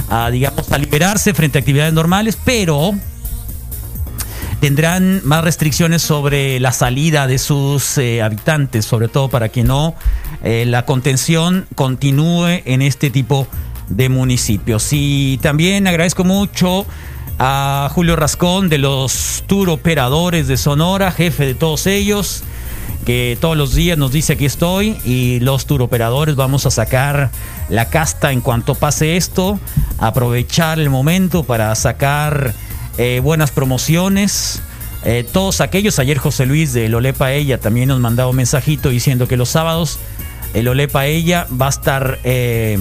a, 0.08 0.30
digamos, 0.30 0.70
a 0.70 0.78
liberarse 0.78 1.34
frente 1.34 1.58
a 1.58 1.60
actividades 1.60 1.92
normales, 1.92 2.38
pero 2.44 2.94
tendrán 4.64 5.20
más 5.24 5.44
restricciones 5.44 6.00
sobre 6.00 6.58
la 6.58 6.72
salida 6.72 7.26
de 7.26 7.36
sus 7.36 7.98
eh, 7.98 8.22
habitantes, 8.22 8.86
sobre 8.86 9.08
todo 9.08 9.28
para 9.28 9.50
que 9.50 9.62
no 9.62 9.94
eh, 10.42 10.64
la 10.66 10.86
contención 10.86 11.66
continúe 11.74 12.62
en 12.64 12.80
este 12.80 13.10
tipo 13.10 13.46
de 13.90 14.08
municipios. 14.08 14.88
Y 14.92 15.38
también 15.42 15.86
agradezco 15.86 16.24
mucho 16.24 16.86
a 17.38 17.90
Julio 17.92 18.16
Rascón 18.16 18.70
de 18.70 18.78
los 18.78 19.44
tour 19.46 19.68
operadores 19.68 20.48
de 20.48 20.56
Sonora, 20.56 21.12
jefe 21.12 21.44
de 21.44 21.54
todos 21.54 21.86
ellos, 21.86 22.42
que 23.04 23.36
todos 23.38 23.58
los 23.58 23.74
días 23.74 23.98
nos 23.98 24.12
dice 24.12 24.32
aquí 24.32 24.46
estoy 24.46 24.96
y 25.04 25.40
los 25.40 25.66
tour 25.66 25.82
operadores 25.82 26.36
vamos 26.36 26.64
a 26.64 26.70
sacar 26.70 27.30
la 27.68 27.90
casta 27.90 28.32
en 28.32 28.40
cuanto 28.40 28.74
pase 28.74 29.18
esto, 29.18 29.60
aprovechar 29.98 30.80
el 30.80 30.88
momento 30.88 31.44
para 31.44 31.74
sacar 31.74 32.54
eh, 32.98 33.20
buenas 33.22 33.50
promociones. 33.50 34.60
Eh, 35.04 35.26
todos 35.30 35.60
aquellos, 35.60 35.98
ayer 35.98 36.18
José 36.18 36.46
Luis 36.46 36.72
de 36.72 36.88
Lolepa 36.88 37.32
Ella 37.32 37.58
también 37.58 37.88
nos 37.88 38.00
mandaba 38.00 38.30
un 38.30 38.36
mensajito 38.36 38.88
diciendo 38.88 39.28
que 39.28 39.36
los 39.36 39.50
sábados 39.50 39.98
el 40.54 40.68
Olepa 40.68 41.06
Ella 41.06 41.46
va 41.60 41.66
a 41.66 41.70
estar 41.70 42.20
eh, 42.22 42.78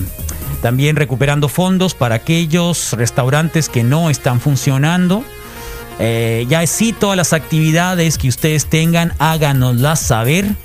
también 0.62 0.96
recuperando 0.96 1.50
fondos 1.50 1.96
para 1.96 2.16
aquellos 2.16 2.94
restaurantes 2.94 3.68
que 3.68 3.84
no 3.84 4.12
están 4.12 4.40
funcionando. 4.40 5.24
Eh, 6.00 6.46
ya 6.48 6.66
sí, 6.68 6.94
todas 6.94 7.18
las 7.18 7.34
actividades 7.34 8.18
que 8.18 8.30
ustedes 8.30 8.68
tengan, 8.68 9.14
háganoslas 9.18 10.00
saber. 10.00 10.56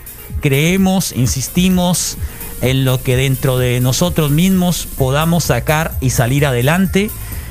Creemos, 0.40 1.12
insistimos 1.12 2.18
en 2.60 2.84
lo 2.84 3.02
que 3.02 3.16
dentro 3.16 3.56
de 3.58 3.80
nosotros 3.80 4.30
mismos 4.30 4.86
podamos 4.98 5.44
sacar 5.44 5.96
y 6.00 6.10
salir 6.10 6.44
adelante. 6.44 7.10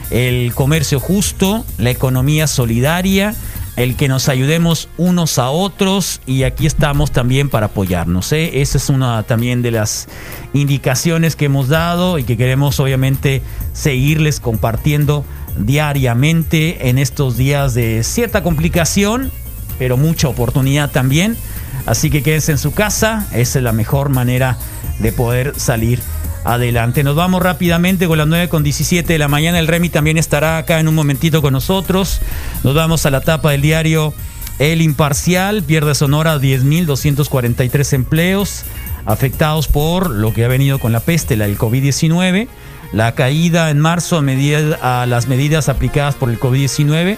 El 0.10 0.54
comercio 0.54 1.00
justo, 1.00 1.66
la 1.78 1.90
economía 1.90 2.48
solidaria, 2.48 3.36
el 3.78 3.96
que 3.96 4.08
nos 4.08 4.28
ayudemos 4.28 4.90
unos 4.98 5.38
a 5.38 5.52
otros 5.52 6.20
y 6.26 6.44
aquí 6.44 6.66
estamos 6.66 7.12
también 7.12 7.48
para 7.48 7.68
apoyarnos. 7.68 8.32
¿eh? 8.32 8.62
Esa 8.62 8.80
es 8.80 8.90
una 8.90 9.22
también 9.24 9.62
de 9.62 9.72
las 9.72 10.08
indicaciones 10.54 11.36
que 11.36 11.46
hemos 11.46 11.68
dado 11.68 12.18
y 12.18 12.24
que 12.24 12.38
queremos 12.38 12.80
obviamente 12.80 13.44
seguirles 13.74 14.40
compartiendo 14.40 15.26
diariamente 15.60 16.90
en 16.90 16.98
estos 16.98 17.38
días 17.38 17.76
de 17.76 18.04
cierta 18.04 18.42
complicación, 18.42 19.32
pero 19.78 19.96
mucha 19.96 20.28
oportunidad 20.28 20.90
también. 20.90 21.38
Así 21.86 22.10
que 22.10 22.24
quédense 22.24 22.54
en 22.54 22.58
su 22.58 22.74
casa, 22.74 23.28
esa 23.32 23.60
es 23.60 23.64
la 23.64 23.74
mejor 23.74 24.10
manera 24.10 24.58
de 25.00 25.12
poder 25.12 25.54
salir 25.58 26.02
adelante. 26.48 27.04
Nos 27.04 27.16
vamos 27.16 27.44
rápidamente 27.44 28.08
con 28.08 28.18
las 28.18 28.28
9 28.28 28.48
con 28.48 28.64
17 28.64 29.12
de 29.12 29.20
la 29.20 29.28
mañana. 29.28 29.60
El 29.60 29.68
Remy 29.68 29.90
también 29.90 30.18
estará 30.18 30.58
acá 30.58 30.80
en 30.80 30.88
un 30.88 30.96
momentito 30.96 31.42
con 31.42 31.52
nosotros. 31.52 32.22
Nos 32.64 32.74
vamos 32.74 33.06
a 33.06 33.12
la 33.12 33.20
tapa 33.20 33.52
del 33.52 33.62
diario 33.62 34.14
El 34.58 34.82
Imparcial. 34.82 35.62
Pierde 35.64 35.94
Sonora 35.94 36.38
10.243 36.38 37.94
empleos 37.94 38.64
afectados 39.06 39.68
por 39.68 40.10
lo 40.10 40.34
que 40.34 40.46
ha 40.46 40.48
venido 40.48 40.80
con 40.80 40.94
la 40.94 41.02
peste, 41.02 41.36
la 41.36 41.48
del 41.48 41.58
COVID-19. 41.58 42.48
La 42.94 43.14
caída 43.14 43.70
en 43.70 43.80
marzo 43.80 44.18
a, 44.18 44.22
medida, 44.22 44.78
a 44.82 45.06
las 45.06 45.28
medidas 45.28 45.68
aplicadas 45.68 46.16
por 46.16 46.30
el 46.30 46.40
COVID-19. 46.40 47.18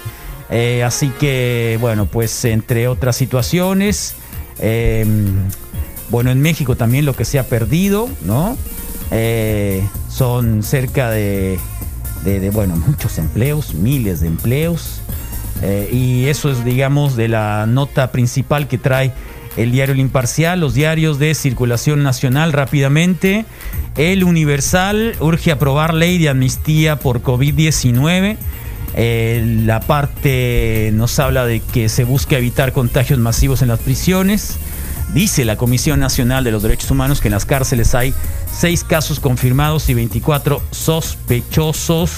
Eh, 0.50 0.82
así 0.82 1.12
que, 1.20 1.78
bueno, 1.80 2.06
pues 2.06 2.44
entre 2.44 2.88
otras 2.88 3.14
situaciones. 3.14 4.16
Eh, 4.58 5.06
bueno, 6.08 6.32
en 6.32 6.42
México 6.42 6.76
también 6.76 7.04
lo 7.04 7.14
que 7.14 7.24
se 7.24 7.38
ha 7.38 7.44
perdido, 7.44 8.08
¿no? 8.22 8.58
Eh, 9.10 9.86
son 10.08 10.62
cerca 10.62 11.10
de, 11.10 11.58
bueno, 12.52 12.76
muchos 12.76 13.18
empleos, 13.18 13.74
miles 13.74 14.20
de 14.20 14.28
empleos. 14.28 15.00
Eh, 15.62 15.90
y 15.92 16.26
eso 16.26 16.50
es, 16.50 16.64
digamos, 16.64 17.16
de 17.16 17.28
la 17.28 17.66
nota 17.66 18.12
principal 18.12 18.68
que 18.68 18.78
trae 18.78 19.12
el 19.56 19.72
diario 19.72 19.94
El 19.94 20.00
Imparcial, 20.00 20.60
los 20.60 20.74
diarios 20.74 21.18
de 21.18 21.34
circulación 21.34 22.02
nacional 22.02 22.52
rápidamente. 22.52 23.44
El 23.96 24.24
Universal 24.24 25.16
urge 25.20 25.50
aprobar 25.50 25.92
ley 25.92 26.18
de 26.18 26.28
amnistía 26.28 26.96
por 26.96 27.22
COVID-19. 27.22 28.36
Eh, 28.94 29.62
la 29.64 29.80
parte 29.80 30.90
nos 30.94 31.18
habla 31.18 31.46
de 31.46 31.60
que 31.60 31.88
se 31.88 32.04
busca 32.04 32.36
evitar 32.38 32.72
contagios 32.72 33.18
masivos 33.18 33.62
en 33.62 33.68
las 33.68 33.80
prisiones. 33.80 34.56
Dice 35.14 35.44
la 35.44 35.56
Comisión 35.56 35.98
Nacional 35.98 36.44
de 36.44 36.52
los 36.52 36.62
Derechos 36.62 36.90
Humanos 36.90 37.20
que 37.20 37.28
en 37.28 37.32
las 37.32 37.44
cárceles 37.44 37.94
hay 37.96 38.14
seis 38.52 38.84
casos 38.84 39.18
confirmados 39.18 39.88
y 39.88 39.94
24 39.94 40.62
sospechosos. 40.70 42.10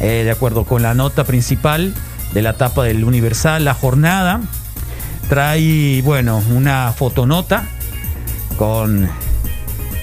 Eh, 0.00 0.22
de 0.24 0.30
acuerdo 0.30 0.64
con 0.64 0.82
la 0.82 0.94
nota 0.94 1.24
principal 1.24 1.94
de 2.34 2.42
la 2.42 2.52
tapa 2.52 2.84
del 2.84 3.04
Universal, 3.04 3.64
la 3.64 3.74
jornada 3.74 4.40
trae, 5.28 6.02
bueno, 6.02 6.42
una 6.54 6.92
fotonota 6.92 7.66
con 8.58 9.08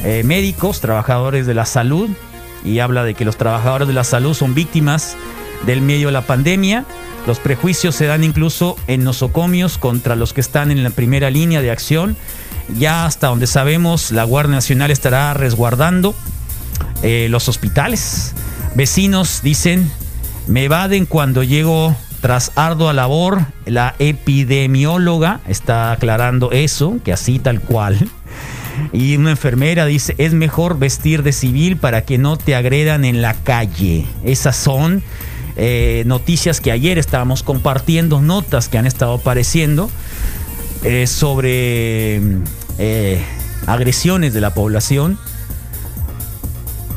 eh, 0.04 0.24
médicos, 0.24 0.82
trabajadores 0.82 1.46
de 1.46 1.54
la 1.54 1.66
salud, 1.66 2.10
y 2.64 2.80
habla 2.80 3.04
de 3.04 3.14
que 3.14 3.26
los 3.26 3.38
trabajadores 3.38 3.88
de 3.88 3.94
la 3.94 4.04
salud 4.04 4.34
son 4.34 4.56
víctimas 4.56 5.16
del 5.66 5.82
medio 5.82 6.08
de 6.08 6.14
la 6.14 6.22
pandemia. 6.22 6.86
Los 7.28 7.40
prejuicios 7.40 7.96
se 7.96 8.06
dan 8.06 8.24
incluso 8.24 8.76
en 8.88 9.04
nosocomios 9.04 9.78
contra 9.78 10.16
los 10.16 10.34
que 10.34 10.42
están 10.42 10.72
en 10.72 10.84
la 10.84 10.92
primera 10.92 11.30
línea 11.30 11.62
de 11.62 11.72
acción. 11.72 12.16
Ya 12.78 13.06
hasta 13.06 13.28
donde 13.28 13.48
sabemos, 13.48 14.12
la 14.12 14.24
Guardia 14.24 14.56
Nacional 14.56 14.92
estará 14.92 15.34
resguardando 15.34 16.16
eh, 17.04 17.28
los 17.30 17.50
hospitales. 17.50 18.34
Vecinos 18.76 19.42
dicen, 19.42 19.90
me 20.48 20.66
evaden 20.66 21.06
cuando 21.06 21.44
llego 21.44 21.96
tras 22.22 22.52
ardua 22.56 22.94
labor. 22.94 23.46
La 23.66 23.96
epidemióloga 24.00 25.40
está 25.48 25.92
aclarando 25.92 26.52
eso, 26.52 26.98
que 27.04 27.14
así 27.14 27.40
tal 27.40 27.62
cual. 27.62 28.10
Y 28.92 29.16
una 29.16 29.32
enfermera 29.32 29.86
dice, 29.86 30.16
es 30.18 30.34
mejor 30.34 30.78
vestir 30.78 31.24
de 31.24 31.32
civil 31.32 31.78
para 31.78 32.02
que 32.02 32.18
no 32.18 32.38
te 32.38 32.56
agredan 32.56 33.06
en 33.06 33.22
la 33.22 33.34
calle. 33.34 34.06
Esas 34.24 34.56
son 34.56 35.04
eh, 35.58 36.04
noticias 36.06 36.60
que 36.60 36.72
ayer 36.72 36.98
estábamos 36.98 37.44
compartiendo, 37.44 38.22
notas 38.22 38.70
que 38.70 38.78
han 38.78 38.86
estado 38.86 39.14
apareciendo 39.14 39.90
eh, 40.84 41.08
sobre 41.08 42.22
eh, 42.78 43.24
agresiones 43.66 44.34
de 44.34 44.42
la 44.42 44.54
población, 44.54 45.18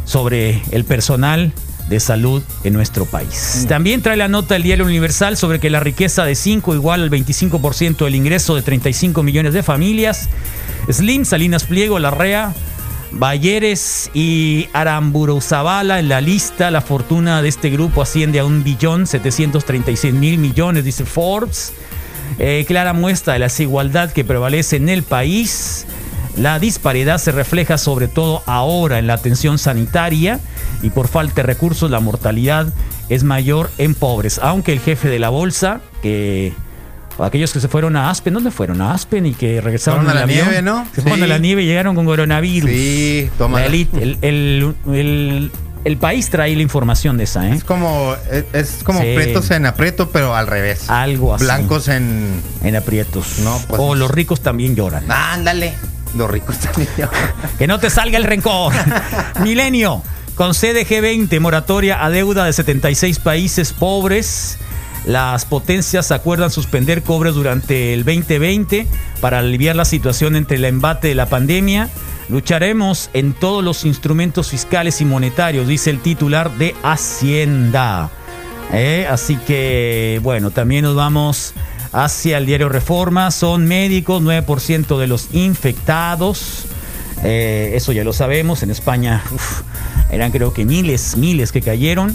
sobre 0.05 0.63
el 0.73 0.85
personal 0.85 1.53
de 1.89 2.01
salud 2.01 2.43
en 2.65 2.75
nuestro 2.75 3.07
país. 3.07 3.65
También 3.69 4.03
trae 4.03 4.17
la 4.17 4.29
nota 4.29 4.55
del 4.55 4.63
Diario 4.63 4.85
Universal 4.85 5.37
sobre 5.37 5.59
que 5.59 5.71
la 5.71 5.81
riqueza 5.81 6.25
de 6.25 6.35
5 6.35 6.75
igual 6.75 7.03
al 7.03 7.11
25% 7.11 8.05
del 8.05 8.15
ingreso 8.15 8.55
de 8.55 8.63
35 8.63 9.23
millones 9.23 9.55
de 9.55 9.63
familias. 9.63 10.29
Slim, 10.91 11.25
Salinas 11.25 11.65
Pliego, 11.65 11.99
Larrea, 11.99 12.55
Bayeres 13.13 14.11
y 14.15 14.69
Aramburuzabala 14.73 15.99
en 15.99 16.09
la 16.09 16.21
lista. 16.21 16.71
La 16.71 16.81
fortuna 16.81 17.43
de 17.43 17.49
este 17.49 17.71
grupo 17.71 18.03
asciende 18.03 18.41
a 18.41 18.45
1.736.000 18.45 20.39
millones, 20.39 20.85
dice 20.85 21.05
Forbes. 21.05 21.73
Eh, 22.39 22.65
clara 22.69 22.93
muestra 22.93 23.33
de 23.33 23.39
la 23.41 23.47
desigualdad 23.47 24.13
que 24.13 24.25
prevalece 24.25 24.77
en 24.77 24.89
el 24.89 25.03
país. 25.03 25.87
La 26.37 26.59
disparidad 26.59 27.19
se 27.19 27.33
refleja 27.33 27.79
sobre 27.79 28.07
todo 28.07 28.43
ahora 28.47 28.99
en 28.99 29.07
la 29.07 29.15
atención 29.15 29.59
sanitaria 29.59 30.39
y 30.83 30.91
por 30.91 31.09
falta 31.09 31.37
de 31.37 31.43
recursos 31.43 31.91
la 31.91 32.01
mortalidad 32.01 32.73
es 33.09 33.25
mayor 33.25 33.71
en 33.79 33.95
pobres. 33.95 34.39
Aunque 34.39 34.73
el 34.73 34.81
jefe 34.81 35.09
de 35.09 35.19
la 35.19 35.31
bolsa, 35.31 35.81
que 36.03 36.53
aquellos 37.19 37.53
que 37.53 37.61
se 37.61 37.69
fueron 37.69 37.97
a 37.97 38.11
Aspen, 38.11 38.35
¿dónde 38.35 38.51
fueron? 38.51 38.81
A 38.81 38.93
Aspen 38.95 39.27
y 39.27 39.35
que 39.35 39.61
regresaron 39.61 40.09
a 40.09 40.15
la 40.15 40.23
avión. 40.23 40.47
nieve, 40.47 40.63
¿no? 40.63 40.87
Se 40.95 41.03
fueron 41.03 41.19
Sí. 41.21 41.25
a 41.25 41.29
la 41.29 41.39
nieve 41.39 41.63
y 41.63 41.67
llegaron 41.67 41.95
con 41.95 42.05
coronavirus. 42.07 42.71
Sí, 42.71 43.31
toma. 43.39 43.65
El, 43.65 43.89
el- 44.23 44.75
el- 44.93 45.51
el 45.85 45.97
país 45.97 46.29
trae 46.29 46.55
la 46.57 46.63
información 46.63 47.17
de 47.17 47.25
esa, 47.25 47.49
¿eh? 47.49 47.55
Es 47.55 47.65
como, 47.65 48.15
es, 48.31 48.45
es 48.53 48.83
como 48.85 49.01
Sí. 49.01 49.13
pretos 49.15 49.51
en 49.53 49.65
aprieto, 49.65 50.11
pero 50.11 50.35
al 50.35 50.47
revés. 50.47 50.91
Algo 50.91 51.35
así. 51.35 51.45
Blancos 51.45 51.89
en. 51.89 52.43
En 52.63 52.77
aprietos. 52.77 53.39
No, 53.41 53.59
pues- 53.69 53.81
o 53.81 53.95
los 53.95 54.11
ricos 54.11 54.41
también 54.41 54.75
lloran. 54.77 55.05
Ándale. 55.11 55.75
Los 56.17 56.31
ricos 56.31 56.59
también. 56.59 56.89
Que 57.59 57.67
no 57.67 57.79
te 57.79 57.91
salga 57.91 58.17
el 58.19 58.25
rencor. 58.25 58.73
Milenio, 59.43 60.03
con 60.35 60.53
CDG20, 60.53 61.39
moratoria 61.41 62.05
a 62.05 62.11
deuda 62.11 62.45
de 62.45 62.53
76 62.53 63.19
países 63.19 63.73
pobres. 63.73 64.59
Las 65.07 65.45
potencias 65.45 66.11
acuerdan 66.13 66.51
suspender 66.51 67.03
cobres 67.03 67.35
durante 67.35 67.95
el 67.95 68.05
2020 68.05 68.87
para 69.21 69.39
aliviar 69.39 69.77
la 69.77 69.85
situación 69.85 70.37
entre 70.37 70.57
el 70.57 70.65
embate 70.65 71.09
de 71.09 71.15
la 71.15 71.27
pandemia. 71.27 71.89
Lucharemos 72.29 73.09
en 73.15 73.33
todos 73.33 73.65
los 73.65 73.85
instrumentos 73.85 74.51
fiscales 74.51 75.01
y 75.01 75.07
monetarios, 75.07 75.67
dice 75.67 75.91
el 75.91 76.01
titular 76.01 76.51
de 76.59 76.75
Hacienda. 76.83 78.11
Eh, 78.73 79.07
Así 79.09 79.37
que, 79.37 80.21
bueno, 80.23 80.51
también 80.51 80.85
nos 80.85 80.95
vamos 80.95 81.55
hacia 81.93 82.39
el 82.39 82.47
diario 82.47 82.69
Reforma. 82.69 83.31
Son 83.31 83.67
médicos, 83.67 84.23
9% 84.23 84.99
de 84.99 85.07
los 85.07 85.29
infectados. 85.33 86.67
Eh, 87.25 87.73
eso 87.75 87.93
ya 87.93 88.05
lo 88.05 88.13
sabemos. 88.13 88.63
En 88.63 88.71
España 88.71 89.23
eran 90.11 90.31
creo 90.31 90.53
que 90.53 90.65
miles, 90.65 91.17
miles 91.17 91.53
que 91.53 91.63
cayeron. 91.63 92.15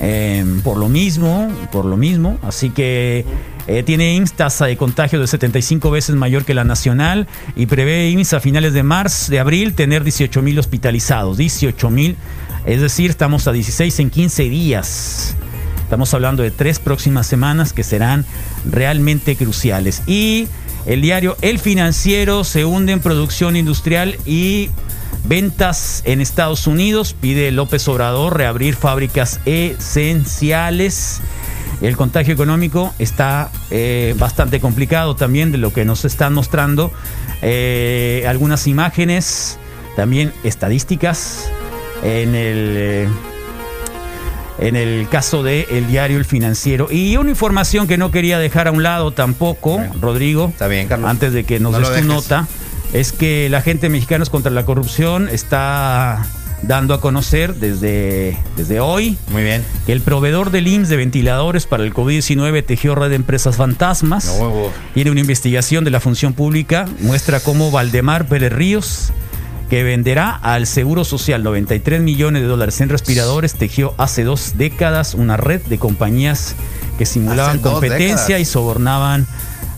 Eh, 0.00 0.44
por 0.64 0.78
lo 0.78 0.88
mismo, 0.88 1.52
por 1.70 1.84
lo 1.84 1.96
mismo. 1.96 2.38
Así 2.42 2.70
que 2.70 3.24
eh, 3.66 3.82
tiene 3.82 4.14
IMSS 4.14 4.32
tasa 4.32 4.66
de 4.66 4.76
contagio 4.76 5.20
de 5.20 5.26
75 5.26 5.90
veces 5.90 6.16
mayor 6.16 6.44
que 6.44 6.54
la 6.54 6.64
nacional 6.64 7.26
y 7.54 7.66
prevé 7.66 8.08
IMSS 8.10 8.34
a 8.34 8.40
finales 8.40 8.72
de 8.72 8.82
marzo, 8.82 9.30
de 9.30 9.38
abril, 9.38 9.74
tener 9.74 10.02
18 10.02 10.42
mil 10.42 10.58
hospitalizados. 10.58 11.36
18 11.36 11.90
mil, 11.90 12.16
es 12.64 12.80
decir, 12.80 13.10
estamos 13.10 13.46
a 13.46 13.52
16 13.52 14.00
en 14.00 14.10
15 14.10 14.42
días. 14.44 15.36
Estamos 15.82 16.14
hablando 16.14 16.42
de 16.42 16.50
tres 16.50 16.78
próximas 16.78 17.26
semanas 17.26 17.72
que 17.72 17.82
serán 17.82 18.24
realmente 18.64 19.36
cruciales. 19.36 20.02
Y 20.06 20.46
el 20.86 21.02
diario 21.02 21.36
El 21.42 21.58
Financiero 21.58 22.44
se 22.44 22.64
hunde 22.64 22.92
en 22.92 23.00
producción 23.00 23.56
industrial 23.56 24.16
y 24.24 24.70
ventas 25.24 26.02
en 26.04 26.20
Estados 26.20 26.66
Unidos. 26.66 27.14
Pide 27.18 27.50
López 27.50 27.86
Obrador 27.88 28.36
reabrir 28.36 28.74
fábricas 28.74 29.40
esenciales. 29.44 31.20
El 31.80 31.96
contagio 31.96 32.34
económico 32.34 32.92
está 32.98 33.50
eh, 33.70 34.14
bastante 34.18 34.60
complicado 34.60 35.16
también 35.16 35.50
de 35.52 35.58
lo 35.58 35.72
que 35.72 35.84
nos 35.84 36.04
están 36.04 36.34
mostrando. 36.34 36.92
eh, 37.42 38.24
algunas 38.28 38.66
imágenes, 38.66 39.58
también 39.96 40.32
estadísticas 40.44 41.48
en 42.02 42.34
el... 42.34 42.74
eh, 42.76 43.08
en 44.58 44.76
el 44.76 45.08
caso 45.08 45.42
de 45.42 45.66
el 45.70 45.86
diario 45.88 46.18
El 46.18 46.26
Financiero. 46.26 46.88
Y 46.90 47.16
una 47.16 47.30
información 47.30 47.86
que 47.86 47.96
no 47.96 48.10
quería 48.10 48.38
dejar 48.38 48.68
a 48.68 48.72
un 48.72 48.82
lado 48.82 49.10
tampoco, 49.10 49.80
Rodrigo, 50.02 50.48
Está 50.52 50.68
bien, 50.68 50.86
Carlos. 50.86 51.08
antes 51.08 51.32
de 51.32 51.44
que 51.44 51.58
nos 51.60 51.72
No 51.72 51.78
des 51.78 51.88
tu 51.88 51.94
dejes. 51.94 52.06
nota, 52.06 52.46
es 52.92 53.12
que 53.12 53.48
la 53.48 53.62
gente 53.62 53.88
Mexicanos 53.88 54.30
contra 54.30 54.50
la 54.50 54.64
Corrupción 54.64 55.28
está 55.28 56.26
dando 56.62 56.92
a 56.92 57.00
conocer 57.00 57.54
desde, 57.54 58.36
desde 58.56 58.80
hoy 58.80 59.16
Muy 59.30 59.42
bien. 59.42 59.64
que 59.86 59.92
el 59.92 60.02
proveedor 60.02 60.50
del 60.50 60.66
IMSS 60.66 60.90
de 60.90 60.96
ventiladores 60.96 61.66
para 61.66 61.84
el 61.84 61.94
COVID-19 61.94 62.64
tejió 62.66 62.94
red 62.94 63.08
de 63.08 63.16
empresas 63.16 63.56
fantasmas. 63.56 64.36
No. 64.38 64.68
Tiene 64.92 65.10
una 65.10 65.20
investigación 65.20 65.84
de 65.84 65.90
la 65.90 66.00
función 66.00 66.34
pública, 66.34 66.86
muestra 67.00 67.40
cómo 67.40 67.70
Valdemar 67.70 68.26
Pérez 68.26 68.52
Ríos, 68.52 69.12
que 69.70 69.84
venderá 69.84 70.30
al 70.34 70.66
Seguro 70.66 71.04
Social 71.04 71.42
93 71.42 72.02
millones 72.02 72.42
de 72.42 72.48
dólares 72.48 72.80
en 72.80 72.88
respiradores, 72.88 73.54
tejió 73.54 73.94
hace 73.98 74.24
dos 74.24 74.54
décadas 74.56 75.14
una 75.14 75.36
red 75.36 75.62
de 75.62 75.78
compañías 75.78 76.56
que 76.98 77.06
simulaban 77.06 77.60
competencia 77.60 78.16
décadas. 78.16 78.40
y 78.40 78.44
sobornaban 78.44 79.26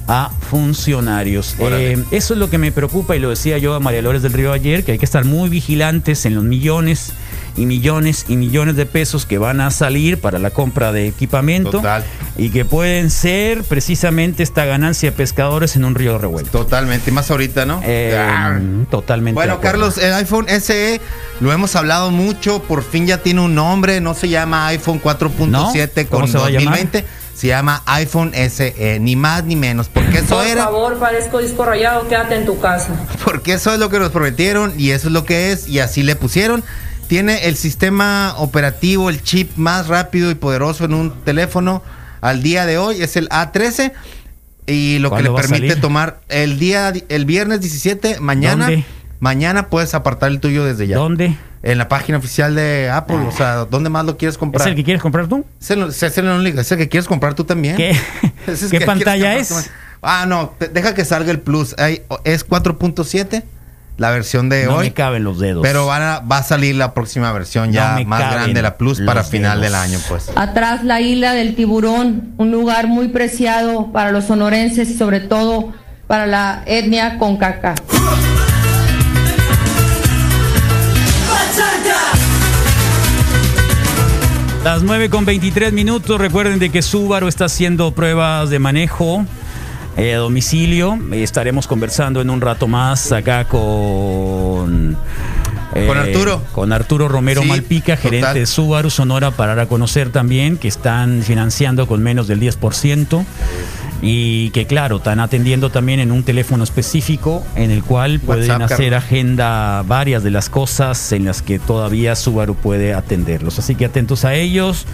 a 0.08 0.30
funcionarios. 0.50 1.54
Eh, 1.58 2.02
eso 2.10 2.34
es 2.34 2.38
lo 2.40 2.50
que 2.50 2.58
me 2.58 2.72
preocupa 2.72 3.14
y 3.16 3.18
lo 3.20 3.30
decía 3.30 3.58
yo 3.58 3.74
a 3.74 3.80
María 3.80 4.02
Lores 4.02 4.22
del 4.22 4.32
Río 4.32 4.52
ayer, 4.52 4.84
que 4.84 4.92
hay 4.92 4.98
que 4.98 5.04
estar 5.04 5.24
muy 5.24 5.48
vigilantes 5.48 6.26
en 6.26 6.34
los 6.34 6.44
millones 6.44 7.12
y 7.56 7.66
millones 7.66 8.24
y 8.28 8.36
millones 8.36 8.76
de 8.76 8.86
pesos 8.86 9.26
que 9.26 9.36
van 9.36 9.60
a 9.60 9.70
salir 9.70 10.18
para 10.18 10.38
la 10.38 10.48
compra 10.50 10.90
de 10.90 11.06
equipamiento 11.06 11.70
Total. 11.70 12.02
y 12.38 12.48
que 12.48 12.64
pueden 12.64 13.10
ser 13.10 13.62
precisamente 13.64 14.42
esta 14.42 14.64
ganancia 14.64 15.10
de 15.10 15.16
pescadores 15.16 15.76
en 15.76 15.84
un 15.84 15.94
río 15.94 16.16
revuelto. 16.16 16.50
Totalmente. 16.60 17.10
Más 17.12 17.30
ahorita, 17.30 17.66
¿no? 17.66 17.80
Eh, 17.84 18.16
Ah. 18.18 18.58
totalmente. 18.90 19.34
Bueno. 19.34 19.60
Carlos, 19.60 19.98
el 19.98 20.14
iPhone 20.14 20.46
SE 20.48 21.00
lo 21.40 21.52
hemos 21.52 21.76
hablado 21.76 22.10
mucho, 22.10 22.62
por 22.62 22.82
fin 22.82 23.06
ya 23.06 23.18
tiene 23.18 23.42
un 23.42 23.54
nombre, 23.54 24.00
no 24.00 24.14
se 24.14 24.30
llama 24.30 24.66
iPhone 24.68 24.98
4.7 24.98 26.04
¿No? 26.04 26.10
¿Cómo 26.10 26.20
con 26.22 26.32
se 26.32 26.38
va 26.38 26.46
a 26.46 26.50
llamar? 26.50 26.78
2020, 26.78 27.04
se 27.34 27.46
llama 27.48 27.82
iPhone 27.86 28.32
SE, 28.34 28.98
ni 29.00 29.16
más 29.16 29.44
ni 29.44 29.56
menos, 29.56 29.88
porque 29.88 30.18
eso 30.18 30.36
Por 30.36 30.46
era, 30.46 30.64
favor, 30.64 30.98
parezco 30.98 31.38
disco 31.38 31.64
rayado, 31.64 32.06
quédate 32.09 32.36
en 32.36 32.44
tu 32.46 32.60
casa. 32.60 32.94
porque 33.24 33.54
eso 33.54 33.72
es 33.72 33.78
lo 33.80 33.88
que 33.88 33.98
nos 33.98 34.10
prometieron 34.10 34.72
y 34.78 34.90
eso 34.90 35.09
es 35.09 35.12
lo 35.12 35.24
que 35.24 35.52
es 35.52 35.66
y 35.68 35.78
así 35.80 36.02
le 36.02 36.14
pusieron. 36.16 36.62
Tiene 37.09 37.46
el 37.48 37.56
sistema 37.56 38.34
operativo, 38.38 39.10
el 39.10 39.22
chip 39.22 39.56
más 39.56 39.88
rápido 39.88 40.30
y 40.30 40.34
poderoso 40.34 40.84
en 40.84 40.94
un 40.94 41.10
teléfono 41.24 41.82
al 42.20 42.42
día 42.42 42.64
de 42.66 42.78
hoy 42.78 43.02
es 43.02 43.16
el 43.16 43.28
A13 43.28 43.92
y 44.66 44.98
lo 45.00 45.10
que 45.10 45.16
le 45.22 45.28
¿Cuándo 45.30 45.32
va 45.34 45.40
a 45.40 45.42
permite 45.42 45.76
tomar 45.76 46.20
el 46.28 46.59
día 46.59 46.92
el 47.09 47.24
viernes 47.24 47.60
17 47.60 48.20
mañana 48.20 48.66
¿Dónde? 48.66 48.84
mañana 49.20 49.68
puedes 49.68 49.92
apartar 49.94 50.30
el 50.30 50.38
tuyo 50.40 50.64
desde 50.64 50.86
ya. 50.86 50.96
¿Dónde? 50.96 51.36
En 51.64 51.78
la 51.78 51.89
página 51.89 52.18
oficial 52.18 52.55
de 52.56 52.90
Apple, 52.90 53.16
o 53.18 53.30
sea, 53.30 53.66
¿dónde 53.66 53.89
más 53.89 54.05
lo 54.05 54.16
quieres 54.16 54.34
¿Es 54.34 54.39
comprar? 54.39 54.66
el 54.68 54.74
que 54.74 54.82
quieres 54.82 55.01
comprar 55.01 55.28
tú? 55.28 55.44
Es 55.60 55.70
el, 55.70 55.82
es 55.84 56.18
el 56.18 56.26
único- 56.28 56.60
es 56.60 56.72
el 56.72 56.78
que 56.78 56.89
quieres 56.89 57.06
comprar 57.06 57.34
tú 57.34 57.44
también. 57.44 57.76
¿Qué, 57.76 57.90
es 58.48 58.64
¿Qué 58.68 58.78
que 58.80 58.84
pantalla 58.86 59.36
es? 59.36 59.70
Ah, 60.02 60.24
no, 60.26 60.55
te- 60.59 60.66
deja 60.68 60.93
que 60.94 61.05
salga 61.05 61.30
el 61.30 61.39
Plus. 61.39 61.76
Hay- 61.78 62.02
es 62.24 62.44
4.7, 62.48 63.44
la 63.97 64.10
versión 64.10 64.48
de 64.48 64.64
No 64.66 64.78
hoy. 64.78 64.86
me 64.89 64.93
caben 64.93 65.22
los 65.22 65.39
dedos. 65.39 65.62
Pero 65.62 65.86
van 65.86 66.02
a- 66.02 66.18
va 66.18 66.39
a 66.39 66.43
salir 66.43 66.74
la 66.74 66.94
próxima 66.94 67.30
versión 67.32 67.68
No 67.68 67.74
ya 67.74 68.01
más 68.06 68.32
grande, 68.32 68.60
la 68.60 68.76
Plus, 68.76 69.01
para 69.01 69.22
final 69.22 69.60
dedos. 69.60 69.72
del 69.72 69.80
año, 69.80 69.98
pues. 70.09 70.32
Atrás 70.34 70.82
la 70.82 71.01
isla 71.01 71.32
del 71.32 71.55
tiburón, 71.55 72.32
un 72.39 72.51
lugar 72.51 72.89
muy 72.89 73.06
preciado 73.06 73.93
para 73.93 74.10
los 74.10 74.24
sonorenses 74.24 74.90
y 74.90 74.98
sobre 74.98 75.20
todo 75.20 75.72
para 76.09 76.26
la 76.26 76.64
etnia 76.66 77.18
concaca. 77.18 77.76
Las 84.64 84.82
9 84.82 85.10
con 85.10 85.24
23 85.24 85.72
minutos. 85.72 86.20
Recuerden 86.20 86.59
de 86.59 86.70
que 86.70 86.82
Subaru 86.82 87.26
está 87.28 87.47
haciendo 87.47 87.90
pruebas 87.93 88.48
de 88.48 88.59
manejo 88.60 89.24
eh, 89.97 90.14
a 90.14 90.18
domicilio. 90.18 90.98
Estaremos 91.12 91.66
conversando 91.66 92.20
en 92.20 92.30
un 92.30 92.40
rato 92.40 92.68
más 92.68 93.10
acá 93.10 93.44
con. 93.44 94.97
eh, 95.74 95.86
Con 95.89 95.98
Arturo. 95.98 96.43
Con 96.52 96.72
Arturo 96.72 97.09
Romero 97.09 97.43
Sí, 97.43 97.48
Malpica, 97.48 97.97
gerente 97.97 98.20
total. 98.20 98.34
de 98.36 98.47
Subaru 98.47 98.90
Sonora, 98.90 99.32
para 99.32 99.56
dar 99.56 99.64
a 99.64 99.68
conocer 99.68 100.10
también 100.10 100.56
que 100.56 100.68
están 100.68 101.22
financiando 101.22 101.89
con 101.89 102.01
menos 102.02 102.28
del 102.28 102.39
10%. 102.40 103.24
Y 104.02 104.50
que 104.50 104.66
claro, 104.66 104.96
están 104.96 105.20
atendiendo 105.20 105.70
también 105.70 106.00
en 106.00 106.10
un 106.10 106.24
teléfono 106.24 106.64
específico 106.64 107.44
en 107.54 107.70
el 107.70 107.84
cual 107.84 108.18
pueden 108.18 108.50
WhatsApp, 108.50 108.72
hacer 108.72 108.94
agenda 108.96 109.82
varias 109.86 110.24
de 110.24 110.32
las 110.32 110.50
cosas 110.50 111.12
en 111.12 111.24
las 111.24 111.40
que 111.40 111.60
todavía 111.60 112.16
Subaru 112.16 112.56
puede 112.56 112.94
atenderlos. 112.94 113.60
Así 113.60 113.76
que 113.76 113.84
atentos 113.84 114.24
a 114.24 114.34
ellos. 114.34 114.86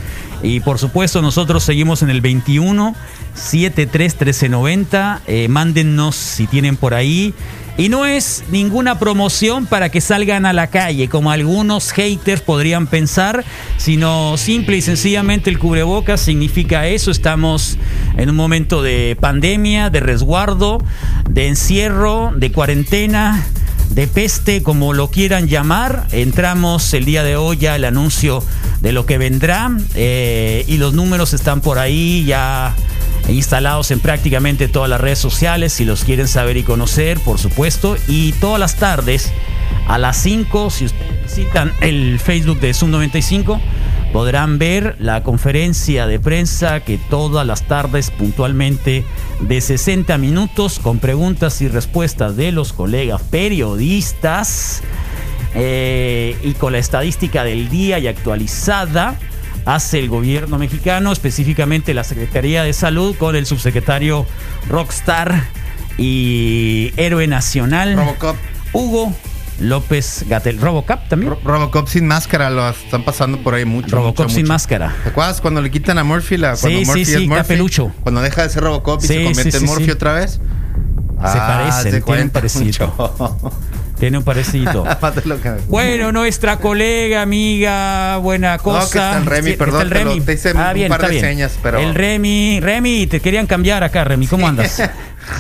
Y 0.43 0.61
por 0.61 0.79
supuesto, 0.79 1.23
nosotros 1.23 1.65
seguimos 1.65 2.03
en 2.03 2.11
el 2.11 2.21
21 2.21 2.95
73 3.35 4.13
1390. 4.13 5.23
Eh, 5.27 5.49
mándennos 5.49 6.17
si 6.17 6.47
tienen 6.47 6.77
por 6.77 6.95
ahí. 6.95 7.35
Y 7.77 7.89
no 7.91 8.07
es 8.07 8.43
ninguna 8.51 8.99
promoción 8.99 9.67
para 9.67 9.89
que 9.89 10.01
salgan 10.01 10.47
a 10.47 10.53
la 10.53 10.67
calle, 10.67 11.09
como 11.09 11.31
algunos 11.31 11.93
haters 11.93 12.41
podrían 12.41 12.89
pensar, 12.89 13.45
sino 13.77 14.37
simple 14.37 14.79
y 14.79 14.83
sencillamente 14.83 15.49
el 15.49 15.61
cubrebocas 15.61 16.21
significa 16.21 16.89
eso. 16.89 17.13
Estamos 17.13 17.79
en 18.17 18.31
un 18.31 18.35
momento 18.35 18.83
de 18.83 19.17
pandemia, 19.21 19.91
de 19.91 20.01
resguardo, 20.01 20.83
de 21.31 21.47
encierro, 21.47 22.33
de 22.35 22.51
cuarentena 22.51 23.47
de 23.91 24.07
peste, 24.07 24.63
como 24.63 24.93
lo 24.93 25.11
quieran 25.11 25.49
llamar. 25.49 26.07
Entramos 26.13 26.93
el 26.95 27.05
día 27.05 27.23
de 27.23 27.37
hoy 27.37 27.57
ya 27.59 27.75
anuncio 27.75 28.43
de 28.81 28.93
lo 28.93 29.07
que 29.07 29.19
vendrá 29.19 29.71
eh, 29.95 30.65
y 30.69 30.79
los 30.79 30.95
números 30.95 31.33
están 31.35 31.61
por 31.61 31.79
ahí 31.79 32.25
ya 32.25 32.75
instalados 33.29 33.91
en 33.91 34.01
prácticamente 34.01 34.69
todas 34.69 34.89
las 34.89 35.01
redes 35.01 35.19
sociales 35.19 35.73
si 35.73 35.85
los 35.85 36.05
quieren 36.05 36.29
saber 36.29 36.57
y 36.57 36.63
conocer, 36.63 37.19
por 37.21 37.39
supuesto. 37.39 37.97
Y 38.07 38.33
todas 38.33 38.61
las 38.61 38.77
tardes 38.77 39.33
a 39.87 39.99
las 39.99 40.17
5, 40.19 40.71
si 40.71 40.87
ustedes 40.87 41.23
visitan 41.23 41.73
el 41.81 42.19
Facebook 42.19 42.61
de 42.61 42.75
Zoom 42.75 42.91
95, 42.91 43.61
podrán 44.13 44.59
ver 44.59 44.97
la 44.99 45.23
conferencia 45.23 46.07
de 46.07 46.19
prensa 46.19 46.81
que 46.81 46.99
todas 46.99 47.47
las 47.47 47.63
tardes 47.63 48.11
puntualmente 48.11 49.05
de 49.41 49.61
60 49.61 50.17
minutos 50.19 50.79
con 50.79 50.99
preguntas 50.99 51.61
y 51.61 51.69
respuestas 51.69 52.37
de 52.37 52.53
los 52.53 52.73
colegas 52.73 53.23
periodistas 53.23 54.83
eh, 55.55 56.37
y 56.43 56.53
con 56.53 56.73
la 56.73 56.79
estadística 56.79 57.45
del 57.45 57.69
día 57.69 57.99
y 57.99 58.07
actualizada 58.07 59.19
hace 59.65 59.99
el 59.99 60.09
gobierno 60.09 60.59
mexicano, 60.59 61.13
específicamente 61.13 61.93
la 61.93 62.05
Secretaría 62.05 62.63
de 62.63 62.73
Salud 62.73 63.15
con 63.17 63.37
el 63.37 63.45
subsecretario 63.45 64.25
Rockstar 64.69 65.45
y 65.99 66.93
héroe 66.97 67.27
nacional 67.27 67.97
Hugo 68.73 69.13
López 69.61 70.25
Gatel. 70.29 70.61
Robocop 70.61 71.09
también. 71.09 71.35
Robocop 71.45 71.89
sin 71.89 72.07
máscara 72.07 72.49
lo 72.51 72.69
están 72.69 73.05
pasando 73.05 73.39
por 73.43 73.55
ahí 73.55 73.65
mucho. 73.65 73.95
Robocop 73.97 74.27
mucho, 74.27 74.35
sin 74.35 74.45
mucho. 74.45 74.53
máscara. 74.53 74.95
¿Te 75.03 75.09
acuerdas 75.11 75.41
cuando 75.41 75.61
le 75.63 75.71
quitan 75.71 75.99
a 75.99 76.05
Murphy 76.05 76.37
la 76.37 76.57
cuando 76.57 76.79
Sí, 76.79 76.85
sí, 76.85 76.87
Murphy 76.87 77.05
sí, 77.05 77.15
es 77.15 77.21
está 77.23 77.35
Murphy? 77.35 77.49
pelucho. 77.49 77.93
Cuando 78.03 78.21
deja 78.23 78.43
de 78.43 78.51
ser 78.51 78.63
Robocop 78.63 78.99
y 79.03 79.07
Sí, 79.07 79.15
se 79.15 79.25
convierte 79.25 79.51
sí, 79.53 79.57
en 79.57 79.61
sí, 79.63 79.67
Murphy 79.67 79.85
sí. 79.87 79.91
otra 79.91 80.13
vez. 80.15 80.31
Se 80.33 80.41
Ah, 81.21 81.65
parecen, 81.73 81.93
se 81.93 82.01
tienen 82.01 82.31
parecido. 82.31 82.65
mucho. 82.65 83.53
Tiene 83.99 84.19
un 84.19 84.25
que- 84.25 85.51
Bueno, 85.69 86.13
nuestra 86.13 86.59
colega, 86.59 87.23
amiga, 87.23 88.17
buena 88.19 88.59
cosa. 88.59 88.79
No, 88.79 88.91
que 88.91 88.99
está 88.99 89.19
el 89.19 89.27
Remy, 89.27 89.51
Sí, 89.51 89.57
perdón, 89.57 89.83
está 89.83 89.83
el 89.83 89.89
te 89.99 90.05
lo- 90.05 90.11
Remy. 90.13 90.25
te 90.25 90.33
hice 90.35 90.53
un 90.53 90.57
ah, 90.59 90.73
bien, 90.73 90.89
par 90.89 91.01
está 91.01 91.07
de 91.09 91.13
bien. 91.15 91.25
señas, 91.25 91.59
pero- 91.63 91.79
El 91.79 91.95
Remy, 91.95 92.61
Remy, 92.61 93.07
te 93.09 93.21
querían 93.21 93.47
cambiar 93.47 93.83
acá, 93.85 94.05
Remy. 94.05 94.27
¿Cómo 94.27 94.47
andas? 94.47 94.83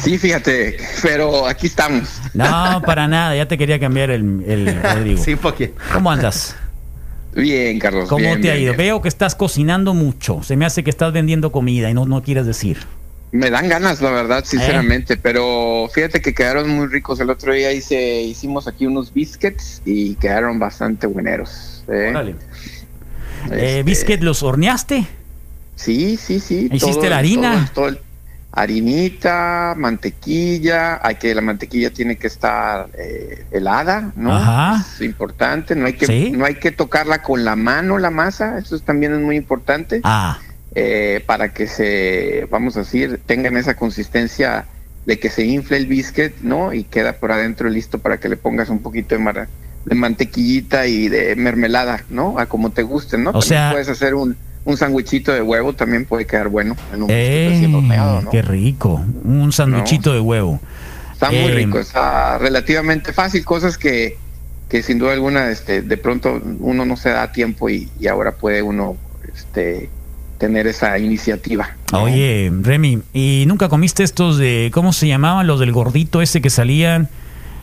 Sí, 0.05 0.18
fíjate, 0.18 0.76
pero 1.02 1.47
aquí 1.47 1.66
estamos. 1.66 2.20
No, 2.35 2.82
para 2.85 3.09
nada, 3.09 3.35
ya 3.35 3.48
te 3.48 3.56
quería 3.56 3.80
cambiar 3.80 4.10
el, 4.10 4.44
el 4.47 4.82
Rodrigo. 4.82 5.24
Sí, 5.24 5.35
porque. 5.35 5.72
¿Cómo 5.94 6.10
andas? 6.10 6.55
Bien, 7.35 7.78
Carlos. 7.78 8.06
¿Cómo 8.06 8.18
bien, 8.22 8.40
te 8.43 8.51
ha 8.51 8.56
ido? 8.56 8.72
bien. 8.74 8.76
Veo 8.76 9.01
que 9.01 9.09
estás 9.09 9.35
cocinando 9.35 9.94
mucho. 9.94 10.43
Se 10.43 10.59
me 10.59 10.66
hace 10.66 10.85
que 10.85 10.90
estás 10.90 11.14
vendiendo 11.14 11.52
comida 11.52 11.89
y 11.90 11.94
no, 11.94 12.05
no 12.05 12.22
quieres 12.22 12.44
decir. 12.44 12.78
Me 13.30 13.50
dan 13.50 13.68
ganas, 13.68 14.00
la 14.00 14.10
verdad, 14.10 14.38
¿Eh? 14.38 14.46
sinceramente, 14.46 15.16
pero 15.18 15.88
fíjate 15.92 16.22
que 16.22 16.32
quedaron 16.32 16.70
muy 16.70 16.86
ricos. 16.86 17.20
El 17.20 17.28
otro 17.30 17.52
día 17.52 17.72
hice, 17.72 18.22
hicimos 18.22 18.66
aquí 18.66 18.86
unos 18.86 19.12
biscuits 19.12 19.82
y 19.84 20.14
quedaron 20.14 20.59
bastante 20.59 21.06
bueneros. 21.06 21.84
¿eh? 21.88 22.09
Órale. 22.10 22.36
Este, 23.44 23.78
Eh, 23.80 23.82
¿Biscuit 23.82 24.22
los 24.22 24.42
horneaste? 24.42 25.06
Sí, 25.76 26.16
sí, 26.16 26.40
sí. 26.40 26.68
¿Hiciste 26.72 26.94
todo- 27.02 27.10
la 27.10 27.18
harina? 27.18 27.70
todo- 27.74 27.74
todo 27.74 27.88
el- 27.88 28.00
harinita, 28.50 29.74
mantequilla, 29.76 30.98
hay 31.06 31.16
que 31.16 31.34
la 31.34 31.42
mantequilla 31.42 31.90
tiene 31.92 32.16
que 32.16 32.26
estar 32.26 32.88
eh, 32.98 33.44
helada, 33.52 34.10
¿no? 34.16 34.34
Ajá. 34.34 34.84
Es 34.94 35.00
importante, 35.02 35.76
no 35.76 35.86
hay 35.86 35.92
que 35.92 36.06
Sí. 36.06 36.30
no 36.34 36.44
hay 36.44 36.55
que 36.56 36.72
tocarla 36.72 37.22
con 37.22 37.44
la 37.44 37.56
mano 37.56 37.98
la 37.98 38.10
masa, 38.10 38.59
eso 38.59 38.74
es- 38.76 38.82
también 38.82 39.12
es 39.14 39.20
muy 39.20 39.36
importante. 39.36 40.00
Ah, 40.02 40.38
eh, 40.74 41.22
para 41.26 41.52
que 41.52 41.66
se, 41.66 42.46
vamos 42.50 42.76
a 42.76 42.80
decir, 42.80 43.20
tengan 43.26 43.56
esa 43.56 43.74
consistencia 43.76 44.66
de 45.06 45.18
que 45.18 45.30
se 45.30 45.44
infle 45.44 45.76
el 45.78 45.86
biscuit, 45.86 46.34
¿no? 46.42 46.72
Y 46.74 46.84
queda 46.84 47.14
por 47.14 47.32
adentro 47.32 47.68
listo 47.70 47.98
para 47.98 48.18
que 48.18 48.28
le 48.28 48.36
pongas 48.36 48.68
un 48.68 48.80
poquito 48.80 49.14
de, 49.14 49.20
mar- 49.22 49.48
de 49.86 49.94
mantequillita 49.94 50.86
y 50.86 51.08
de 51.08 51.34
mermelada, 51.36 52.04
¿no? 52.10 52.38
A 52.38 52.46
como 52.46 52.70
te 52.70 52.82
guste, 52.82 53.16
¿no? 53.16 53.30
O 53.30 53.32
También 53.34 53.48
sea- 53.48 53.70
puedes 53.72 53.88
hacer 53.88 54.14
un, 54.14 54.36
un 54.66 54.76
sándwichito 54.76 55.32
de 55.32 55.40
huevo, 55.40 55.72
también 55.72 56.04
puede 56.04 56.26
quedar 56.26 56.48
bueno 56.48 56.76
en 56.92 57.02
un 57.04 57.10
horneado, 57.76 58.20
¿no? 58.22 58.30
qué 58.30 58.42
rico. 58.42 59.02
Un 59.24 59.50
sanduchito 59.52 60.12
de 60.12 60.20
huevo. 60.20 60.60
Está 61.12 61.30
muy 61.30 61.38
Eh, 61.38 61.54
rico, 61.54 61.78
está 61.78 62.36
relativamente 62.38 63.12
fácil, 63.14 63.44
cosas 63.46 63.78
que, 63.78 64.18
que 64.68 64.82
sin 64.82 64.98
duda 64.98 65.14
alguna 65.14 65.50
este, 65.50 65.80
de 65.80 65.96
pronto 65.96 66.40
uno 66.60 66.84
no 66.84 66.96
se 66.98 67.08
da 67.08 67.32
tiempo 67.32 67.70
y, 67.70 67.88
y 67.98 68.06
ahora 68.08 68.32
puede 68.32 68.60
uno 68.62 68.96
este, 69.34 69.88
tener 70.39 70.66
esa 70.66 70.98
iniciativa. 70.98 71.77
Oye, 71.93 72.51
Remy, 72.62 73.01
¿y 73.12 73.44
nunca 73.47 73.69
comiste 73.69 74.02
estos 74.02 74.39
de, 74.39 74.70
¿cómo 74.73 74.93
se 74.93 75.09
llamaban? 75.09 75.47
Los 75.47 75.60
del 75.60 75.73
gordito 75.73 76.23
ese 76.23 76.40
que 76.40 76.51
salían 76.51 77.09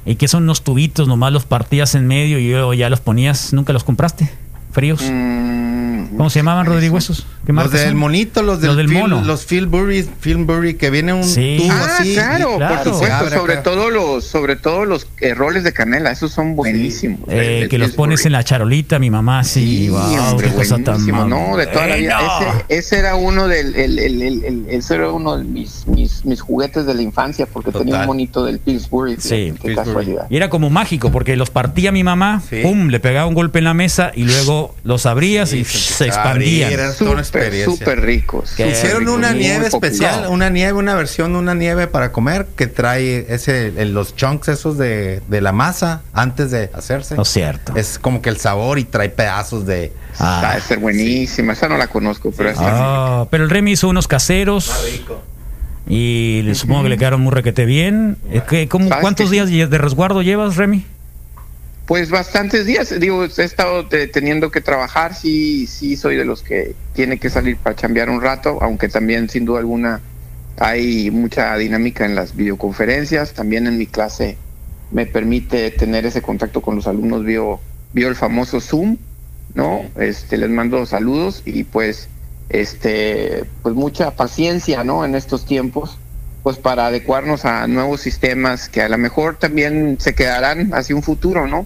y 0.06 0.16
que 0.16 0.28
son 0.28 0.44
unos 0.44 0.64
tubitos, 0.64 1.08
nomás 1.08 1.34
los 1.34 1.46
partías 1.46 1.96
en 1.96 2.06
medio 2.06 2.38
y 2.38 2.52
luego 2.52 2.74
ya 2.74 2.90
los 2.90 3.00
ponías. 3.00 3.54
¿Nunca 3.54 3.74
los 3.74 3.84
compraste? 3.84 4.30
¿Fríos? 4.76 5.02
Mm, 5.10 6.18
¿Cómo 6.18 6.30
se 6.30 6.40
llamaban, 6.40 6.66
Rodrigo, 6.66 6.98
esos? 6.98 7.26
¿Qué 7.46 7.54
Los 7.54 7.72
del 7.72 7.90
son? 7.90 7.98
monito, 7.98 8.42
los 8.42 8.60
del, 8.60 8.68
Los 8.70 8.78
del 8.78 8.88
Phil- 8.90 8.98
mono. 9.00 9.22
los 9.24 9.46
Philbury, 9.46 10.04
Philbury, 10.20 10.74
que 10.76 10.90
viene 10.90 11.14
un 11.14 11.24
Sí. 11.24 11.58
tubo 11.60 11.72
Ah, 11.72 11.98
así. 12.00 12.14
claro, 12.14 12.58
por 12.58 12.84
supuesto, 12.84 13.16
abre 13.16 13.36
sobre 13.38 13.58
todo 13.58 13.90
los, 13.92 14.26
sobre 14.26 14.56
todo 14.56 14.86
los 14.86 15.08
eh, 15.22 15.34
roles 15.34 15.64
de 15.64 15.72
canela, 15.72 16.12
esos 16.12 16.32
son 16.32 16.56
buenísimos. 16.56 17.20
Eh, 17.30 17.62
El- 17.64 17.70
que 17.70 17.76
el 17.78 17.84
los 17.84 17.92
pones 17.92 18.26
en 18.26 18.32
la 18.34 18.44
charolita, 18.44 18.98
mi 19.00 19.10
mamá, 19.12 19.44
sí, 19.44 19.84
Sí, 19.86 19.90
wow, 19.90 20.00
hombre, 20.32 20.50
qué 20.50 20.56
cosa 20.56 20.78
tan 20.80 21.06
no, 21.30 21.56
de 21.58 21.68
toda 21.68 21.88
la 21.88 21.96
vida. 21.98 22.18
Bueno. 22.20 22.64
Ese, 22.68 22.78
ese 22.80 23.00
era 23.00 23.16
uno 23.16 23.48
del, 23.48 23.76
el, 23.76 24.00
el, 24.00 24.22
el, 24.22 24.44
el- 24.44 24.66
ese 24.70 24.96
era 24.96 25.12
uno 25.12 25.38
de 25.38 25.44
mis, 25.44 25.86
mis, 25.88 26.26
mis 26.26 26.42
juguetes 26.42 26.86
de 26.86 26.94
la 26.96 27.02
infancia, 27.02 27.46
porque 27.46 27.72
tenía 27.72 28.00
un 28.02 28.08
monito 28.08 28.44
del 28.44 28.60
Pillsbury. 28.60 29.18
Sí, 29.20 29.54
qué 29.62 29.76
casualidad. 29.76 30.26
Y 30.30 30.38
era 30.38 30.50
como 30.50 30.70
mágico, 30.70 31.12
porque 31.12 31.36
los 31.36 31.50
partía 31.52 31.92
mi 31.92 32.04
mamá, 32.04 32.42
pum, 32.64 32.88
le 32.88 33.00
pegaba 33.00 33.28
un 33.28 33.36
golpe 33.36 33.60
en 33.60 33.66
la 33.66 33.74
mesa 33.76 34.12
y 34.16 34.24
luego 34.24 34.65
los 34.84 35.06
abrías 35.06 35.54
y 35.54 35.64
se, 35.66 36.06
expandían. 36.08 36.72
Era 36.72 36.94
toda 36.94 37.12
una 37.12 37.22
experiencia. 37.22 37.66
Súper 37.66 38.02
ricos. 38.02 38.54
Qué 38.56 38.70
Hicieron 38.70 39.02
rico, 39.02 39.14
una 39.14 39.34
nieve 39.34 39.70
popular. 39.70 39.92
especial, 39.92 40.26
una 40.30 40.50
nieve, 40.50 40.74
una 40.74 40.96
versión 40.96 41.34
de 41.34 41.40
una 41.40 41.54
nieve 41.54 41.88
para 41.88 42.12
comer 42.12 42.48
que 42.56 42.68
trae 42.68 43.26
ese, 43.30 43.74
el- 43.82 43.94
los 43.94 44.16
chunks 44.16 44.48
esos 44.50 44.78
de, 44.78 45.22
de 45.28 45.42
la 45.42 45.52
masa 45.52 46.02
antes 46.14 46.52
de 46.52 46.70
hacerse. 46.74 47.16
No 47.16 47.22
es 47.24 47.30
cierto. 47.30 47.74
Es 47.76 48.00
como 48.00 48.22
que 48.22 48.30
el 48.30 48.38
sabor 48.38 48.80
y 48.80 48.84
trae 48.84 49.10
pedazos 49.10 49.66
de. 49.66 49.92
Ah, 50.20 50.58
buenísima, 50.80 51.54
esa 51.54 51.68
no 51.68 51.78
la 51.78 51.88
conozco, 51.88 52.32
pero 52.36 52.54
Ah, 52.58 53.28
pero 53.30 53.44
el 53.44 53.50
Remy 53.50 53.72
hizo 53.74 53.90
unos 53.90 54.08
caseros. 54.08 54.72
Y 55.88 56.42
le 56.44 56.56
supongo 56.56 56.84
que 56.84 56.90
le 56.90 56.98
quedaron 56.98 57.22
muy 57.22 57.32
requete 57.32 57.66
bien. 57.66 58.18
Es 58.32 58.44
que, 58.44 58.68
¿cómo- 58.68 58.90
¿Sabes 58.90 59.02
¿Cuántos 59.02 59.30
que 59.30 59.44
días 59.46 59.70
de 59.70 59.78
resguardo 59.78 60.22
llevas, 60.24 60.56
Remy? 60.56 60.84
Pues 61.86 62.10
bastantes 62.10 62.66
días, 62.66 63.00
digo, 63.00 63.24
he 63.26 63.44
estado 63.44 63.88
te- 63.88 64.08
teniendo 64.08 64.50
que 64.50 64.60
trabajar, 64.60 65.14
sí, 65.14 65.68
sí 65.68 65.96
soy 65.96 66.16
de 66.16 66.26
los 66.26 66.42
que 66.42 66.76
tiene 66.94 67.20
que 67.20 67.30
salir 67.30 67.58
para 67.58 67.76
chambear 67.76 68.10
un 68.10 68.22
rato, 68.22 68.58
aunque 68.62 68.90
también 68.90 69.30
sin 69.30 69.46
duda 69.46 69.60
alguna 69.60 70.02
hay 70.58 71.12
mucha 71.12 71.56
dinámica 71.58 72.06
en 72.06 72.16
las 72.16 72.36
videoconferencias, 72.36 73.34
también 73.34 73.68
en 73.68 73.78
mi 73.78 73.86
clase 73.86 74.38
me 74.90 75.06
permite 75.06 75.70
tener 75.72 76.06
ese 76.08 76.22
contacto 76.24 76.62
con 76.62 76.76
los 76.76 76.88
alumnos, 76.88 77.24
vio, 77.24 77.60
vio 77.94 78.08
el 78.08 78.16
famoso 78.16 78.62
Zoom, 78.62 78.98
¿no? 79.54 79.82
Este, 80.00 80.38
les 80.38 80.50
mando 80.50 80.86
saludos 80.88 81.44
y 81.46 81.66
pues, 81.66 82.10
este, 82.50 83.44
pues 83.62 83.76
mucha 83.76 84.16
paciencia, 84.16 84.84
¿no? 84.84 85.06
En 85.06 85.14
estos 85.14 85.46
tiempos 85.46 86.00
pues 86.42 86.58
para 86.58 86.86
adecuarnos 86.88 87.44
a 87.44 87.66
nuevos 87.68 88.02
sistemas 88.02 88.70
que 88.70 88.84
a 88.84 88.88
lo 88.90 89.00
mejor 89.00 89.38
también 89.38 89.98
se 90.00 90.14
quedarán 90.14 90.76
hacia 90.76 90.96
un 90.96 91.02
futuro, 91.02 91.48
¿no? 91.48 91.66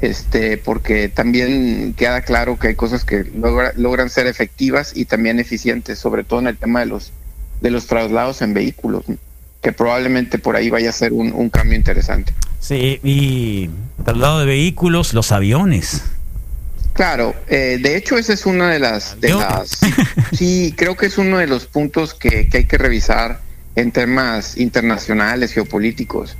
Este, 0.00 0.56
porque 0.56 1.08
también 1.10 1.92
queda 1.94 2.22
claro 2.22 2.58
que 2.58 2.68
hay 2.68 2.74
cosas 2.74 3.04
que 3.04 3.24
logra- 3.34 3.74
logran 3.76 4.08
ser 4.08 4.26
efectivas 4.26 4.92
y 4.94 5.04
también 5.04 5.38
eficientes, 5.38 5.98
sobre 5.98 6.24
todo 6.24 6.40
en 6.40 6.46
el 6.46 6.56
tema 6.56 6.80
de 6.80 6.86
los 6.86 7.12
de 7.60 7.70
los 7.70 7.86
traslados 7.86 8.40
en 8.40 8.54
vehículos, 8.54 9.04
que 9.60 9.72
probablemente 9.72 10.38
por 10.38 10.56
ahí 10.56 10.70
vaya 10.70 10.88
a 10.88 10.92
ser 10.92 11.12
un, 11.12 11.30
un 11.34 11.50
cambio 11.50 11.76
interesante. 11.76 12.32
Sí, 12.60 12.98
y 13.04 13.68
traslado 14.02 14.40
de 14.40 14.46
vehículos, 14.46 15.12
los 15.12 15.32
aviones. 15.32 16.02
Claro, 16.94 17.34
eh, 17.48 17.78
de 17.82 17.96
hecho 17.96 18.16
esa 18.16 18.32
es 18.32 18.46
una 18.46 18.70
de 18.70 18.78
las, 18.78 19.20
de 19.20 19.34
las 19.34 19.78
sí, 20.32 20.74
creo 20.76 20.96
que 20.96 21.06
es 21.06 21.18
uno 21.18 21.36
de 21.36 21.46
los 21.46 21.66
puntos 21.66 22.14
que, 22.14 22.48
que 22.48 22.58
hay 22.58 22.64
que 22.64 22.78
revisar 22.78 23.42
en 23.76 23.92
temas 23.92 24.56
internacionales, 24.56 25.52
geopolíticos. 25.52 26.38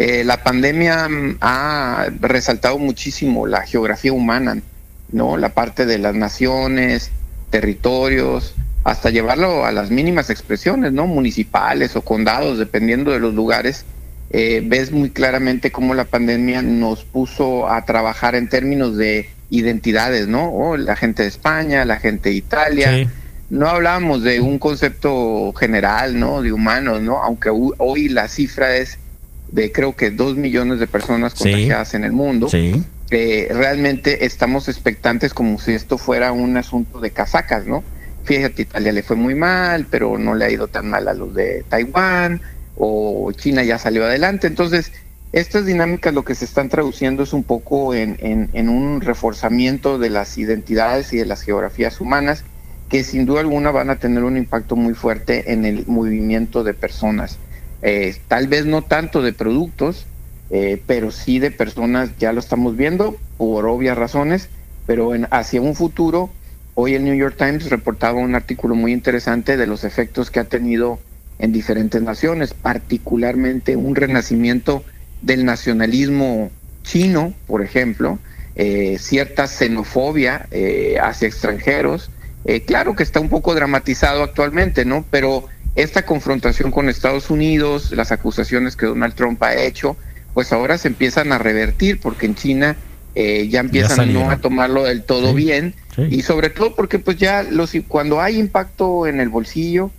Eh, 0.00 0.22
la 0.22 0.44
pandemia 0.44 1.08
mm, 1.08 1.38
ha 1.40 2.06
resaltado 2.20 2.78
muchísimo 2.78 3.48
la 3.48 3.66
geografía 3.66 4.12
humana, 4.12 4.62
¿no? 5.10 5.36
La 5.36 5.48
parte 5.54 5.86
de 5.86 5.98
las 5.98 6.14
naciones, 6.14 7.10
territorios, 7.50 8.54
hasta 8.84 9.10
llevarlo 9.10 9.66
a 9.66 9.72
las 9.72 9.90
mínimas 9.90 10.30
expresiones, 10.30 10.92
¿no? 10.92 11.08
Municipales 11.08 11.96
o 11.96 12.02
condados, 12.02 12.60
dependiendo 12.60 13.10
de 13.10 13.18
los 13.18 13.34
lugares. 13.34 13.84
Eh, 14.30 14.62
ves 14.64 14.92
muy 14.92 15.10
claramente 15.10 15.72
cómo 15.72 15.94
la 15.94 16.04
pandemia 16.04 16.62
nos 16.62 17.02
puso 17.02 17.68
a 17.68 17.84
trabajar 17.84 18.36
en 18.36 18.48
términos 18.48 18.96
de 18.96 19.28
identidades, 19.50 20.28
¿no? 20.28 20.48
Oh, 20.52 20.76
la 20.76 20.94
gente 20.94 21.24
de 21.24 21.28
España, 21.28 21.84
la 21.84 21.96
gente 21.96 22.28
de 22.28 22.36
Italia. 22.36 22.94
Sí. 22.94 23.08
No 23.50 23.66
hablábamos 23.66 24.22
de 24.22 24.40
un 24.40 24.60
concepto 24.60 25.52
general, 25.54 26.20
¿no? 26.20 26.40
De 26.40 26.52
humanos, 26.52 27.02
¿no? 27.02 27.20
Aunque 27.20 27.50
hoy 27.50 28.08
la 28.10 28.28
cifra 28.28 28.76
es 28.76 29.00
de 29.48 29.72
creo 29.72 29.94
que 29.96 30.10
dos 30.10 30.36
millones 30.36 30.78
de 30.78 30.86
personas 30.86 31.32
Sí. 31.32 31.44
contagiadas 31.44 31.94
en 31.94 32.04
el 32.04 32.12
mundo. 32.12 32.48
Sí. 32.48 32.82
Eh, 33.10 33.48
realmente 33.50 34.26
estamos 34.26 34.68
expectantes 34.68 35.32
como 35.32 35.58
si 35.58 35.72
esto 35.72 35.96
fuera 35.96 36.32
un 36.32 36.56
asunto 36.56 37.00
de 37.00 37.10
casacas, 37.10 37.66
¿no? 37.66 37.82
Fíjate, 38.24 38.62
Italia 38.62 38.92
le 38.92 39.02
fue 39.02 39.16
muy 39.16 39.34
mal, 39.34 39.86
pero 39.90 40.18
no 40.18 40.34
le 40.34 40.44
ha 40.44 40.50
ido 40.50 40.68
tan 40.68 40.90
mal 40.90 41.08
a 41.08 41.14
los 41.14 41.34
de 41.34 41.64
Taiwán, 41.68 42.42
o 42.76 43.32
China 43.32 43.64
ya 43.64 43.78
salió 43.78 44.04
adelante. 44.04 44.46
Entonces, 44.46 44.92
estas 45.32 45.64
dinámicas 45.64 46.12
lo 46.12 46.24
que 46.24 46.34
se 46.34 46.44
están 46.44 46.68
traduciendo 46.68 47.22
es 47.22 47.32
un 47.32 47.42
poco 47.44 47.94
en, 47.94 48.16
en- 48.20 48.50
en 48.52 48.68
un 48.68 49.00
reforzamiento 49.00 49.98
de 49.98 50.10
las 50.10 50.36
identidades 50.36 51.12
y 51.14 51.16
de 51.16 51.24
las 51.26 51.40
geografías 51.42 52.00
humanas 52.02 52.44
que 52.90 53.04
sin 53.04 53.24
duda 53.26 53.40
alguna 53.40 53.70
van 53.70 53.90
a 53.90 53.96
tener 53.96 54.24
un 54.24 54.36
impacto 54.36 54.76
muy 54.76 54.94
fuerte 54.94 55.52
en 55.52 55.64
el 55.66 55.84
movimiento 55.86 56.64
de 56.64 56.72
personas. 56.74 57.38
Eh, 57.82 58.16
tal 58.28 58.48
vez 58.48 58.66
no 58.66 58.82
tanto 58.82 59.22
de 59.22 59.32
productos, 59.32 60.06
eh, 60.50 60.82
pero 60.86 61.10
sí 61.10 61.38
de 61.38 61.50
personas, 61.50 62.10
ya 62.18 62.32
lo 62.32 62.40
estamos 62.40 62.76
viendo 62.76 63.16
por 63.36 63.66
obvias 63.66 63.96
razones, 63.96 64.48
pero 64.86 65.14
en, 65.14 65.28
hacia 65.30 65.60
un 65.60 65.74
futuro, 65.74 66.30
hoy 66.74 66.94
el 66.94 67.04
New 67.04 67.14
York 67.14 67.36
Times 67.36 67.70
reportaba 67.70 68.18
un 68.18 68.34
artículo 68.34 68.74
muy 68.74 68.92
interesante 68.92 69.56
de 69.56 69.66
los 69.66 69.84
efectos 69.84 70.30
que 70.30 70.40
ha 70.40 70.44
tenido 70.44 70.98
en 71.38 71.52
diferentes 71.52 72.02
naciones, 72.02 72.54
particularmente 72.54 73.76
un 73.76 73.94
renacimiento 73.94 74.84
del 75.22 75.44
nacionalismo 75.44 76.50
chino, 76.82 77.34
por 77.46 77.62
ejemplo, 77.62 78.18
eh, 78.54 78.96
cierta 78.98 79.46
xenofobia 79.46 80.46
eh, 80.50 80.96
hacia 81.00 81.28
extranjeros. 81.28 82.10
Eh, 82.44 82.64
claro 82.64 82.96
que 82.96 83.02
está 83.02 83.20
un 83.20 83.28
poco 83.28 83.54
dramatizado 83.54 84.22
actualmente, 84.22 84.84
¿no? 84.84 85.04
Pero 85.10 85.44
esta 85.82 86.04
confrontación 86.04 86.70
con 86.70 86.88
Estados 86.88 87.30
Unidos, 87.30 87.92
las 87.92 88.10
acusaciones 88.12 88.76
que 88.76 88.86
Donald 88.86 89.14
Trump 89.14 89.42
ha 89.42 89.54
hecho, 89.54 89.96
pues 90.34 90.52
ahora 90.52 90.76
se 90.78 90.88
empiezan 90.88 91.32
a 91.32 91.38
revertir 91.38 92.00
porque 92.00 92.26
en 92.26 92.34
China 92.34 92.76
eh, 93.14 93.48
ya 93.48 93.60
empiezan 93.60 94.12
no 94.12 94.30
a 94.30 94.36
tomarlo 94.38 94.84
del 94.84 95.02
todo 95.02 95.30
Sí, 95.30 95.34
bien. 95.36 95.74
sí. 95.94 96.02
y 96.10 96.22
sobre 96.22 96.50
todo 96.50 96.74
porque 96.74 96.98
pues 96.98 97.16
ya 97.16 97.42
los 97.42 97.72
cuando 97.88 98.20
hay 98.20 98.38
impacto 98.38 99.06
en 99.06 99.20
el 99.20 99.28
bolsillo 99.28 99.90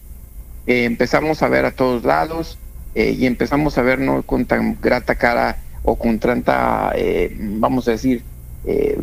eh, 0.68 0.86
empezamos 0.86 1.42
a 1.44 1.48
ver 1.50 1.66
a 1.66 1.72
todos 1.72 2.04
lados 2.04 2.58
eh, 2.96 3.16
y 3.18 3.26
empezamos 3.26 3.78
a 3.78 3.82
ver 3.82 4.00
no 4.00 4.22
con 4.24 4.46
tan 4.46 4.78
grata 4.82 5.16
cara 5.16 5.58
o 5.84 5.96
con 5.98 6.20
tanta 6.20 6.92
eh, 6.96 7.36
vamos 7.40 7.88
a 7.88 7.92
decir 7.92 8.22
eh, 8.66 9.00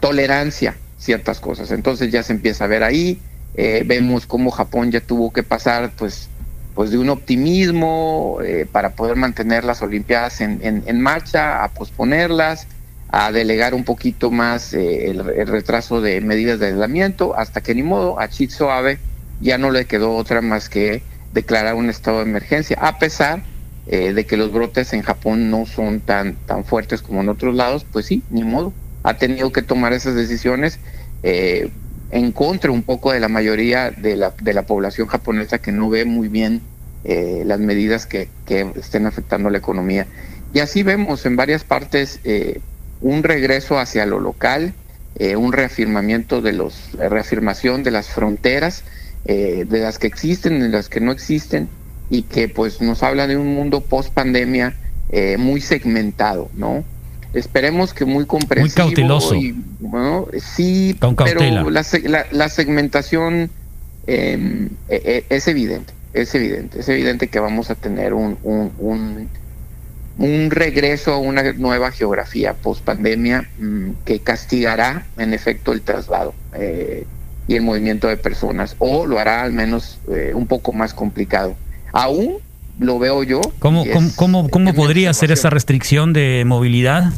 tolerancia 0.00 0.76
ciertas 0.98 1.40
cosas. 1.40 1.70
Entonces 1.72 2.10
ya 2.10 2.22
se 2.22 2.32
empieza 2.32 2.64
a 2.64 2.68
ver 2.68 2.82
ahí 2.82 3.18
eh, 3.56 3.84
vemos 3.86 4.26
cómo 4.26 4.50
Japón 4.52 4.92
ya 4.92 5.00
tuvo 5.02 5.32
que 5.32 5.42
pasar 5.44 5.94
pues 5.96 6.30
pues 6.74 6.90
de 6.90 6.98
un 6.98 7.08
optimismo 7.10 8.38
eh, 8.44 8.66
para 8.70 8.94
poder 8.96 9.16
mantener 9.16 9.64
las 9.64 9.82
Olimpiadas 9.82 10.42
en, 10.42 10.60
en- 10.62 11.00
marcha, 11.00 11.64
a 11.64 11.72
posponerlas, 11.74 12.68
a 13.08 13.32
delegar 13.32 13.74
un 13.74 13.84
poquito 13.84 14.30
más 14.30 14.74
eh, 14.74 15.10
el, 15.10 15.24
retraso 15.48 16.02
de 16.02 16.20
medidas 16.20 16.60
de 16.60 16.66
aislamiento, 16.68 17.34
hasta 17.36 17.62
que 17.62 17.74
ni 17.74 17.82
modo, 17.82 18.20
a 18.20 18.26
Shinzo 18.26 18.70
Abe 18.70 19.00
ya 19.38 19.58
no 19.58 19.70
le 19.70 19.86
quedó 19.86 20.14
otra 20.16 20.42
más 20.42 20.68
que 20.68 21.08
declarar 21.32 21.76
un 21.76 21.88
estado 21.90 22.18
de 22.18 22.24
emergencia, 22.24 22.76
a 22.80 22.98
pesar 22.98 23.48
eh, 23.86 24.12
de 24.12 24.26
que 24.26 24.36
los 24.36 24.52
brotes 24.52 24.92
en 24.92 25.02
Japón 25.02 25.50
no 25.50 25.64
son 25.66 26.02
tan, 26.02 26.36
tan 26.44 26.64
fuertes 26.66 27.02
como 27.02 27.22
en 27.22 27.30
otros 27.30 27.54
lados, 27.54 27.86
pues 27.90 28.06
sí, 28.06 28.26
ni 28.30 28.44
modo, 28.44 28.76
ha 29.02 29.16
tenido 29.18 29.50
que 29.52 29.62
tomar 29.62 29.94
esas 29.94 30.14
decisiones. 30.14 30.80
En 32.10 32.32
contra 32.32 32.70
un 32.70 32.82
poco 32.82 33.12
de 33.12 33.20
la 33.20 33.28
mayoría 33.28 33.90
de 33.90 34.16
la, 34.16 34.34
de 34.40 34.54
la 34.54 34.62
población 34.62 35.08
japonesa 35.08 35.58
que 35.58 35.72
no 35.72 35.88
ve 35.88 36.04
muy 36.04 36.28
bien 36.28 36.62
eh, 37.04 37.42
las 37.44 37.60
medidas 37.60 38.06
que, 38.06 38.28
que 38.44 38.70
estén 38.76 39.06
afectando 39.06 39.50
la 39.50 39.58
economía. 39.58 40.06
Y 40.56 40.60
así 40.60 40.82
vemos 40.82 41.26
en 41.26 41.36
varias 41.36 41.64
partes 41.64 42.20
eh, 42.24 42.60
un 43.00 43.22
regreso 43.22 43.78
hacia 43.78 44.06
lo 44.06 44.20
local, 44.20 44.72
eh, 45.16 45.36
un 45.36 45.52
reafirmamiento 45.52 46.40
de 46.40 46.52
los, 46.52 46.92
reafirmación 46.92 47.82
de 47.82 47.90
las 47.90 48.08
fronteras, 48.08 48.82
eh, 49.26 49.66
de 49.68 49.80
las 49.80 49.98
que 49.98 50.06
existen, 50.06 50.60
de 50.60 50.68
las 50.68 50.88
que 50.88 51.00
no 51.00 51.12
existen, 51.12 51.68
y 52.08 52.22
que 52.22 52.48
pues 52.48 52.80
nos 52.80 53.02
habla 53.02 53.26
de 53.26 53.36
un 53.36 53.54
mundo 53.54 53.82
post 53.82 54.14
pandemia 54.14 54.76
muy 55.38 55.60
segmentado, 55.60 56.50
¿no? 56.54 56.84
Esperemos 57.32 57.92
que 57.92 58.04
muy 58.04 58.24
comprensivo. 58.26 58.74
cauteloso. 58.74 59.34
y, 59.34 59.54
bueno, 59.80 60.26
sí, 60.38 60.96
Con 61.00 61.14
pero 61.16 61.40
la, 61.70 61.84
la- 62.04 62.26
la 62.30 62.48
segmentación 62.48 63.50
eh, 64.06 64.68
es 64.88 65.48
evidente, 65.48 65.92
es 66.14 66.34
evidente, 66.34 66.80
es 66.80 66.88
evidente 66.88 67.28
que 67.28 67.38
vamos 67.40 67.70
a 67.70 67.74
tener 67.74 68.14
un, 68.14 68.38
un, 68.42 68.72
un, 68.78 69.28
un 70.18 70.50
regreso 70.50 71.12
a 71.12 71.18
una 71.18 71.52
nueva 71.52 71.90
geografía 71.90 72.54
post 72.54 72.82
pandemia 72.84 73.48
que 74.04 74.20
castigará 74.20 75.06
en 75.18 75.34
efecto 75.34 75.72
el 75.72 75.82
traslado 75.82 76.32
eh, 76.54 77.04
y 77.48 77.54
el 77.56 77.62
movimiento 77.62 78.08
de 78.08 78.16
personas, 78.16 78.76
o 78.78 79.06
lo 79.06 79.18
hará 79.18 79.42
al 79.42 79.52
menos 79.52 79.98
eh, 80.10 80.32
un 80.34 80.46
poco 80.46 80.72
más 80.72 80.94
complicado. 80.94 81.54
Aún 81.92 82.38
lo 82.78 82.98
veo 82.98 83.22
yo. 83.22 83.40
¿Cómo, 83.58 83.84
cómo, 83.92 84.10
cómo, 84.16 84.48
cómo 84.48 84.74
podría 84.74 85.12
ser 85.12 85.32
esa 85.32 85.50
restricción 85.50 86.12
de 86.12 86.44
movilidad? 86.46 87.12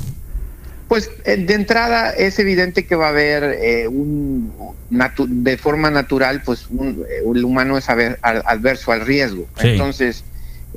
Pues 0.89 1.11
eh, 1.25 1.37
de 1.37 1.55
entrada 1.55 2.11
es 2.11 2.39
evidente 2.39 2.87
que 2.87 2.97
va 2.97 3.07
a 3.07 3.11
haber 3.11 3.45
eh, 3.45 3.89
un 3.89 4.53
de 4.91 5.59
forma 5.59 5.91
natural, 5.91 6.43
pues 6.43 6.67
un, 6.71 7.05
eh, 7.09 7.23
el 7.31 7.45
humano 7.45 7.77
es 7.77 7.89
adverso 7.91 8.93
al 8.93 9.03
riesgo. 9.03 9.47
Sí. 9.61 9.69
Entonces, 9.69 10.25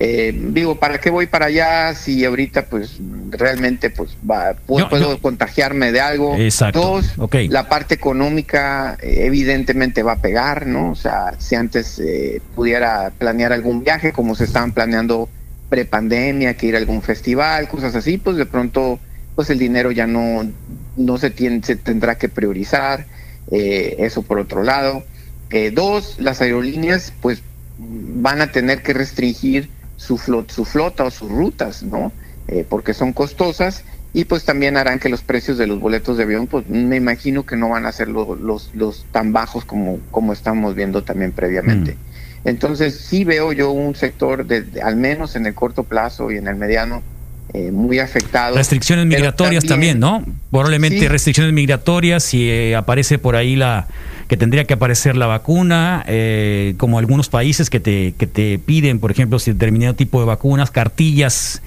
eh, 0.04 0.34
digo, 0.36 0.80
¿para 0.80 1.00
qué 1.00 1.12
voy 1.12 1.28
para 1.28 1.46
allá 1.46 1.94
si 1.94 2.26
ahorita 2.26 2.66
pues 2.66 2.98
realmente 3.30 3.92
pues 3.92 4.18
va, 4.28 4.54
puedo 4.66 4.90
yo- 5.00 5.22
contagiarme 5.22 5.92
de 5.92 6.02
algo? 6.02 6.36
Exacto. 6.38 6.82
Dos, 6.82 7.14
la 7.50 7.70
parte 7.70 7.94
económica 7.94 8.98
eh, 9.00 9.26
evidentemente 9.28 10.02
va 10.02 10.14
a 10.14 10.16
pegar, 10.22 10.66
¿no? 10.66 10.90
O 10.90 10.96
sea, 10.96 11.36
si 11.38 11.54
antes 11.54 12.00
eh, 12.00 12.42
pudiera 12.56 13.12
planear 13.16 13.54
algún 13.54 13.84
viaje 13.84 14.12
como 14.12 14.34
se 14.34 14.46
estaban 14.46 14.72
planeando 14.72 15.30
prepandemia, 15.70 16.56
que 16.56 16.66
ir 16.66 16.76
a 16.76 16.80
algún 16.80 17.04
festival, 17.04 17.68
cosas 17.68 17.94
así, 17.96 18.18
pues 18.18 18.38
de 18.38 18.48
pronto 18.48 19.00
pues 19.36 19.52
el 19.52 19.60
dinero 19.60 19.92
ya 19.92 20.08
no, 20.08 20.50
no 20.98 21.18
se, 21.20 21.30
tiene, 21.30 21.62
se 21.64 21.76
tendrá 21.76 22.18
que 22.18 22.28
priorizar, 22.28 23.06
eh, 23.52 23.98
eso 24.00 24.24
por 24.24 24.40
otro 24.40 24.64
lado. 24.64 25.04
Eh, 25.52 25.70
dos, 25.70 26.16
las 26.18 26.42
aerolíneas 26.42 27.14
pues 27.22 27.44
van 27.78 28.42
a 28.42 28.52
tener 28.52 28.82
que 28.82 28.94
restringir 28.94 29.70
su, 30.02 30.18
flot, 30.18 30.52
su 30.52 30.66
flota 30.66 31.04
o 31.04 31.12
sus 31.12 31.30
rutas, 31.32 31.84
¿no? 31.84 32.12
Eh, 32.48 32.66
porque 32.68 32.94
son 32.94 33.14
costosas 33.14 33.86
y 34.14 34.26
pues 34.26 34.44
también 34.44 34.76
harán 34.76 35.00
que 35.00 35.10
los 35.10 35.22
precios 35.22 35.58
de 35.60 35.68
los 35.68 35.80
boletos 35.80 36.18
de 36.18 36.24
avión, 36.24 36.48
pues 36.48 36.68
me 36.68 36.96
imagino 36.98 37.46
que 37.46 37.56
no 37.56 37.70
van 37.70 37.86
a 37.86 37.92
ser 37.92 38.08
lo- 38.10 38.36
los, 38.36 38.74
los 38.74 39.06
tan 39.12 39.32
bajos 39.32 39.64
como, 39.64 40.00
como 40.10 40.34
estamos 40.34 40.74
viendo 40.76 41.04
también 41.04 41.32
previamente. 41.34 42.00
Entonces 42.44 43.02
sí 43.06 43.24
veo 43.24 43.54
yo 43.54 43.72
un 43.72 43.96
sector, 43.96 44.46
de, 44.46 44.64
de- 44.64 44.82
al 44.82 44.96
menos 44.96 45.36
en 45.36 45.46
el 45.46 45.54
corto 45.54 45.84
plazo 45.84 46.32
y 46.32 46.38
en 46.38 46.48
el 46.48 46.56
mediano, 46.56 47.04
eh, 47.54 47.72
muy 47.72 48.00
afectado. 48.00 48.56
Restricciones 48.56 49.06
migratorias 49.06 49.66
también, 49.66 50.00
¿no? 50.00 50.24
Probablemente 50.52 51.00
Sí. 51.00 51.08
restricciones 51.08 51.54
migratorias 51.54 52.24
si 52.24 52.50
eh, 52.50 52.76
aparece 52.76 53.18
por 53.20 53.36
ahí 53.36 53.56
la 53.56 53.88
que 54.28 54.38
tendría 54.38 54.64
que 54.64 54.74
aparecer 54.76 55.18
la 55.18 55.26
vacuna, 55.28 56.06
eh, 56.08 56.76
como 56.78 56.98
algunos 57.00 57.28
países 57.28 57.70
que 57.70 57.82
te, 57.82 58.14
que 58.18 58.28
te 58.28 58.58
piden, 58.60 59.00
por 59.00 59.12
ejemplo, 59.12 59.40
si 59.40 59.52
determinado 59.52 59.94
tipo 59.96 60.22
de 60.22 60.26
vacunas, 60.26 60.72
cartillas 60.72 61.62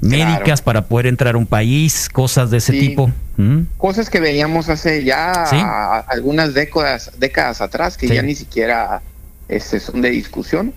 médicas 0.00 0.60
para 0.62 0.82
poder 0.86 1.06
entrar 1.06 1.34
a 1.34 1.38
un 1.38 1.46
país, 1.46 2.08
cosas 2.12 2.50
de 2.50 2.58
ese 2.58 2.72
Sí. 2.72 2.80
tipo. 2.80 3.10
¿Mm? 3.36 3.62
cosas 3.78 4.10
que 4.10 4.20
veíamos 4.20 4.68
hace 4.68 5.02
ya 5.02 5.46
Sí. 5.50 5.56
algunas 6.06 6.54
décadas, 6.54 7.10
décadas 7.18 7.60
atrás 7.60 7.96
que 7.96 8.06
ya 8.06 8.22
ni 8.22 8.36
siquiera 8.36 9.02
este, 9.48 9.80
son 9.80 10.00
de 10.02 10.10
discusión, 10.10 10.72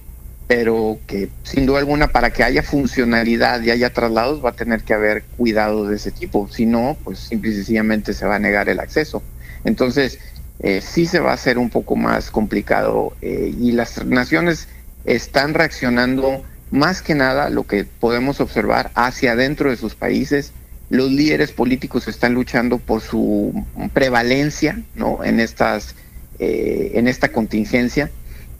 pero 0.47 0.97
que 1.07 1.29
sin 1.43 1.65
duda 1.65 1.79
alguna 1.79 2.07
para 2.07 2.31
que 2.31 2.43
haya 2.43 2.63
funcionalidad 2.63 3.61
y 3.61 3.71
haya 3.71 3.91
traslados 3.91 4.43
va 4.43 4.51
a 4.51 4.53
tener 4.53 4.81
que 4.81 4.93
haber 4.93 5.23
cuidados 5.35 5.89
de 5.89 5.97
ese 5.97 6.11
tipo, 6.11 6.47
si 6.49 6.65
no, 6.65 6.97
pues 7.03 7.19
simple 7.19 7.51
y 7.51 7.55
sencillamente 7.55 8.13
se 8.13 8.25
va 8.25 8.35
a 8.35 8.39
negar 8.39 8.69
el 8.69 8.79
acceso. 8.79 9.21
Entonces, 9.65 10.19
eh, 10.59 10.81
sí 10.81 11.05
se 11.05 11.19
va 11.19 11.31
a 11.31 11.33
hacer 11.35 11.57
un 11.57 11.69
poco 11.69 11.95
más 11.95 12.31
complicado 12.31 13.13
eh, 13.21 13.53
y 13.59 13.73
las 13.73 14.03
naciones 14.05 14.69
están 15.05 15.53
reaccionando 15.53 16.43
más 16.71 17.01
que 17.01 17.13
nada 17.13 17.49
lo 17.49 17.63
que 17.63 17.85
podemos 17.85 18.39
observar 18.39 18.91
hacia 18.95 19.33
adentro 19.33 19.69
de 19.69 19.77
sus 19.77 19.95
países. 19.95 20.53
Los 20.89 21.11
líderes 21.11 21.51
políticos 21.51 22.07
están 22.07 22.33
luchando 22.33 22.77
por 22.77 23.01
su 23.01 23.65
prevalencia 23.93 24.81
¿no? 24.95 25.23
en, 25.23 25.39
estas, 25.39 25.95
eh, 26.39 26.91
en 26.95 27.07
esta 27.07 27.29
contingencia, 27.31 28.09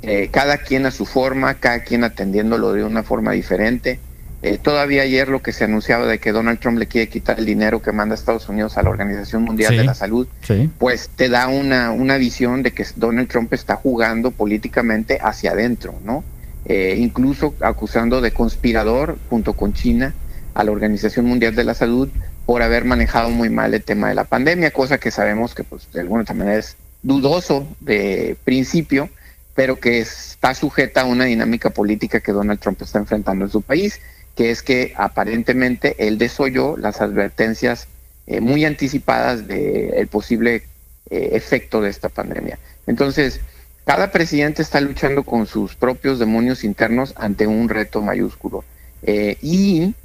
Eh, 0.04 0.30
cada 0.32 0.58
quien 0.58 0.86
a 0.86 0.92
su 0.92 1.06
forma, 1.06 1.56
cada 1.56 1.80
quien 1.84 2.04
atendiéndolo 2.04 2.74
de 2.74 2.84
una 2.84 3.04
forma 3.04 3.32
diferente. 3.32 4.00
Eh, 4.44 4.60
todavía 4.62 5.02
ayer 5.02 5.30
lo 5.30 5.42
que 5.42 5.52
se 5.52 5.64
anunciaba 5.64 6.06
de 6.06 6.20
que 6.20 6.32
Donald 6.32 6.60
Trump 6.60 6.78
le 6.78 6.86
quiere 6.86 7.10
quitar 7.10 7.40
el 7.40 7.46
dinero 7.46 7.82
que 7.82 7.92
manda 7.92 8.14
Estados 8.14 8.48
Unidos 8.48 8.78
a 8.78 8.84
la 8.84 8.92
Organización 8.92 9.44
Mundial 9.44 9.72
Sí. 9.72 9.78
de 9.78 9.84
la 9.84 9.96
Salud, 9.96 10.28
Sí. 10.44 10.70
pues 10.78 11.10
te 11.16 11.28
da 11.28 11.48
una, 11.48 11.90
una 11.92 12.18
visión 12.18 12.62
de 12.62 12.72
que 12.72 12.86
Donald 12.96 13.28
Trump 13.28 13.52
está 13.54 13.76
jugando 13.76 14.30
políticamente 14.30 15.18
hacia 15.22 15.52
adentro, 15.52 15.96
¿no? 16.06 16.24
Eh, 16.66 16.96
incluso 17.00 17.56
acusando 17.62 18.22
de 18.22 18.32
conspirador 18.32 19.18
junto 19.30 19.54
con 19.54 19.74
China 19.74 20.14
a 20.54 20.64
la 20.64 20.72
Organización 20.72 21.26
Mundial 21.26 21.56
de 21.56 21.64
la 21.64 21.74
Salud 21.74 22.10
por 22.46 22.62
haber 22.62 22.86
manejado 22.86 23.30
muy 23.32 23.50
mal 23.50 23.74
el 23.74 23.84
tema 23.84 24.10
de 24.10 24.16
la 24.16 24.26
pandemia, 24.26 24.70
cosa 24.72 25.00
que 25.00 25.10
sabemos 25.10 25.56
que 25.56 25.64
pues 25.64 25.88
de 25.94 26.02
alguna 26.02 26.26
manera 26.36 26.60
es 26.60 26.76
dudoso 27.02 27.68
de 27.80 28.36
principio, 28.44 29.10
pero 29.58 29.80
que 29.80 29.98
está 29.98 30.54
sujeta 30.54 31.02
a 31.02 31.06
una 31.06 31.26
dinámica 31.26 31.72
política 31.72 32.20
que 32.20 32.32
Donald 32.32 32.60
Trump 32.60 32.80
está 32.84 33.00
enfrentando 33.00 33.46
en 33.46 33.50
su 33.50 33.64
país, 33.64 34.00
que 34.36 34.52
es 34.52 34.62
que 34.62 34.94
aparentemente 34.96 35.96
él 35.98 36.20
desoyó 36.20 36.78
las 36.78 37.02
advertencias 37.02 37.88
eh, 38.28 38.40
muy 38.40 38.66
anticipadas 38.66 39.48
del 39.48 40.06
posible 40.10 40.62
eh, 41.10 41.30
efecto 41.32 41.82
de 41.82 41.90
esta 41.90 42.08
pandemia. 42.08 42.60
Entonces, 42.86 43.40
cada 43.84 44.12
presidente 44.12 44.62
está 44.62 44.80
luchando 44.80 45.24
con 45.24 45.48
sus 45.48 45.74
propios 45.74 46.20
demonios 46.20 46.64
internos 46.64 47.16
ante 47.18 47.48
un 47.48 47.68
reto 47.68 48.04
mayúsculo. 48.04 48.64
Eh, 49.02 49.40
y 49.42 49.96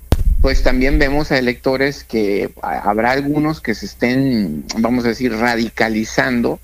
pues 0.40 0.62
también 0.62 0.98
vemos 0.98 1.30
a 1.30 1.36
electores 1.36 2.04
que 2.04 2.50
habrá 2.62 3.10
algunos 3.10 3.60
que 3.60 3.74
se 3.74 3.84
estén, 3.84 4.64
vamos 4.78 5.04
a 5.04 5.08
decir, 5.08 5.30
radicalizando 5.36 6.58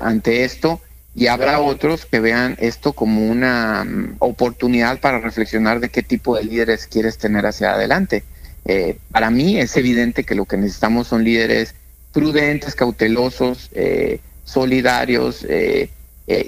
ante 0.00 0.44
esto 0.44 0.80
y 1.14 1.28
habrá 1.28 1.60
otros 1.60 2.06
que 2.06 2.20
vean 2.20 2.56
esto 2.58 2.92
como 2.92 3.26
una 3.30 3.84
mm, 3.84 4.16
oportunidad 4.18 5.00
para 5.00 5.20
reflexionar 5.20 5.80
de 5.80 5.88
qué 5.88 6.02
tipo 6.02 6.36
de 6.36 6.44
líderes 6.44 6.86
quieres 6.86 7.18
tener 7.18 7.46
hacia 7.46 7.72
adelante. 7.74 8.24
Eh, 8.64 8.98
para 9.12 9.30
mí 9.30 9.58
es 9.58 9.76
evidente 9.76 10.24
que 10.24 10.34
lo 10.34 10.46
que 10.46 10.56
necesitamos 10.56 11.08
son 11.08 11.22
líderes 11.24 11.74
prudentes, 12.12 12.74
cautelosos, 12.74 13.68
eh, 13.74 14.20
solidarios, 14.44 15.44
eh, 15.48 15.90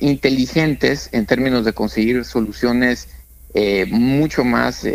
inteligentes 0.01 1.11
en 1.13 1.27
términos 1.27 1.65
de 1.65 1.73
conseguir 1.75 2.25
soluciones 2.25 3.09
eh, 3.55 3.87
mucho 3.91 4.43
más 4.45 4.87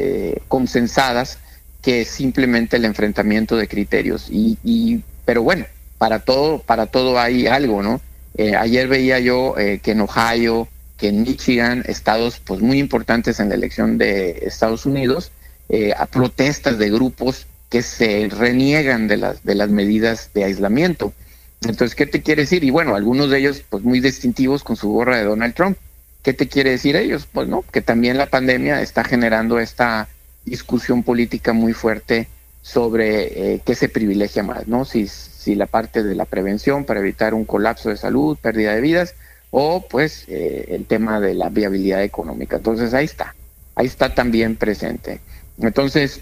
consensadas 0.48 1.38
que 1.81 2.06
simplemente 2.06 2.77
el 2.77 2.85
enfrentamiento 2.85 3.57
de 3.57 3.68
criterios. 3.68 4.27
Y, 4.30 4.57
y- 4.64 5.03
pero 5.26 5.43
bueno, 5.43 5.65
para 5.98 6.19
todo, 6.19 6.60
para 6.60 6.88
todo 6.88 7.19
hay 7.19 7.48
algo, 7.48 7.81
¿no? 7.84 8.02
Eh, 8.35 8.55
ayer 8.55 8.87
veía 8.87 9.19
yo 9.19 9.57
eh, 9.57 9.79
que 9.83 9.91
en 9.91 10.01
Ohio, 10.01 10.67
que 10.97 11.09
en 11.09 11.23
Michigan, 11.23 11.83
estados 11.87 12.39
pues 12.39 12.61
muy 12.61 12.79
importantes 12.79 13.39
en 13.39 13.49
la 13.49 13.55
elección 13.55 13.97
de 13.97 14.43
Estados 14.43 14.85
Unidos, 14.85 15.31
eh, 15.69 15.93
a 15.97 16.05
protestas 16.05 16.77
de 16.77 16.89
grupos 16.89 17.47
que 17.69 17.81
se 17.81 18.27
reniegan 18.29 19.07
de 19.07 19.17
las 19.17 19.43
de 19.43 19.55
las 19.55 19.69
medidas 19.69 20.31
de 20.33 20.43
aislamiento. 20.43 21.13
Entonces, 21.61 21.95
¿qué 21.95 22.07
te 22.07 22.21
quiere 22.21 22.43
decir? 22.43 22.63
Y 22.63 22.71
bueno, 22.71 22.95
algunos 22.95 23.29
de 23.29 23.39
ellos 23.39 23.63
pues 23.69 23.83
muy 23.83 23.99
distintivos 23.99 24.63
con 24.63 24.75
su 24.75 24.89
gorra 24.89 25.17
de 25.17 25.23
Donald 25.25 25.53
Trump. 25.53 25.77
¿Qué 26.23 26.33
te 26.33 26.47
quiere 26.47 26.71
decir 26.71 26.95
ellos? 26.95 27.27
Pues 27.31 27.47
no, 27.47 27.63
que 27.71 27.81
también 27.81 28.17
la 28.17 28.27
pandemia 28.27 28.81
está 28.81 29.03
generando 29.03 29.59
esta 29.59 30.07
discusión 30.45 31.03
política 31.03 31.53
muy 31.53 31.73
fuerte 31.73 32.27
sobre 32.61 33.53
eh, 33.53 33.61
qué 33.65 33.75
se 33.75 33.89
privilegia 33.89 34.43
más, 34.43 34.67
¿no? 34.67 34.85
Si, 34.85 35.07
si 35.41 35.55
la 35.55 35.65
parte 35.65 36.03
de 36.03 36.13
la 36.13 36.26
prevención 36.26 36.85
para 36.85 36.99
evitar 36.99 37.34
un 37.34 37.45
colapso 37.45 37.89
de 37.89 37.97
salud, 37.97 38.38
pérdida 38.39 38.76
de 38.76 38.81
vidas, 38.81 39.15
o 39.49 39.88
pues 39.89 40.26
eh, 40.27 40.68
el 40.69 40.85
tema 40.85 41.19
de 41.19 41.34
la 41.34 41.49
viabilidad 41.49 42.03
económica. 42.03 42.57
Entonces 42.57 42.93
ahí 42.93 43.05
está, 43.05 43.34
ahí 43.73 43.88
está 43.88 44.13
también 44.13 44.55
presente. 44.55 45.19
Entonces, 45.59 46.22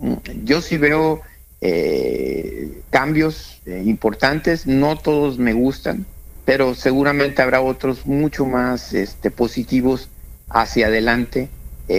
mm, 0.00 0.14
yo 0.42 0.60
sí 0.60 0.76
veo 0.76 1.22
eh, 1.60 2.82
cambios 2.90 3.62
eh, 3.64 3.80
importantes, 3.86 4.66
no 4.66 4.98
todos 4.98 5.38
me 5.38 5.52
gustan, 5.52 6.04
pero 6.44 6.74
seguramente 6.74 7.42
habrá 7.42 7.60
otros 7.60 8.06
mucho 8.06 8.44
más 8.44 8.92
este, 8.92 9.30
positivos 9.30 10.08
hacia 10.48 10.88
adelante, 10.88 11.48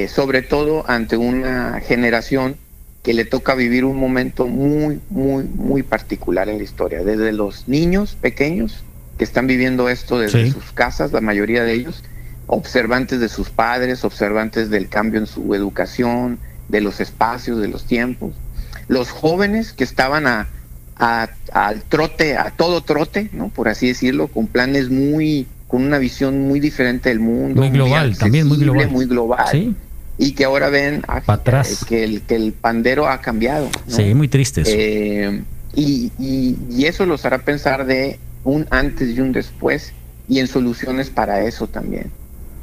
sobre 0.09 0.41
todo 0.41 0.83
ante 0.89 1.15
una 1.15 1.79
generación 1.79 2.57
que 3.07 3.13
le 3.13 3.23
toca 3.23 3.55
vivir 3.55 3.85
un 3.85 3.95
momento 3.95 4.47
muy, 4.47 4.99
muy, 5.09 5.45
muy 5.45 5.81
particular 5.81 6.49
en 6.49 6.57
la 6.57 6.63
historia, 6.65 7.05
desde 7.05 7.31
los 7.31 7.65
niños 7.69 8.17
pequeños 8.19 8.83
que 9.17 9.23
están 9.23 9.47
viviendo 9.47 9.87
esto 9.87 10.19
desde 10.19 10.47
Sí. 10.47 10.51
sus 10.51 10.73
casas, 10.73 11.13
la 11.13 11.21
mayoría 11.21 11.63
de 11.63 11.71
ellos, 11.71 12.03
observantes 12.47 13.21
de 13.21 13.29
sus 13.29 13.49
padres, 13.49 14.03
observantes 14.03 14.69
del 14.69 14.89
cambio 14.89 15.21
en 15.21 15.25
su 15.25 15.55
educación, 15.55 16.37
de 16.67 16.81
los 16.81 16.99
espacios, 16.99 17.61
de 17.61 17.69
los 17.69 17.85
tiempos, 17.85 18.33
los 18.89 19.09
jóvenes 19.09 19.71
que 19.71 19.85
estaban 19.85 20.27
a, 20.27 20.49
a- 20.97 21.29
al 21.53 21.83
trote, 21.83 22.35
a 22.35 22.51
todo 22.57 22.81
trote, 22.81 23.29
¿no? 23.31 23.47
Por 23.47 23.69
así 23.69 23.87
decirlo, 23.87 24.27
con 24.27 24.47
planes 24.47 24.89
muy, 24.89 25.47
con 25.69 25.81
una 25.81 25.97
visión 25.97 26.41
muy 26.45 26.59
diferente 26.59 27.07
del 27.07 27.21
mundo, 27.21 27.61
Muy 27.61 27.69
global, 27.69 28.17
también 28.17 28.47
muy 28.49 28.57
global. 28.57 28.89
muy 28.91 29.05
global, 29.05 29.45
Sí. 29.49 29.73
Y 30.17 30.31
que 30.33 30.45
ahora 30.45 30.69
ven 30.69 31.03
atrás. 31.07 31.85
que 31.87 32.03
el 32.03 32.21
que 32.21 32.35
el 32.35 32.53
pandero 32.53 33.07
ha 33.07 33.21
cambiado. 33.21 33.69
¿no? 33.87 33.95
Sí, 33.95 34.13
muy 34.13 34.27
triste 34.27 34.61
eso. 34.61 34.71
Eh, 34.73 35.43
y, 35.75 36.11
y- 36.19 36.57
y 36.71 36.85
eso 36.85 37.05
los 37.05 37.23
hará 37.25 37.39
pensar 37.39 37.85
de 37.85 38.19
un 38.43 38.65
antes 38.71 39.15
y 39.15 39.21
un 39.21 39.31
después 39.31 39.93
y 40.27 40.39
en 40.39 40.47
soluciones 40.47 41.09
para 41.09 41.43
eso 41.43 41.67
también. 41.67 42.11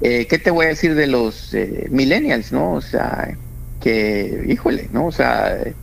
Eh, 0.01 0.27
¿Qué 0.29 0.39
te 0.39 0.51
voy 0.51 0.67
a 0.67 0.69
decir 0.71 0.95
de 0.95 1.07
los 1.07 1.55
eh, 1.55 1.87
millennials, 1.91 2.53
no? 2.53 2.73
O 2.73 2.81
sea, 2.81 3.37
que, 3.81 4.45
híjole, 4.49 4.89
¿no? 4.93 5.07
O 5.07 5.13
sea, 5.13 5.55
eh, 5.65 5.75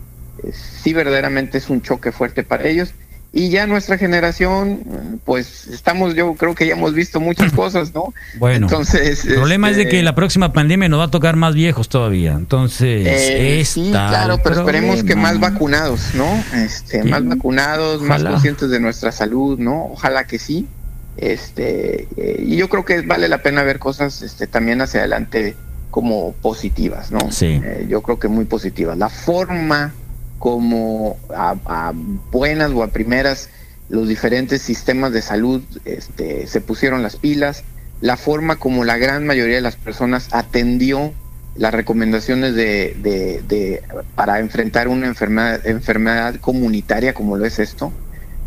sí 0.52 0.92
verdaderamente 0.92 1.58
es 1.58 1.70
un 1.70 1.80
choque 1.82 2.12
fuerte 2.12 2.42
para 2.42 2.68
ellos. 2.68 2.92
Y 3.34 3.48
ya 3.48 3.66
nuestra 3.66 3.96
generación, 3.96 5.20
pues 5.24 5.66
estamos, 5.68 6.14
yo 6.14 6.34
creo 6.34 6.54
que 6.54 6.66
ya 6.66 6.74
hemos 6.74 6.92
visto 6.92 7.18
muchas 7.18 7.50
cosas, 7.54 7.94
¿no? 7.94 8.12
Bueno, 8.38 8.66
Entonces, 8.66 9.24
el 9.24 9.36
problema 9.36 9.70
es 9.70 9.76
de 9.76 9.84
este, 9.84 9.96
que 9.96 10.02
la 10.02 10.14
próxima 10.14 10.52
pandemia 10.52 10.90
nos 10.90 11.00
va 11.00 11.04
a 11.04 11.10
tocar 11.10 11.36
más 11.36 11.54
viejos 11.54 11.88
todavía. 11.88 12.32
Entonces, 12.32 13.06
Eh, 13.06 13.64
sí, 13.64 13.88
claro, 13.90 14.38
pero 14.44 14.56
esperemos 14.56 15.02
que 15.02 15.16
más 15.16 15.40
vacunados, 15.40 16.14
¿no? 16.14 16.28
Este, 16.54 17.02
Sí. 17.02 17.08
más 17.08 17.26
vacunados, 17.26 18.02
más 18.02 18.22
conscientes 18.22 18.68
de 18.68 18.80
nuestra 18.80 19.12
salud, 19.12 19.58
¿no? 19.58 19.86
Ojalá 19.86 20.24
que 20.26 20.38
sí. 20.38 20.66
Este, 21.16 22.08
eh, 22.16 22.42
y 22.46 22.56
yo 22.56 22.68
creo 22.68 22.84
que 22.84 23.00
vale 23.02 23.28
la 23.28 23.38
pena 23.42 23.62
ver 23.62 23.78
cosas 23.78 24.22
este, 24.22 24.46
también 24.46 24.80
hacia 24.82 25.00
adelante 25.00 25.54
como 25.90 26.32
positivas, 26.32 27.10
¿no? 27.12 27.30
Sí. 27.30 27.60
Eh, 27.62 27.86
yo 27.88 28.02
creo 28.02 28.18
que 28.18 28.28
muy 28.28 28.44
positivas. 28.46 28.96
La 28.98 29.08
forma 29.08 29.92
como 30.42 31.18
a, 31.32 31.92
buenas 32.32 32.72
o 32.72 32.82
a 32.82 32.88
primeras 32.88 33.48
los 33.88 34.08
diferentes 34.08 34.60
sistemas 34.60 35.12
de 35.12 35.22
salud 35.22 35.62
este, 35.84 36.48
se 36.48 36.60
pusieron 36.60 37.00
las 37.00 37.14
pilas, 37.14 37.62
la 38.00 38.16
forma 38.16 38.56
como 38.56 38.82
la 38.82 38.96
gran 38.96 39.24
mayoría 39.24 39.54
de 39.54 39.60
las 39.60 39.76
personas 39.76 40.26
atendió 40.32 41.12
las 41.54 41.72
recomendaciones 41.72 42.56
de- 42.56 42.96
de- 43.00 43.82
para 44.16 44.40
enfrentar 44.40 44.88
una 44.88 45.06
enfermedad, 45.06 45.64
enfermedad 45.64 46.34
comunitaria 46.40 47.14
como 47.14 47.36
lo 47.36 47.46
es 47.46 47.60
esto, 47.60 47.92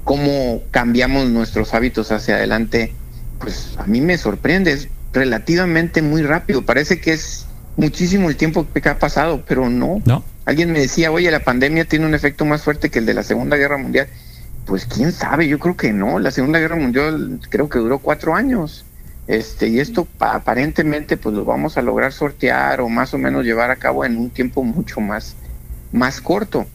cómo 0.04 0.64
cambiamos 0.72 1.30
nuestros 1.30 1.74
hábitos 1.74 2.12
hacia 2.12 2.36
adelante, 2.36 2.94
pues 3.40 3.70
a 3.78 3.86
mí 3.86 4.02
me 4.02 4.18
sorprende, 4.18 4.74
es 4.74 4.90
relativamente 5.14 6.02
muy 6.02 6.24
rápido, 6.24 6.64
parece 6.64 7.00
que 7.00 7.14
es 7.14 7.46
muchísimo 7.78 8.28
el 8.30 8.36
tiempo 8.36 8.68
que 8.74 8.90
ha 8.90 9.00
pasado, 9.00 9.46
pero 9.48 9.70
no. 9.70 10.02
No. 10.04 10.26
Alguien 10.46 10.72
me 10.72 10.80
decía, 10.80 11.12
oye, 11.12 11.30
la 11.32 11.40
pandemia 11.44 11.86
tiene 11.86 12.06
un 12.06 12.14
efecto 12.14 12.46
más 12.46 12.62
fuerte 12.64 12.90
que 12.90 13.00
el 13.00 13.06
de 13.06 13.14
la 13.14 13.24
Segunda 13.24 13.58
Guerra 13.58 13.78
Mundial. 13.78 14.08
Pues 14.66 14.86
quién 14.86 15.12
sabe, 15.12 15.48
yo 15.48 15.60
creo 15.60 15.76
que 15.78 15.92
no. 15.94 16.20
La 16.20 16.32
Segunda 16.32 16.60
Guerra 16.60 16.76
Mundial 16.76 17.40
creo 17.50 17.70
que 17.70 17.80
duró 17.80 18.00
cuatro 18.00 18.36
años. 18.36 18.86
Este, 19.28 19.68
y 19.70 19.80
esto 19.80 20.06
pa- 20.06 20.36
aparentemente 20.36 21.18
pues 21.18 21.34
lo 21.36 21.46
vamos 21.46 21.78
a 21.78 21.82
lograr 21.82 22.14
sortear 22.14 22.80
o 22.82 22.90
más 22.90 23.12
o 23.16 23.18
menos 23.18 23.44
llevar 23.44 23.72
a 23.72 23.76
cabo 23.76 24.06
en 24.06 24.18
un 24.18 24.30
tiempo 24.30 24.64
mucho 24.64 25.00
más, 25.02 25.36
más 25.92 26.22
corto. 26.22 26.66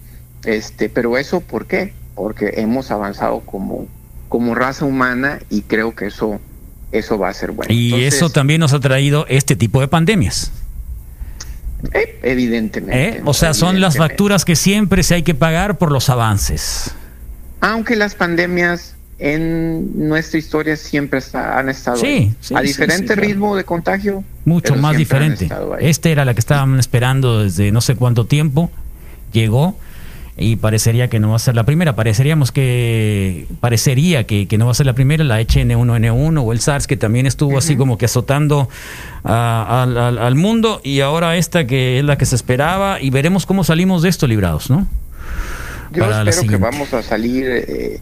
Este, 0.45 0.89
pero 0.89 1.17
eso 1.17 1.41
¿por 1.41 1.67
qué? 1.67 1.93
Porque 2.17 2.55
hemos 2.57 2.91
avanzado 2.91 3.41
como, 3.41 3.87
como 4.29 4.55
raza 4.57 4.85
humana 4.85 5.39
y 5.49 5.63
creo 5.63 5.95
que 5.95 6.07
eso, 6.07 6.41
eso 6.91 7.19
va 7.19 7.29
a 7.29 7.35
ser 7.35 7.53
bueno. 7.53 7.73
Y 7.73 7.87
Entonces, 7.93 8.15
eso 8.15 8.31
también 8.31 8.59
nos 8.61 8.73
ha 8.73 8.81
traído 8.81 9.27
este 9.29 9.55
tipo 9.55 9.81
de 9.81 9.87
pandemias. 9.87 10.51
Eh, 11.93 12.19
evidentemente. 12.23 13.19
¿eh? 13.19 13.23
O 13.25 13.35
sea, 13.35 13.55
son 13.55 13.81
las 13.81 13.97
facturas 13.97 14.45
que 14.45 14.57
siempre 14.57 15.03
se 15.03 15.15
hay 15.15 15.23
que 15.23 15.35
pagar 15.35 15.79
por 15.79 15.93
los 15.93 16.09
avances. 16.11 16.95
Aunque 17.61 17.97
las 17.97 18.15
pandemias 18.15 18.95
en 19.19 20.09
nuestra 20.09 20.39
historia 20.39 20.77
siempre 20.77 21.19
está- 21.19 21.59
han 21.59 21.69
estado 21.69 21.99
Sí, 21.99 22.07
ahí. 22.07 22.35
sí, 22.41 22.55
a 22.57 22.61
diferente 22.63 23.09
sí, 23.09 23.15
claro. 23.15 23.23
ritmo 23.23 23.57
de 23.57 23.65
contagio. 23.65 24.25
Mucho 24.47 24.77
más 24.77 24.97
diferente. 24.97 25.49
Esta 25.81 26.09
era 26.09 26.25
la 26.25 26.33
que 26.35 26.41
estaban 26.41 26.79
esperando 26.79 27.43
desde 27.43 27.71
no 27.71 27.81
sé 27.83 27.97
cuánto 27.97 28.25
tiempo. 28.25 28.71
Llegó 29.33 29.77
y 30.41 30.57
parecería 30.57 31.09
que 31.09 31.21
no 31.21 31.31
va 31.31 31.37
a 31.37 31.39
ser 31.39 31.55
la 31.55 31.65
primera. 31.65 31.95
Pareceríamos 31.95 32.51
que 32.51 33.47
parecería 33.61 34.27
que, 34.27 34.49
que 34.49 34.57
no 34.59 34.65
va 34.65 34.73
a 34.73 34.75
ser 34.75 34.87
la 34.87 34.95
primera, 34.95 35.23
la 35.23 35.41
HN1N1 35.41 36.43
o 36.43 36.53
el 36.53 36.61
SARS 36.61 36.87
que 36.87 36.97
también 36.97 37.27
estuvo 37.27 37.59
así 37.59 37.77
como 37.77 37.99
que 37.99 38.07
azotando 38.07 38.69
a- 39.23 39.83
al, 39.83 39.99
al- 39.99 40.19
al 40.19 40.35
mundo 40.35 40.81
y 40.83 41.01
ahora 41.01 41.37
esta 41.37 41.67
que 41.67 41.99
es 41.99 42.05
la 42.05 42.17
que 42.17 42.25
se 42.27 42.35
esperaba 42.37 43.01
y 43.01 43.11
veremos 43.11 43.45
cómo 43.45 43.65
salimos 43.65 44.03
de 44.03 44.09
esto 44.09 44.27
librados, 44.27 44.71
¿no? 44.71 44.87
Yo 45.93 46.05
Para 46.05 46.23
espero 46.23 46.49
que 46.49 46.57
vamos 46.57 46.95
a 46.95 47.03
salir 47.03 47.47
eh, 47.47 48.01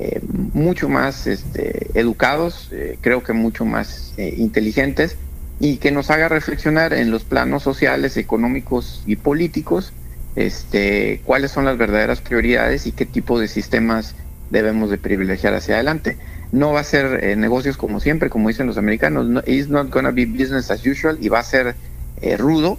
eh, 0.00 0.20
mucho 0.54 0.88
más 0.88 1.26
este, 1.26 1.86
educados, 1.94 2.68
eh, 2.72 2.98
creo 3.00 3.22
que 3.22 3.32
mucho 3.32 3.64
más 3.64 4.12
eh, 4.16 4.34
inteligentes 4.38 5.16
y 5.60 5.76
que 5.76 5.90
nos 5.92 6.10
haga 6.10 6.28
reflexionar 6.28 6.92
en 6.94 7.10
los 7.10 7.22
planos 7.24 7.62
sociales, 7.62 8.16
económicos 8.16 9.02
y 9.06 9.16
políticos, 9.16 9.92
este, 10.36 11.20
cuáles 11.24 11.50
son 11.50 11.64
las 11.64 11.78
verdaderas 11.78 12.20
prioridades 12.20 12.86
y 12.86 12.92
qué 12.92 13.06
tipo 13.06 13.40
de 13.40 13.48
sistemas 13.48 14.14
debemos 14.50 14.90
de 14.90 14.98
privilegiar 14.98 15.54
hacia 15.54 15.74
adelante. 15.74 16.16
No 16.52 16.72
va 16.72 16.80
a 16.80 16.84
ser 16.84 17.24
eh, 17.24 17.36
negocios 17.36 17.76
como 17.76 17.98
siempre, 17.98 18.30
como 18.30 18.48
dicen 18.48 18.66
los 18.66 18.78
americanos, 18.78 19.26
no, 19.26 19.42
it's 19.46 19.68
not 19.68 19.90
gonna 19.90 20.12
be 20.12 20.26
business 20.26 20.70
as 20.70 20.86
usual 20.86 21.18
y 21.20 21.28
va 21.28 21.40
a 21.40 21.42
ser 21.42 21.74
eh, 22.20 22.36
rudo, 22.36 22.78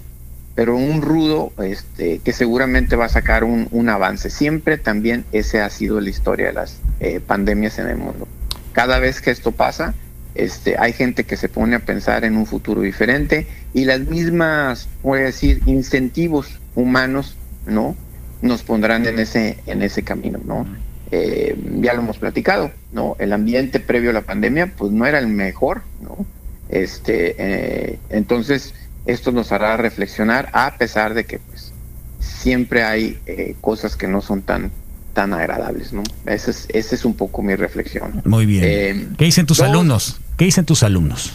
pero 0.56 0.78
un 0.78 1.02
rudo 1.02 1.52
este, 1.64 2.20
que 2.20 2.32
seguramente 2.32 2.96
va 2.96 3.06
a 3.06 3.10
sacar 3.10 3.44
un, 3.44 3.68
un 3.72 3.90
avance. 3.90 4.30
Siempre 4.30 4.78
también 4.78 5.26
ese 5.32 5.62
ha 5.62 5.70
sido 5.70 6.00
la 6.00 6.10
historia 6.10 6.48
de 6.48 6.54
las 6.54 6.80
eh, 7.00 7.20
pandemias 7.20 7.78
en 7.80 7.90
el 7.90 7.98
mundo. 7.98 8.28
Cada 8.72 9.00
vez 9.00 9.22
que 9.22 9.32
esto 9.32 9.52
pasa, 9.52 9.94
este, 10.38 10.78
hay 10.78 10.94
gente 10.94 11.24
que 11.24 11.36
se 11.36 11.50
pone 11.50 11.76
a 11.76 11.80
pensar 11.80 12.24
en 12.24 12.38
un 12.38 12.46
futuro 12.46 12.82
diferente 12.82 13.48
y 13.74 13.86
las 13.86 14.02
mismas, 14.02 14.88
voy 15.02 15.22
a 15.22 15.24
decir, 15.24 15.62
incentivos 15.66 16.60
humanos, 16.76 17.36
¿no? 17.68 17.95
Nos 18.41 18.64
pondrán 18.64 19.06
en 19.07 19.19
ese, 19.19 19.57
en 19.65 19.81
ese 19.84 20.03
camino, 20.03 20.39
¿no? 20.45 20.65
Eh, 21.11 21.56
ya 21.81 21.94
lo 21.94 22.02
hemos 22.02 22.18
platicado, 22.18 22.72
¿no? 22.91 23.15
El 23.19 23.31
ambiente 23.34 23.80
previo 23.80 24.10
a 24.10 24.14
la 24.14 24.22
pandemia, 24.23 24.73
pues 24.77 24.91
no 24.91 25.06
era 25.06 25.19
el 25.19 25.27
mejor, 25.27 25.81
¿no? 26.02 26.26
Este, 26.69 27.35
eh, 27.38 27.99
entonces, 28.10 28.73
esto 29.06 29.31
nos 29.31 29.52
hará 29.52 29.77
reflexionar 29.77 30.49
a 30.53 30.76
pesar 30.77 31.14
de 31.14 31.26
que, 31.26 31.39
pues, 31.39 31.72
siempre 32.19 32.84
hay 32.84 33.19
eh, 33.26 33.56
cosas 33.61 33.95
que 33.95 34.07
no 34.07 34.22
son 34.22 34.41
tan, 34.41 34.69
tan 35.14 35.34
agradables, 35.34 35.94
¿no? 35.94 36.03
Esa 36.26 36.52
es, 36.52 36.68
esa 36.69 36.94
es 36.95 37.06
un 37.06 37.14
poco 37.15 37.41
mi 37.41 37.56
reflexión. 37.56 38.22
Muy 38.26 38.45
bien. 38.45 39.15
¿Qué 39.18 39.26
dicen 39.26 39.45
tus 39.45 39.57
dos- 39.57 39.68
alumnos? 39.68 40.19
¿Qué 40.38 40.45
dicen 40.45 40.65
tus 40.65 40.84
alumnos? 40.84 41.34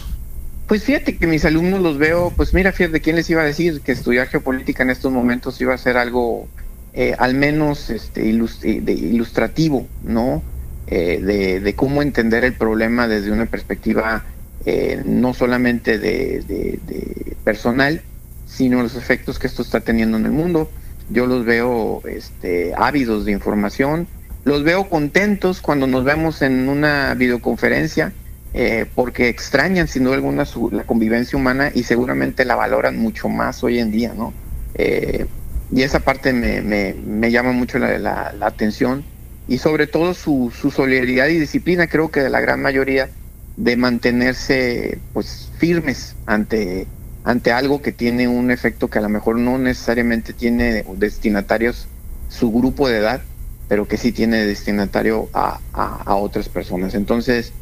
Pues 0.67 0.83
fíjate 0.85 1.17
que 1.17 1.27
mis 1.27 1.45
alumnos 1.45 1.81
los 1.81 1.97
veo, 1.97 2.33
pues 2.35 2.53
mira, 2.53 2.71
fíjate, 2.71 3.01
¿quién 3.01 3.17
les 3.17 3.29
iba 3.29 3.41
a 3.41 3.45
decir 3.45 3.81
que 3.81 3.91
estudiar 3.91 4.27
geopolítica 4.27 4.83
en 4.83 4.89
estos 4.91 5.11
momentos 5.11 5.59
iba 5.61 5.73
a 5.73 5.77
ser 5.77 5.97
algo 5.97 6.47
eh, 6.93 7.15
al 7.19 7.33
menos 7.35 7.89
este, 7.89 8.29
eh, 8.29 8.81
de 8.81 8.93
ilustrativo, 8.93 9.87
¿no? 10.03 10.41
Eh, 10.87 11.59
de, 11.63 11.75
cómo 11.75 12.01
entender 12.01 12.43
el 12.43 12.53
problema 12.55 13.07
desde 13.07 13.31
una 13.31 13.45
perspectiva 13.45 14.25
eh, 14.65 15.01
no 15.05 15.33
solamente 15.33 15.97
de, 15.99 16.41
de- 16.47 16.79
de 16.87 17.35
personal, 17.43 18.01
sino 18.45 18.81
los 18.83 18.95
efectos 18.95 19.39
que 19.39 19.47
esto 19.47 19.61
está 19.63 19.81
teniendo 19.81 20.17
en 20.17 20.25
el 20.25 20.31
mundo. 20.31 20.69
Yo 21.09 21.25
los 21.25 21.45
veo 21.45 22.01
este, 22.05 22.73
ávidos 22.77 23.25
de 23.25 23.31
información, 23.33 24.07
los 24.45 24.63
veo 24.63 24.89
contentos 24.89 25.61
cuando 25.61 25.87
nos 25.87 26.03
vemos 26.05 26.41
en 26.41 26.69
una 26.69 27.13
videoconferencia, 27.15 28.13
eh, 28.53 28.91
porque 28.95 29.29
extrañan 29.29 29.87
sin 29.87 30.03
duda 30.03 30.15
alguna 30.15 30.45
su- 30.45 30.69
la 30.71 30.85
convivencia 30.85 31.37
humana 31.37 31.71
y 31.73 31.83
seguramente 31.83 32.45
la 32.45 32.55
valoran 32.55 32.97
mucho 32.97 33.29
más 33.29 33.63
hoy 33.63 33.79
en 33.79 33.91
día, 33.91 34.13
¿no? 34.13 34.37
Eh, 34.73 35.27
y 35.69 35.81
esa 35.83 36.01
parte 36.01 36.33
me, 36.33 36.61
me- 36.61 36.93
me 36.95 37.31
llama 37.31 37.51
mucho 37.51 37.79
la, 37.79 37.97
la- 37.99 38.33
la 38.33 38.47
atención 38.47 39.07
y 39.47 39.57
sobre 39.57 39.87
todo 39.87 40.13
su, 40.13 40.53
su 40.55 40.71
solidaridad 40.71 41.27
y 41.27 41.39
disciplina, 41.39 41.87
creo 41.87 42.11
que 42.11 42.21
de 42.21 42.29
la 42.29 42.41
gran 42.41 42.61
mayoría, 42.61 43.11
de 43.55 43.75
mantenerse 43.77 45.03
pues 45.11 45.51
firmes 45.57 46.17
ante, 46.25 46.91
ante 47.23 47.51
algo 47.51 47.81
que 47.81 47.91
tiene 47.91 48.27
un 48.27 48.51
efecto 48.51 48.89
que 48.89 48.99
a 48.99 49.01
lo 49.01 49.09
mejor 49.09 49.37
no 49.37 49.57
necesariamente 49.57 50.33
tiene 50.33 50.83
destinatarios 50.97 51.89
su 52.27 52.51
grupo 52.51 52.87
de 52.89 52.97
edad, 52.97 53.27
pero 53.67 53.87
que 53.87 53.97
sí 53.97 54.11
tiene 54.11 54.45
destinatario 54.45 55.29
a, 55.33 55.61
a- 55.73 56.03
a 56.03 56.15
otras 56.15 56.49
personas. 56.49 56.93
Entonces, 56.95 57.55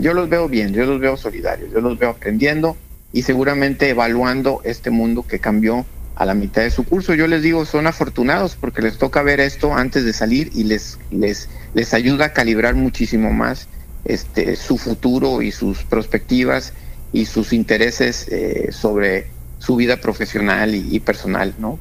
yo 0.00 0.12
los 0.14 0.28
veo 0.28 0.48
bien, 0.48 0.72
yo 0.72 0.84
los 0.84 1.00
veo 1.00 1.16
solidarios, 1.16 1.70
yo 1.72 1.80
los 1.80 1.98
veo 1.98 2.10
aprendiendo 2.10 2.76
y 3.12 3.22
seguramente 3.22 3.88
evaluando 3.88 4.60
este 4.64 4.90
mundo 4.90 5.26
que 5.26 5.38
cambió 5.38 5.86
a 6.14 6.26
la 6.26 6.34
mitad 6.34 6.62
de 6.62 6.70
su 6.70 6.84
curso. 6.84 7.14
Yo 7.14 7.26
les 7.26 7.42
digo, 7.42 7.64
son 7.64 7.86
afortunados 7.86 8.56
porque 8.56 8.82
les 8.82 8.98
toca 8.98 9.22
ver 9.22 9.40
esto 9.40 9.74
antes 9.74 10.04
de 10.04 10.12
salir 10.12 10.50
y 10.54 10.64
les, 10.64 10.98
les, 11.10 11.48
les 11.74 11.94
ayuda 11.94 12.26
a 12.26 12.32
calibrar 12.32 12.74
muchísimo 12.74 13.32
más 13.32 13.68
este, 14.04 14.56
su 14.56 14.78
futuro 14.78 15.42
y 15.42 15.52
sus 15.52 15.84
perspectivas 15.84 16.72
y 17.12 17.26
sus 17.26 17.52
intereses 17.52 18.26
eh, 18.30 18.70
sobre 18.72 19.26
su 19.58 19.76
vida 19.76 19.98
profesional 19.98 20.74
y, 20.74 20.98
personal, 21.00 21.54
¿no? 21.58 21.78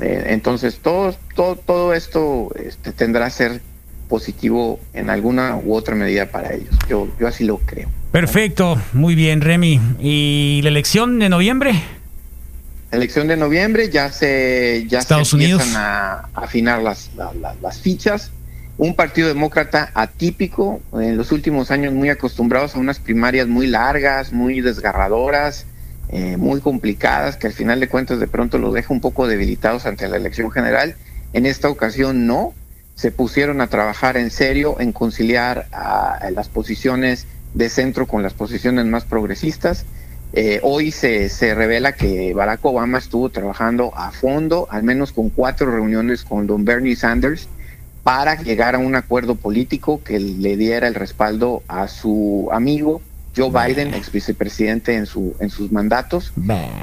Eh, 0.00 0.26
entonces, 0.28 0.78
todo, 0.78 1.14
todo, 1.34 1.56
todo 1.56 1.92
esto 1.92 2.50
este, 2.54 2.92
tendrá 2.92 3.28
ser 3.28 3.60
positivo 4.08 4.80
en 4.94 5.10
alguna 5.10 5.56
u 5.56 5.74
otra 5.74 5.94
medida 5.94 6.26
para 6.26 6.52
ellos. 6.54 6.74
Yo, 6.88 7.08
yo 7.20 7.28
así 7.28 7.44
lo 7.44 7.58
creo. 7.58 7.88
Perfecto, 8.12 8.80
muy 8.94 9.14
bien, 9.14 9.40
Remy. 9.40 9.80
¿Y 10.00 10.60
la 10.62 10.70
elección 10.70 11.18
de 11.18 11.28
noviembre? 11.28 11.72
Elección 12.90 13.28
de 13.28 13.36
noviembre, 13.36 13.90
ya 13.90 14.10
se, 14.10 14.86
ya 14.88 15.00
Estados 15.00 15.28
se 15.28 15.36
empiezan 15.36 15.60
Unidos. 15.60 15.76
a 15.76 16.28
afinar 16.34 16.82
las, 16.82 17.10
la- 17.16 17.34
la- 17.34 17.54
las 17.60 17.80
fichas. 17.80 18.30
Un 18.78 18.94
partido 18.94 19.28
demócrata 19.28 19.90
atípico, 19.92 20.80
en 20.94 21.16
los 21.16 21.32
últimos 21.32 21.70
años 21.70 21.92
muy 21.92 22.08
acostumbrados 22.08 22.74
a 22.74 22.78
unas 22.78 22.98
primarias 22.98 23.46
muy 23.48 23.66
largas, 23.66 24.32
muy 24.32 24.60
desgarradoras, 24.62 25.66
eh, 26.10 26.36
muy 26.38 26.60
complicadas, 26.60 27.36
que 27.36 27.48
al 27.48 27.52
final 27.52 27.80
de 27.80 27.88
cuentas 27.88 28.20
de 28.20 28.28
pronto 28.28 28.56
los 28.56 28.72
deja 28.72 28.94
un 28.94 29.00
poco 29.00 29.26
debilitados 29.26 29.84
ante 29.84 30.08
la 30.08 30.16
elección 30.16 30.50
general. 30.50 30.94
En 31.34 31.44
esta 31.44 31.68
ocasión 31.68 32.26
no, 32.26 32.54
se 32.98 33.12
pusieron 33.12 33.60
a 33.60 33.68
trabajar 33.68 34.16
en 34.16 34.32
serio 34.32 34.80
en 34.80 34.90
conciliar 34.90 35.68
a, 35.70 36.14
a 36.14 36.32
las 36.32 36.48
posiciones 36.48 37.28
de 37.54 37.68
centro 37.68 38.08
con 38.08 38.24
las 38.24 38.34
posiciones 38.34 38.86
más 38.86 39.04
progresistas. 39.04 39.84
Eh, 40.32 40.58
hoy 40.64 40.90
se, 40.90 41.28
se 41.28 41.54
revela 41.54 41.92
que 41.92 42.34
Barack 42.34 42.64
Obama 42.64 42.98
estuvo 42.98 43.28
trabajando 43.28 43.92
a 43.96 44.10
fondo, 44.10 44.66
al 44.68 44.82
menos 44.82 45.12
con 45.12 45.30
cuatro 45.30 45.70
reuniones 45.70 46.24
con 46.24 46.48
don 46.48 46.64
Bernie 46.64 46.96
Sanders, 46.96 47.48
para 48.02 48.34
llegar 48.42 48.74
a 48.74 48.78
un 48.78 48.96
acuerdo 48.96 49.36
político 49.36 50.02
que 50.02 50.18
le 50.18 50.56
diera 50.56 50.88
el 50.88 50.96
respaldo 50.96 51.62
a 51.68 51.86
su 51.86 52.48
amigo 52.50 53.00
Joe 53.36 53.50
Biden, 53.50 53.94
ex 53.94 54.10
vicepresidente 54.10 54.96
en, 54.96 55.06
su, 55.06 55.36
en 55.38 55.50
sus 55.50 55.70
mandatos. 55.70 56.32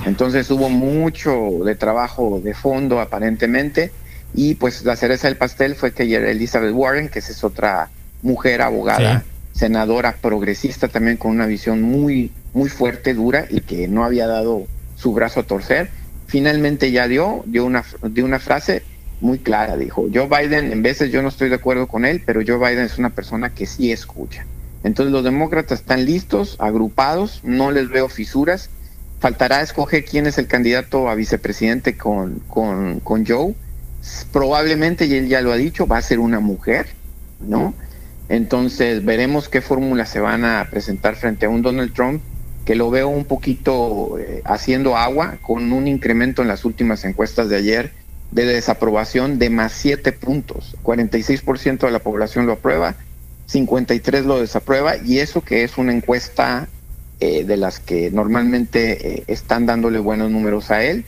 Entonces 0.06 0.50
hubo 0.50 0.70
mucho 0.70 1.66
de 1.66 1.76
trabajo 1.76 2.40
de 2.42 2.54
fondo 2.54 3.02
aparentemente 3.02 3.92
y 4.36 4.56
pues 4.56 4.84
la 4.84 4.96
cereza 4.96 5.28
del 5.28 5.38
pastel 5.38 5.76
fue 5.76 5.92
que 5.92 6.04
ayer 6.04 6.24
Elizabeth 6.26 6.74
Warren, 6.74 7.10
que 7.10 7.20
es 7.20 7.44
otra 7.44 7.90
mujer 8.22 8.62
abogada, 8.62 9.24
senadora 9.54 10.18
progresista 10.22 10.88
también 10.88 11.18
con 11.18 11.32
una 11.32 11.46
visión 11.46 11.82
muy 11.82 12.32
muy 12.56 12.70
fuerte, 12.70 13.14
dura 13.14 13.46
y 13.50 13.60
que 13.60 13.88
no 13.88 14.04
había 14.04 14.28
dado 14.28 14.66
su 14.96 15.14
brazo 15.14 15.42
a 15.42 15.44
torcer, 15.44 15.90
finalmente 16.26 16.90
ya 16.90 17.08
dio, 17.08 17.44
dio 17.46 17.66
una, 17.66 17.84
dio 18.10 18.26
una 18.26 18.40
frase 18.40 18.82
muy 19.20 19.40
clara, 19.40 19.76
dijo, 19.76 20.08
Joe 20.12 20.28
Biden, 20.28 20.72
en 20.72 20.82
veces 20.82 21.12
yo 21.12 21.22
no 21.22 21.28
estoy 21.28 21.50
de 21.50 21.56
acuerdo 21.56 21.88
con 21.88 22.06
él, 22.06 22.24
pero 22.26 22.42
Joe 22.48 22.58
Biden 22.58 22.86
es 22.86 22.98
una 22.98 23.10
persona 23.10 23.54
que 23.54 23.66
sí 23.66 23.92
escucha. 23.92 24.46
Entonces 24.84 25.12
los 25.12 25.24
demócratas 25.24 25.82
están 25.82 26.06
listos, 26.06 26.56
agrupados, 26.60 27.42
no 27.44 27.72
les 27.72 27.90
veo 27.90 28.08
fisuras, 28.08 28.70
faltará 29.20 29.62
escoger 29.62 30.06
quién 30.06 30.26
es 30.26 30.38
el 30.38 30.48
candidato 30.48 31.10
a 31.10 31.16
vicepresidente 31.16 31.98
con, 31.98 32.40
con, 32.48 33.02
con 33.02 33.26
Joe, 33.26 33.54
probablemente, 34.32 35.06
y 35.06 35.16
él 35.16 35.28
ya 35.28 35.42
lo 35.42 35.52
ha 35.52 35.58
dicho, 35.58 35.88
va 35.88 35.98
a 35.98 36.02
ser 36.02 36.20
una 36.20 36.40
mujer, 36.40 36.88
¿no? 37.40 37.74
Entonces 38.30 39.06
veremos 39.06 39.50
qué 39.50 39.62
fórmulas 39.62 40.10
se 40.10 40.20
van 40.20 40.46
a 40.46 40.68
presentar 40.70 41.16
frente 41.16 41.46
a 41.46 41.50
un 41.50 41.62
Donald 41.62 41.94
Trump 41.94 42.22
que 42.66 42.76
lo 42.76 42.90
veo 42.90 43.08
un 43.08 43.26
poquito 43.26 44.18
eh, 44.20 44.42
haciendo 44.44 44.98
agua 44.98 45.38
con 45.42 45.72
un 45.72 45.88
incremento 45.88 46.42
en 46.42 46.48
las 46.48 46.66
últimas 46.66 47.06
encuestas 47.06 47.48
de 47.48 47.58
ayer 47.58 47.92
de 48.32 48.46
desaprobación 48.46 49.38
de 49.38 49.50
más 49.52 49.72
7 49.74 50.12
puntos. 50.12 50.76
46% 50.84 51.86
de 51.86 51.92
la 51.92 52.00
población 52.00 52.48
lo 52.48 52.54
aprueba, 52.54 52.96
53 53.46 54.26
lo 54.26 54.42
desaprueba 54.42 54.98
y 54.98 55.20
eso 55.20 55.42
que 55.42 55.64
es 55.64 55.78
una 55.78 55.94
encuesta 55.94 56.68
eh, 57.20 57.44
de 57.46 57.58
las 57.58 57.80
que 57.80 58.10
normalmente 58.12 59.20
eh, 59.20 59.24
están 59.28 59.68
dándole 59.68 60.00
buenos 60.00 60.32
números 60.32 60.72
a 60.72 60.84
él. 60.84 61.06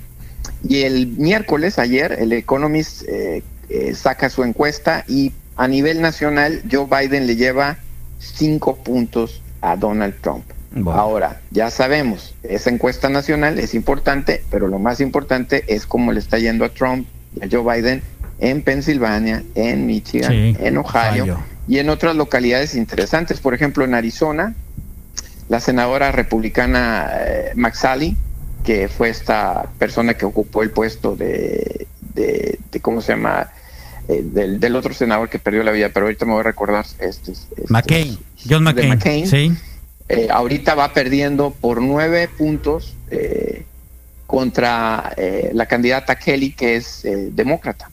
Y 0.67 0.81
el 0.83 1.07
miércoles, 1.07 1.79
ayer, 1.79 2.17
el 2.19 2.33
Economist 2.33 3.03
eh, 3.07 3.43
eh, 3.69 3.93
saca 3.95 4.29
su 4.29 4.43
encuesta 4.43 5.03
y 5.07 5.31
a 5.55 5.67
nivel 5.67 6.01
nacional 6.01 6.61
Joe 6.71 6.85
Biden 6.85 7.27
le 7.27 7.35
lleva 7.35 7.77
cinco 8.19 8.75
puntos 8.75 9.41
a 9.61 9.75
Donald 9.75 10.15
Trump. 10.21 10.43
Ahora, 10.85 11.41
ya 11.49 11.71
sabemos, 11.71 12.35
esa 12.43 12.69
encuesta 12.69 13.09
nacional 13.09 13.57
es 13.57 13.73
importante, 13.73 14.43
pero 14.51 14.67
lo 14.67 14.77
más 14.77 14.99
importante 14.99 15.63
es 15.67 15.87
cómo 15.87 16.11
le 16.11 16.19
está 16.19 16.37
yendo 16.37 16.65
a 16.65 16.69
Trump 16.69 17.07
y 17.35 17.43
a 17.43 17.49
Joe 17.49 17.75
Biden 17.75 18.03
en 18.39 18.61
Pensilvania, 18.61 19.43
en 19.55 19.87
Michigan, 19.87 20.31
Sí, 20.31 20.55
en 20.59 20.77
Ohio, 20.77 21.23
Ohio. 21.23 21.39
y 21.67 21.79
en 21.79 21.89
otras 21.89 22.15
localidades 22.15 22.75
interesantes. 22.75 23.39
Por 23.39 23.55
ejemplo, 23.55 23.85
en 23.85 23.95
Arizona, 23.95 24.53
la 25.49 25.59
senadora 25.59 26.11
republicana 26.11 27.09
eh, 27.25 27.51
McSally, 27.55 28.15
que 28.67 28.89
fue 28.89 29.07
esta 29.07 29.69
persona 29.79 30.15
que 30.15 30.25
ocupó 30.25 30.61
el 30.61 30.71
puesto 30.71 31.15
de, 31.15 31.87
de- 32.13 32.59
de- 32.69 32.79
¿cómo 32.81 32.99
se 32.99 33.13
llama? 33.13 33.49
Eh, 34.09 34.21
del, 34.25 34.59
del 34.59 34.75
otro 34.75 34.93
senador 34.93 35.29
que 35.29 35.39
perdió 35.39 35.63
la 35.63 35.71
vida, 35.71 35.89
pero 35.93 36.05
ahorita 36.05 36.25
me 36.25 36.33
voy 36.33 36.41
a 36.41 36.43
recordar. 36.43 36.85
Este, 36.99 37.31
este, 37.31 37.63
McCain. 37.69 38.17
John 38.49 38.65
de 38.65 38.73
McCain. 38.73 38.89
McCain. 38.89 39.25
Sí. 39.27 39.53
Eh, 40.09 40.27
ahorita 40.29 40.75
va 40.75 40.91
perdiendo 40.91 41.51
por 41.51 41.81
nueve 41.81 42.27
puntos 42.37 42.93
eh, 43.09 43.63
contra 44.25 45.13
eh, 45.15 45.51
la 45.53 45.65
candidata 45.65 46.17
Kelly, 46.17 46.51
que 46.51 46.75
es 46.75 47.05
eh, 47.05 47.29
demócrata. 47.31 47.89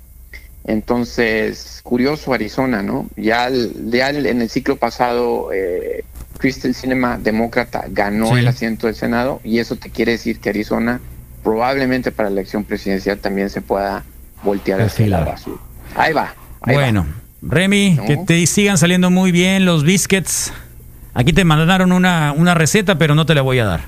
Entonces, 0.65 1.79
curioso 1.85 2.33
Arizona, 2.33 2.83
¿no? 2.83 3.09
Ya, 3.17 3.49
ya 3.51 4.11
en 4.11 4.43
el 4.43 4.51
ciclo 4.51 4.75
pasado, 4.75 5.53
eh, 5.53 6.03
Kristen 6.45 6.75
Sinema, 6.75 7.17
demócrata, 7.17 7.87
ganó 7.89 8.29
Sí. 8.29 8.41
el 8.41 8.49
asiento 8.49 8.87
del 8.87 8.95
Senado 8.95 9.41
y 9.45 9.61
eso 9.61 9.77
te 9.77 9.89
quiere 9.89 10.13
decir 10.13 10.41
que 10.41 10.51
Arizona 10.51 11.01
probablemente 11.43 12.13
para 12.13 12.29
la 12.29 12.35
elección 12.35 12.65
presidencial 12.65 13.17
también 13.17 13.49
se 13.49 13.63
pueda 13.63 14.05
voltear 14.43 14.83
hacia 14.83 15.07
el 15.07 15.13
lado 15.13 15.33
azul. 15.33 15.59
Ahí 15.97 16.13
va. 16.13 16.35
ahí 16.61 16.75
va. 16.77 16.83
Bueno, 16.83 17.07
Remy, 17.41 17.99
que 18.07 18.19
te 18.19 18.47
sigan 18.47 18.77
saliendo 18.77 19.09
muy 19.09 19.33
bien 19.33 19.65
los 19.65 19.85
biscuits. 19.85 20.53
Aquí 21.15 21.33
te 21.33 21.47
mandaron 21.47 21.93
una, 21.93 22.33
una 22.37 22.53
receta, 22.53 22.99
pero 22.99 23.15
no 23.15 23.25
te 23.25 23.35
la 23.35 23.41
voy 23.41 23.59
a 23.61 23.65
dar. 23.65 23.81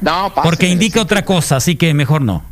No, 0.00 0.32
Porque 0.34 0.48
pásenle, 0.66 0.72
indica 0.72 1.00
otra 1.00 1.24
cosa, 1.24 1.54
así 1.58 1.76
que 1.76 1.94
mejor 1.94 2.22
no. 2.22 2.42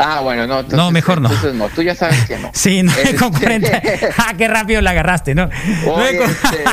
Ah, 0.00 0.20
bueno, 0.20 0.46
no. 0.46 0.60
entonces- 0.60 0.76
No, 0.78 0.90
mejor 0.92 1.20
no. 1.20 1.28
Entonces 1.28 1.54
no, 1.54 1.68
tú 1.70 1.82
ya 1.82 1.94
sabes 1.94 2.24
que 2.26 2.38
no. 2.38 2.50
Sí, 2.54 2.82
9 2.84 3.16
con 3.18 3.32
Este- 3.34 3.40
40. 3.40 3.82
¡Ah, 4.18 4.34
qué 4.38 4.46
rápido 4.46 4.80
la 4.80 4.90
agarraste, 4.90 5.34
¿no? 5.34 5.50
Oye, 5.86 6.18
con- 6.18 6.30
este, 6.30 6.64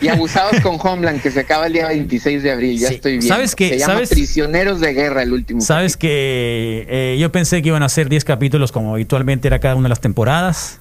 y 0.00 0.08
abusados 0.08 0.60
con 0.60 0.76
Homeland, 0.78 1.22
que 1.22 1.30
se 1.30 1.40
acaba 1.40 1.66
el 1.66 1.72
día 1.72 1.88
26 1.88 2.42
de 2.42 2.52
abril, 2.52 2.78
ya 2.78 2.88
Sí, 2.88 2.94
estoy 2.96 3.12
bien. 3.18 3.28
¿sabes 3.28 3.54
qué? 3.56 3.70
Se 3.70 3.78
llama 3.78 3.94
¿Sabes? 3.94 4.10
Prisioneros 4.10 4.80
de 4.80 4.92
Guerra, 4.92 5.22
el 5.22 5.32
último. 5.32 5.60
Sabes 5.62 5.96
que 5.96 6.86
eh, 6.88 7.16
yo 7.18 7.32
pensé 7.32 7.62
que 7.62 7.68
iban 7.68 7.82
a 7.82 7.88
ser 7.88 8.08
10 8.10 8.24
capítulos 8.24 8.72
como 8.72 8.92
habitualmente 8.94 9.48
era 9.48 9.58
cada 9.58 9.74
una 9.74 9.84
de 9.84 9.90
las 9.90 10.00
temporadas. 10.00 10.80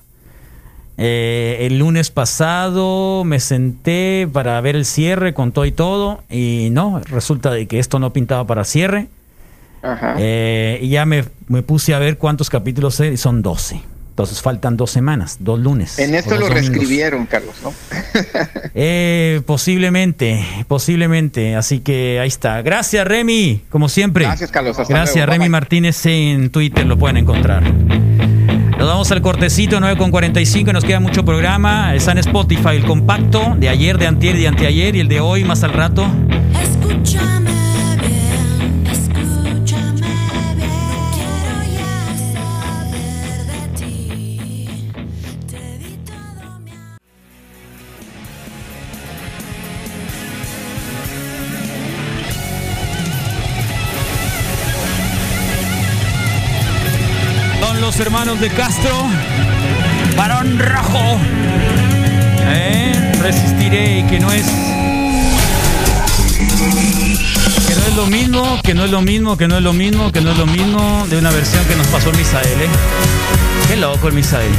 Eh, 0.97 1.59
el 1.61 1.79
lunes 1.79 2.11
pasado 2.11 3.23
me 3.23 3.39
senté 3.39 4.27
para 4.33 4.59
ver 4.59 4.75
el 4.75 4.83
cierre 4.83 5.33
con 5.33 5.53
todo 5.53 5.65
y 5.65 5.71
todo 5.71 6.23
y 6.29 6.67
no, 6.71 6.99
resulta 7.05 7.51
de 7.51 7.67
que 7.67 7.79
esto 7.79 7.99
no 7.99 8.11
pintaba 8.11 8.45
para 8.45 8.65
cierre. 8.65 9.07
Ajá. 9.81 10.15
Eh, 10.17 10.79
y 10.81 10.89
ya 10.89 11.05
me, 11.05 11.23
me 11.47 11.61
puse 11.63 11.93
a 11.93 11.99
ver 11.99 12.17
cuántos 12.17 12.49
capítulos 12.49 12.99
hay, 12.99 13.17
son 13.17 13.41
12. 13.41 13.81
Entonces 14.09 14.41
faltan 14.41 14.75
dos 14.75 14.91
semanas, 14.91 15.37
dos 15.39 15.57
lunes. 15.61 15.97
En 15.97 16.13
esto 16.13 16.31
lo 16.31 16.41
domingos. 16.41 16.55
reescribieron, 16.69 17.25
Carlos, 17.25 17.55
¿no? 17.63 17.73
Eh, 18.75 19.41
posiblemente, 19.45 20.45
posiblemente. 20.67 21.55
Así 21.55 21.79
que 21.79 22.19
ahí 22.19 22.27
está. 22.27 22.61
Gracias, 22.61 23.07
Remy, 23.07 23.63
como 23.69 23.87
siempre. 23.87 24.25
Gracias, 24.25 24.51
Carlos. 24.51 24.77
Hasta 24.77 24.93
Gracias, 24.93 25.15
luego. 25.15 25.27
Bye, 25.27 25.33
Remy 25.35 25.43
bye. 25.45 25.49
Martínez 25.49 26.05
en 26.05 26.49
Twitter, 26.49 26.85
lo 26.85 26.97
pueden 26.97 27.15
encontrar. 27.15 27.63
Nos 28.77 28.87
vamos 28.87 29.09
al 29.11 29.21
cortecito 29.21 29.79
9 29.79 29.97
con 29.97 30.11
45, 30.11 30.73
nos 30.73 30.83
queda 30.83 30.99
mucho 30.99 31.23
programa. 31.23 31.95
Está 31.95 32.11
en 32.11 32.17
Spotify 32.19 32.75
el 32.75 32.85
compacto 32.85 33.55
de 33.57 33.69
ayer, 33.69 33.97
de 33.97 34.07
antier 34.07 34.35
y 34.35 34.39
de 34.41 34.47
anteayer 34.49 34.95
y 34.97 34.99
el 34.99 35.07
de 35.07 35.19
hoy 35.21 35.45
más 35.45 35.63
al 35.63 35.71
rato. 35.73 36.05
Los 57.89 57.99
hermanos 58.01 58.39
de 58.39 58.51
Castro. 58.51 58.91
Varón 60.15 60.59
Rojo. 60.59 61.19
Eh, 62.45 63.13
Resistiré 63.19 64.05
que 64.07 64.19
no 64.19 64.31
es. 64.31 64.45
Que 67.67 67.75
no 67.75 67.81
es 67.87 67.95
lo 67.95 68.05
mismo, 68.05 68.59
que 68.63 68.75
no 68.75 68.85
es 68.85 68.91
lo 68.91 69.01
mismo, 69.01 69.37
que 69.37 69.47
no 69.47 69.57
es 69.57 69.63
lo 69.63 69.73
mismo, 69.73 70.11
que 70.11 70.21
no 70.21 70.31
es 70.33 70.37
lo 70.37 70.45
mismo 70.45 71.07
de 71.09 71.17
una 71.17 71.31
versión 71.31 71.65
que 71.65 71.75
nos 71.75 71.87
pasó 71.87 72.11
el 72.11 72.17
Misael, 72.17 72.61
¿eh? 72.61 72.69
Qué 73.67 73.75
loco 73.75 74.07
el 74.07 74.13
Misael. 74.13 74.51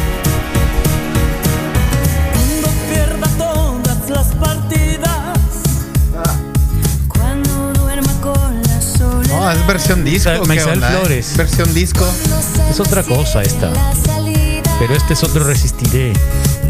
No, 9.55 9.61
es 9.61 9.67
versión 9.67 10.05
disco. 10.05 10.31
¿qué 10.43 10.49
Misael 10.49 10.75
onda, 10.75 10.89
eh? 10.93 10.97
Flores. 10.97 11.37
Versión 11.37 11.75
disco. 11.75 12.07
Es 12.71 12.79
otra 12.81 13.03
cosa 13.03 13.43
esta. 13.43 13.71
Pero 14.79 14.95
este 14.95 15.15
es 15.15 15.23
otro 15.25 15.45
Resistiré. 15.45 16.13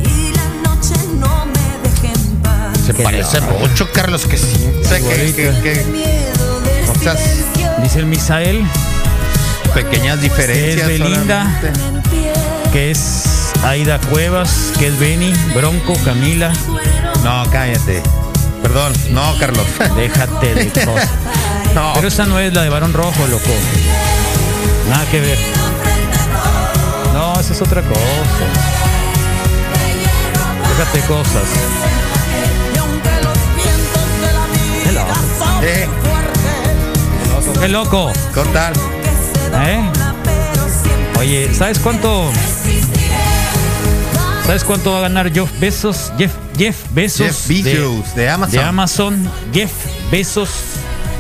y 0.02 0.32
la 0.35 0.70
noche 0.70 0.94
no 1.19 1.47
me 1.47 1.89
deje 1.90 2.12
en 2.15 2.36
paz. 2.43 2.78
Se 2.86 2.94
parece 2.94 3.40
mucho, 3.43 3.89
Carlos, 3.93 4.27
que 4.27 4.39
sí. 4.39 4.66
O 4.82 4.89
sea, 4.89 4.98
que, 4.98 5.05
que- 5.35 5.61
que- 5.62 5.85
Miedo 5.93 6.61
de 6.61 6.89
o 6.90 6.94
sea, 7.02 7.15
Dice 7.82 7.98
el 8.01 8.07
Misael. 8.07 8.65
pequeñas 9.74 10.16
Que 10.19 10.23
diferencias. 10.24 10.81
es 10.90 10.98
Belinda. 10.98 11.44
solamente. 11.61 11.73
Que 12.73 12.90
es 12.93 13.24
Aida 13.62 13.98
Cuevas. 14.11 14.73
Que 14.78 14.86
es 14.89 14.98
Benny. 14.98 15.32
Bronco. 15.55 15.94
Camila. 16.05 16.52
No, 17.24 17.44
cállate. 17.51 18.02
Perdón, 18.62 18.93
no, 19.11 19.36
Carlos. 19.39 19.66
Déjate 19.97 20.55
de 20.55 20.69
cosas. 20.85 21.09
No. 21.75 21.93
Pero 21.95 22.09
esa 22.09 22.27
no 22.27 22.39
es 22.39 22.53
la 22.53 22.63
de 22.63 22.69
Varón 22.69 22.93
Rojo, 22.93 23.27
loco. 23.29 23.51
Nada 24.89 25.07
que 25.11 25.21
ver. 25.21 25.39
No, 27.15 27.39
esa 27.39 27.53
es 27.53 27.63
otra 27.63 27.83
cosa. 27.83 28.01
Déjate 30.69 31.01
cosas. 31.07 31.45
Loco. 34.93 35.15
Eh, 35.63 35.89
Qué 37.61 37.69
loco. 37.69 38.13
¿Qué 38.35 38.41
tal? 38.53 38.73
¿Eh? 39.67 39.83
Oye, 41.19 41.55
¿sabes 41.55 41.79
cuánto? 41.79 42.31
¿Sabes 44.47 44.65
cuánto 44.65 44.93
va 44.93 44.99
a 44.99 45.03
ganar 45.03 45.33
Jeff 45.33 45.51
Bezos? 45.61 46.13
Jeff, 46.19 46.33
Jeff 46.57 46.77
Bezos. 46.93 47.47
Jeff 47.47 47.49
Bezos, 47.49 48.15
de 48.17 48.29
Amazon. 48.29 48.53
De 48.53 48.61
Amazon. 48.65 49.31
Jeff 49.53 49.71
Bezos. 50.11 50.49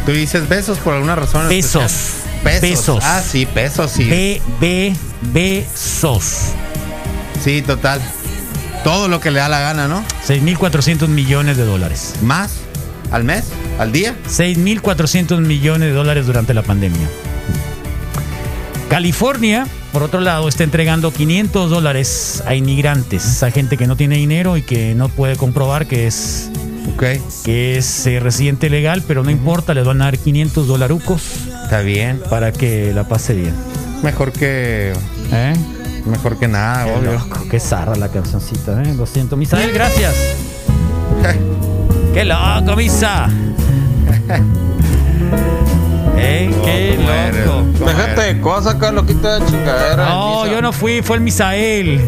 Tú 0.06 0.12
dices 0.12 0.48
besos 0.48 0.78
por 0.78 0.94
alguna 0.94 1.14
razón. 1.14 1.48
Pesos. 1.48 1.92
especial? 2.36 2.60
Pesos. 2.60 3.04
Ah, 3.04 3.22
sí, 3.26 3.46
pesos, 3.46 3.90
sí. 3.90 4.04
B, 4.04 4.42
B, 4.60 4.94
Bezos. 5.32 6.52
Sí, 7.42 7.62
total. 7.62 8.00
Todo 8.84 9.08
lo 9.08 9.20
que 9.20 9.30
le 9.30 9.40
da 9.40 9.48
la 9.48 9.60
gana, 9.60 9.88
¿no? 9.88 10.02
6.400 10.26 11.08
millones 11.08 11.56
de 11.56 11.64
dólares. 11.64 12.14
¿Más? 12.22 12.52
¿Al 13.10 13.24
mes? 13.24 13.44
¿Al 13.78 13.92
día? 13.92 14.16
6.400 14.28 15.40
millones 15.40 15.88
de 15.88 15.94
dólares 15.94 16.26
durante 16.26 16.54
la 16.54 16.62
pandemia. 16.62 17.08
California, 18.88 19.66
por 19.92 20.02
otro 20.02 20.20
lado, 20.20 20.48
está 20.48 20.64
entregando 20.64 21.12
500 21.12 21.70
dólares 21.70 22.42
a 22.46 22.54
inmigrantes, 22.54 23.42
a 23.42 23.50
gente 23.50 23.76
que 23.76 23.86
no 23.86 23.96
tiene 23.96 24.16
dinero 24.16 24.56
y 24.56 24.62
que 24.62 24.94
no 24.94 25.08
puede 25.08 25.36
comprobar 25.36 25.86
que 25.86 26.06
es, 26.06 26.49
que 27.44 27.78
es 27.78 28.06
eh, 28.06 28.20
residente 28.20 28.68
legal, 28.70 29.02
pero 29.06 29.22
no 29.22 29.30
importa, 29.30 29.72
les 29.74 29.84
van 29.86 30.02
a 30.02 30.06
dar 30.06 30.18
500 30.18 30.66
dolarucos. 30.66 31.22
Está 31.64 31.80
bien. 31.80 32.20
Para 32.28 32.52
que 32.52 32.92
la 32.94 33.04
pase 33.04 33.34
bien. 33.34 33.54
Mejor 34.02 34.32
que. 34.32 34.92
¿Eh? 35.32 35.52
Mejor 36.06 36.38
que 36.38 36.48
nada, 36.48 36.84
Qué 36.86 36.92
obvio. 36.92 37.12
loco, 37.12 37.46
qué 37.50 37.60
zarra 37.60 37.94
la 37.96 38.08
cancioncita, 38.08 38.82
¿eh? 38.82 38.94
Lo 38.94 39.06
siento. 39.06 39.36
Misael, 39.36 39.72
gracias. 39.72 40.14
qué 42.14 42.24
loco, 42.24 42.76
Misa. 42.76 43.28
¿Eh? 46.16 46.50
Qué 46.64 46.98
loco. 47.46 47.84
Déjate 47.86 48.34
de 48.34 48.40
cosas, 48.40 48.74
Carlos, 48.76 49.04
quita 49.06 49.38
de 49.38 49.46
chingadera. 49.46 50.08
No, 50.08 50.46
yo 50.46 50.60
no 50.62 50.72
fui, 50.72 51.02
fue 51.02 51.16
el 51.16 51.22
Misael. 51.22 52.00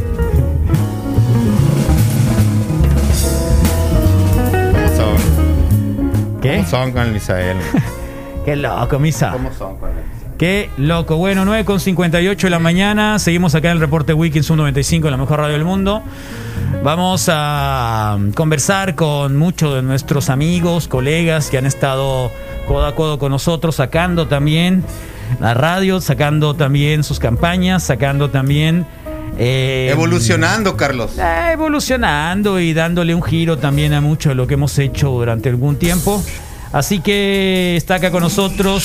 ¿Qué? 6.42 6.56
¿Cómo 6.56 6.68
son 6.68 6.92
con 6.92 7.02
el 7.02 7.12
Misael? 7.12 7.56
Qué 8.44 8.56
loco, 8.56 8.98
Misa. 8.98 9.30
¿Cómo 9.30 9.52
son 9.52 9.76
con 9.76 9.90
el 9.90 10.22
Qué 10.38 10.70
loco. 10.76 11.16
Bueno, 11.18 11.44
9 11.44 11.64
con 11.64 11.78
58 11.78 12.48
de 12.48 12.50
la 12.50 12.58
mañana. 12.58 13.20
Seguimos 13.20 13.54
acá 13.54 13.68
en 13.68 13.76
el 13.76 13.80
reporte 13.80 14.12
Weekend 14.12 14.44
95, 14.50 15.08
la 15.08 15.16
mejor 15.16 15.38
radio 15.38 15.52
del 15.52 15.64
mundo. 15.64 16.02
Vamos 16.82 17.28
a 17.32 18.18
conversar 18.34 18.96
con 18.96 19.36
muchos 19.36 19.76
de 19.76 19.82
nuestros 19.82 20.30
amigos, 20.30 20.88
colegas 20.88 21.48
que 21.48 21.58
han 21.58 21.66
estado 21.66 22.32
codo 22.66 22.86
a 22.86 22.96
codo 22.96 23.20
con 23.20 23.30
nosotros, 23.30 23.76
sacando 23.76 24.26
también 24.26 24.82
la 25.38 25.54
radio, 25.54 26.00
sacando 26.00 26.54
también 26.54 27.04
sus 27.04 27.20
campañas, 27.20 27.84
sacando 27.84 28.30
también. 28.30 28.84
Eh, 29.38 29.88
Evolucionando, 29.90 30.76
Carlos. 30.76 31.12
eh, 31.18 31.50
evolucionando 31.52 32.60
y 32.60 32.72
dándole 32.74 33.14
un 33.14 33.22
giro 33.22 33.58
también 33.58 33.92
a 33.94 34.00
mucho 34.00 34.28
de 34.30 34.34
lo 34.34 34.46
que 34.46 34.54
hemos 34.54 34.78
hecho 34.78 35.08
durante 35.10 35.48
algún 35.48 35.76
tiempo. 35.76 36.22
Así 36.72 37.00
que 37.00 37.76
está 37.76 37.96
acá 37.96 38.10
con 38.10 38.22
nosotros 38.22 38.84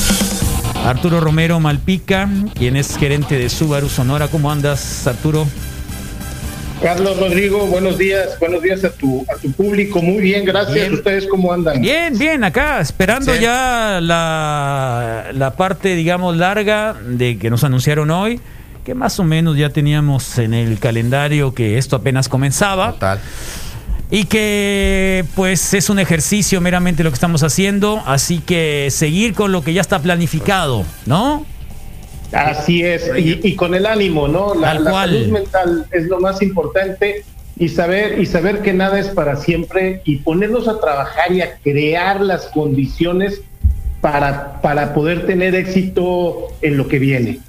Arturo 0.85 1.19
Romero 1.21 1.59
Malpica, 1.59 2.29
quien 2.53 2.75
es 2.75 2.97
gerente 2.97 3.37
de 3.37 3.49
Subaru 3.49 3.87
Sonora. 3.89 4.27
¿Cómo 4.27 4.51
andas, 4.51 5.05
Arturo? 5.07 5.47
Carlos 6.81 7.19
Rodrigo, 7.19 7.65
buenos 7.65 7.97
días, 7.97 8.37
buenos 8.39 8.61
días 8.61 8.83
a 8.83 8.91
tu, 8.91 9.25
a 9.33 9.35
tu 9.41 9.51
público. 9.51 9.99
Muy 10.01 10.21
bien, 10.21 10.45
gracias. 10.45 10.75
Bien. 10.75 10.93
¿Ustedes 10.93 11.25
cómo 11.27 11.51
andan? 11.51 11.81
Bien, 11.81 12.15
bien, 12.17 12.43
acá 12.43 12.79
esperando 12.81 13.33
Sí. 13.33 13.39
ya 13.41 13.99
la, 14.01 15.25
la 15.33 15.55
parte, 15.55 15.95
digamos, 15.95 16.37
larga 16.37 16.93
de 17.03 17.39
que 17.39 17.49
nos 17.49 17.63
anunciaron 17.63 18.11
hoy, 18.11 18.39
que 18.87 18.95
más 18.95 19.19
o 19.19 19.25
menos 19.25 19.57
ya 19.57 19.69
teníamos 19.69 20.37
en 20.37 20.53
el 20.53 20.79
calendario 20.79 21.53
que 21.53 21.77
esto 21.77 21.97
apenas 21.97 22.29
comenzaba. 22.29 22.95
Y 24.09 24.23
que 24.23 25.25
pues 25.35 25.73
es 25.73 25.89
un 25.89 25.99
ejercicio 25.99 26.61
meramente 26.61 27.03
lo 27.03 27.09
que 27.09 27.15
estamos 27.15 27.43
haciendo, 27.43 28.01
así 28.05 28.39
que 28.39 28.87
seguir 28.89 29.33
con 29.33 29.51
lo 29.51 29.61
que 29.61 29.73
ya 29.73 29.81
está 29.81 29.99
planificado, 29.99 30.85
¿no? 31.05 31.45
Así 32.31 32.81
es, 32.81 33.11
y, 33.17 33.45
y 33.45 33.55
con 33.57 33.75
el 33.75 33.85
ánimo, 33.85 34.29
¿no? 34.29 34.55
La, 34.55 34.75
la 34.75 34.89
cual. 34.89 35.09
salud 35.09 35.33
mental 35.33 35.85
es 35.91 36.05
lo 36.05 36.21
más 36.21 36.41
importante 36.41 37.25
y 37.57 37.67
saber 37.67 38.17
y 38.21 38.25
saber 38.25 38.61
que 38.61 38.71
nada 38.71 38.99
es 38.99 39.09
para 39.09 39.35
siempre 39.35 40.01
y 40.05 40.19
ponernos 40.19 40.69
a 40.69 40.79
trabajar 40.79 41.33
y 41.33 41.41
a 41.41 41.57
crear 41.57 42.21
las 42.21 42.45
condiciones 42.45 43.41
para, 43.99 44.61
para 44.61 44.93
poder 44.93 45.25
tener 45.25 45.55
éxito 45.55 46.53
en 46.61 46.77
lo 46.77 46.87
que 46.87 46.99
viene. 46.99 47.39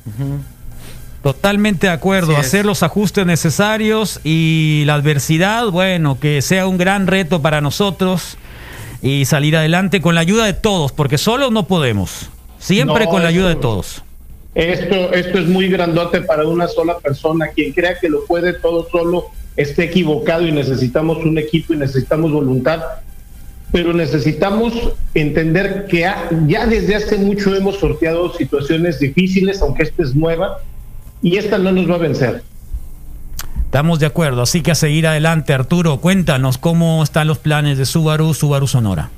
Totalmente 1.22 1.88
de 1.88 1.92
acuerdo, 1.92 2.36
hacer 2.36 2.64
los 2.64 2.82
ajustes 2.82 3.26
necesarios 3.26 4.20
y 4.22 4.84
la 4.86 4.94
adversidad, 4.94 5.68
bueno, 5.70 6.18
que 6.20 6.42
sea 6.42 6.66
un 6.66 6.78
gran 6.78 7.08
reto 7.08 7.42
para 7.42 7.60
nosotros 7.60 8.38
y 9.02 9.24
salir 9.24 9.56
adelante 9.56 10.00
con 10.00 10.14
la 10.14 10.20
ayuda 10.20 10.44
de 10.46 10.54
todos, 10.54 10.92
porque 10.92 11.18
solos 11.18 11.50
no 11.50 11.66
podemos, 11.66 12.30
siempre 12.58 13.04
No, 13.04 13.10
con 13.10 13.22
la 13.22 13.28
ayuda 13.28 13.48
de 13.48 13.56
todos. 13.56 14.02
Esto, 14.54 15.12
esto 15.12 15.38
es 15.38 15.46
muy 15.46 15.68
grandote 15.68 16.22
para 16.22 16.46
una 16.46 16.66
sola 16.68 16.98
persona. 16.98 17.48
Quien 17.54 17.72
crea 17.72 17.98
que 17.98 18.08
lo 18.08 18.24
puede 18.24 18.54
todo 18.54 18.88
solo 18.90 19.26
esté 19.56 19.84
equivocado 19.84 20.46
y 20.46 20.52
necesitamos 20.52 21.18
un 21.18 21.38
equipo 21.38 21.74
y 21.74 21.76
necesitamos 21.76 22.32
voluntad. 22.32 22.82
Pero 23.70 23.92
necesitamos 23.92 24.72
entender 25.14 25.86
que 25.88 26.10
ya 26.46 26.66
desde 26.66 26.94
hace 26.94 27.18
mucho 27.18 27.54
hemos 27.54 27.78
sorteado 27.78 28.32
situaciones 28.34 28.98
difíciles, 28.98 29.60
aunque 29.60 29.82
esta 29.82 30.02
es 30.02 30.14
nueva, 30.14 30.58
y 31.22 31.36
esta 31.36 31.58
no 31.58 31.72
nos 31.72 31.90
va 31.90 31.96
a 31.96 31.98
vencer. 31.98 32.42
Estamos 33.64 34.00
de 34.00 34.06
acuerdo, 34.06 34.42
así 34.42 34.62
que 34.62 34.70
a 34.70 34.74
seguir 34.74 35.06
adelante, 35.06 35.52
Arturo, 35.52 35.98
cuéntanos 35.98 36.56
cómo 36.56 37.02
están 37.02 37.28
los 37.28 37.38
planes 37.38 37.76
de 37.76 37.84
Subaru, 37.84 38.32
Subaru 38.32 38.66
Sonora. 38.66 39.10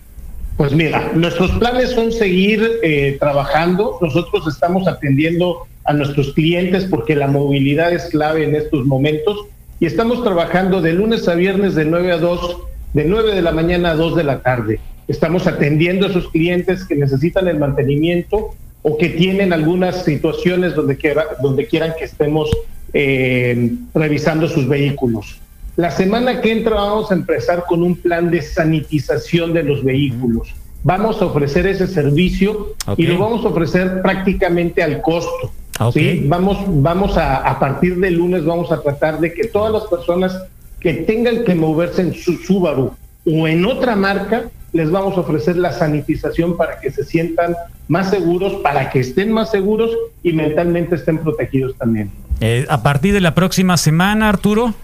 Pues 0.56 0.72
mira, 0.72 1.12
nuestros 1.14 1.52
planes 1.52 1.93
son 1.93 2.12
seguir 2.12 2.68
eh, 2.82 3.16
trabajando. 3.18 3.98
Nosotros 4.02 4.47
estamos 4.47 4.86
atendiendo 4.89 5.66
a 5.85 5.93
nuestros 5.93 6.35
clientes 6.35 6.85
porque 6.85 7.16
la 7.16 7.28
movilidad 7.28 7.93
es 7.93 8.06
clave 8.06 8.44
en 8.44 8.55
estos 8.55 8.85
momentos 8.85 9.47
y 9.78 9.86
estamos 9.86 10.22
trabajando 10.22 10.82
de 10.82 10.93
lunes 10.93 11.27
a 11.28 11.35
viernes 11.35 11.74
de 11.74 11.86
9 11.86 12.12
a 12.12 12.18
2, 12.18 12.56
de 12.93 13.05
9 13.05 13.35
de 13.35 13.43
la 13.43 13.52
mañana 13.52 13.93
a 13.93 13.94
2 13.94 14.16
de 14.16 14.24
la 14.24 14.43
tarde. 14.43 14.81
Estamos 15.09 15.47
atendiendo 15.47 16.06
a 16.06 16.10
esos 16.10 16.28
clientes 16.28 16.85
que 16.85 16.97
necesitan 16.97 17.48
el 17.48 17.59
mantenimiento 17.59 18.55
o 18.82 18.97
que 18.97 19.11
tienen 19.11 19.52
algunas 19.52 20.05
situaciones 20.05 20.74
donde, 20.74 20.97
quiera, 20.97 21.24
donde 21.43 21.66
quieran 21.66 21.93
que 21.98 22.05
estemos 22.05 22.51
eh, 22.93 23.73
revisando 23.94 24.48
sus 24.48 24.66
vehículos. 24.66 25.39
La 25.77 25.90
semana 25.90 26.40
que 26.40 26.52
entra 26.52 26.77
vamos 26.77 27.11
a 27.11 27.15
empezar 27.15 27.65
con 27.66 27.82
un 27.82 27.97
plan 27.97 28.31
de 28.31 28.43
sanitización 28.43 29.52
de 29.52 29.62
los 29.62 29.85
vehículos. 29.85 30.48
Vamos 30.82 31.20
a 31.20 31.27
ofrecer 31.27 31.66
ese 31.66 31.86
servicio 31.86 32.74
y 32.97 33.07
Ok. 33.07 33.12
lo 33.12 33.19
vamos 33.19 33.44
a 33.44 33.48
ofrecer 33.48 34.01
prácticamente 34.02 34.82
al 34.82 35.02
costo. 35.02 35.52
Ok. 35.78 35.93
¿sí? 35.93 36.24
Vamos, 36.27 36.59
vamos 36.66 37.16
a, 37.16 37.36
a 37.36 37.59
partir 37.59 37.97
del 37.98 38.15
lunes 38.15 38.44
vamos 38.44 38.73
a 38.73 38.82
tratar 38.82 39.20
de 39.20 39.32
que 39.32 39.44
todas 39.48 39.73
las 39.73 39.85
personas 39.85 40.43
que 40.81 40.94
tengan 40.94 41.44
que 41.44 41.55
moverse 41.55 42.01
en 42.02 42.15
su 42.15 42.36
Subaru 42.39 42.93
o 43.27 43.47
en 43.47 43.65
otra 43.66 43.94
marca, 43.97 44.51
les 44.72 44.90
vamos 44.90 45.16
a 45.16 45.20
ofrecer 45.20 45.56
la 45.56 45.72
sanitización 45.72 46.56
para 46.56 46.80
que 46.80 46.90
se 46.90 47.05
sientan 47.05 47.56
más 47.88 48.10
seguros, 48.10 48.55
para 48.62 48.90
que 48.90 49.01
estén 49.01 49.32
más 49.32 49.51
seguros 49.51 49.90
y 50.22 50.32
mentalmente 50.32 50.94
estén 50.94 51.18
protegidos 51.18 51.76
también. 51.76 52.10
Eh, 52.40 52.66
a 52.68 52.82
partir 52.82 53.12
de 53.12 53.20
la 53.20 53.34
próxima 53.34 53.76
semana, 53.76 54.28
Arturo. 54.28 54.74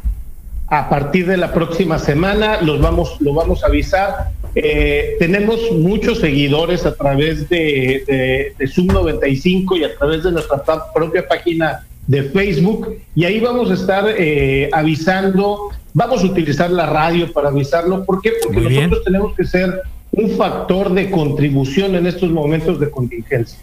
A 0.69 0.89
partir 0.89 1.27
de 1.27 1.37
la 1.37 1.53
próxima 1.53 1.99
semana 1.99 2.61
los 2.61 2.81
vamos, 2.81 3.21
lo 3.21 3.33
vamos 3.33 3.63
a 3.63 3.69
avisar. 3.69 4.31
Eh, 4.55 5.17
tenemos 5.19 5.61
muchos 5.73 6.19
seguidores 6.19 6.85
a 6.85 6.95
través 6.95 7.49
de, 7.49 8.03
de, 8.07 8.55
de 8.59 8.67
Zoom 8.67 8.89
95 8.89 9.77
y 9.77 9.85
a 9.85 9.95
través 9.97 10.25
de 10.25 10.33
nuestra 10.33 10.63
propia 10.93 11.27
página 11.29 11.87
de 12.07 12.23
Facebook 12.25 12.99
y 13.15 13.25
ahí 13.25 13.41
vamos 13.41 13.71
a 13.71 13.75
estar 13.75 14.05
eh, 14.17 14.69
avisando, 14.73 15.71
vamos 15.97 16.23
a 16.23 16.27
utilizar 16.27 16.71
la 16.71 16.85
radio 16.85 17.33
para 17.33 17.49
avisarlo. 17.49 18.05
¿Por 18.05 18.21
qué? 18.21 18.33
Porque 18.43 18.61
Muy 18.61 18.69
bien. 18.69 18.83
nosotros 18.83 19.05
tenemos 19.07 19.35
que 19.35 19.47
ser 19.47 19.81
un 20.13 20.31
factor 20.37 20.93
de 20.93 21.11
contribución 21.11 21.95
en 21.95 22.07
estos 22.07 22.31
momentos 22.31 22.79
de 22.79 22.91
contingencia. 22.91 23.59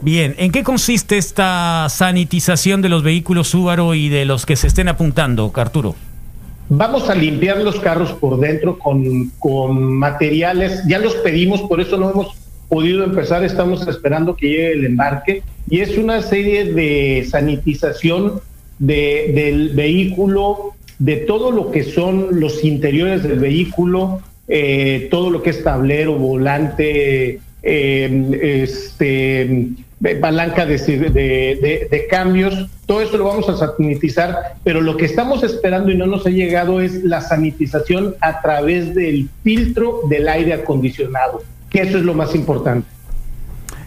Bien, 0.00 0.36
¿en 0.38 0.52
qué 0.52 0.62
consiste 0.62 1.18
esta 1.18 1.88
sanitización 1.90 2.80
de 2.80 2.88
los 2.88 3.02
vehículos 3.02 3.48
Subaru 3.48 3.94
y 3.94 4.08
de 4.08 4.24
los 4.24 4.46
que 4.46 4.54
se 4.54 4.68
estén 4.68 4.86
apuntando, 4.86 5.50
Arturo? 5.52 5.96
Vamos 6.68 7.10
a 7.10 7.14
limpiar 7.16 7.58
los 7.58 7.80
carros 7.80 8.12
por 8.12 8.38
dentro 8.38 8.78
con, 8.78 9.30
con 9.40 9.94
materiales, 9.94 10.80
ya 10.86 11.00
los 11.00 11.16
pedimos, 11.16 11.62
por 11.62 11.80
eso 11.80 11.96
no 11.96 12.10
hemos 12.10 12.36
podido 12.68 13.02
empezar, 13.02 13.42
estamos 13.42 13.86
esperando 13.88 14.36
que 14.36 14.48
llegue 14.48 14.72
el 14.74 14.84
embarque 14.84 15.42
y 15.68 15.80
es 15.80 15.98
una 15.98 16.22
serie 16.22 16.72
de 16.72 17.26
sanitización 17.28 18.40
de, 18.78 19.32
del 19.34 19.70
vehículo, 19.70 20.74
de 20.98 21.16
todo 21.16 21.50
lo 21.50 21.70
que 21.70 21.82
son 21.82 22.40
los 22.40 22.64
interiores 22.64 23.22
del 23.22 23.38
vehículo, 23.38 24.20
eh, 24.48 25.08
todo 25.10 25.30
lo 25.30 25.42
que 25.42 25.50
es 25.50 25.64
tablero, 25.64 26.14
volante, 26.14 27.40
eh, 27.62 28.62
este, 28.64 29.68
palanca 30.20 30.66
de- 30.66 30.76
de- 30.78 31.88
de 31.90 32.06
cambios, 32.10 32.68
todo 32.86 33.00
eso 33.00 33.16
lo 33.16 33.24
vamos 33.24 33.48
a 33.48 33.56
sanitizar, 33.56 34.36
pero 34.62 34.82
lo 34.82 34.96
que 34.98 35.06
estamos 35.06 35.42
esperando 35.42 35.90
y 35.90 35.96
no 35.96 36.04
nos 36.06 36.26
ha 36.26 36.30
llegado 36.30 36.80
es 36.82 37.02
la 37.04 37.22
sanitización 37.22 38.14
a 38.20 38.42
través 38.42 38.94
del 38.94 39.28
filtro 39.42 40.00
del 40.10 40.28
aire 40.28 40.52
acondicionado, 40.52 41.42
que 41.70 41.80
eso 41.80 41.96
es 41.96 42.04
lo 42.04 42.12
más 42.12 42.34
importante. 42.34 42.86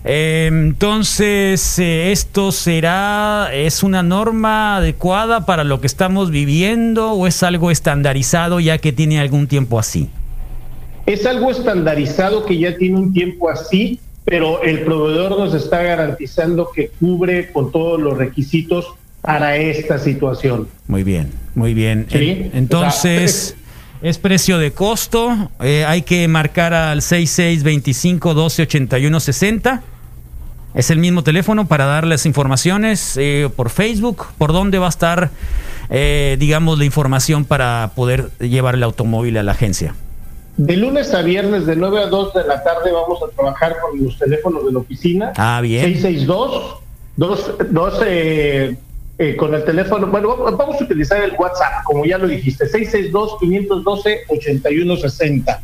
Eh, 0.09 0.47
entonces, 0.49 1.77
eh, 1.79 2.11
¿esto 2.13 2.53
será, 2.53 3.49
es 3.53 3.84
una 3.84 4.03
norma 4.03 4.77
adecuada 4.77 5.45
para 5.45 5.65
lo 5.65 5.81
que 5.81 5.88
estamos 5.88 6.31
viviendo 6.31 7.11
o 7.11 7.27
es 7.27 7.43
algo 7.43 7.71
estandarizado 7.71 8.61
ya 8.61 8.77
que 8.77 8.93
tiene 8.93 9.19
algún 9.19 9.47
tiempo 9.47 9.77
así? 9.79 10.09
Es 11.05 11.25
algo 11.25 11.51
estandarizado 11.51 12.45
que 12.45 12.57
ya 12.57 12.77
tiene 12.77 12.97
un 12.97 13.11
tiempo 13.13 13.49
así, 13.49 13.99
pero 14.23 14.61
el 14.63 14.81
proveedor 14.81 15.38
nos 15.38 15.53
está 15.53 15.81
garantizando 15.84 16.69
que 16.73 16.89
cubre 16.99 17.51
con 17.51 17.71
todos 17.71 17.99
los 17.99 18.17
requisitos 18.17 18.88
para 19.21 19.57
esta 19.57 19.99
situación. 19.99 20.69
Muy 20.88 21.03
bien, 21.03 21.31
muy 21.53 21.73
bien. 21.73 22.07
Sí. 22.09 22.17
En- 22.17 22.51
entonces, 22.53 23.55
es 24.01 24.17
precio 24.19 24.57
de 24.57 24.71
costo. 24.71 25.51
eh, 25.59 25.84
hay 25.85 26.03
que 26.03 26.27
marcar 26.29 26.73
al 26.73 27.01
6625 27.01 28.29
1281 28.29 29.19
60. 29.19 29.84
Es 30.77 30.91
el 30.91 30.99
mismo 30.99 31.23
teléfono 31.23 31.67
para 31.67 31.85
darles 31.85 32.27
informaciones 32.27 33.17
eh, 33.17 33.49
por 33.55 33.71
Facebook. 33.71 34.27
¿Por 34.37 34.53
dónde 34.53 34.77
va 34.77 34.85
a 34.85 34.89
estar, 34.89 35.31
eh, 35.89 36.37
digamos, 36.39 36.77
la 36.77 36.85
información 36.85 37.45
para 37.45 37.91
poder 37.95 38.29
llevar 38.39 38.75
el 38.75 38.83
automóvil 38.83 39.37
a 39.37 39.43
la 39.43 39.53
agencia? 39.53 39.95
De 40.55 40.77
lunes 40.77 41.11
a 41.15 41.23
viernes, 41.23 41.65
de 41.65 41.75
9 41.75 42.03
a 42.03 42.05
2 42.05 42.33
de 42.35 42.43
la 42.45 42.63
tarde, 42.63 42.91
vamos 42.91 43.17
a 43.23 43.27
trabajar 43.35 43.75
con 43.81 44.03
los 44.03 44.19
teléfonos 44.19 44.63
de 44.65 44.71
la 44.71 44.77
oficina. 44.79 45.33
Ah, 45.35 45.59
bien. 45.61 45.83
662 45.83 46.75
dos, 47.15 47.51
dos, 47.71 47.99
eh, 48.05 48.77
eh, 49.17 49.35
con 49.35 49.55
el 49.55 49.63
teléfono. 49.65 50.05
Bueno, 50.05 50.29
vamos- 50.37 50.55
vamos 50.57 50.79
a 50.79 50.83
utilizar 50.83 51.23
el 51.23 51.31
WhatsApp, 51.39 51.83
como 51.85 52.05
ya 52.05 52.19
lo 52.19 52.27
dijiste, 52.27 52.67
662-512-8160. 52.67 55.59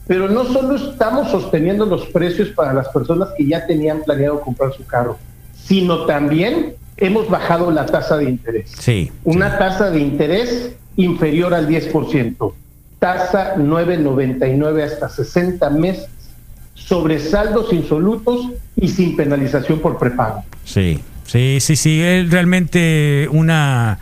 pero 0.07 0.27
no 0.30 0.45
solo 0.45 0.77
estamos 0.77 1.30
sosteniendo 1.30 1.85
los 1.85 2.07
precios 2.07 2.49
para 2.49 2.73
las 2.73 2.88
personas 2.88 3.30
que 3.38 3.45
ya 3.45 3.68
tenían 3.68 4.02
planeado 4.02 4.41
comprar 4.41 4.73
su 4.73 4.84
carro, 4.88 5.19
sino 5.56 6.07
también 6.07 6.73
hemos 6.98 7.30
bajado 7.30 7.69
la 7.69 7.85
tasa 7.85 8.18
de 8.18 8.31
interés. 8.31 8.72
Sí. 8.80 9.11
Una 9.26 9.60
tasa 9.60 9.91
de 9.91 9.99
interés 9.99 10.72
inferior 10.95 11.53
al 11.53 11.68
10%. 11.68 12.53
Tasa 12.98 13.57
9.99 13.57 14.81
hasta 14.81 15.07
60 15.07 15.69
meses 15.69 16.10
sobre 16.78 17.20
saldos 17.20 17.74
insolutos 17.74 18.52
y 18.76 18.88
sin 18.88 19.16
penalización 19.16 19.80
por 19.80 19.98
prepago. 19.98 20.44
Sí, 20.64 20.99
sí, 21.26 21.58
sí, 21.60 21.76
sí, 21.76 22.02
es 22.02 22.30
realmente 22.30 23.28
una, 23.32 23.99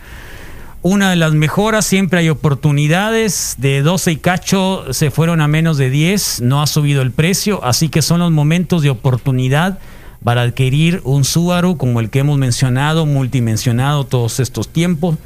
una 0.81 1.09
de 1.09 1.15
las 1.15 1.33
mejoras, 1.33 1.85
siempre 1.85 2.19
hay 2.19 2.29
oportunidades, 2.29 3.55
de 3.57 3.81
12 3.81 4.11
y 4.11 4.17
cacho 4.17 4.93
se 4.93 5.09
fueron 5.09 5.41
a 5.41 5.47
menos 5.47 5.77
de 5.77 5.89
10, 5.89 6.41
no 6.41 6.61
ha 6.61 6.67
subido 6.67 7.01
el 7.01 7.11
precio, 7.11 7.63
así 7.63 7.89
que 7.89 8.01
son 8.01 8.19
los 8.19 8.31
momentos 8.31 8.83
de 8.83 8.91
oportunidad 8.91 9.79
para 10.25 10.41
adquirir 10.41 11.01
un 11.03 11.23
Subaru 11.23 11.77
como 11.77 11.99
el 11.99 12.09
que 12.09 12.19
hemos 12.19 12.39
mencionado, 12.39 13.05
multimensionado 13.05 14.05
todos 14.05 14.39
estos 14.39 14.67
tiempos 14.67 15.17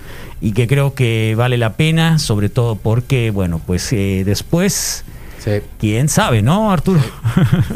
y 0.42 0.52
que 0.52 0.68
creo 0.68 0.94
que 0.94 1.36
vale 1.38 1.58
la 1.58 1.78
pena, 1.78 2.20
sobre 2.20 2.50
todo 2.50 2.76
porque, 2.76 3.32
bueno, 3.32 3.62
pues 3.66 3.92
eh, 3.94 4.24
después, 4.26 5.06
quién 5.80 6.10
sabe, 6.10 6.42
¿no, 6.42 6.72
Arturo? 6.72 7.00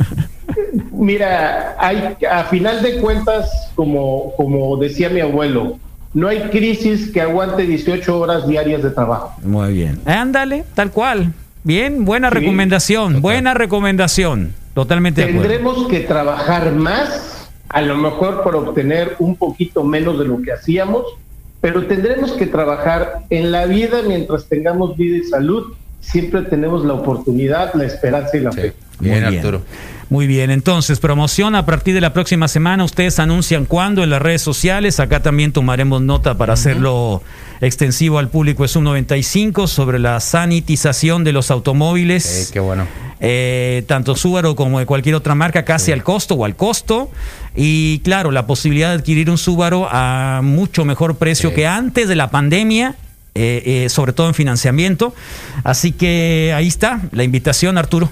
Mira, 0.91 1.75
hay, 1.79 2.15
a 2.29 2.43
final 2.45 2.81
de 2.81 2.97
cuentas, 2.99 3.49
como, 3.75 4.33
como 4.37 4.77
decía 4.77 5.09
mi 5.09 5.19
abuelo, 5.19 5.77
no 6.13 6.27
hay 6.27 6.41
crisis 6.49 7.11
que 7.11 7.21
aguante 7.21 7.63
18 7.63 8.19
horas 8.19 8.47
diarias 8.47 8.83
de 8.83 8.91
trabajo. 8.91 9.33
Muy 9.43 9.73
bien. 9.73 9.99
Ándale, 10.05 10.63
tal 10.75 10.91
cual. 10.91 11.33
Bien, 11.63 12.05
buena 12.05 12.29
Sí. 12.29 12.35
recomendación, 12.35 13.21
buena 13.21 13.53
recomendación. 13.53 14.53
Totalmente 14.73 15.21
de 15.21 15.27
acuerdo. 15.29 15.47
Tendremos 15.49 15.87
que 15.87 16.01
trabajar 16.01 16.71
más, 16.73 17.49
a 17.69 17.81
lo 17.81 17.97
mejor 17.97 18.43
por 18.43 18.55
obtener 18.55 19.15
un 19.19 19.35
poquito 19.35 19.83
menos 19.83 20.19
de 20.19 20.25
lo 20.25 20.41
que 20.41 20.51
hacíamos, 20.51 21.03
pero 21.61 21.85
tendremos 21.85 22.33
que 22.33 22.47
trabajar 22.47 23.19
en 23.29 23.51
la 23.51 23.65
vida 23.65 24.01
mientras 24.07 24.47
tengamos 24.47 24.97
vida 24.97 25.17
y 25.17 25.23
salud. 25.23 25.73
Siempre 26.03 26.43
tenemos 26.43 26.85
la 26.85 26.93
oportunidad, 26.93 27.73
la 27.73 27.85
esperanza 27.85 28.37
y 28.37 28.41
la 28.41 28.51
fe. 28.51 28.73
Bien, 28.99 29.23
Muy 29.23 29.37
Arturo. 29.37 29.61
Muy 30.09 30.27
bien, 30.27 30.51
entonces, 30.51 30.99
promoción 30.99 31.55
a 31.55 31.65
partir 31.65 31.95
de 31.95 32.01
la 32.01 32.13
próxima 32.13 32.47
semana. 32.47 32.83
Ustedes 32.83 33.17
anuncian 33.17 33.65
cuándo 33.65 34.03
en 34.03 34.11
las 34.11 34.21
redes 34.21 34.41
sociales. 34.43 34.99
Acá 34.99 35.21
también 35.21 35.51
tomaremos 35.51 36.01
nota 36.01 36.37
para 36.37 36.53
hacerlo 36.53 37.23
extensivo 37.61 38.19
al 38.19 38.29
público. 38.29 38.63
Es 38.63 38.75
un 38.75 38.83
95 38.83 39.67
sobre 39.67 39.97
la 39.97 40.19
sanitización 40.19 41.23
de 41.23 41.31
los 41.31 41.49
automóviles. 41.49 42.51
qué 42.53 42.59
bueno. 42.59 42.85
Eh, 43.25 43.85
tanto 43.87 44.15
Subaru 44.15 44.53
como 44.53 44.79
de 44.79 44.85
cualquier 44.85 45.15
otra 45.15 45.33
marca, 45.33 45.63
casi 45.63 45.93
al 45.93 46.03
costo 46.03 46.35
o 46.35 46.45
al 46.45 46.55
costo. 46.55 47.09
Y 47.55 47.99
claro, 47.99 48.31
la 48.31 48.45
posibilidad 48.45 48.89
de 48.89 48.95
adquirir 48.95 49.29
un 49.29 49.37
Subaru 49.37 49.87
a 49.89 50.41
mucho 50.43 50.83
mejor 50.85 51.15
precio 51.15 51.53
que 51.53 51.65
antes 51.65 52.07
de 52.07 52.15
la 52.15 52.29
pandemia. 52.29 52.97
Eh, 53.35 53.63
eh, 53.85 53.89
sobre 53.89 54.13
todo 54.13 54.27
en 54.27 54.33
financiamiento. 54.33 55.13
Así 55.63 55.91
que 55.91 56.53
ahí 56.55 56.67
está 56.67 57.01
la 57.11 57.23
invitación, 57.23 57.77
Arturo. 57.77 58.09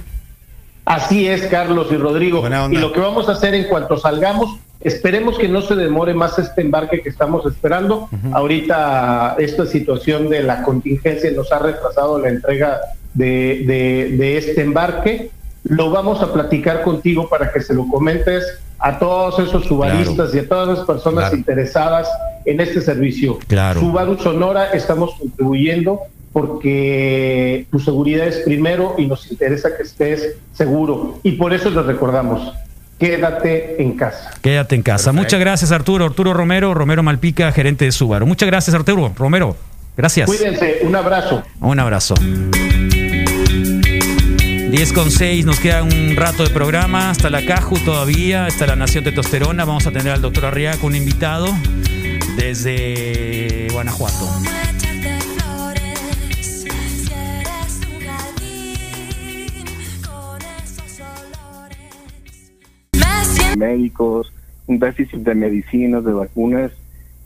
Así 0.86 1.28
es, 1.28 1.44
Carlos 1.44 1.88
y 1.92 1.98
Rodrigo. 1.98 2.42
Y 2.74 2.78
lo 2.82 2.92
que 2.92 3.00
vamos 3.00 3.30
a 3.30 3.34
hacer 3.34 3.54
en 3.54 3.66
cuanto 3.66 3.98
salgamos, 3.98 4.58
esperemos 4.82 5.38
que 5.38 5.48
no 5.48 5.62
se 5.62 5.76
demore 5.76 6.14
más 6.16 6.40
este 6.40 6.62
embarque 6.62 7.02
que 7.02 7.10
estamos 7.10 7.46
esperando. 7.46 8.10
Ahorita 8.34 9.36
esta 9.38 9.66
situación 9.68 10.28
de 10.30 10.42
la 10.44 10.64
contingencia 10.64 11.30
nos 11.32 11.52
ha 11.52 11.60
retrasado 11.60 12.18
la 12.20 12.30
entrega 12.30 12.80
de, 13.14 13.64
de- 13.68 14.16
de 14.18 14.38
este 14.38 14.62
embarque. 14.62 15.30
Lo 15.64 15.92
vamos 15.92 16.22
a 16.22 16.34
platicar 16.34 16.82
contigo 16.82 17.30
para 17.30 17.52
que 17.52 17.62
se 17.62 17.74
lo 17.74 17.88
comentes 17.88 18.44
a 18.80 18.98
todos 18.98 19.38
esos 19.40 19.66
subaristas 19.66 20.34
y 20.34 20.40
a 20.40 20.48
todas 20.50 20.78
las 20.78 20.86
personas 20.88 21.26
Claro. 21.26 21.38
interesadas 21.38 22.08
en 22.46 22.60
este 22.62 22.82
servicio. 22.82 23.38
Claro. 23.48 23.80
Subaru 23.80 24.18
Sonora 24.18 24.72
estamos 24.72 25.14
contribuyendo 25.20 26.00
porque 26.34 27.68
tu 27.72 27.80
seguridad 27.80 28.28
es 28.28 28.38
primero 28.38 28.96
y 28.98 29.06
nos 29.06 29.30
interesa 29.32 29.76
que 29.78 29.84
estés 29.84 30.36
seguro. 30.54 31.20
Y 31.24 31.34
por 31.34 31.54
eso 31.54 31.70
les 31.70 31.86
recordamos, 31.86 32.54
quédate 32.98 33.82
en 33.84 33.96
casa. 33.98 34.32
Quédate 34.42 34.76
en 34.76 34.82
casa. 34.82 35.12
Muchas 35.12 35.40
gracias, 35.40 35.72
Arturo. 35.72 36.06
Arturo 36.06 36.34
Romero, 36.34 36.74
Romero 36.74 37.04
Malpica, 37.04 37.52
gerente 37.52 37.86
de 37.86 37.92
Subaru. 37.92 38.26
Muchas 38.26 38.48
gracias, 38.48 38.74
Arturo. 38.74 39.12
Romero, 39.16 39.56
gracias. 39.96 40.28
Cuídense, 40.28 40.80
un 40.84 40.96
abrazo. 40.96 41.44
Un 41.60 41.80
abrazo. 41.80 42.16
10 44.72 44.94
con 44.94 45.12
6, 45.12 45.46
nos 45.46 45.60
queda 45.60 45.84
un 45.84 46.16
rato 46.16 46.44
de 46.46 46.50
programa, 46.50 47.10
hasta 47.10 47.30
la 47.30 47.46
Caju 47.46 47.78
todavía, 47.80 48.46
hasta 48.46 48.66
la 48.66 48.78
Nación 48.78 49.04
Testosterona. 49.04 49.66
Vamos 49.66 49.86
a 49.86 49.92
tener 49.92 50.14
al 50.14 50.22
doctor 50.22 50.46
Arriaga 50.46 50.80
un 50.84 50.96
invitado 50.96 51.48
desde 52.38 53.68
Guanajuato. 53.74 54.30
médicos, 63.58 64.34
un 64.68 64.80
déficit 64.80 65.20
de 65.20 65.36
medicinas, 65.36 66.04
de 66.06 66.14
vacunas 66.14 66.72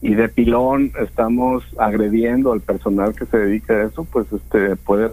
y 0.02 0.16
de 0.16 0.28
pilón, 0.28 0.92
estamos 1.00 1.64
agrediendo 1.78 2.52
al 2.52 2.62
personal 2.62 3.16
que 3.16 3.26
se 3.26 3.38
dedica 3.38 3.74
a 3.74 3.84
eso, 3.86 4.04
pues 4.04 4.26
este 4.34 4.76
puede 4.76 5.10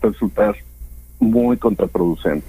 resultar 0.00 0.54
muy 1.22 1.56
contraproducente. 1.56 2.46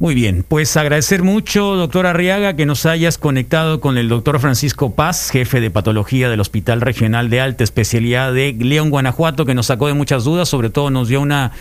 Muy 0.00 0.16
bien, 0.16 0.44
pues 0.46 0.76
agradecer 0.76 1.22
mucho, 1.22 1.76
doctor 1.76 2.06
Arriaga, 2.06 2.56
que 2.56 2.66
nos 2.66 2.84
hayas 2.84 3.16
conectado 3.16 3.80
con 3.80 3.96
el 3.96 4.08
doctor 4.08 4.40
Francisco 4.40 4.92
Paz, 4.94 5.30
jefe 5.30 5.60
de 5.60 5.70
patología 5.70 6.28
del 6.28 6.40
Hospital 6.40 6.80
Regional 6.80 7.30
de 7.30 7.40
Alta 7.40 7.62
Especialidad 7.62 8.34
de 8.34 8.52
León, 8.58 8.90
Guanajuato, 8.90 9.46
que 9.46 9.54
nos 9.54 9.66
sacó 9.66 9.86
de 9.86 9.94
muchas 9.94 10.24
dudas, 10.24 10.48
sobre 10.48 10.68
todo 10.68 10.90
nos 10.90 11.06
dio 11.06 11.20
una, 11.20 11.52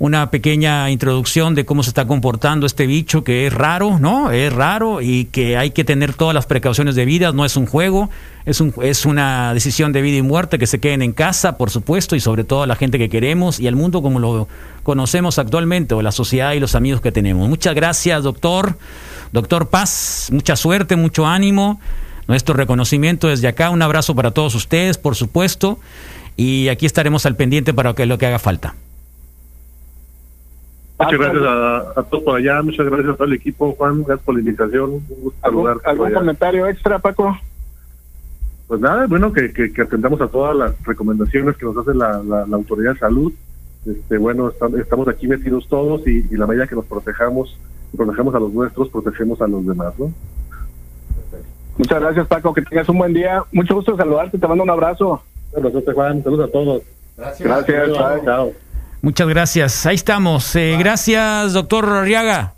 una 0.00 0.30
pequeña 0.30 0.90
introducción 0.90 1.54
de 1.54 1.64
cómo 1.64 1.84
se 1.84 1.90
está 1.90 2.08
comportando 2.08 2.66
este 2.66 2.88
bicho, 2.88 3.22
que 3.22 3.46
es 3.46 3.54
raro, 3.54 4.00
¿no? 4.00 4.32
Es 4.32 4.52
raro 4.52 5.00
y 5.00 5.26
que 5.26 5.56
hay 5.56 5.70
que 5.70 5.84
tener 5.84 6.14
todas 6.14 6.34
las 6.34 6.46
precauciones 6.46 6.96
debidas, 6.96 7.32
no 7.32 7.44
es 7.44 7.56
un 7.56 7.66
juego, 7.66 8.10
es, 8.48 8.62
un, 8.62 8.72
es 8.80 9.04
una 9.04 9.52
decisión 9.52 9.92
de 9.92 10.00
vida 10.00 10.16
y 10.16 10.22
muerte, 10.22 10.58
que 10.58 10.66
se 10.66 10.80
queden 10.80 11.02
en 11.02 11.12
casa, 11.12 11.58
por 11.58 11.68
supuesto, 11.68 12.16
y 12.16 12.20
sobre 12.20 12.44
todo 12.44 12.62
a 12.62 12.66
la 12.66 12.76
gente 12.76 12.98
que 12.98 13.10
queremos 13.10 13.60
y 13.60 13.68
al 13.68 13.76
mundo 13.76 14.00
como 14.00 14.18
lo 14.20 14.48
conocemos 14.84 15.38
actualmente, 15.38 15.94
o 15.94 16.00
la 16.00 16.12
sociedad 16.12 16.54
y 16.54 16.60
los 16.60 16.74
amigos 16.74 17.02
que 17.02 17.12
tenemos. 17.12 17.46
Muchas 17.46 17.74
gracias, 17.74 18.22
doctor. 18.22 18.78
Doctor 19.32 19.68
Paz, 19.68 20.30
mucha 20.32 20.56
suerte, 20.56 20.96
mucho 20.96 21.26
ánimo. 21.26 21.78
Nuestro 22.26 22.54
reconocimiento 22.54 23.28
desde 23.28 23.48
acá, 23.48 23.68
un 23.68 23.82
abrazo 23.82 24.14
para 24.14 24.30
todos 24.30 24.54
ustedes, 24.54 24.96
por 24.96 25.14
supuesto, 25.14 25.78
y 26.34 26.68
aquí 26.68 26.86
estaremos 26.86 27.26
al 27.26 27.36
pendiente 27.36 27.74
para 27.74 27.92
que 27.92 28.06
lo 28.06 28.16
que 28.16 28.26
haga 28.26 28.38
falta. 28.38 28.74
Muchas 30.98 31.18
gracias 31.18 31.42
a, 31.44 32.00
a 32.00 32.02
todos 32.02 32.24
por 32.24 32.36
allá, 32.38 32.62
muchas 32.62 32.86
gracias 32.86 33.10
a 33.10 33.14
todo 33.14 33.26
el 33.26 33.34
equipo, 33.34 33.74
Juan, 33.76 34.04
gracias 34.04 34.24
por 34.24 34.34
la 34.34 34.40
invitación, 34.40 34.90
un 34.90 35.04
gusto 35.08 35.38
¿Algún, 35.42 35.64
saludarte 35.64 35.90
algún 35.90 36.12
comentario 36.12 36.66
extra, 36.66 36.98
Paco? 36.98 37.38
Pues 38.68 38.80
nada, 38.80 39.06
bueno, 39.06 39.32
que, 39.32 39.52
que, 39.52 39.72
que 39.72 39.82
atendamos 39.82 40.20
a 40.20 40.28
todas 40.28 40.54
las 40.54 40.72
recomendaciones 40.84 41.56
que 41.56 41.64
nos 41.64 41.76
hace 41.78 41.94
la, 41.94 42.22
la, 42.22 42.46
la 42.46 42.56
autoridad 42.56 42.92
de 42.92 42.98
salud. 43.00 43.32
Este, 43.86 44.18
bueno, 44.18 44.48
está- 44.50 44.68
estamos 44.78 45.08
aquí 45.08 45.26
metidos 45.26 45.66
todos 45.68 46.06
y, 46.06 46.26
y 46.30 46.36
la 46.36 46.46
medida 46.46 46.66
que 46.66 46.74
nos 46.74 46.84
protejamos, 46.84 47.56
protejamos 47.96 48.34
a 48.34 48.38
los 48.40 48.52
nuestros, 48.52 48.88
protegemos 48.90 49.40
a 49.40 49.46
los 49.48 49.66
demás, 49.66 49.94
¿no? 49.98 50.12
Muchas 51.78 52.00
gracias, 52.00 52.26
Paco, 52.26 52.52
que 52.52 52.60
tengas 52.62 52.88
un 52.88 52.98
buen 52.98 53.14
día. 53.14 53.42
Mucho 53.52 53.74
gusto 53.74 53.96
saludarte, 53.96 54.36
te 54.36 54.46
mando 54.48 54.64
un 54.64 54.70
abrazo. 54.70 55.22
Un 55.52 55.58
abrazote, 55.60 55.92
Juan, 55.92 56.22
saludos 56.22 56.48
a 56.48 56.52
todos. 56.52 56.82
Gracias, 57.16 57.88
bye. 57.88 58.24
Chao. 58.24 58.52
Muchas 59.00 59.28
gracias. 59.28 59.86
Ahí 59.86 59.94
estamos. 59.94 60.54
Eh, 60.56 60.76
gracias, 60.78 61.52
doctor 61.54 61.86
Arriaga. 61.86 62.57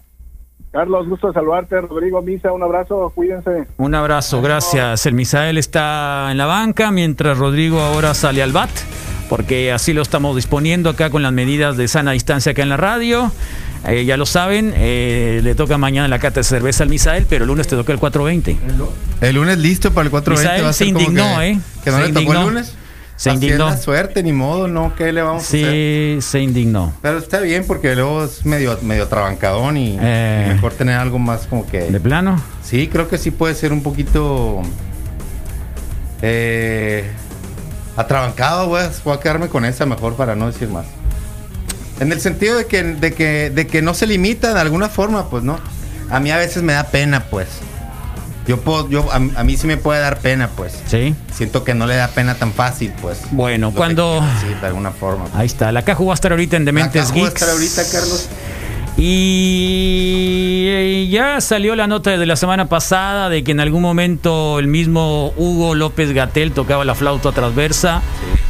Carlos, 0.72 1.08
gusto 1.08 1.28
de 1.28 1.32
saludarte. 1.34 1.80
Rodrigo 1.80 2.22
Misa, 2.22 2.52
un 2.52 2.62
abrazo, 2.62 3.10
cuídense. 3.14 3.66
Un 3.76 3.94
abrazo, 3.94 4.40
gracias. 4.40 5.04
El 5.06 5.14
Misael 5.14 5.58
está 5.58 6.28
en 6.30 6.38
la 6.38 6.46
banca 6.46 6.92
mientras 6.92 7.38
Rodrigo 7.38 7.80
ahora 7.80 8.14
sale 8.14 8.40
al 8.40 8.52
bat, 8.52 8.70
porque 9.28 9.72
así 9.72 9.92
lo 9.92 10.02
estamos 10.02 10.36
disponiendo 10.36 10.88
acá 10.88 11.10
con 11.10 11.22
las 11.22 11.32
medidas 11.32 11.76
de 11.76 11.88
sana 11.88 12.12
distancia 12.12 12.52
acá 12.52 12.62
en 12.62 12.68
la 12.68 12.76
radio. 12.76 13.32
Eh, 13.88 14.04
ya 14.04 14.16
lo 14.16 14.26
saben, 14.26 14.72
eh, 14.76 15.40
le 15.42 15.54
toca 15.54 15.76
mañana 15.78 16.06
la 16.06 16.18
cata 16.18 16.40
de 16.40 16.44
cerveza 16.44 16.84
al 16.84 16.90
Misael, 16.90 17.26
pero 17.28 17.44
el 17.44 17.48
lunes 17.48 17.66
te 17.66 17.74
toca 17.76 17.92
el 17.92 17.98
420. 17.98 18.56
El 19.22 19.34
lunes 19.34 19.58
listo 19.58 19.90
para 19.92 20.04
el 20.04 20.10
420 20.10 20.30
Misael 20.30 20.64
va 20.64 20.68
a 20.68 20.72
ser 20.72 20.86
se 20.86 20.92
como 20.92 21.08
indignó, 21.08 21.38
que, 21.40 21.48
¿eh? 21.48 21.60
Que 21.82 21.90
no 21.90 21.96
Se 21.96 22.02
le 22.02 22.08
tocó 22.10 22.20
indignó. 22.20 22.40
el 22.40 22.46
lunes. 22.54 22.76
Se 23.20 23.28
Así 23.28 23.36
es 23.36 23.42
indignó. 23.42 23.68
la 23.68 23.76
suerte, 23.76 24.22
ni 24.22 24.32
modo, 24.32 24.66
no, 24.66 24.94
¿qué 24.96 25.12
le 25.12 25.20
vamos 25.20 25.42
a 25.42 25.46
hacer? 25.46 25.70
Sí, 25.70 26.18
se 26.22 26.40
indignó. 26.40 26.94
Pero 27.02 27.18
está 27.18 27.40
bien 27.40 27.64
porque 27.66 27.94
luego 27.94 28.24
es 28.24 28.46
medio, 28.46 28.78
medio 28.80 29.08
trabancadón 29.08 29.76
y, 29.76 29.98
Eh. 30.00 30.46
mejor 30.54 30.72
tener 30.72 30.94
algo 30.96 31.18
más 31.18 31.46
como 31.46 31.66
que... 31.66 31.80
¿De 31.90 32.00
plano? 32.00 32.42
Sí, 32.64 32.88
creo 32.88 33.08
que 33.10 33.18
sí 33.18 33.30
puede 33.30 33.54
ser 33.54 33.74
un 33.74 33.82
poquito... 33.82 34.62
Eh, 36.22 37.10
atrabancado, 37.94 38.68
güey. 38.68 38.86
Voy 39.04 39.14
a 39.14 39.20
quedarme 39.20 39.48
con 39.48 39.66
esa 39.66 39.84
mejor 39.84 40.14
para 40.14 40.34
no 40.34 40.46
decir 40.46 40.68
más. 40.68 40.86
En 42.00 42.12
el 42.12 42.22
sentido 42.22 42.56
de 42.56 42.64
que, 42.64 42.82
de 42.82 43.12
que, 43.12 43.50
de 43.50 43.66
que 43.66 43.82
no 43.82 43.92
se 43.92 44.06
limita 44.06 44.54
de 44.54 44.60
alguna 44.60 44.88
forma, 44.88 45.28
pues 45.28 45.42
no. 45.44 45.58
A 46.08 46.20
mí 46.20 46.30
a 46.30 46.38
veces 46.38 46.62
me 46.62 46.72
da 46.72 46.84
pena, 46.84 47.24
pues. 47.30 47.48
Yo 48.50 48.56
puedo, 48.60 48.88
yo, 48.90 49.06
a, 49.12 49.14
a 49.16 49.44
mí 49.44 49.56
sí 49.56 49.68
me 49.68 49.76
puede 49.76 50.00
dar 50.00 50.18
pena, 50.18 50.48
pues. 50.56 50.76
Sí. 50.88 51.14
Siento 51.32 51.62
que 51.62 51.72
no 51.72 51.86
le 51.86 51.94
da 51.94 52.08
pena 52.08 52.34
tan 52.34 52.52
fácil, 52.52 52.92
pues. 53.00 53.20
Bueno, 53.30 53.70
cuando- 53.72 54.20
decir, 54.40 54.56
de 54.60 54.66
alguna 54.66 54.90
forma. 54.90 55.26
Ahí 55.36 55.46
está. 55.46 55.70
La 55.70 55.82
Caju 55.82 56.06
va 56.06 56.12
a 56.12 56.16
estar 56.16 56.32
ahorita 56.32 56.56
en 56.56 56.64
Dementes 56.64 57.04
Acá 57.04 57.12
voy 57.12 57.20
a 57.20 57.24
Geeks. 57.26 57.34
estar 57.42 57.54
ahorita, 57.54 57.82
Carlos. 57.92 58.28
Y 58.98 60.64
eh, 60.68 61.08
ya 61.12 61.40
salió 61.40 61.76
la 61.76 61.86
nota 61.86 62.10
de 62.18 62.26
la 62.26 62.34
semana 62.34 62.68
pasada 62.68 63.28
de 63.28 63.44
que 63.44 63.52
en 63.52 63.60
algún 63.60 63.82
momento 63.82 64.58
el 64.58 64.66
mismo 64.66 65.32
Hugo 65.36 65.76
López 65.76 66.12
Gatel 66.12 66.50
tocaba 66.50 66.84
la 66.84 66.96
flauta 66.96 67.30
transversa 67.30 68.02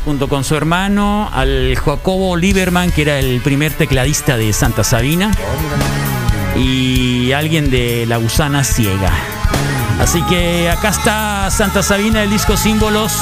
junto 0.06 0.28
con 0.28 0.42
su 0.44 0.56
hermano, 0.56 1.28
al 1.34 1.76
Jacobo 1.76 2.38
Lieberman, 2.38 2.90
que 2.90 3.02
era 3.02 3.18
el 3.18 3.42
primer 3.42 3.72
tecladista 3.74 4.38
de 4.38 4.50
Santa 4.54 4.82
Sabina, 4.82 5.30
y 6.56 7.32
alguien 7.32 7.70
de 7.70 8.06
La 8.06 8.16
Gusana 8.16 8.64
Ciega. 8.64 9.12
Así 10.00 10.22
que 10.22 10.70
acá 10.70 10.88
está 10.88 11.50
Santa 11.50 11.82
Sabina, 11.82 12.22
el 12.22 12.30
disco 12.30 12.56
Símbolos. 12.56 13.12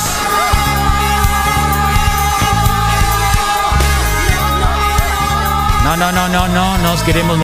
No, 5.85 5.97
no, 5.97 6.13
no, 6.13 6.29
no, 6.29 6.47
no, 6.47 6.79
nos 6.79 7.03
queremos 7.03 7.37